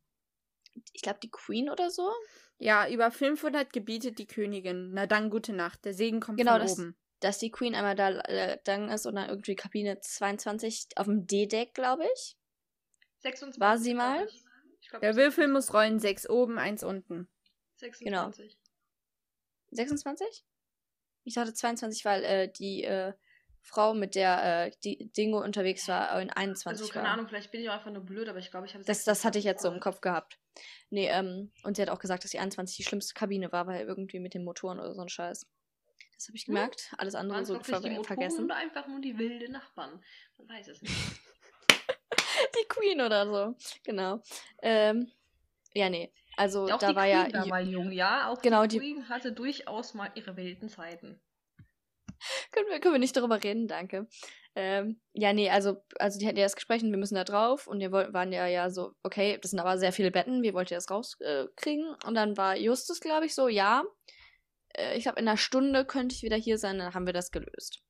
ich 0.93 1.03
glaube, 1.03 1.19
die 1.23 1.31
Queen 1.31 1.69
oder 1.71 1.91
so, 1.91 2.11
Ja, 2.59 2.89
über 2.89 3.11
500 3.11 3.73
gebietet 3.73 4.19
die 4.19 4.27
Königin. 4.27 4.93
Na 4.93 5.07
dann, 5.07 5.31
gute 5.31 5.53
Nacht. 5.53 5.85
Der 5.85 5.93
Segen 5.95 6.21
kommt 6.21 6.39
Genau, 6.39 6.53
von 6.53 6.61
das- 6.63 6.73
oben. 6.79 6.97
dass 7.21 7.39
die 7.39 7.51
Queen 7.51 7.75
einmal 7.75 7.95
da 7.97 8.11
äh, 8.21 8.59
dann 8.65 8.89
ist 8.89 9.07
und 9.07 9.15
dann 9.17 9.29
irgendwie 9.29 9.57
Kabine 9.57 10.01
22 10.01 10.89
auf 10.97 11.07
dem 11.07 11.27
D-Deck, 11.27 11.75
glaube 11.75 12.05
ich. 12.15 12.37
26. 13.21 13.61
War 13.61 13.79
sie 13.79 13.95
mal? 13.95 14.27
glaub, 14.89 15.01
Der 15.03 15.17
Würfel 15.17 15.49
muss 15.49 15.73
rollen. 15.75 15.99
Sechs 15.99 16.29
oben, 16.29 16.59
eins 16.59 16.83
unten. 16.85 17.29
26. 17.77 18.57
26? 19.71 20.45
Ich 21.25 21.35
dachte 21.35 21.53
22, 21.53 22.05
weil 22.05 22.25
äh, 22.25 22.49
die 22.53 22.85
äh, 22.85 23.13
Frau, 23.67 23.95
mit 23.95 24.15
der 24.15 24.67
äh, 24.67 24.71
die 24.85 25.11
Dingo 25.13 25.43
unterwegs 25.43 25.89
war, 25.89 26.21
in 26.21 26.31
21 26.31 26.81
Also, 26.81 26.93
keine 26.93 27.05
war. 27.07 27.13
Ahnung, 27.15 27.27
vielleicht 27.29 27.51
bin 27.51 27.61
ich 27.61 27.69
auch 27.69 27.75
einfach 27.75 27.91
nur 27.91 28.03
blöd, 28.05 28.29
aber 28.29 28.39
ich 28.39 28.51
glaube, 28.51 28.67
ich 28.67 28.75
habe 28.75 28.85
Das, 28.85 29.03
das 29.05 29.25
hatte 29.25 29.39
ich 29.39 29.45
jetzt 29.45 29.63
so 29.63 29.71
im 29.71 29.81
Kopf 29.81 30.01
gehabt. 30.01 30.39
Nee, 30.91 31.09
ähm, 31.09 31.51
und 31.65 31.77
sie 31.77 31.83
hat 31.83 31.91
auch 31.91 31.99
gesagt, 31.99 32.23
dass 32.25 32.31
die 32.31 32.39
21 32.39 32.77
die 32.77 32.85
schlimmste 32.85 33.15
Kabine 33.15 33.51
war, 33.53 33.67
weil 33.67 33.85
irgendwie 33.85 34.21
mit 34.21 34.35
den 34.35 34.45
Motoren 34.45 34.79
oder 34.79 34.95
so 34.95 35.03
ein 35.03 35.09
Scheiß. 35.09 35.47
Das 36.15 36.29
habe 36.29 36.37
ich 36.37 36.47
gemerkt. 36.47 36.95
Alles 36.97 37.15
andere 37.15 37.45
so 37.45 37.55
wirklich 37.55 37.67
die 37.77 37.83
ver 37.83 37.91
Motoren 37.91 38.05
vergessen. 38.05 38.45
oder 38.45 38.57
einfach 38.57 38.87
nur 38.87 39.01
die 39.01 39.19
wilden 39.19 39.53
Nachbarn? 39.53 40.03
Man 40.39 40.49
weiß 40.49 40.69
es 40.69 40.81
nicht. 40.83 40.95
Die 42.59 42.69
Queen 42.69 43.01
oder 43.01 43.27
so. 43.27 43.57
Genau. 43.83 44.23
Ähm, 44.63 45.11
ja, 45.75 45.89
nee. 45.89 46.13
Also 46.37 46.65
Auch 46.71 46.79
da 46.79 46.95
war 46.95 47.05
Queen 47.07 47.31
ja. 47.31 47.39
war 47.41 47.47
mal 47.47 47.67
jung, 47.69 47.91
ja. 47.93 48.29
Auch 48.31 48.41
Genau, 48.43 48.63
die 48.63 48.69
die- 48.69 48.79
Queen 48.79 49.09
hatte 49.09 49.33
durchaus 49.33 49.95
mal 49.95 50.11
ihre 50.15 50.37
wilden 50.37 50.69
Zeiten. 50.69 51.19
Können, 52.53 52.69
wir, 52.69 52.81
können 52.81 52.95
wir 52.95 52.99
nicht 52.99 53.17
darüber 53.17 53.43
reden, 53.43 53.69
danke. 53.69 54.07
Ähm, 54.55 55.01
ja, 55.13 55.33
nee, 55.33 55.51
also, 55.51 55.77
also 55.99 56.19
die 56.19 56.27
hatten 56.27 56.39
ja 56.39 56.45
das 56.45 56.57
Gespräch 56.57 56.83
und 56.83 56.91
wir 56.91 56.99
müssen 56.99 57.15
da 57.15 57.25
drauf 57.25 57.67
und 57.67 57.79
wir 57.79 57.93
waren 57.93 58.33
ja 58.33 58.47
ja 58.47 58.71
so, 58.71 58.93
okay, 59.03 59.39
das 59.41 59.51
sind 59.51 59.61
aber 59.61 59.77
sehr 59.79 59.93
viele 59.93 60.11
Betten, 60.11 60.43
wie 60.43 60.55
wollt 60.55 60.71
ihr 60.71 60.79
das 60.79 60.91
rauskriegen? 60.91 61.97
Äh, 62.03 62.07
und 62.07 62.15
dann 62.15 62.37
war 62.37 62.57
Justus, 62.57 63.01
glaube 63.01 63.27
ich, 63.27 63.35
so, 63.35 63.49
ja, 63.49 63.85
äh, 64.77 64.97
ich 64.97 65.05
glaube, 65.05 65.21
in 65.21 65.29
einer 65.29 65.37
Stunde 65.37 65.85
könnte 65.85 66.15
ich 66.15 66.23
wieder 66.23 66.37
hier 66.37 66.59
sein, 66.59 66.79
dann 66.79 66.95
haben 66.95 67.07
wir 67.07 67.13
das 67.13 67.31
gelöst. 67.31 67.83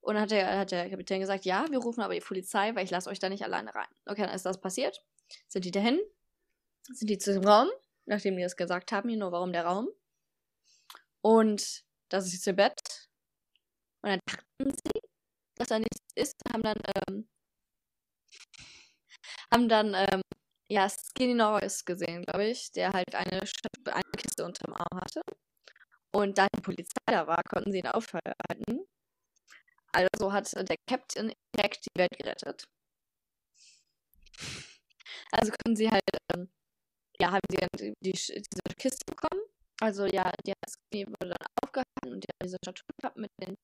Und 0.00 0.14
dann 0.14 0.22
hat 0.24 0.30
der, 0.30 0.58
hat 0.58 0.70
der 0.70 0.90
Kapitän 0.90 1.20
gesagt, 1.20 1.46
ja, 1.46 1.64
wir 1.70 1.78
rufen 1.78 2.02
aber 2.02 2.14
die 2.14 2.20
Polizei, 2.20 2.74
weil 2.74 2.84
ich 2.84 2.90
lasse 2.90 3.08
euch 3.08 3.18
da 3.18 3.28
nicht 3.28 3.42
alleine 3.42 3.74
rein. 3.74 3.88
Okay, 4.06 4.22
dann 4.22 4.34
ist 4.34 4.44
das 4.44 4.60
passiert. 4.60 5.02
Sind 5.48 5.64
die 5.64 5.70
dahin? 5.70 5.98
Sind 6.92 7.08
die 7.08 7.18
zu 7.18 7.32
dem 7.32 7.44
Raum, 7.44 7.68
nachdem 8.04 8.36
die 8.36 8.42
das 8.42 8.56
gesagt 8.56 8.92
haben, 8.92 9.08
hier 9.08 9.18
nur 9.18 9.32
warum 9.32 9.52
der 9.52 9.64
Raum? 9.64 9.88
Und 11.22 11.84
das 12.10 12.26
ist 12.26 12.34
jetzt 12.34 12.46
ihr 12.46 12.52
Bett. 12.52 13.03
Und 14.04 14.10
dann 14.10 14.20
dachten 14.26 14.70
sie, 14.70 15.00
dass 15.56 15.68
da 15.68 15.78
nichts 15.78 16.12
ist, 16.14 16.34
haben 16.52 16.62
dann, 16.62 16.76
ähm, 17.08 17.28
haben 19.50 19.68
dann, 19.70 19.94
ähm, 19.94 20.20
ja, 20.68 20.86
Skinny 20.90 21.32
Norris 21.32 21.86
gesehen, 21.86 22.22
glaube 22.24 22.44
ich, 22.44 22.70
der 22.72 22.92
halt 22.92 23.14
eine, 23.14 23.40
eine 23.40 24.10
Kiste 24.18 24.44
unterm 24.44 24.74
Arm 24.74 25.00
hatte. 25.00 25.22
Und 26.12 26.36
da 26.36 26.48
die 26.54 26.60
Polizei 26.60 27.00
da 27.06 27.26
war, 27.26 27.42
konnten 27.44 27.72
sie 27.72 27.78
ihn 27.78 27.86
aufhalten. 27.86 28.86
Also 29.92 30.34
hat 30.34 30.52
der 30.52 30.76
Captain 30.86 31.32
direkt 31.56 31.86
die 31.86 31.98
Welt 31.98 32.18
gerettet. 32.18 32.68
Also 35.32 35.50
können 35.52 35.76
sie 35.76 35.90
halt, 35.90 36.02
ähm, 36.34 36.50
ja, 37.18 37.30
haben 37.32 37.40
sie 37.50 37.56
dann 37.56 37.68
die, 37.78 37.94
die, 38.00 38.12
diese 38.12 38.76
Kiste 38.76 39.04
bekommen. 39.06 39.40
Also 39.80 40.04
ja, 40.04 40.30
der 40.46 40.54
Skinny 40.68 41.06
wurde 41.06 41.30
dann 41.30 41.46
aufgehalten 41.62 42.12
und 42.12 42.24
der 42.24 42.34
hat 42.34 42.44
diese 42.44 42.58
Statue 42.62 42.86
gehabt 43.00 43.16
mit 43.16 43.30
den 43.40 43.56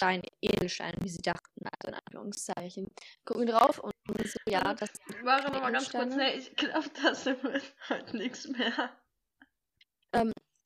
Steinen, 0.00 0.22
Edelsteinen, 0.40 0.96
wie 1.02 1.10
sie 1.10 1.20
dachten, 1.20 1.60
also 1.60 1.88
in 1.88 1.94
Anführungszeichen. 1.94 2.86
Gucken 3.26 3.46
drauf 3.46 3.78
und 3.80 3.92
so, 4.24 4.38
ja, 4.48 4.72
das 4.72 4.88
Warte 5.22 5.52
noch 5.52 5.60
mal 5.60 5.72
ganz 5.72 5.90
kurz, 5.90 6.14
Edelsteine? 6.14 6.30
ne? 6.30 6.34
Ich 6.36 6.56
glaube, 6.56 6.88
das 7.02 7.26
wird 7.26 7.74
halt 7.90 8.14
nichts 8.14 8.48
mehr. 8.48 8.96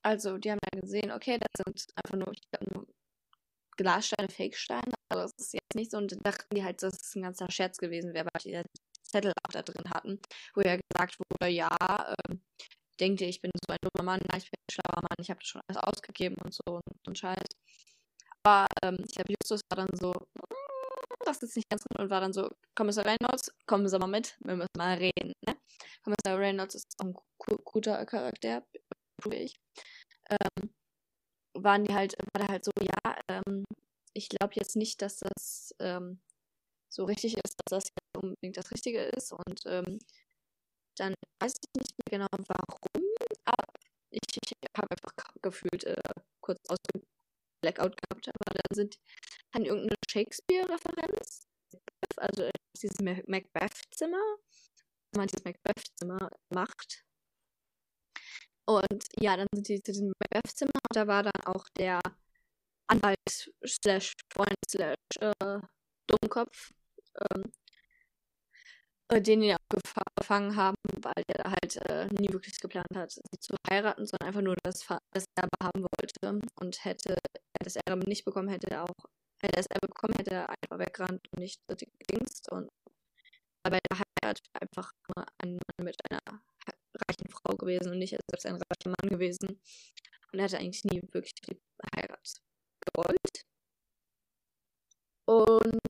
Also, 0.04 0.38
die 0.38 0.52
haben 0.52 0.60
ja 0.72 0.80
gesehen, 0.80 1.10
okay, 1.10 1.38
das 1.40 1.64
sind 1.66 1.86
einfach 1.96 2.16
nur, 2.16 2.32
ich 2.32 2.42
glaub, 2.48 2.74
nur 2.74 2.86
Glassteine, 3.76 4.28
Fake-Steine. 4.28 4.92
Also, 5.08 5.24
das 5.24 5.46
ist 5.46 5.54
jetzt 5.54 5.74
nicht 5.74 5.90
so. 5.90 5.96
Und 5.96 6.14
dachten 6.24 6.54
die 6.54 6.62
halt, 6.62 6.80
dass 6.80 6.94
es 6.94 7.16
ein 7.16 7.22
ganzer 7.22 7.50
Scherz 7.50 7.78
gewesen 7.78 8.14
wäre, 8.14 8.26
weil 8.26 8.42
die 8.44 8.50
ja 8.50 8.62
Zettel 9.02 9.32
auch 9.42 9.52
da 9.52 9.62
drin 9.62 9.90
hatten, 9.90 10.20
wo 10.54 10.60
ja 10.60 10.76
gesagt 10.76 11.18
wurde, 11.18 11.50
ja, 11.50 12.14
ähm, 12.28 12.40
denkt 13.00 13.20
ihr, 13.20 13.28
ich 13.28 13.40
bin 13.40 13.50
so 13.66 13.72
ein 13.72 13.78
dummer 13.82 14.04
Mann, 14.04 14.20
nein, 14.30 14.38
ich 14.38 14.50
bin 14.50 14.60
ein 14.60 14.72
schlauer 14.72 15.02
Mann, 15.02 15.16
ich 15.18 15.30
habe 15.30 15.40
das 15.40 15.48
schon 15.48 15.62
alles 15.66 15.82
ausgegeben 15.82 16.36
und 16.44 16.54
so 16.54 16.62
und, 16.66 17.08
und 17.08 17.18
Scheiß. 17.18 17.48
Aber 18.44 18.66
ähm, 18.82 18.98
ich 19.06 19.14
glaube, 19.14 19.32
Justus 19.40 19.60
war 19.70 19.86
dann 19.86 19.96
so, 19.98 20.12
"Mm, 20.12 21.24
das 21.24 21.42
ist 21.42 21.56
nicht 21.56 21.68
ganz 21.70 21.82
gut 21.84 21.98
und 22.00 22.10
war 22.10 22.20
dann 22.20 22.32
so, 22.32 22.50
Kommissar 22.74 23.04
Reynolds, 23.06 23.52
kommen 23.66 23.88
Sie 23.88 23.98
mal 23.98 24.06
mit, 24.06 24.36
wir 24.44 24.56
müssen 24.56 24.70
mal 24.76 24.96
reden. 24.98 25.32
Ne? 25.46 25.56
Kommissar 26.04 26.38
Reynolds 26.38 26.74
ist 26.74 26.86
auch 27.00 27.06
ein 27.06 27.14
gu 27.38 27.56
guter 27.64 28.04
Charakter, 28.06 28.64
tue 29.22 29.34
ich. 29.36 29.56
Ähm, 30.30 30.70
waren 31.54 31.84
die 31.84 31.94
halt, 31.94 32.16
war 32.34 32.40
der 32.40 32.48
halt 32.48 32.64
so, 32.64 32.72
ja, 32.80 33.16
ähm, 33.28 33.64
ich 34.14 34.28
glaube 34.28 34.54
jetzt 34.56 34.76
nicht, 34.76 35.02
dass 35.02 35.18
das 35.18 35.74
ähm, 35.80 36.20
so 36.90 37.04
richtig 37.04 37.34
ist, 37.36 37.56
dass 37.66 37.84
das 37.84 37.90
jetzt 37.90 38.24
unbedingt 38.24 38.56
das 38.56 38.70
Richtige 38.72 39.02
ist. 39.04 39.32
Und 39.32 39.60
ähm, 39.66 39.98
dann 40.96 41.14
weiß 41.40 41.54
ich 41.54 41.80
nicht 41.80 41.94
mehr 41.98 42.18
genau, 42.20 42.28
warum, 42.48 43.08
aber 43.44 43.64
ich, 44.10 44.20
ich 44.44 44.52
habe 44.76 44.88
einfach 44.90 45.12
gefühlt 45.42 45.84
äh, 45.84 45.96
kurz 46.40 46.60
aus 46.68 46.78
dem 46.94 47.02
Blackout 47.64 47.96
gehabt, 47.96 48.28
aber 48.28 48.58
dann 48.58 48.74
sind 48.76 48.98
an 49.52 49.64
irgendeine 49.64 49.96
Shakespeare-Referenz, 50.10 51.46
also 52.16 52.50
dieses 52.76 53.00
Ma- 53.00 53.22
Macbeth-Zimmer, 53.26 54.22
wenn 55.12 55.18
man 55.18 55.28
dieses 55.28 55.44
Macbeth-Zimmer 55.44 56.30
macht. 56.50 57.04
Und 58.66 59.04
ja, 59.18 59.36
dann 59.36 59.46
sind 59.54 59.68
die 59.68 59.82
zu 59.82 59.92
diesem 59.92 60.12
Macbeth-Zimmer 60.20 60.72
und 60.74 60.96
da 60.96 61.06
war 61.06 61.22
dann 61.22 61.40
auch 61.46 61.66
der 61.78 62.00
Anwalt 62.86 63.50
slash 63.66 64.12
Freund 64.32 64.56
slash 64.68 64.96
äh, 65.20 65.58
Dummkopf, 66.06 66.72
ähm, 67.18 67.52
äh, 69.08 69.20
den 69.22 69.40
die 69.40 69.54
auch 69.54 69.58
gefa- 69.72 70.02
gefangen 70.16 70.56
haben, 70.56 70.76
weil 71.00 71.22
der 71.28 71.50
halt 71.50 71.76
äh, 71.88 72.06
nie 72.20 72.32
wirklich 72.32 72.58
geplant 72.60 72.94
hat, 72.94 73.12
sie 73.12 73.38
zu 73.40 73.54
heiraten, 73.70 74.06
sondern 74.06 74.28
einfach 74.28 74.42
nur 74.42 74.56
das, 74.62 74.82
Fa- 74.82 75.00
das 75.12 75.24
Erbe 75.34 75.56
haben 75.62 75.82
wollte. 75.82 76.40
Und 76.60 76.84
hätte 76.84 77.16
er 77.58 77.64
das 77.64 77.76
Erbe 77.76 78.08
nicht 78.08 78.24
bekommen, 78.24 78.48
hätte 78.48 78.70
er 78.70 78.84
auch, 78.84 79.08
hätte 79.40 79.56
er 79.56 79.62
das 79.62 79.66
Erbe 79.66 79.88
bekommen, 79.88 80.14
hätte 80.16 80.34
er 80.34 80.48
einfach 80.48 80.78
weggerannt 80.78 81.26
und 81.32 81.40
nicht 81.40 81.60
gedingst. 81.68 82.50
Und 82.50 82.70
dabei 83.62 83.78
der 83.90 83.98
Heirat 83.98 84.40
einfach 84.60 84.92
nur 85.08 85.26
ein 85.38 85.52
Mann 85.52 85.84
mit 85.84 85.96
einer 86.10 86.42
reichen 87.08 87.28
Frau 87.30 87.56
gewesen 87.56 87.90
und 87.90 87.98
nicht 87.98 88.16
selbst 88.30 88.46
ein 88.46 88.54
reicher 88.54 88.90
Mann 88.90 89.08
gewesen. 89.10 89.60
Und 90.32 90.38
er 90.38 90.44
hatte 90.44 90.58
eigentlich 90.58 90.84
nie 90.84 91.02
wirklich 91.12 91.34
die 91.34 91.60
Heirat 91.96 92.34
gewollt. 92.80 93.44
Und 95.26 95.80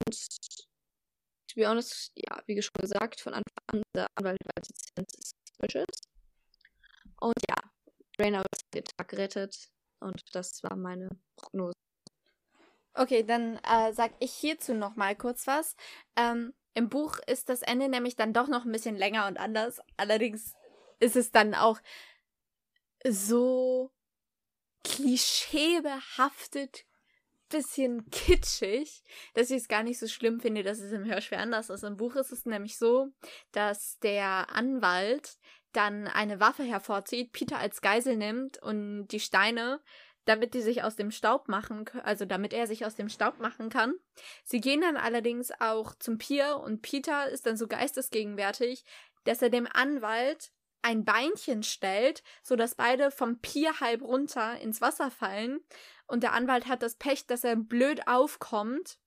to 1.48 1.54
be 1.56 1.66
honest, 1.66 2.12
ja, 2.14 2.42
wie 2.46 2.60
schon 2.60 2.74
gesagt, 2.80 3.20
von 3.20 3.34
Anfang 3.34 3.64
an, 3.68 3.82
der 3.94 4.06
Anwalt 4.16 4.38
war 4.44 4.62
dezent 4.62 5.10
suspicious. 5.10 6.08
Und 7.20 7.34
ja, 7.48 7.56
Reynolds 8.18 8.48
hat 8.52 8.74
den 8.74 8.84
Tag 8.84 9.08
gerettet 9.08 9.70
und 10.04 10.34
das 10.34 10.62
war 10.62 10.76
meine 10.76 11.08
Prognose. 11.36 11.74
Okay, 12.94 13.24
dann 13.24 13.58
äh, 13.64 13.92
sag 13.92 14.12
ich 14.20 14.32
hierzu 14.32 14.74
noch 14.74 14.94
mal 14.94 15.16
kurz 15.16 15.48
was. 15.48 15.74
Ähm, 16.16 16.54
Im 16.74 16.88
Buch 16.88 17.18
ist 17.26 17.48
das 17.48 17.62
Ende 17.62 17.88
nämlich 17.88 18.14
dann 18.14 18.32
doch 18.32 18.46
noch 18.46 18.64
ein 18.64 18.72
bisschen 18.72 18.96
länger 18.96 19.26
und 19.26 19.36
anders. 19.36 19.80
Allerdings 19.96 20.54
ist 21.00 21.16
es 21.16 21.32
dann 21.32 21.54
auch 21.54 21.80
so 23.06 23.90
klischeebehaftet, 24.84 26.86
bisschen 27.48 28.08
kitschig, 28.10 29.02
dass 29.34 29.50
ich 29.50 29.58
es 29.58 29.68
gar 29.68 29.82
nicht 29.82 29.98
so 29.98 30.06
schlimm 30.06 30.40
finde, 30.40 30.62
dass 30.62 30.78
es 30.78 30.92
im 30.92 31.04
Hörspiel 31.04 31.38
anders 31.38 31.70
ist. 31.70 31.84
Im 31.84 31.96
Buch 31.96 32.16
ist 32.16 32.32
es 32.32 32.46
nämlich 32.46 32.78
so, 32.78 33.08
dass 33.52 33.98
der 34.00 34.50
Anwalt 34.50 35.38
dann 35.76 36.08
eine 36.08 36.40
Waffe 36.40 36.62
hervorzieht, 36.62 37.32
Peter 37.32 37.58
als 37.58 37.80
Geisel 37.80 38.16
nimmt 38.16 38.62
und 38.62 39.08
die 39.08 39.20
Steine 39.20 39.80
damit 40.24 40.54
die 40.54 40.62
sich 40.62 40.82
aus 40.82 40.96
dem 40.96 41.10
Staub 41.10 41.48
machen, 41.48 41.84
also 42.02 42.24
damit 42.24 42.52
er 42.52 42.66
sich 42.66 42.86
aus 42.86 42.94
dem 42.94 43.08
Staub 43.08 43.40
machen 43.40 43.68
kann. 43.68 43.94
Sie 44.44 44.60
gehen 44.60 44.80
dann 44.80 44.96
allerdings 44.96 45.52
auch 45.60 45.94
zum 45.96 46.18
Pier 46.18 46.60
und 46.62 46.82
Peter 46.82 47.28
ist 47.28 47.46
dann 47.46 47.56
so 47.56 47.66
geistesgegenwärtig, 47.66 48.84
dass 49.24 49.42
er 49.42 49.50
dem 49.50 49.68
Anwalt 49.70 50.50
ein 50.82 51.04
Beinchen 51.04 51.62
stellt, 51.62 52.22
sodass 52.42 52.74
beide 52.74 53.10
vom 53.10 53.40
Pier 53.40 53.80
halb 53.80 54.02
runter 54.02 54.58
ins 54.60 54.80
Wasser 54.80 55.10
fallen 55.10 55.60
und 56.06 56.22
der 56.22 56.32
Anwalt 56.32 56.66
hat 56.66 56.82
das 56.82 56.96
Pech, 56.96 57.26
dass 57.26 57.44
er 57.44 57.56
blöd 57.56 58.06
aufkommt 58.06 58.98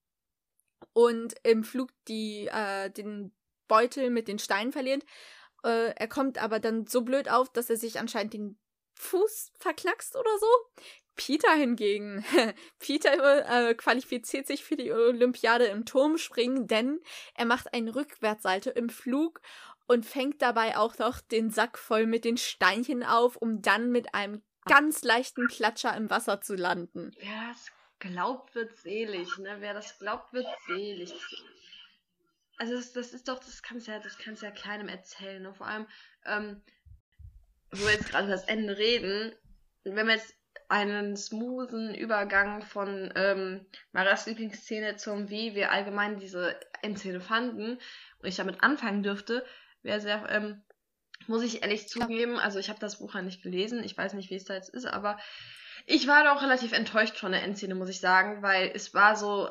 und 0.94 1.36
im 1.44 1.64
Flug 1.64 1.92
die, 2.08 2.48
äh, 2.48 2.90
den 2.90 3.32
Beutel 3.68 4.10
mit 4.10 4.28
den 4.28 4.40
Steinen 4.40 4.72
verliert. 4.72 5.04
Äh, 5.68 5.94
er 5.96 6.08
kommt 6.08 6.42
aber 6.42 6.60
dann 6.60 6.88
so 6.88 7.02
blöd 7.02 7.30
auf, 7.30 7.52
dass 7.52 7.70
er 7.70 7.78
sich 7.78 8.00
anscheinend 8.00 8.34
den 8.34 8.60
Fuß 8.96 9.52
verknackst 9.60 10.16
oder 10.16 10.38
so. 10.40 10.48
Peter 11.16 11.54
hingegen, 11.54 12.24
Peter 12.80 13.70
äh, 13.70 13.74
qualifiziert 13.76 14.48
sich 14.48 14.64
für 14.64 14.78
die 14.78 14.92
Olympiade 14.92 15.66
im 15.66 15.86
Turmspringen, 15.86 16.68
denn 16.68 17.02
er 17.34 17.46
macht 17.46 17.74
einen 17.74 17.90
Rückwärtssalto 17.90 18.70
im 18.70 18.90
Flug 18.90 19.42
und 19.88 20.06
fängt 20.06 20.42
dabei 20.42 20.78
auch 20.78 20.98
noch 21.00 21.20
den 21.20 21.50
Sack 21.50 21.78
voll 21.78 22.06
mit 22.06 22.24
den 22.24 22.38
Steinchen 22.38 23.04
auf, 23.04 23.36
um 23.36 23.62
dann 23.62 23.92
mit 23.92 24.14
einem 24.14 24.44
ganz 24.66 25.04
leichten 25.04 25.48
Klatscher 25.48 25.96
im 25.96 26.10
Wasser 26.10 26.42
zu 26.42 26.56
landen. 26.56 27.12
Wer 27.20 27.50
das 27.50 27.72
glaubt, 28.00 28.54
wird 28.54 28.78
selig, 28.78 29.38
ne? 29.40 29.58
Wer 29.60 29.74
das 29.74 29.98
glaubt, 29.98 30.34
wird 30.34 30.48
selig. 30.68 31.14
Also 32.58 32.76
das, 32.76 32.94
das 32.94 33.14
ist 33.14 33.28
doch, 33.28 33.40
das 33.40 33.62
kannst 33.62 33.88
ja, 33.88 34.00
das 34.00 34.18
kannst 34.18 34.42
ja 34.42 34.52
keinem 34.52 34.88
erzählen. 34.88 35.42
Ne? 35.42 35.54
Vor 35.54 35.68
allem, 35.68 35.88
ähm, 36.26 36.62
wo 37.72 37.86
wir 37.86 37.94
jetzt 37.94 38.10
gerade 38.10 38.28
das 38.28 38.46
Ende 38.46 38.78
reden, 38.78 39.34
wenn 39.84 40.08
wir 40.08 40.16
jetzt 40.16 40.34
einen 40.70 41.16
smoothen 41.16 41.96
Übergang 41.96 42.62
von 42.62 43.12
ähm, 43.16 43.66
Maras 43.92 44.26
Lieblingsszene 44.26 44.98
zum 44.98 45.30
wie 45.30 45.56
wir 45.56 45.72
allgemein 45.72 46.20
diese 46.20 46.60
Endszene 46.82 47.22
fanden 47.22 47.80
und 48.20 48.28
ich 48.28 48.36
damit 48.36 48.64
anfangen 48.64 49.04
dürfte, 49.04 49.46
wäre 49.82 50.02
sehr, 50.02 50.28
ähm, 50.30 50.64
muss 51.28 51.44
ich 51.44 51.62
ehrlich 51.62 51.88
zugeben, 51.88 52.38
also 52.38 52.60
ich 52.60 52.70
habe 52.70 52.80
das 52.80 53.00
Buch 53.00 53.16
ja 53.16 53.22
nicht 53.22 53.44
gelesen, 53.44 53.84
ich 53.84 53.98
weiß 53.98 54.14
nicht, 54.14 54.30
wie 54.30 54.36
es 54.36 54.46
da 54.46 54.56
jetzt 54.56 54.70
ist, 54.70 54.86
aber 54.86 55.18
ich 55.86 56.08
war 56.08 56.24
doch 56.26 56.42
relativ 56.42 56.74
enttäuscht 56.74 57.18
von 57.18 57.32
der 57.32 57.44
Endszene, 57.44 57.76
muss 57.76 57.90
ich 57.90 58.02
sagen, 58.02 58.42
weil 58.42 58.72
es 58.74 58.94
war 58.94 59.16
so, 59.16 59.50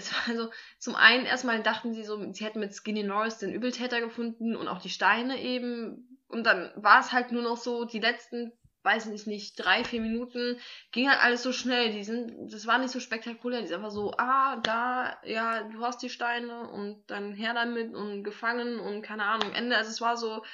es 0.00 0.12
war 0.12 0.36
so, 0.36 0.50
zum 0.78 0.94
einen 0.94 1.26
erstmal 1.26 1.62
dachten 1.62 1.94
sie 1.94 2.04
so, 2.04 2.32
sie 2.32 2.44
hätten 2.44 2.60
mit 2.60 2.74
Skinny 2.74 3.02
Norris 3.02 3.38
den 3.38 3.52
Übeltäter 3.52 4.00
gefunden 4.00 4.56
und 4.56 4.68
auch 4.68 4.80
die 4.80 4.90
Steine 4.90 5.40
eben. 5.40 6.18
Und 6.28 6.44
dann 6.44 6.70
war 6.76 7.00
es 7.00 7.12
halt 7.12 7.32
nur 7.32 7.42
noch 7.42 7.56
so, 7.56 7.84
die 7.84 7.98
letzten, 7.98 8.52
weiß 8.82 9.06
ich 9.08 9.26
nicht, 9.26 9.56
drei, 9.56 9.84
vier 9.84 10.00
Minuten 10.00 10.58
ging 10.92 11.10
halt 11.10 11.22
alles 11.22 11.42
so 11.42 11.52
schnell. 11.52 11.92
Die 11.92 12.04
sind, 12.04 12.52
das 12.52 12.66
war 12.66 12.78
nicht 12.78 12.90
so 12.90 13.00
spektakulär. 13.00 13.60
Die 13.60 13.66
sind 13.66 13.76
einfach 13.76 13.90
so, 13.90 14.12
ah, 14.16 14.56
da, 14.56 15.18
ja, 15.24 15.64
du 15.64 15.84
hast 15.84 16.02
die 16.02 16.10
Steine 16.10 16.70
und 16.70 17.02
dann 17.08 17.32
her 17.34 17.52
damit 17.54 17.94
und 17.94 18.24
gefangen 18.24 18.78
und 18.80 19.02
keine 19.02 19.24
Ahnung, 19.24 19.52
Ende. 19.52 19.76
Also 19.76 19.90
es 19.90 20.00
war 20.00 20.16
so, 20.16 20.44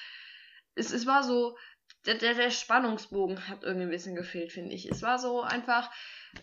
es, 0.75 0.93
es 0.93 1.07
war 1.07 1.23
so, 1.23 1.57
der, 2.07 2.15
der, 2.15 2.35
der 2.35 2.51
Spannungsbogen 2.51 3.49
hat 3.49 3.65
irgendwie 3.65 3.87
ein 3.87 3.91
bisschen 3.91 4.15
gefehlt, 4.15 4.53
finde 4.53 4.75
ich. 4.75 4.87
Es 4.91 5.03
war 5.03 5.19
so 5.19 5.43
einfach, 5.43 5.91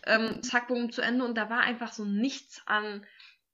ähm, 0.06 0.42
zack, 0.42 0.68
boom, 0.68 0.92
zu 0.92 1.02
Ende. 1.02 1.24
Und 1.24 1.36
da 1.36 1.50
war 1.50 1.60
einfach 1.60 1.92
so 1.92 2.04
nichts 2.04 2.62
an, 2.66 3.04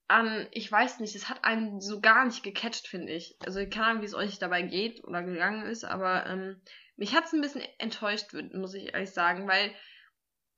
an, 0.08 0.48
ich 0.50 0.70
weiß 0.70 1.00
nicht, 1.00 1.14
es 1.14 1.28
hat 1.28 1.44
einen 1.44 1.80
so 1.80 2.00
gar 2.00 2.24
nicht 2.24 2.42
gecatcht, 2.42 2.88
finde 2.88 3.12
ich. 3.12 3.36
Also 3.44 3.60
keine 3.68 3.86
Ahnung, 3.86 4.02
wie 4.02 4.06
es 4.06 4.14
euch 4.14 4.38
dabei 4.38 4.62
geht 4.62 5.04
oder 5.04 5.22
gegangen 5.22 5.66
ist, 5.66 5.84
aber 5.84 6.26
ähm, 6.26 6.60
mich 6.96 7.14
hat 7.14 7.24
es 7.24 7.32
ein 7.32 7.40
bisschen 7.40 7.62
enttäuscht, 7.78 8.34
muss 8.52 8.74
ich 8.74 8.92
ehrlich 8.92 9.12
sagen, 9.12 9.48
weil 9.48 9.72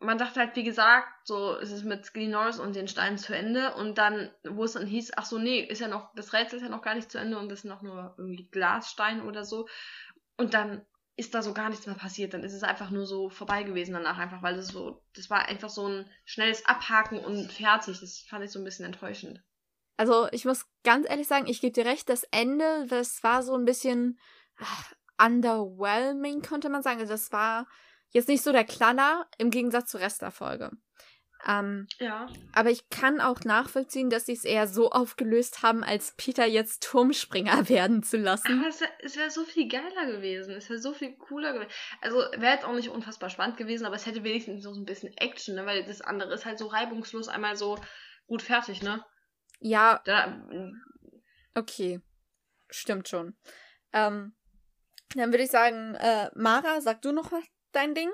man 0.03 0.19
dachte 0.19 0.41
halt, 0.41 0.57
wie 0.57 0.65
gesagt, 0.65 1.07
so 1.25 1.55
ist 1.57 1.71
es 1.71 1.85
mit 1.85 2.05
Skinny 2.05 2.27
Norris 2.27 2.59
und 2.59 2.75
den 2.75 2.89
Steinen 2.89 3.19
zu 3.19 3.35
Ende. 3.35 3.75
Und 3.75 3.99
dann, 3.99 4.33
wo 4.43 4.65
es 4.65 4.73
dann 4.73 4.87
hieß, 4.87 5.13
ach 5.17 5.25
so, 5.25 5.39
nee, 5.39 5.61
ist 5.61 5.81
ja 5.81 5.89
noch, 5.89 6.13
das 6.15 6.33
Rätsel 6.33 6.57
ist 6.57 6.65
ja 6.65 6.69
noch 6.69 6.83
gar 6.83 6.95
nicht 6.95 7.11
zu 7.11 7.19
Ende 7.19 7.39
und 7.39 7.49
das 7.49 7.63
sind 7.63 7.71
noch 7.71 7.83
nur 7.83 8.15
irgendwie 8.19 8.49
Glassteine 8.51 9.25
oder 9.25 9.45
so. 9.45 9.69
Und 10.37 10.55
dann 10.55 10.85
ist 11.16 11.34
da 11.34 11.43
so 11.43 11.52
gar 11.52 11.68
nichts 11.68 11.86
mehr 11.86 11.94
passiert, 11.94 12.32
dann 12.34 12.43
ist 12.43 12.55
es 12.55 12.62
einfach 12.62 12.90
nur 12.90 13.06
so 13.06 13.28
vorbei 13.28 13.62
gewesen 13.64 13.93
danach, 13.93 14.18
einfach 14.18 14.43
weil 14.43 14.56
das 14.56 14.68
so, 14.68 15.02
das 15.14 15.28
war 15.28 15.47
einfach 15.47 15.68
so 15.68 15.86
ein 15.86 16.10
schnelles 16.24 16.64
Abhaken 16.66 17.18
und 17.18 17.52
fertig, 17.52 18.01
das 18.01 18.24
fand 18.28 18.44
ich 18.44 18.51
so 18.51 18.59
ein 18.59 18.64
bisschen 18.64 18.86
enttäuschend. 18.86 19.43
Also 19.97 20.28
ich 20.32 20.44
muss 20.44 20.64
ganz 20.84 21.09
ehrlich 21.09 21.28
sagen, 21.28 21.47
ich 21.47 21.60
gebe 21.60 21.72
dir 21.72 21.84
recht, 21.84 22.09
das 22.09 22.24
Ende, 22.30 22.86
das 22.89 23.22
war 23.22 23.43
so 23.43 23.55
ein 23.55 23.64
bisschen 23.64 24.18
ach, 24.56 24.93
underwhelming, 25.18 26.43
könnte 26.43 26.70
man 26.70 26.82
sagen. 26.82 27.01
Also 27.01 27.12
das 27.12 27.30
war 27.30 27.66
jetzt 28.10 28.28
nicht 28.28 28.43
so 28.43 28.52
der 28.52 28.64
Knaller 28.64 29.26
im 29.39 29.51
Gegensatz 29.51 29.90
zur 29.90 30.01
Rest 30.01 30.22
der 30.22 30.30
Folge. 30.30 30.70
Ähm, 31.47 31.89
Ja. 31.98 32.28
aber 32.52 32.70
ich 32.70 32.89
kann 32.89 33.20
auch 33.20 33.40
nachvollziehen, 33.40 34.10
dass 34.10 34.27
sie 34.27 34.32
es 34.32 34.44
eher 34.44 34.66
so 34.69 34.90
aufgelöst 34.90 35.62
haben, 35.62 35.82
als 35.82 36.14
Peter 36.16 36.47
jetzt 36.47 36.82
Turmspringer 36.85 37.69
werden 37.69 38.02
zu 38.02 38.16
lassen. 38.16 38.60
Aber 38.60 38.69
es 38.69 38.81
wäre 38.81 38.90
wär 39.16 39.31
so 39.31 39.44
viel 39.44 39.69
geiler 39.69 40.06
gewesen. 40.06 40.55
Es 40.55 40.70
wäre 40.70 40.78
so 40.78 40.93
viel 40.93 41.16
cooler 41.16 41.52
gewesen. 41.52 41.70
Also 42.01 42.19
wäre 42.19 42.55
jetzt 42.55 42.64
auch 42.64 42.74
nicht 42.74 42.90
unfassbar 42.90 43.31
spannend 43.31 43.56
gewesen, 43.56 43.86
aber 43.86 43.97
es 43.97 44.06
hätte 44.06 44.23
wenigstens 44.24 44.62
so 44.62 44.73
ein 44.73 44.85
bisschen 44.85 45.12
Action, 45.16 45.56
ne? 45.56 45.66
Weil 45.66 45.85
das 45.85 46.01
andere 46.01 46.32
ist 46.35 46.44
halt 46.44 46.59
so 46.59 46.69
reibungslos 46.69 47.28
einmal 47.28 47.56
so 47.56 47.77
gut 48.27 48.43
fertig, 48.43 48.82
ne? 48.82 49.05
Ja, 49.60 50.01
Da, 50.05 50.43
okay. 51.55 52.01
Stimmt 52.70 53.09
schon. 53.09 53.36
Ähm, 53.93 54.35
Dann 55.14 55.31
würde 55.31 55.44
ich 55.44 55.51
sagen, 55.51 55.94
äh, 55.97 56.31
Mara, 56.35 56.81
sag 56.81 57.02
du 57.02 57.12
noch 57.12 57.32
was 57.32 57.44
dein 57.73 57.94
Ding? 57.94 58.10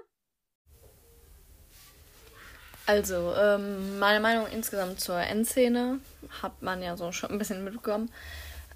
Also, 2.88 3.34
ähm, 3.36 3.98
meine 3.98 4.18
Meinung 4.18 4.46
insgesamt 4.46 4.98
zur 4.98 5.20
Endszene 5.20 6.00
hat 6.42 6.62
man 6.62 6.80
ja 6.82 6.96
so 6.96 7.12
schon 7.12 7.30
ein 7.30 7.36
bisschen 7.36 7.62
mitbekommen. 7.62 8.10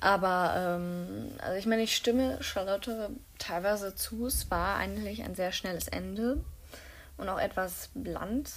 Aber, 0.00 0.54
ähm, 0.54 1.30
also 1.38 1.56
ich 1.56 1.64
meine, 1.64 1.80
ich 1.80 1.96
stimme 1.96 2.36
Charlotte 2.42 3.08
teilweise 3.38 3.94
zu. 3.94 4.26
Es 4.26 4.50
war 4.50 4.76
eigentlich 4.76 5.24
ein 5.24 5.34
sehr 5.34 5.50
schnelles 5.50 5.88
Ende 5.88 6.44
und 7.16 7.30
auch 7.30 7.40
etwas 7.40 7.88
bland. 7.94 8.50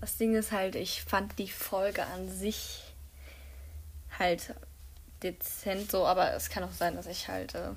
Das 0.00 0.16
Ding 0.16 0.34
ist 0.34 0.50
halt, 0.50 0.76
ich 0.76 1.02
fand 1.02 1.38
die 1.38 1.50
Folge 1.50 2.02
an 2.06 2.30
sich 2.30 2.82
halt 4.18 4.54
dezent 5.22 5.90
so, 5.90 6.06
aber 6.06 6.32
es 6.32 6.48
kann 6.48 6.64
auch 6.64 6.72
sein, 6.72 6.96
dass 6.96 7.06
ich 7.06 7.28
halt 7.28 7.54
äh, 7.54 7.68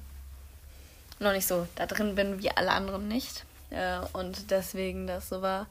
noch 1.20 1.34
nicht 1.34 1.48
so 1.48 1.68
da 1.76 1.86
drin 1.86 2.16
bin 2.16 2.42
wie 2.42 2.52
alle 2.52 2.72
anderen 2.72 3.10
nicht. 3.10 3.44
Äh, 3.72 4.00
und 4.14 4.52
deswegen 4.52 5.06
das 5.06 5.28
so 5.28 5.42
war. 5.42 5.68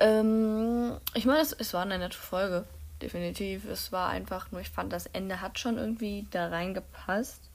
Ähm, 0.00 0.98
ich 1.14 1.26
meine, 1.26 1.40
es, 1.40 1.52
es 1.52 1.74
war 1.74 1.82
eine 1.82 1.98
nette 1.98 2.16
Folge. 2.16 2.66
Definitiv. 3.00 3.64
Es 3.66 3.92
war 3.92 4.10
einfach 4.10 4.50
nur, 4.50 4.60
ich 4.60 4.70
fand, 4.70 4.92
das 4.92 5.06
Ende 5.06 5.40
hat 5.40 5.58
schon 5.58 5.78
irgendwie 5.78 6.26
da 6.30 6.48
reingepasst. 6.48 7.50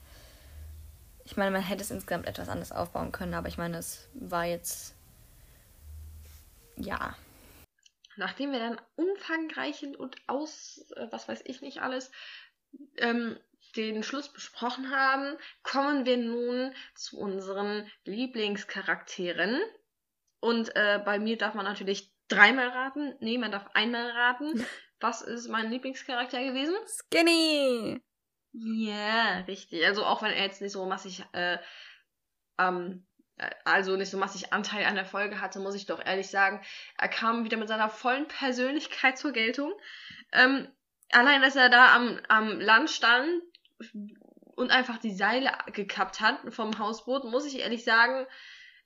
Ich 1.24 1.36
meine, 1.36 1.50
man 1.50 1.62
hätte 1.62 1.82
es 1.82 1.90
insgesamt 1.90 2.26
etwas 2.26 2.48
anders 2.48 2.72
aufbauen 2.72 3.12
können, 3.12 3.34
aber 3.34 3.48
ich 3.48 3.58
meine, 3.58 3.78
es 3.78 4.08
war 4.14 4.44
jetzt. 4.44 4.94
Ja. 6.76 7.16
Nachdem 8.16 8.52
wir 8.52 8.60
dann 8.60 8.80
umfangreichend 8.96 9.96
und 9.96 10.16
aus, 10.26 10.84
äh, 10.96 11.06
was 11.10 11.28
weiß 11.28 11.42
ich 11.44 11.62
nicht 11.62 11.82
alles, 11.82 12.10
ähm, 12.98 13.38
den 13.74 14.02
Schluss 14.02 14.32
besprochen 14.32 14.90
haben, 14.90 15.36
kommen 15.62 16.06
wir 16.06 16.16
nun 16.16 16.72
zu 16.94 17.18
unseren 17.18 17.90
Lieblingscharakteren. 18.04 19.60
Und 20.40 20.74
äh, 20.76 21.00
bei 21.04 21.18
mir 21.18 21.36
darf 21.36 21.54
man 21.54 21.64
natürlich 21.64 22.15
dreimal 22.28 22.68
raten. 22.68 23.14
Nee, 23.20 23.38
man 23.38 23.52
darf 23.52 23.66
einmal 23.74 24.10
raten. 24.10 24.64
Was 25.00 25.22
ist 25.22 25.48
mein 25.48 25.70
Lieblingscharakter 25.70 26.42
gewesen? 26.42 26.74
Skinny! 26.86 28.00
Ja, 28.52 29.40
richtig. 29.46 29.84
Also 29.84 30.04
auch 30.04 30.22
wenn 30.22 30.32
er 30.32 30.44
jetzt 30.44 30.62
nicht 30.62 30.72
so 30.72 30.86
massig, 30.86 31.22
äh, 31.32 31.58
ähm, 32.58 33.06
äh, 33.36 33.50
also 33.64 33.96
nicht 33.96 34.10
so 34.10 34.16
massig 34.16 34.54
Anteil 34.54 34.86
an 34.86 34.94
der 34.94 35.04
Folge 35.04 35.42
hatte, 35.42 35.60
muss 35.60 35.74
ich 35.74 35.84
doch 35.84 36.04
ehrlich 36.04 36.28
sagen, 36.28 36.62
er 36.96 37.08
kam 37.08 37.44
wieder 37.44 37.58
mit 37.58 37.68
seiner 37.68 37.90
vollen 37.90 38.26
Persönlichkeit 38.28 39.18
zur 39.18 39.32
Geltung. 39.32 39.74
Ähm, 40.32 40.68
allein, 41.10 41.42
dass 41.42 41.56
er 41.56 41.68
da 41.68 41.94
am, 41.94 42.18
am 42.28 42.58
Land 42.58 42.88
stand 42.88 43.42
und 44.56 44.70
einfach 44.70 44.96
die 44.96 45.14
Seile 45.14 45.52
gekappt 45.72 46.20
hat 46.20 46.38
vom 46.54 46.78
Hausboot, 46.78 47.24
muss 47.24 47.44
ich 47.44 47.60
ehrlich 47.60 47.84
sagen, 47.84 48.26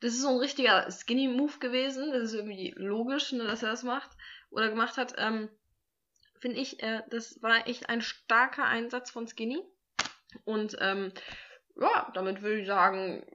das 0.01 0.12
ist 0.14 0.22
so 0.22 0.28
ein 0.28 0.39
richtiger 0.39 0.90
Skinny-Move 0.90 1.59
gewesen. 1.59 2.10
Das 2.12 2.22
ist 2.24 2.35
irgendwie 2.35 2.72
logisch, 2.77 3.32
ne, 3.32 3.44
dass 3.44 3.62
er 3.62 3.70
das 3.70 3.82
macht 3.82 4.10
oder 4.51 4.68
gemacht 4.70 4.97
hat. 4.97 5.14
Ähm, 5.18 5.48
Finde 6.40 6.59
ich, 6.59 6.82
äh, 6.82 7.02
das 7.10 7.43
war 7.43 7.66
echt 7.68 7.89
ein 7.90 8.01
starker 8.01 8.64
Einsatz 8.64 9.10
von 9.10 9.27
Skinny. 9.28 9.60
Und 10.44 10.77
ähm, 10.81 11.12
ja, 11.77 12.10
damit 12.14 12.40
würde 12.43 12.60
ich 12.60 12.66
sagen, 12.66 13.27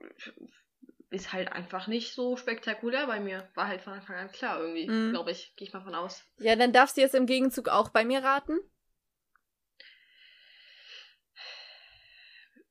ist 1.11 1.31
halt 1.31 1.51
einfach 1.51 1.85
nicht 1.87 2.13
so 2.13 2.35
spektakulär 2.35 3.05
bei 3.05 3.19
mir. 3.19 3.47
War 3.53 3.67
halt 3.67 3.81
von 3.81 3.93
Anfang 3.93 4.15
an 4.15 4.31
klar 4.31 4.59
irgendwie, 4.59 4.87
Mhm. 4.89 5.11
glaube 5.11 5.31
ich. 5.31 5.55
Gehe 5.55 5.67
ich 5.67 5.73
mal 5.73 5.83
von 5.83 5.93
aus. 5.95 6.25
Ja, 6.39 6.55
dann 6.55 6.73
darfst 6.73 6.97
du 6.97 7.01
jetzt 7.01 7.15
im 7.15 7.27
Gegenzug 7.27 7.69
auch 7.69 7.89
bei 7.89 8.03
mir 8.05 8.23
raten. 8.23 8.57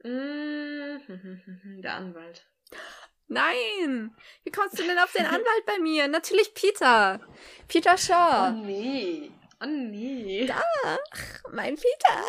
Mm, 0.02 1.80
Der 1.80 1.94
Anwalt. 1.94 2.46
Nein! 3.26 4.14
Wie 4.44 4.50
kommst 4.50 4.78
du 4.78 4.82
denn 4.82 4.98
auf 4.98 5.12
den 5.12 5.26
Anwalt 5.26 5.66
bei 5.66 5.78
mir? 5.78 6.08
Natürlich 6.08 6.54
Peter. 6.54 7.20
Peter 7.68 7.94
Oh 7.94 7.96
Shaw. 7.96 8.50
nee. 8.52 9.30
Oh 9.62 9.66
nee. 9.66 10.52
Mein 11.52 11.76
Peter. 11.76 12.22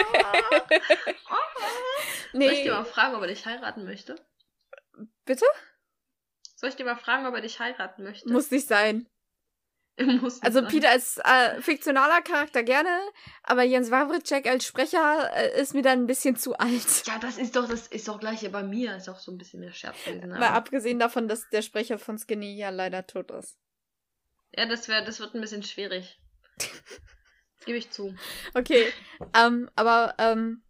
Oh. 0.00 0.76
Soll 2.32 2.42
ich 2.42 2.50
Nee, 2.50 2.62
dir 2.64 2.72
mal 2.74 2.84
fragen, 2.84 3.14
ob 3.16 3.22
er 3.22 3.28
dich 3.28 3.44
heiraten 3.44 3.84
möchte? 3.84 4.14
bitte? 5.24 5.44
Soll 6.56 6.68
ich 6.70 6.76
dir 6.76 6.84
mal 6.84 6.96
fragen, 6.96 7.26
ob 7.26 7.34
er 7.34 7.40
dich 7.40 7.58
heiraten 7.58 8.04
möchte? 8.04 8.30
Muss 8.30 8.50
nicht 8.50 8.68
sein. 8.68 9.08
Also 10.42 10.60
sein. 10.60 10.68
Peter 10.68 10.90
als 10.90 11.18
äh, 11.18 11.60
fiktionaler 11.60 12.22
Charakter 12.22 12.62
gerne, 12.62 12.90
aber 13.42 13.62
Jens 13.62 13.90
Wawritschek 13.90 14.46
als 14.48 14.64
Sprecher 14.64 15.30
äh, 15.34 15.60
ist 15.60 15.74
mir 15.74 15.82
dann 15.82 16.00
ein 16.00 16.06
bisschen 16.06 16.36
zu 16.36 16.54
alt. 16.58 17.06
Ja, 17.06 17.18
das 17.18 17.38
ist 17.38 17.56
doch, 17.56 17.68
das 17.68 17.86
ist 17.88 18.08
doch 18.08 18.18
gleich 18.20 18.50
bei 18.50 18.62
mir. 18.62 18.96
Ist 18.96 19.08
auch 19.08 19.18
so 19.18 19.32
ein 19.32 19.38
bisschen 19.38 19.60
mehr 19.60 19.72
Scherz 19.72 19.96
gewesen. 20.04 20.28
Mal 20.30 20.36
aber- 20.42 20.50
abgesehen 20.54 20.98
davon, 20.98 21.28
dass 21.28 21.48
der 21.50 21.62
Sprecher 21.62 21.98
von 21.98 22.18
Skinny 22.18 22.56
ja 22.56 22.70
leider 22.70 23.06
tot 23.06 23.30
ist. 23.30 23.56
Ja, 24.54 24.66
das 24.66 24.88
wäre, 24.88 25.04
das 25.04 25.20
wird 25.20 25.34
ein 25.34 25.40
bisschen 25.40 25.62
schwierig. 25.62 26.20
Gebe 27.64 27.78
ich 27.78 27.90
zu. 27.90 28.14
Okay, 28.54 28.92
ähm, 29.34 29.70
aber 29.76 30.14
ähm, 30.18 30.62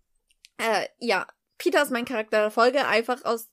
äh, 0.58 0.86
ja, 0.98 1.26
Peter 1.58 1.82
ist 1.82 1.90
mein 1.90 2.04
Charakter 2.04 2.40
der 2.40 2.50
Folge, 2.50 2.86
einfach 2.86 3.24
aus, 3.24 3.48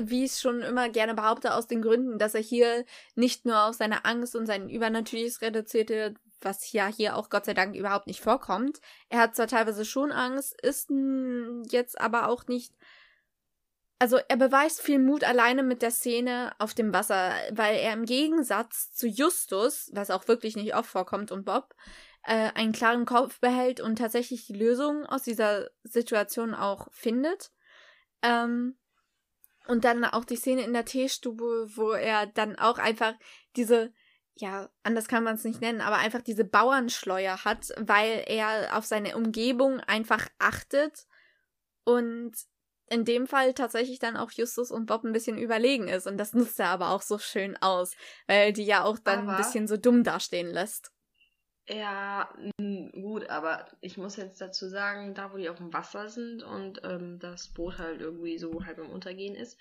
wie 0.00 0.24
ich 0.24 0.32
es 0.32 0.40
schon 0.40 0.60
immer 0.62 0.88
gerne 0.88 1.14
behaupte, 1.14 1.54
aus 1.54 1.66
den 1.66 1.82
Gründen, 1.82 2.18
dass 2.18 2.34
er 2.34 2.40
hier 2.40 2.84
nicht 3.14 3.44
nur 3.44 3.64
auf 3.64 3.74
seine 3.74 4.04
Angst 4.04 4.36
und 4.36 4.46
sein 4.46 4.68
Übernatürliches 4.68 5.42
reduziert 5.42 5.90
wird, 5.90 6.16
was 6.40 6.72
ja 6.72 6.86
hier 6.86 7.16
auch 7.16 7.30
Gott 7.30 7.46
sei 7.46 7.54
Dank 7.54 7.74
überhaupt 7.74 8.06
nicht 8.06 8.20
vorkommt. 8.20 8.80
Er 9.08 9.20
hat 9.20 9.36
zwar 9.36 9.46
teilweise 9.46 9.84
schon 9.84 10.12
Angst, 10.12 10.60
ist 10.60 10.90
jetzt 11.70 12.00
aber 12.00 12.28
auch 12.28 12.46
nicht. 12.46 12.74
Also 13.98 14.18
er 14.28 14.36
beweist 14.36 14.82
viel 14.82 14.98
Mut 14.98 15.24
alleine 15.24 15.62
mit 15.62 15.80
der 15.80 15.90
Szene 15.90 16.52
auf 16.58 16.74
dem 16.74 16.92
Wasser, 16.92 17.32
weil 17.52 17.76
er 17.76 17.92
im 17.92 18.04
Gegensatz 18.04 18.92
zu 18.92 19.06
Justus, 19.06 19.90
was 19.94 20.10
auch 20.10 20.28
wirklich 20.28 20.56
nicht 20.56 20.74
oft 20.74 20.90
vorkommt, 20.90 21.32
und 21.32 21.44
Bob, 21.44 21.74
äh, 22.24 22.50
einen 22.54 22.72
klaren 22.72 23.06
Kopf 23.06 23.40
behält 23.40 23.80
und 23.80 23.96
tatsächlich 23.96 24.46
die 24.46 24.54
Lösung 24.54 25.06
aus 25.06 25.22
dieser 25.22 25.70
Situation 25.84 26.54
auch 26.54 26.88
findet. 26.90 27.50
Ähm, 28.22 28.76
und 29.66 29.84
dann 29.84 30.04
auch 30.04 30.24
die 30.24 30.36
Szene 30.36 30.62
in 30.62 30.72
der 30.72 30.84
Teestube, 30.84 31.68
wo 31.74 31.92
er 31.92 32.26
dann 32.26 32.56
auch 32.58 32.78
einfach 32.78 33.14
diese, 33.56 33.92
ja, 34.34 34.68
anders 34.82 35.08
kann 35.08 35.24
man 35.24 35.36
es 35.36 35.44
nicht 35.44 35.60
nennen, 35.60 35.80
aber 35.80 35.96
einfach 35.96 36.22
diese 36.22 36.44
Bauernschleuer 36.44 37.44
hat, 37.44 37.68
weil 37.78 38.24
er 38.26 38.76
auf 38.76 38.84
seine 38.84 39.16
Umgebung 39.16 39.80
einfach 39.80 40.28
achtet 40.38 41.06
und 41.84 42.32
in 42.90 43.04
dem 43.06 43.26
Fall 43.26 43.54
tatsächlich 43.54 43.98
dann 43.98 44.16
auch 44.16 44.30
Justus 44.30 44.70
und 44.70 44.86
Bob 44.86 45.04
ein 45.04 45.12
bisschen 45.12 45.38
überlegen 45.38 45.88
ist. 45.88 46.06
Und 46.06 46.18
das 46.18 46.34
nutzt 46.34 46.60
er 46.60 46.68
aber 46.68 46.90
auch 46.90 47.00
so 47.00 47.18
schön 47.18 47.56
aus, 47.62 47.94
weil 48.26 48.52
die 48.52 48.64
ja 48.66 48.84
auch 48.84 48.98
dann 48.98 49.20
ein 49.20 49.28
Aber- 49.30 49.38
bisschen 49.38 49.66
so 49.66 49.78
dumm 49.78 50.04
dastehen 50.04 50.48
lässt. 50.50 50.90
Ja, 51.68 52.28
mm, 52.58 52.90
gut, 53.00 53.28
aber 53.30 53.66
ich 53.80 53.96
muss 53.96 54.16
jetzt 54.16 54.40
dazu 54.40 54.68
sagen, 54.68 55.14
da 55.14 55.32
wo 55.32 55.38
die 55.38 55.48
auf 55.48 55.56
dem 55.56 55.72
Wasser 55.72 56.08
sind 56.08 56.42
und 56.42 56.82
ähm, 56.84 57.18
das 57.18 57.48
Boot 57.48 57.78
halt 57.78 58.00
irgendwie 58.00 58.38
so 58.38 58.64
halb 58.64 58.78
im 58.78 58.90
Untergehen 58.90 59.34
ist. 59.34 59.58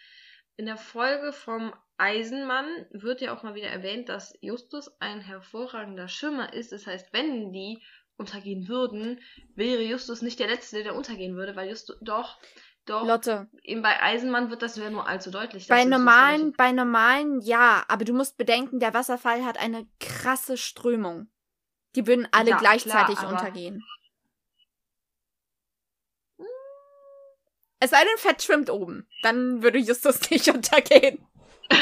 In 0.56 0.66
der 0.66 0.78
Folge 0.78 1.32
vom 1.32 1.74
Eisenmann 1.98 2.68
wird 2.92 3.22
ja 3.22 3.36
auch 3.36 3.44
mal 3.44 3.56
wieder 3.56 3.70
erwähnt, 3.70 4.10
dass 4.10 4.38
Justus 4.42 4.92
ein 5.00 5.22
hervorragender 5.22 6.08
Schwimmer 6.08 6.54
ist. 6.54 6.72
Das 6.72 6.86
heißt, 6.86 7.14
wenn 7.14 7.54
die 7.54 7.82
untergehen 8.18 8.68
würden, 8.68 9.22
wäre 9.56 9.82
Justus 9.82 10.22
nicht 10.22 10.40
der 10.40 10.48
Letzte, 10.48 10.84
der 10.84 10.96
untergehen 10.96 11.36
würde, 11.36 11.56
weil 11.56 11.70
Justus 11.70 11.98
doch, 12.02 12.38
doch, 12.86 13.08
Lotte, 13.08 13.48
eben 13.64 13.82
bei 13.82 14.02
Eisenmann 14.02 14.50
wird 14.50 14.62
das 14.62 14.76
ja 14.76 14.90
nur 14.90 15.08
allzu 15.08 15.32
deutlich. 15.32 15.68
bei 15.70 15.86
normalen, 15.86 16.52
bei 16.52 16.74
normalen 16.74 17.40
ja, 17.40 17.84
aber 17.88 18.04
du 18.04 18.14
musst 18.14 18.38
bedenken, 18.38 18.80
der 18.80 18.94
Wasserfall 18.94 19.46
hat 19.46 19.58
eine 19.58 19.88
krasse 20.02 20.58
Strömung. 20.58 21.30
Die 21.96 22.08
würden 22.08 22.28
alle 22.32 22.52
Ja, 22.52 22.58
gleichzeitig 22.58 23.18
klar, 23.18 23.32
untergehen. 23.32 23.84
Es 27.80 27.90
sei 27.92 28.00
denn, 28.04 28.18
Fett 28.18 28.42
schwimmt 28.42 28.70
oben. 28.70 29.08
Dann 29.24 29.62
würde 29.62 29.78
Justus 29.78 30.20
nicht 30.30 30.48
untergehen. 30.50 31.26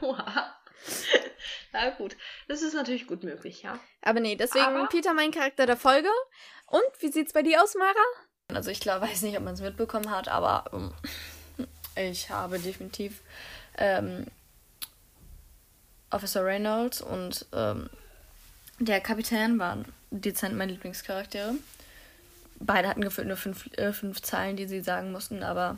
Oha. 0.00 0.52
Ja, 1.72 1.90
gut. 1.90 2.16
Das 2.48 2.62
ist 2.62 2.74
natürlich 2.74 3.06
gut 3.06 3.22
möglich, 3.22 3.62
ja. 3.62 3.78
Aber 4.02 4.20
nee, 4.20 4.36
deswegen 4.36 4.64
Aber- 4.64 4.86
Peter 4.88 5.12
mein 5.14 5.30
Charakter 5.30 5.66
der 5.66 5.76
Folge. 5.76 6.08
Und 6.66 6.82
wie 7.00 7.10
sieht's 7.12 7.32
bei 7.32 7.42
dir 7.42 7.62
aus, 7.62 7.74
Mara? 7.74 7.94
Also 8.54 8.70
ich 8.70 8.80
glaube, 8.80 9.06
weiß 9.06 9.22
nicht, 9.22 9.36
ob 9.36 9.42
man 9.44 9.54
es 9.54 9.60
mitbekommen 9.60 10.10
hat, 10.10 10.28
aber 10.28 10.64
ähm, 10.72 10.94
ich 11.96 12.30
habe 12.30 12.58
definitiv 12.58 13.22
ähm, 13.76 14.26
Officer 16.16 16.44
Reynolds 16.44 17.02
und 17.02 17.46
ähm, 17.52 17.90
der 18.78 19.00
Kapitän 19.00 19.58
waren 19.58 19.84
dezent 20.10 20.56
meine 20.56 20.72
Lieblingscharaktere. 20.72 21.54
Beide 22.58 22.88
hatten 22.88 23.02
gefühlt 23.02 23.28
nur 23.28 23.36
fünf, 23.36 23.66
äh, 23.76 23.92
fünf 23.92 24.22
Zeilen, 24.22 24.56
die 24.56 24.66
sie 24.66 24.80
sagen 24.80 25.12
mussten, 25.12 25.42
aber 25.42 25.76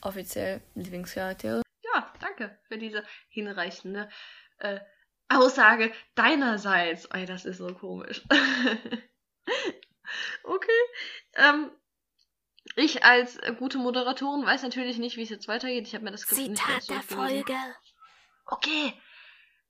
offiziell 0.00 0.60
Lieblingscharaktere. 0.76 1.62
Ja, 1.82 2.12
danke 2.20 2.56
für 2.68 2.78
diese 2.78 3.02
hinreichende 3.28 4.08
äh, 4.58 4.78
Aussage 5.28 5.92
deinerseits. 6.14 7.06
Ey, 7.06 7.26
das 7.26 7.44
ist 7.44 7.58
so 7.58 7.74
komisch. 7.74 8.22
okay. 10.44 10.80
Ähm, 11.34 11.70
Ich 12.76 13.02
als 13.04 13.38
gute 13.58 13.78
Moderatorin 13.78 14.46
weiß 14.46 14.62
natürlich 14.62 14.98
nicht, 14.98 15.16
wie 15.16 15.22
es 15.22 15.30
jetzt 15.30 15.48
weitergeht. 15.48 15.88
Ich 15.88 15.94
habe 15.94 16.04
mir 16.04 16.12
das 16.12 16.20
Skript 16.20 16.50
nicht 16.50 16.62
Zitat 16.62 16.88
der. 16.88 17.02
Folge. 17.02 17.56
Okay. 18.46 18.94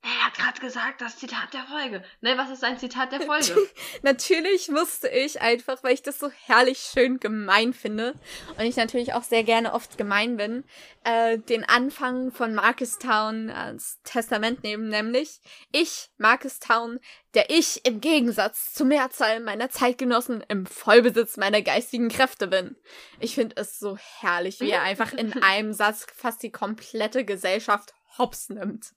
Er 0.01 0.27
hat 0.27 0.35
gerade 0.35 0.61
gesagt, 0.61 1.01
das 1.01 1.19
Zitat 1.19 1.53
der 1.53 1.65
Folge. 1.65 2.05
Ne, 2.21 2.39
was 2.39 2.51
ist 2.51 2.63
ein 2.63 2.79
Zitat 2.79 3.11
der 3.11 3.21
Folge? 3.21 3.57
Natürlich 4.03 4.69
musste 4.69 5.09
ich 5.09 5.41
einfach, 5.41 5.83
weil 5.83 5.95
ich 5.95 6.03
das 6.03 6.21
so 6.21 6.31
herrlich 6.47 6.79
schön 6.79 7.19
gemein 7.19 7.73
finde 7.73 8.15
und 8.57 8.65
ich 8.65 8.77
natürlich 8.77 9.15
auch 9.15 9.25
sehr 9.25 9.43
gerne 9.43 9.75
oft 9.75 9.99
gemein 9.99 10.37
bin, 10.37 10.65
äh, 11.03 11.39
den 11.39 11.65
Anfang 11.65 12.31
von 12.31 12.55
Markestown 12.55 13.51
als 13.51 14.01
Testament 14.05 14.63
nehmen, 14.63 14.89
nämlich 14.89 15.41
ich, 15.73 16.11
Markestown, 16.17 17.01
der 17.35 17.51
ich 17.51 17.85
im 17.85 18.01
Gegensatz 18.01 18.73
zur 18.75 18.87
Mehrzahl 18.87 19.41
meiner 19.41 19.69
Zeitgenossen 19.69 20.45
im 20.49 20.67
Vollbesitz 20.67 21.37
meiner 21.37 21.61
geistigen 21.61 22.09
Kräfte 22.09 22.47
bin. 22.47 22.77
Ich 23.19 23.35
finde 23.35 23.57
es 23.57 23.81
so 23.81 23.97
herrlich, 24.21 24.61
wie 24.61 24.71
er 24.71 24.83
einfach 24.83 25.13
in 25.13 25.33
einem 25.43 25.73
Satz 25.73 26.07
fast 26.15 26.43
die 26.45 26.53
komplette 26.53 27.25
Gesellschaft 27.25 27.95
hops 28.17 28.49
nimmt. 28.49 28.93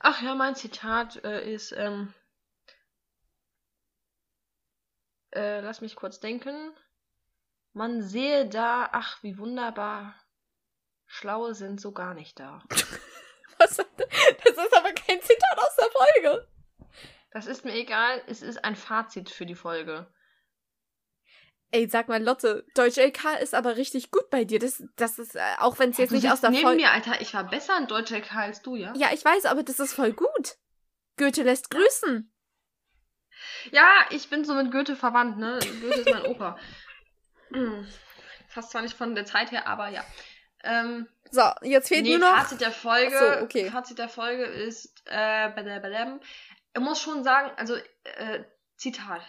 Ach 0.00 0.22
ja, 0.22 0.34
mein 0.34 0.54
Zitat 0.54 1.22
äh, 1.24 1.52
ist, 1.52 1.72
ähm, 1.72 2.14
äh, 5.32 5.60
lass 5.60 5.80
mich 5.80 5.96
kurz 5.96 6.20
denken. 6.20 6.72
Man 7.72 8.02
sehe 8.02 8.48
da, 8.48 8.88
ach, 8.92 9.22
wie 9.22 9.38
wunderbar. 9.38 10.14
Schlaue 11.06 11.54
sind 11.54 11.80
so 11.80 11.92
gar 11.92 12.14
nicht 12.14 12.38
da. 12.38 12.62
Was? 13.58 13.76
Das 13.76 14.56
ist 14.56 14.76
aber 14.76 14.92
kein 14.92 15.20
Zitat 15.20 15.58
aus 15.58 15.76
der 15.76 15.90
Folge. 15.90 16.48
Das 17.30 17.46
ist 17.46 17.64
mir 17.64 17.74
egal, 17.74 18.22
es 18.26 18.42
ist 18.42 18.64
ein 18.64 18.76
Fazit 18.76 19.30
für 19.30 19.46
die 19.46 19.54
Folge. 19.54 20.06
Ey, 21.70 21.88
sag 21.88 22.08
mal, 22.08 22.22
Lotte, 22.22 22.64
Deutsch 22.74 22.96
LK 22.96 23.40
ist 23.42 23.54
aber 23.54 23.76
richtig 23.76 24.10
gut 24.10 24.30
bei 24.30 24.44
dir. 24.44 24.58
Das, 24.58 24.82
das 24.96 25.18
ist, 25.18 25.36
äh, 25.36 25.40
auch 25.58 25.78
wenn 25.78 25.90
es 25.90 25.98
jetzt 25.98 26.10
Du 26.10 26.14
nicht 26.16 26.30
aus 26.30 26.40
der 26.40 26.50
neben 26.50 26.62
Folge. 26.62 26.80
mir, 26.82 26.90
Alter, 26.90 27.20
ich 27.20 27.34
war 27.34 27.44
besser 27.44 27.76
in 27.76 27.86
Deutsch 27.86 28.10
LK 28.10 28.34
als 28.36 28.62
du, 28.62 28.74
ja? 28.74 28.94
Ja, 28.96 29.12
ich 29.12 29.22
weiß, 29.22 29.44
aber 29.44 29.62
das 29.62 29.78
ist 29.78 29.92
voll 29.92 30.12
gut. 30.12 30.56
Goethe 31.18 31.42
lässt 31.42 31.70
grüßen. 31.70 32.32
Ja, 33.70 33.86
ich 34.10 34.30
bin 34.30 34.44
so 34.44 34.54
mit 34.54 34.72
Goethe 34.72 34.96
verwandt, 34.96 35.36
ne? 35.38 35.58
Goethe 35.80 36.00
ist 36.00 36.10
mein 36.10 36.26
Opa. 36.26 36.58
Hm. 37.50 37.86
Fast 38.48 38.72
zwar 38.72 38.82
nicht 38.82 38.94
von 38.94 39.14
der 39.14 39.24
Zeit 39.24 39.52
her, 39.52 39.66
aber 39.66 39.88
ja. 39.88 40.04
Ähm, 40.62 41.08
So, 41.30 41.42
jetzt 41.62 41.88
fehlt 41.88 42.02
nee, 42.02 42.18
nur 42.18 42.28
noch. 42.28 42.36
Fazit 42.36 42.60
der 42.60 42.72
Folge. 42.72 43.18
So, 43.18 43.42
okay. 43.42 43.70
Fazit 43.70 43.98
der 43.98 44.10
Folge 44.10 44.44
ist, 44.44 45.02
äh, 45.06 45.48
ich 46.74 46.80
muss 46.80 47.00
schon 47.00 47.24
sagen, 47.24 47.50
also, 47.56 47.74
äh, 48.04 48.44
Zitat. 48.76 49.22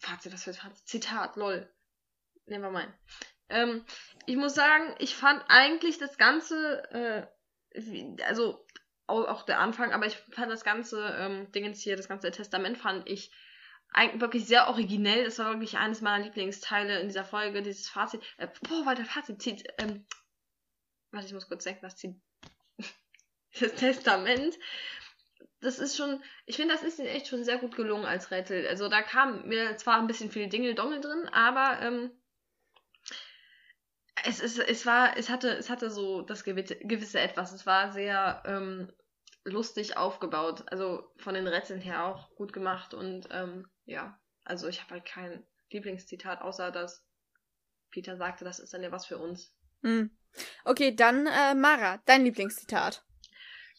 Fazit, 0.00 0.32
das 0.32 0.46
wird 0.46 0.56
Fazit. 0.58 0.86
Zitat, 0.86 1.34
lol. 1.34 1.68
Nehmen 2.46 2.64
wir 2.64 2.70
mal. 2.70 2.92
Ähm, 3.48 3.84
ich 4.26 4.36
muss 4.36 4.54
sagen, 4.54 4.94
ich 4.98 5.14
fand 5.14 5.44
eigentlich 5.48 5.98
das 5.98 6.18
Ganze, 6.18 7.28
äh, 7.74 8.22
also 8.24 8.64
auch, 9.06 9.44
der 9.44 9.60
Anfang, 9.60 9.92
aber 9.92 10.06
ich 10.06 10.16
fand 10.16 10.50
das 10.50 10.64
ganze 10.64 11.00
ähm, 11.18 11.52
Dingens 11.52 11.80
hier, 11.80 11.96
das 11.96 12.08
ganze 12.08 12.30
Testament 12.30 12.76
fand 12.76 13.08
ich 13.08 13.30
eigentlich 13.92 14.20
wirklich 14.20 14.46
sehr 14.46 14.68
originell. 14.68 15.24
Das 15.24 15.38
war 15.38 15.52
wirklich 15.52 15.78
eines 15.78 16.00
meiner 16.00 16.24
Lieblingsteile 16.24 17.00
in 17.00 17.08
dieser 17.08 17.24
Folge, 17.24 17.62
dieses 17.62 17.88
Fazit. 17.88 18.20
Äh, 18.36 18.48
boah, 18.68 18.84
warte, 18.84 19.04
Fazit, 19.04 19.40
Zit, 19.40 19.64
ähm, 19.78 20.06
warte, 21.12 21.26
ich 21.26 21.32
muss 21.32 21.48
kurz 21.48 21.64
denken, 21.64 21.84
was 21.84 21.96
Zit, 21.96 22.16
das 23.60 23.74
Testament. 23.74 24.56
Das 25.60 25.78
ist 25.78 25.96
schon, 25.96 26.22
ich 26.44 26.56
finde, 26.56 26.74
das 26.74 26.82
ist 26.82 26.98
ihnen 26.98 27.08
echt 27.08 27.28
schon 27.28 27.44
sehr 27.44 27.58
gut 27.58 27.76
gelungen 27.76 28.04
als 28.04 28.30
Rätsel. 28.30 28.66
Also 28.68 28.88
da 28.88 29.02
kam 29.02 29.46
mir 29.48 29.76
zwar 29.76 29.98
ein 29.98 30.06
bisschen 30.06 30.30
viel 30.30 30.48
Dingeldongel 30.48 31.00
drin, 31.00 31.28
aber 31.32 31.80
ähm, 31.80 32.10
es, 34.24 34.40
es, 34.40 34.58
es 34.58 34.86
war, 34.86 35.16
es 35.16 35.28
hatte, 35.28 35.50
es 35.50 35.70
hatte 35.70 35.90
so 35.90 36.22
das 36.22 36.44
gewisse, 36.44 36.76
gewisse 36.76 37.20
Etwas. 37.20 37.52
Es 37.52 37.66
war 37.66 37.92
sehr 37.92 38.42
ähm, 38.46 38.92
lustig 39.44 39.96
aufgebaut. 39.96 40.64
Also 40.68 41.12
von 41.18 41.34
den 41.34 41.46
Rätseln 41.46 41.80
her 41.80 42.04
auch 42.04 42.34
gut 42.36 42.52
gemacht. 42.52 42.94
Und 42.94 43.28
ähm, 43.30 43.68
ja, 43.84 44.18
also 44.44 44.68
ich 44.68 44.80
habe 44.82 44.94
halt 44.94 45.04
kein 45.04 45.44
Lieblingszitat, 45.70 46.42
außer 46.42 46.70
dass 46.70 47.04
Peter 47.90 48.16
sagte, 48.16 48.44
das 48.44 48.58
ist 48.58 48.72
dann 48.72 48.82
ja 48.82 48.92
was 48.92 49.06
für 49.06 49.18
uns. 49.18 49.52
Hm. 49.82 50.10
Okay, 50.64 50.94
dann 50.94 51.26
äh, 51.26 51.54
Mara, 51.54 52.00
dein 52.06 52.24
Lieblingszitat. 52.24 53.04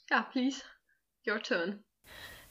Ja, 0.10 0.24
please. 0.24 0.62
Your 1.28 1.42
turn. 1.42 1.84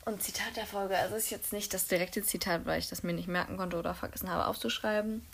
Und 0.04 0.22
Zitat 0.22 0.56
der 0.56 0.66
Folge, 0.66 0.96
also 0.96 1.16
ist 1.16 1.30
jetzt 1.30 1.52
nicht 1.52 1.74
das 1.74 1.88
direkte 1.88 2.22
Zitat, 2.22 2.64
weil 2.66 2.78
ich 2.78 2.88
das 2.88 3.02
mir 3.02 3.12
nicht 3.12 3.26
merken 3.26 3.56
konnte 3.56 3.76
oder 3.76 3.94
vergessen 3.94 4.30
habe 4.30 4.46
aufzuschreiben. 4.46 5.26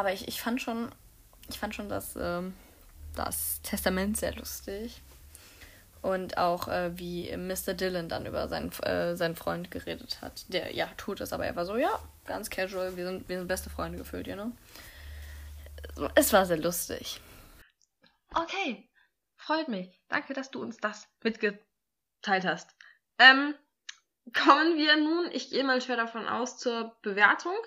Aber 0.00 0.14
ich, 0.14 0.26
ich 0.28 0.40
fand 0.40 0.62
schon, 0.62 0.90
ich 1.50 1.58
fand 1.58 1.74
schon 1.74 1.90
das, 1.90 2.16
ähm, 2.16 2.54
das 3.14 3.60
Testament 3.60 4.16
sehr 4.16 4.34
lustig. 4.34 5.02
Und 6.00 6.38
auch 6.38 6.68
äh, 6.68 6.98
wie 6.98 7.36
Mr. 7.36 7.74
Dillon 7.74 8.08
dann 8.08 8.24
über 8.24 8.48
seinen, 8.48 8.72
äh, 8.80 9.14
seinen 9.14 9.36
Freund 9.36 9.70
geredet 9.70 10.22
hat. 10.22 10.50
Der 10.54 10.74
ja 10.74 10.86
tot 10.96 11.20
ist, 11.20 11.34
aber 11.34 11.44
er 11.44 11.54
war 11.54 11.66
so, 11.66 11.76
ja, 11.76 12.00
ganz 12.24 12.48
casual, 12.48 12.96
wir 12.96 13.04
sind, 13.04 13.28
wir 13.28 13.36
sind 13.36 13.46
beste 13.46 13.68
Freunde 13.68 13.98
gefühlt, 13.98 14.26
you 14.26 14.32
know? 14.32 14.52
Es 16.14 16.32
war 16.32 16.46
sehr 16.46 16.56
lustig. 16.56 17.20
Okay, 18.32 18.88
freut 19.36 19.68
mich. 19.68 20.00
Danke, 20.08 20.32
dass 20.32 20.50
du 20.50 20.62
uns 20.62 20.78
das 20.78 21.08
mitgeteilt 21.22 22.46
hast. 22.46 22.74
Ähm, 23.18 23.54
kommen 24.32 24.78
wir 24.78 24.96
nun, 24.96 25.30
ich 25.32 25.50
gehe 25.50 25.62
mal 25.62 25.82
schwer 25.82 25.96
davon 25.96 26.26
aus, 26.26 26.56
zur 26.56 26.96
Bewertung. 27.02 27.58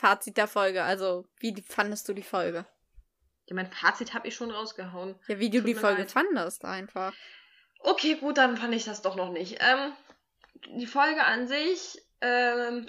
Fazit 0.00 0.38
der 0.38 0.48
Folge, 0.48 0.82
also 0.82 1.26
wie 1.40 1.54
fandest 1.60 2.08
du 2.08 2.14
die 2.14 2.22
Folge? 2.22 2.64
Ja, 3.44 3.54
mein 3.54 3.70
Fazit 3.70 4.14
habe 4.14 4.28
ich 4.28 4.34
schon 4.34 4.50
rausgehauen. 4.50 5.14
Ja, 5.28 5.38
wie 5.38 5.50
du 5.50 5.60
die 5.60 5.74
Folge 5.74 6.02
leid. 6.02 6.10
fandest 6.10 6.64
einfach. 6.64 7.12
Okay, 7.80 8.14
gut, 8.14 8.38
dann 8.38 8.56
fand 8.56 8.74
ich 8.74 8.86
das 8.86 9.02
doch 9.02 9.14
noch 9.14 9.30
nicht. 9.30 9.58
Ähm, 9.60 9.92
die 10.78 10.86
Folge 10.86 11.22
an 11.24 11.46
sich, 11.46 12.00
ähm, 12.22 12.86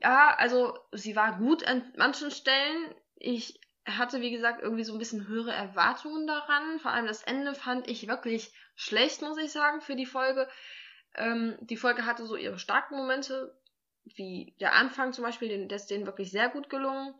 ja, 0.00 0.36
also 0.36 0.78
sie 0.92 1.16
war 1.16 1.38
gut 1.38 1.64
an 1.64 1.92
manchen 1.96 2.30
Stellen. 2.30 2.94
Ich 3.16 3.58
hatte, 3.84 4.20
wie 4.20 4.30
gesagt, 4.30 4.62
irgendwie 4.62 4.84
so 4.84 4.92
ein 4.92 5.00
bisschen 5.00 5.26
höhere 5.26 5.52
Erwartungen 5.52 6.28
daran. 6.28 6.78
Vor 6.78 6.92
allem 6.92 7.06
das 7.06 7.24
Ende 7.24 7.54
fand 7.54 7.88
ich 7.88 8.06
wirklich 8.06 8.52
schlecht, 8.76 9.20
muss 9.22 9.36
ich 9.36 9.50
sagen, 9.50 9.80
für 9.80 9.96
die 9.96 10.06
Folge. 10.06 10.48
Ähm, 11.16 11.56
die 11.60 11.76
Folge 11.76 12.06
hatte 12.06 12.24
so 12.24 12.36
ihre 12.36 12.60
starken 12.60 12.96
Momente, 12.96 13.52
wie 14.04 14.54
der 14.60 14.74
Anfang 14.74 15.12
zum 15.12 15.24
Beispiel, 15.24 15.48
den, 15.48 15.68
der 15.68 15.76
ist 15.76 15.90
denen 15.90 16.06
wirklich 16.06 16.30
sehr 16.30 16.48
gut 16.48 16.70
gelungen. 16.70 17.14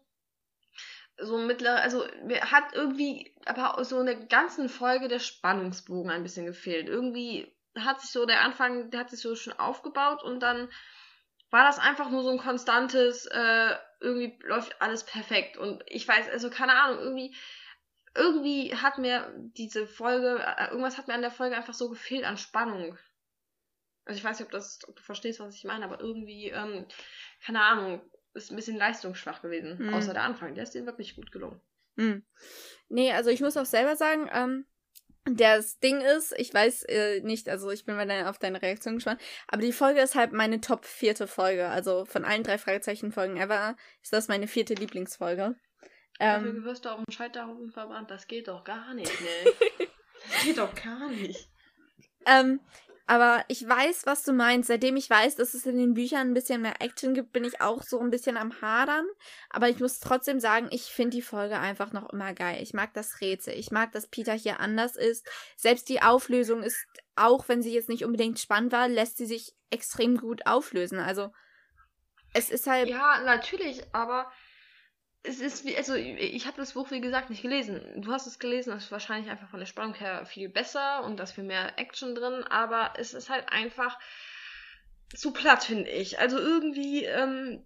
So 1.19 1.37
mittler, 1.37 1.83
also 1.83 2.07
mir 2.25 2.51
hat 2.51 2.73
irgendwie 2.73 3.35
aber 3.45 3.83
so 3.85 3.99
eine 3.99 4.27
ganzen 4.27 4.69
Folge 4.69 5.09
der 5.09 5.19
Spannungsbogen 5.19 6.11
ein 6.11 6.23
bisschen 6.23 6.47
gefehlt. 6.47 6.89
Irgendwie 6.89 7.55
hat 7.79 8.01
sich 8.01 8.11
so 8.11 8.25
der 8.27 8.41
Anfang, 8.41 8.91
der 8.91 9.01
hat 9.01 9.11
sich 9.11 9.21
so 9.21 9.35
schon 9.37 9.53
aufgebaut 9.53 10.23
und 10.23 10.41
dann 10.41 10.69
war 11.51 11.65
das 11.65 11.79
einfach 11.79 12.11
nur 12.11 12.23
so 12.23 12.31
ein 12.31 12.39
konstantes, 12.39 13.27
äh, 13.27 13.75
irgendwie 14.01 14.39
läuft 14.45 14.81
alles 14.81 15.05
perfekt. 15.05 15.57
Und 15.57 15.83
ich 15.87 16.07
weiß, 16.07 16.29
also 16.31 16.49
keine 16.49 16.75
Ahnung, 16.75 17.01
irgendwie, 17.01 17.37
irgendwie 18.15 18.75
hat 18.77 18.99
mir 18.99 19.33
diese 19.37 19.87
Folge, 19.87 20.39
äh, 20.39 20.69
irgendwas 20.69 20.97
hat 20.97 21.09
mir 21.09 21.15
an 21.15 21.23
der 21.23 21.31
Folge 21.31 21.57
einfach 21.57 21.75
so 21.75 21.91
gefehlt 21.91 22.25
an 22.25 22.39
Spannung. 22.39 22.97
Also 24.05 24.19
ich 24.19 24.25
weiß 24.25 24.39
nicht, 24.39 24.47
ob, 24.47 24.53
das, 24.53 24.81
ob 24.89 24.97
du 24.97 25.03
verstehst, 25.03 25.41
was 25.41 25.55
ich 25.55 25.65
meine, 25.65 25.85
aber 25.85 26.01
irgendwie, 26.01 26.49
ähm, 26.51 26.87
keine 27.45 27.63
Ahnung, 27.63 28.03
ist 28.35 28.51
ein 28.51 28.57
bisschen 28.57 28.77
leistungsschwach 28.77 29.43
gewesen. 29.43 29.79
Hm. 29.79 29.95
Außer 29.95 30.13
der 30.15 30.23
Anfang, 30.23 30.55
der 30.55 30.65
ist 30.65 30.75
dir 30.75 30.87
wirklich 30.87 31.17
gut 31.17 31.33
gelungen. 31.33 31.61
Hm. 31.97 32.25
Nee, 32.89 33.13
also 33.13 33.31
ich 33.31 33.41
muss 33.41 33.57
auch 33.57 33.67
selber 33.67 33.97
sagen, 33.97 34.29
ähm, 34.33 34.67
das 35.25 35.79
Ding 35.79 36.01
ist, 36.01 36.33
ich 36.39 36.53
weiß 36.53 36.85
äh, 36.85 37.21
nicht, 37.21 37.49
also 37.49 37.71
ich 37.71 37.85
bin 37.85 37.95
mal 37.95 38.27
auf 38.27 38.39
deine 38.39 38.63
Reaktion 38.63 38.95
gespannt, 38.95 39.21
aber 39.49 39.63
die 39.63 39.73
Folge 39.73 40.01
ist 40.01 40.15
halt 40.15 40.33
meine 40.33 40.61
top 40.61 40.87
vierte 40.87 41.27
Folge. 41.27 41.69
Also 41.69 42.05
von 42.07 42.25
allen 42.25 42.43
drei 42.43 42.57
Fragezeichen-Folgen 42.59 43.37
ever 43.37 43.77
ist 44.03 44.13
das 44.13 44.29
meine 44.29 44.49
vierte 44.49 44.75
Lieblingsfolge. 44.75 45.57
Dafür 46.19 46.51
Ähm, 46.51 46.65
wirst 46.65 46.85
du 46.85 46.89
auf 46.91 47.05
dem 47.05 47.13
Scheiterhaufen 47.13 47.71
verbrannt. 47.71 48.11
Das 48.11 48.27
geht 48.27 48.49
doch 48.49 48.65
gar 48.65 48.95
nicht, 48.95 49.21
ne? 49.21 49.29
das 50.31 50.45
geht 50.45 50.59
doch 50.59 50.75
gar 50.75 51.09
nicht. 51.11 51.49
ähm, 52.27 52.61
aber 53.11 53.45
ich 53.49 53.69
weiß, 53.69 54.07
was 54.07 54.23
du 54.23 54.33
meinst. 54.33 54.69
Seitdem 54.69 54.95
ich 54.95 55.11
weiß, 55.11 55.35
dass 55.35 55.55
es 55.55 55.67
in 55.67 55.77
den 55.77 55.95
Büchern 55.95 56.29
ein 56.29 56.35
bisschen 56.35 56.63
mehr 56.63 56.81
Action 56.81 57.13
gibt, 57.13 57.33
bin 57.33 57.43
ich 57.43 57.61
auch 57.61 57.83
so 57.83 57.99
ein 57.99 58.11
bisschen 58.11 58.37
am 58.37 58.63
Hadern. 58.63 59.05
Aber 59.49 59.69
ich 59.69 59.81
muss 59.81 59.99
trotzdem 59.99 60.39
sagen, 60.39 60.69
ich 60.71 60.83
finde 60.83 61.17
die 61.17 61.23
Folge 61.23 61.59
einfach 61.59 61.93
noch 61.93 62.09
immer 62.11 62.33
geil. 62.35 62.63
Ich 62.63 62.73
mag 62.73 62.95
das 62.95 63.21
Rätsel. 63.21 63.55
Ich 63.55 63.73
mag, 63.73 63.91
dass 63.91 64.07
Peter 64.07 64.33
hier 64.35 64.61
anders 64.61 64.95
ist. 64.95 65.29
Selbst 65.57 65.89
die 65.89 66.03
Auflösung 66.03 66.63
ist, 66.63 66.87
auch 67.17 67.49
wenn 67.49 67.63
sie 67.63 67.75
jetzt 67.75 67.89
nicht 67.89 68.05
unbedingt 68.05 68.39
spannend 68.39 68.71
war, 68.71 68.87
lässt 68.87 69.17
sie 69.17 69.27
sich 69.27 69.57
extrem 69.71 70.17
gut 70.17 70.47
auflösen. 70.47 71.01
Also, 71.01 71.33
es 72.33 72.49
ist 72.49 72.69
halt. 72.69 72.89
Ja, 72.89 73.23
natürlich, 73.25 73.83
aber 73.93 74.31
es 75.23 75.41
ist 75.41 75.65
wie, 75.65 75.77
also 75.77 75.95
ich 75.95 76.47
habe 76.47 76.57
das 76.57 76.73
Buch 76.73 76.91
wie 76.91 77.01
gesagt 77.01 77.31
nicht 77.31 77.43
gelesen. 77.43 77.81
Du 77.97 78.11
hast 78.11 78.27
es 78.27 78.39
gelesen, 78.39 78.71
das 78.71 78.85
ist 78.85 78.93
wahrscheinlich 78.93 79.31
einfach 79.31 79.51
von 79.51 79.61
der 79.61 79.67
Spannung 79.67 79.95
her 79.95 80.25
viel 80.25 80.49
besser 80.49 81.05
und 81.05 81.19
da 81.19 81.25
ist 81.25 81.33
viel 81.33 81.45
mehr 81.45 81.79
Action 81.79 82.15
drin, 82.15 82.45
aber 82.45 82.95
es 82.97 83.13
ist 83.13 83.29
halt 83.29 83.53
einfach, 83.53 83.99
zu 85.15 85.33
platt, 85.33 85.65
finde 85.65 85.91
ich. 85.91 86.19
Also 86.19 86.39
irgendwie 86.39 87.05
ähm, 87.05 87.65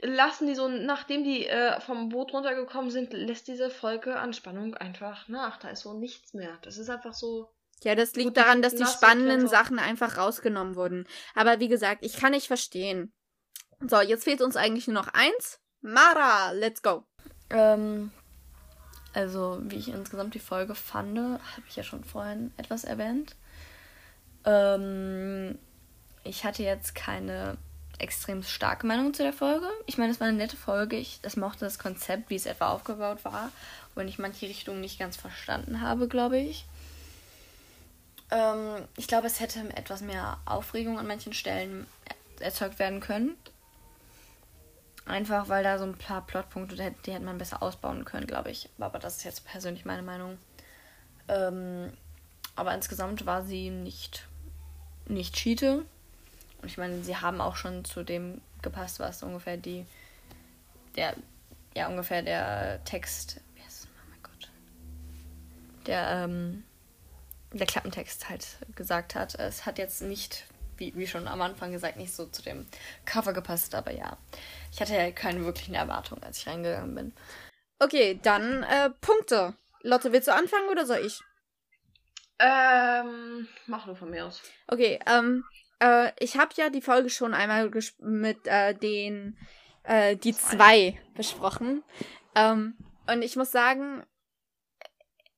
lassen 0.00 0.46
die 0.46 0.54
so, 0.54 0.68
nachdem 0.68 1.24
die 1.24 1.46
äh, 1.46 1.80
vom 1.80 2.08
Boot 2.08 2.32
runtergekommen 2.32 2.90
sind, 2.90 3.12
lässt 3.12 3.48
diese 3.48 3.70
Folge 3.70 4.18
an 4.18 4.32
Spannung 4.32 4.74
einfach 4.74 5.28
nach. 5.28 5.58
Da 5.58 5.68
ist 5.70 5.82
so 5.82 5.94
nichts 5.94 6.34
mehr. 6.34 6.58
Das 6.62 6.78
ist 6.78 6.90
einfach 6.90 7.14
so. 7.14 7.48
Ja, 7.82 7.94
das 7.94 8.14
liegt 8.14 8.28
Gut, 8.28 8.36
daran, 8.36 8.60
dass 8.60 8.74
die 8.74 8.84
spannenden. 8.84 9.46
Sachen 9.46 9.78
einfach 9.78 10.16
rausgenommen 10.16 10.74
wurden. 10.74 11.06
Aber 11.34 11.60
wie 11.60 11.68
gesagt, 11.68 12.04
ich 12.04 12.16
kann 12.16 12.32
nicht 12.32 12.48
verstehen. 12.48 13.12
So, 13.86 14.00
jetzt 14.00 14.24
fehlt 14.24 14.42
uns 14.42 14.56
eigentlich 14.56 14.88
nur 14.88 14.94
noch 14.94 15.08
eins. 15.14 15.60
Mara, 15.82 16.50
let's 16.52 16.82
go. 16.82 17.04
Ähm, 17.50 18.10
also, 19.12 19.58
wie 19.62 19.76
ich 19.76 19.88
insgesamt 19.88 20.34
die 20.34 20.40
Folge 20.40 20.74
fand, 20.74 21.18
habe 21.18 21.40
ich 21.68 21.76
ja 21.76 21.82
schon 21.82 22.04
vorhin 22.04 22.52
etwas 22.56 22.84
erwähnt. 22.84 23.36
Ähm, 24.44 25.58
ich 26.24 26.44
hatte 26.44 26.62
jetzt 26.62 26.94
keine 26.94 27.56
extrem 27.98 28.42
starke 28.42 28.86
Meinung 28.86 29.12
zu 29.12 29.22
der 29.22 29.32
Folge. 29.32 29.66
Ich 29.86 29.98
meine, 29.98 30.12
es 30.12 30.20
war 30.20 30.28
eine 30.28 30.36
nette 30.36 30.56
Folge. 30.56 30.96
Ich 30.96 31.20
das 31.20 31.36
mochte 31.36 31.64
das 31.64 31.78
Konzept, 31.78 32.30
wie 32.30 32.36
es 32.36 32.46
etwa 32.46 32.68
aufgebaut 32.68 33.24
war. 33.24 33.50
Und 33.94 34.08
ich 34.08 34.18
manche 34.18 34.46
Richtungen 34.46 34.80
nicht 34.80 34.98
ganz 34.98 35.16
verstanden 35.16 35.80
habe, 35.80 36.06
glaube 36.06 36.38
ich. 36.38 36.64
Ähm, 38.30 38.76
ich 38.96 39.08
glaube, 39.08 39.26
es 39.26 39.40
hätte 39.40 39.60
etwas 39.76 40.00
mehr 40.00 40.38
Aufregung 40.44 40.98
an 40.98 41.06
manchen 41.06 41.32
Stellen 41.32 41.86
er- 42.04 42.46
erzeugt 42.46 42.78
werden 42.78 43.00
können. 43.00 43.36
Einfach 45.08 45.48
weil 45.48 45.64
da 45.64 45.78
so 45.78 45.84
ein 45.84 45.96
paar 45.96 46.20
Plotpunkte, 46.26 46.76
die 46.76 46.82
hätte, 46.82 47.00
die 47.06 47.12
hätte 47.12 47.24
man 47.24 47.38
besser 47.38 47.62
ausbauen 47.62 48.04
können, 48.04 48.26
glaube 48.26 48.50
ich. 48.50 48.68
Aber 48.78 48.98
das 48.98 49.16
ist 49.16 49.24
jetzt 49.24 49.46
persönlich 49.46 49.86
meine 49.86 50.02
Meinung. 50.02 50.36
Ähm, 51.28 51.90
aber 52.56 52.74
insgesamt 52.74 53.24
war 53.24 53.42
sie 53.42 53.70
nicht, 53.70 54.28
nicht 55.06 55.34
Cheate. 55.34 55.86
Und 56.60 56.68
ich 56.68 56.76
meine, 56.76 57.02
sie 57.02 57.16
haben 57.16 57.40
auch 57.40 57.56
schon 57.56 57.86
zu 57.86 58.02
dem 58.02 58.42
gepasst, 58.60 59.00
was 59.00 59.22
ungefähr 59.22 59.56
die, 59.56 59.86
der, 60.94 61.14
ja, 61.74 61.88
ungefähr 61.88 62.22
der 62.22 62.84
Text, 62.84 63.40
wie 63.54 63.62
heißt 63.62 63.84
es? 63.84 63.86
oh 63.86 64.10
mein 64.10 64.22
Gott, 64.22 64.50
der, 65.86 66.24
ähm, 66.24 66.64
der 67.54 67.66
Klappentext 67.66 68.28
halt 68.28 68.58
gesagt 68.74 69.14
hat. 69.14 69.36
Es 69.36 69.64
hat 69.64 69.78
jetzt 69.78 70.02
nicht, 70.02 70.44
wie, 70.76 70.94
wie 70.94 71.06
schon 71.06 71.28
am 71.28 71.40
Anfang 71.40 71.72
gesagt, 71.72 71.96
nicht 71.96 72.12
so 72.12 72.26
zu 72.26 72.42
dem 72.42 72.66
Cover 73.06 73.32
gepasst, 73.32 73.74
aber 73.74 73.92
ja. 73.92 74.18
Ich 74.72 74.80
hatte 74.80 74.94
ja 74.94 75.10
keine 75.10 75.44
wirklichen 75.44 75.74
Erwartungen, 75.74 76.22
als 76.22 76.38
ich 76.38 76.46
reingegangen 76.46 76.94
bin. 76.94 77.14
Okay, 77.78 78.18
dann 78.22 78.62
äh, 78.64 78.90
Punkte. 79.00 79.54
Lotte, 79.82 80.12
willst 80.12 80.28
du 80.28 80.34
anfangen 80.34 80.68
oder 80.68 80.84
soll 80.84 80.98
ich? 80.98 81.20
Ähm, 82.38 83.48
mach 83.66 83.86
nur 83.86 83.96
von 83.96 84.10
mir 84.10 84.26
aus. 84.26 84.42
Okay, 84.66 85.00
ähm, 85.06 85.44
äh, 85.80 86.12
ich 86.18 86.36
habe 86.36 86.50
ja 86.56 86.70
die 86.70 86.82
Folge 86.82 87.10
schon 87.10 87.34
einmal 87.34 87.70
mit 87.98 88.46
äh, 88.46 88.74
den 88.74 89.36
äh, 89.84 90.16
die 90.16 90.34
zwei 90.34 91.00
besprochen. 91.14 91.82
Ähm, 92.34 92.76
und 93.06 93.22
ich 93.22 93.36
muss 93.36 93.50
sagen, 93.50 94.04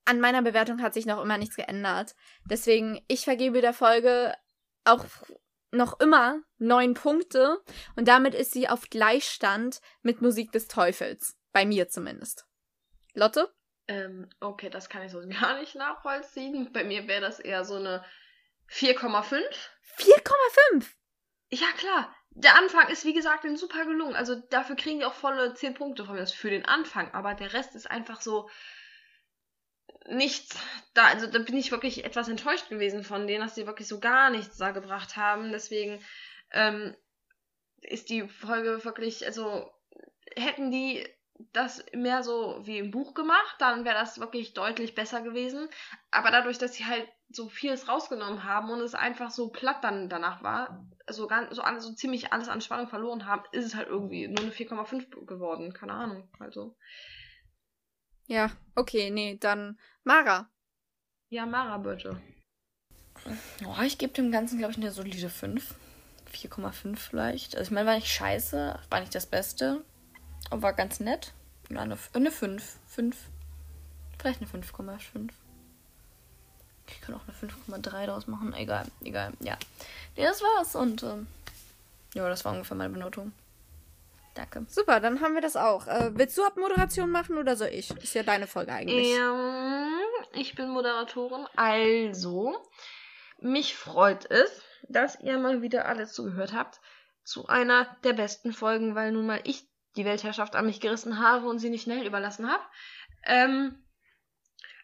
an 0.04 0.20
meiner 0.20 0.42
Bewertung 0.42 0.82
hat 0.82 0.94
sich 0.94 1.06
noch 1.06 1.22
immer 1.22 1.38
nichts 1.38 1.56
geändert. 1.56 2.16
Deswegen, 2.44 3.00
ich 3.06 3.24
vergebe 3.24 3.60
der 3.60 3.72
Folge 3.72 4.34
auch 4.84 5.04
noch 5.72 6.00
immer 6.00 6.40
neun 6.58 6.94
Punkte 6.94 7.60
und 7.96 8.08
damit 8.08 8.34
ist 8.34 8.52
sie 8.52 8.68
auf 8.68 8.90
Gleichstand 8.90 9.80
mit 10.02 10.20
Musik 10.20 10.52
des 10.52 10.68
Teufels. 10.68 11.36
Bei 11.52 11.64
mir 11.64 11.88
zumindest. 11.88 12.46
Lotte? 13.14 13.52
Ähm, 13.88 14.28
okay, 14.40 14.70
das 14.70 14.88
kann 14.88 15.02
ich 15.02 15.12
so 15.12 15.20
gar 15.40 15.58
nicht 15.58 15.74
nachvollziehen. 15.74 16.72
Bei 16.72 16.84
mir 16.84 17.08
wäre 17.08 17.20
das 17.20 17.40
eher 17.40 17.64
so 17.64 17.74
eine 17.74 18.04
4,5. 18.70 19.42
4,5. 19.98 20.86
Ja, 21.50 21.66
klar. 21.76 22.14
Der 22.30 22.56
Anfang 22.56 22.88
ist, 22.88 23.04
wie 23.04 23.12
gesagt, 23.12 23.44
super 23.58 23.84
gelungen. 23.84 24.14
Also 24.14 24.36
dafür 24.36 24.76
kriegen 24.76 25.00
die 25.00 25.04
auch 25.04 25.14
volle 25.14 25.54
10 25.54 25.74
Punkte 25.74 26.04
von 26.04 26.14
mir 26.14 26.20
das 26.20 26.32
für 26.32 26.50
den 26.50 26.64
Anfang. 26.64 27.12
Aber 27.12 27.34
der 27.34 27.52
Rest 27.52 27.74
ist 27.74 27.90
einfach 27.90 28.20
so 28.20 28.48
nichts 30.08 30.58
da. 30.94 31.06
Also 31.06 31.26
da 31.26 31.38
bin 31.38 31.56
ich 31.56 31.70
wirklich 31.70 32.04
etwas 32.04 32.28
enttäuscht 32.28 32.68
gewesen 32.68 33.04
von 33.04 33.26
denen, 33.26 33.42
dass 33.42 33.54
die 33.54 33.66
wirklich 33.66 33.88
so 33.88 34.00
gar 34.00 34.30
nichts 34.30 34.56
da 34.56 34.70
gebracht 34.70 35.16
haben. 35.16 35.52
Deswegen 35.52 36.02
ähm, 36.52 36.94
ist 37.82 38.10
die 38.10 38.28
Folge 38.28 38.84
wirklich, 38.84 39.26
also 39.26 39.70
hätten 40.36 40.70
die 40.70 41.06
das 41.52 41.84
mehr 41.94 42.22
so 42.22 42.60
wie 42.64 42.78
im 42.78 42.90
Buch 42.90 43.14
gemacht, 43.14 43.56
dann 43.58 43.84
wäre 43.86 43.94
das 43.94 44.20
wirklich 44.20 44.52
deutlich 44.52 44.94
besser 44.94 45.22
gewesen. 45.22 45.68
Aber 46.10 46.30
dadurch, 46.30 46.58
dass 46.58 46.74
sie 46.74 46.84
halt 46.84 47.08
so 47.30 47.48
vieles 47.48 47.88
rausgenommen 47.88 48.44
haben 48.44 48.70
und 48.70 48.80
es 48.80 48.94
einfach 48.94 49.30
so 49.30 49.48
platt 49.48 49.82
dann 49.82 50.08
danach 50.08 50.42
war, 50.42 50.86
so, 51.08 51.26
ganz, 51.26 51.54
so, 51.54 51.62
alles, 51.62 51.84
so 51.84 51.94
ziemlich 51.94 52.32
alles 52.32 52.48
an 52.48 52.60
Spannung 52.60 52.88
verloren 52.88 53.26
haben, 53.26 53.42
ist 53.52 53.64
es 53.64 53.74
halt 53.74 53.88
irgendwie 53.88 54.28
nur 54.28 54.40
eine 54.40 54.52
4,5 54.52 55.24
geworden. 55.24 55.72
Keine 55.72 55.92
Ahnung. 55.94 56.28
Also. 56.38 56.76
Ja, 58.30 58.48
okay, 58.76 59.10
nee, 59.10 59.38
dann 59.40 59.76
Mara. 60.04 60.48
Ja, 61.30 61.46
Mara, 61.46 61.78
bitte. 61.78 62.16
Oh, 63.66 63.82
ich 63.82 63.98
gebe 63.98 64.12
dem 64.12 64.30
Ganzen, 64.30 64.58
glaube 64.58 64.70
ich, 64.70 64.78
eine 64.78 64.92
solide 64.92 65.28
5. 65.28 65.74
4,5 66.32 66.96
vielleicht. 66.96 67.56
Also 67.56 67.68
ich 67.68 67.74
meine, 67.74 67.88
war 67.88 67.96
nicht 67.96 68.06
scheiße, 68.06 68.78
war 68.88 69.00
nicht 69.00 69.16
das 69.16 69.26
Beste. 69.26 69.82
Aber 70.48 70.62
war 70.62 70.72
ganz 70.74 71.00
nett. 71.00 71.32
Ja, 71.70 71.80
eine, 71.80 71.98
eine 72.12 72.30
5. 72.30 72.78
5. 72.86 73.16
Vielleicht 74.16 74.40
eine 74.40 74.48
5,5. 74.48 75.30
Ich 76.86 77.00
kann 77.00 77.16
auch 77.16 77.22
eine 77.26 77.80
5,3 77.80 78.06
draus 78.06 78.28
machen. 78.28 78.54
Egal, 78.54 78.86
egal. 79.02 79.32
Ja. 79.40 79.58
Nee, 80.16 80.22
das 80.22 80.40
war's. 80.40 80.76
Und 80.76 81.02
ähm, 81.02 81.26
ja, 82.14 82.28
das 82.28 82.44
war 82.44 82.52
ungefähr 82.52 82.76
meine 82.76 82.90
Benotung. 82.90 83.32
Danke. 84.34 84.64
Super, 84.68 85.00
dann 85.00 85.20
haben 85.20 85.34
wir 85.34 85.40
das 85.40 85.56
auch. 85.56 85.86
Äh, 85.86 86.10
willst 86.14 86.38
du 86.38 86.44
Abmoderation 86.44 87.10
machen 87.10 87.36
oder 87.36 87.56
soll 87.56 87.68
ich? 87.68 87.90
Ist 87.90 88.14
ja 88.14 88.22
deine 88.22 88.46
Folge 88.46 88.72
eigentlich. 88.72 89.16
Ähm, 89.16 89.92
ich 90.32 90.54
bin 90.54 90.70
Moderatorin. 90.70 91.46
Also, 91.56 92.56
mich 93.38 93.74
freut 93.74 94.30
es, 94.30 94.62
dass 94.88 95.20
ihr 95.20 95.38
mal 95.38 95.62
wieder 95.62 95.86
alle 95.86 96.06
zugehört 96.06 96.52
habt 96.52 96.80
zu 97.24 97.46
einer 97.46 97.96
der 98.04 98.12
besten 98.12 98.52
Folgen, 98.52 98.94
weil 98.94 99.12
nun 99.12 99.26
mal 99.26 99.40
ich 99.44 99.68
die 99.96 100.04
Weltherrschaft 100.04 100.54
an 100.54 100.66
mich 100.66 100.80
gerissen 100.80 101.18
habe 101.18 101.48
und 101.48 101.58
sie 101.58 101.70
nicht 101.70 101.82
schnell 101.82 102.06
überlassen 102.06 102.50
habe. 102.50 102.62
Ähm, 103.24 103.84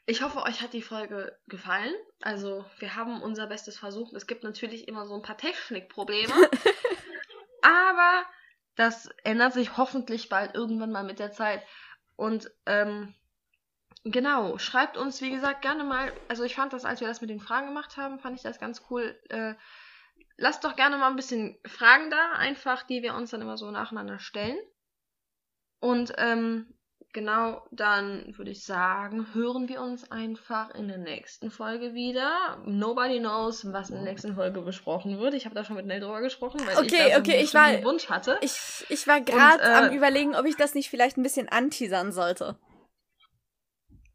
ich 0.07 0.23
hoffe, 0.23 0.43
euch 0.43 0.61
hat 0.61 0.73
die 0.73 0.83
Folge 0.83 1.39
gefallen. 1.47 1.95
Also, 2.21 2.65
wir 2.79 2.95
haben 2.95 3.23
unser 3.23 3.47
Bestes 3.47 3.79
versucht. 3.79 4.13
Es 4.15 4.27
gibt 4.27 4.45
natürlich 4.45 4.89
immer 4.89 5.07
so 5.07 5.15
ein 5.15 5.23
paar 5.23 5.37
Technikprobleme. 5.37 6.33
aber 7.63 8.25
das 8.77 9.09
ändert 9.25 9.55
sich 9.55 9.77
hoffentlich 9.77 10.29
bald 10.29 10.55
irgendwann 10.55 10.93
mal 10.93 11.05
mit 11.05 11.19
der 11.19 11.33
Zeit. 11.33 11.63
Und 12.15 12.51
ähm, 12.67 13.15
genau, 14.05 14.59
schreibt 14.59 14.97
uns, 14.97 15.21
wie 15.23 15.31
gesagt, 15.31 15.63
gerne 15.63 15.83
mal. 15.83 16.13
Also 16.29 16.45
ich 16.45 16.55
fand 16.55 16.73
das, 16.73 16.85
als 16.85 17.01
wir 17.01 17.09
das 17.09 17.21
mit 17.21 17.31
den 17.31 17.41
Fragen 17.41 17.69
gemacht 17.69 17.97
haben, 17.97 18.19
fand 18.19 18.37
ich 18.37 18.43
das 18.43 18.61
ganz 18.61 18.83
cool. 18.91 19.19
Äh, 19.31 19.55
lasst 20.37 20.65
doch 20.65 20.77
gerne 20.77 20.99
mal 20.99 21.09
ein 21.09 21.17
bisschen 21.17 21.59
Fragen 21.67 22.11
da, 22.11 22.33
einfach, 22.33 22.83
die 22.83 23.03
wir 23.03 23.15
uns 23.15 23.31
dann 23.31 23.43
immer 23.43 23.57
so 23.57 23.71
nacheinander 23.71 24.19
stellen. 24.19 24.59
Und 25.81 26.13
ähm, 26.19 26.76
genau, 27.13 27.63
dann 27.71 28.35
würde 28.37 28.51
ich 28.51 28.65
sagen, 28.65 29.27
hören 29.35 29.69
wir 29.69 29.81
uns 29.81 30.11
einfach 30.11 30.75
in 30.75 30.89
der 30.89 30.99
nächsten 30.99 31.51
Folge 31.51 31.95
wieder. 31.95 32.59
Nobody 32.67 33.19
knows, 33.21 33.73
was 33.73 33.91
in 33.91 33.97
der 33.97 34.05
nächsten 34.05 34.35
Folge 34.35 34.61
besprochen 34.63 35.19
wird. 35.19 35.35
Ich 35.35 35.45
habe 35.45 35.55
da 35.55 35.65
schon 35.65 35.77
mit 35.77 35.87
Nell 35.87 36.01
drüber 36.01 36.21
gesprochen, 36.21 36.61
weil 36.67 36.73
ich, 36.85 36.93
Okay, 36.93 37.09
da 37.11 37.15
so 37.15 37.21
okay, 37.21 37.41
ich 37.43 37.55
war- 37.55 37.83
Wunsch 37.85 38.09
hatte. 38.11 38.39
Ich, 38.43 38.85
ich 38.89 39.07
war 39.07 39.21
gerade 39.21 39.63
äh, 39.63 39.67
am 39.89 39.95
überlegen, 39.95 40.35
ob 40.35 40.47
ich 40.47 40.57
das 40.57 40.75
nicht 40.75 40.91
vielleicht 40.91 41.17
ein 41.17 41.23
bisschen 41.23 41.49
anteasern 41.49 42.13
sollte. 42.13 42.57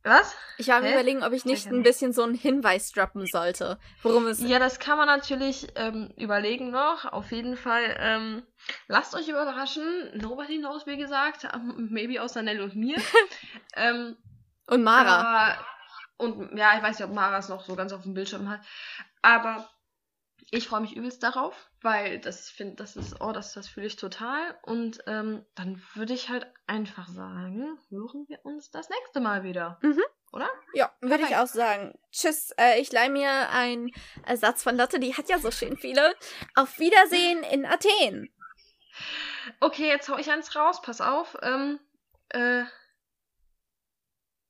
Was? 0.04 0.36
Ich 0.58 0.68
war 0.68 0.82
Hä? 0.82 0.92
überlegen, 0.92 1.24
ob 1.24 1.34
ich 1.34 1.46
nicht 1.46 1.68
ein 1.68 1.84
bisschen 1.84 2.12
so 2.12 2.24
einen 2.24 2.34
Hinweis 2.34 2.92
droppen 2.92 3.28
sollte, 3.28 3.80
worum 4.02 4.28
es... 4.28 4.40
Ja, 4.42 4.58
das 4.58 4.80
kann 4.80 4.98
man 4.98 5.08
natürlich 5.08 5.68
ähm, 5.76 6.12
überlegen 6.18 6.72
noch. 6.72 7.06
Auf 7.06 7.32
jeden 7.32 7.56
Fall. 7.56 7.96
Ähm, 8.00 8.44
lasst 8.88 9.16
euch 9.16 9.28
überraschen. 9.28 9.84
Nobody 10.16 10.58
knows, 10.60 10.88
wie 10.88 10.98
gesagt. 10.98 11.48
Ähm, 11.54 11.90
Maybe 11.92 12.22
außer 12.22 12.42
Nell 12.42 12.62
und 12.62 12.76
mir. 12.76 12.98
ähm, 13.76 14.18
Und 14.68 14.84
Mara. 14.84 15.22
Aber, 15.22 15.66
und 16.18 16.58
ja, 16.58 16.78
ich 16.78 16.84
weiß 16.84 17.00
nicht, 17.00 17.08
ob 17.08 17.14
Mara 17.14 17.38
es 17.38 17.50
noch 17.50 17.64
so 17.64 17.76
ganz 17.76 17.94
auf 17.94 18.04
dem 18.04 18.14
Bildschirm 18.14 18.50
hat. 18.50 18.62
Aber 19.22 19.70
ich 20.52 20.68
freue 20.68 20.82
mich 20.82 20.98
übelst 20.98 21.24
darauf, 21.24 21.70
weil 21.82 22.20
das 22.20 22.50
finde, 22.50 22.76
das 22.76 22.98
ist, 22.98 23.22
oh, 23.22 23.32
das, 23.32 23.54
das 23.54 23.70
fühle 23.70 23.88
ich 23.88 23.96
total. 23.96 24.60
Und 24.64 25.02
ähm, 25.08 25.46
dann 25.56 25.82
würde 25.96 26.14
ich 26.14 26.30
halt 26.30 26.46
einfach 26.68 27.08
sagen, 27.08 27.80
hören 27.90 28.26
wir 28.28 28.40
uns 28.44 28.70
das 28.70 28.90
nächste 28.90 29.22
Mal 29.22 29.44
wieder. 29.44 29.80
Mhm. 29.82 30.04
Oder? 30.34 30.50
Ja, 30.74 30.92
würde 31.00 31.24
ich 31.24 31.38
auch 31.38 31.48
sagen. 31.48 31.98
Tschüss, 32.12 32.52
äh, 32.58 32.82
ich 32.82 32.92
leih 32.92 33.10
mir 33.10 33.50
einen 33.50 33.92
Ersatz 34.26 34.62
von 34.62 34.76
Lotte, 34.76 35.00
die 35.00 35.16
hat 35.16 35.30
ja 35.30 35.40
so 35.40 35.52
schön 35.52 35.78
viele. 35.78 36.14
Auf 36.56 36.80
Wiedersehen 36.80 37.44
in 37.44 37.66
Athen. 37.66 38.30
Okay, 39.62 39.88
jetzt 39.88 40.10
hau 40.10 40.18
ich 40.18 40.30
eins 40.30 40.54
raus, 40.56 40.82
pass 40.82 41.00
auf. 41.00 41.38
Ähm, 41.42 41.80
äh, 42.30 42.64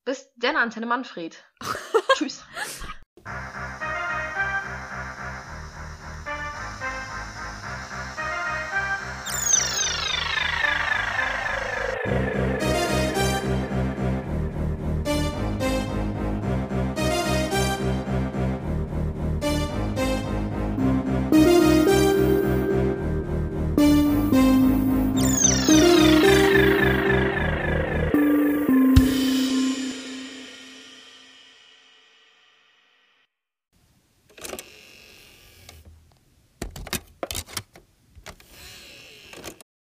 bis 0.03 0.31
denn, 0.35 0.57
Antenne 0.57 0.87
Manfred. 0.87 1.43
Tschüss. 2.15 2.43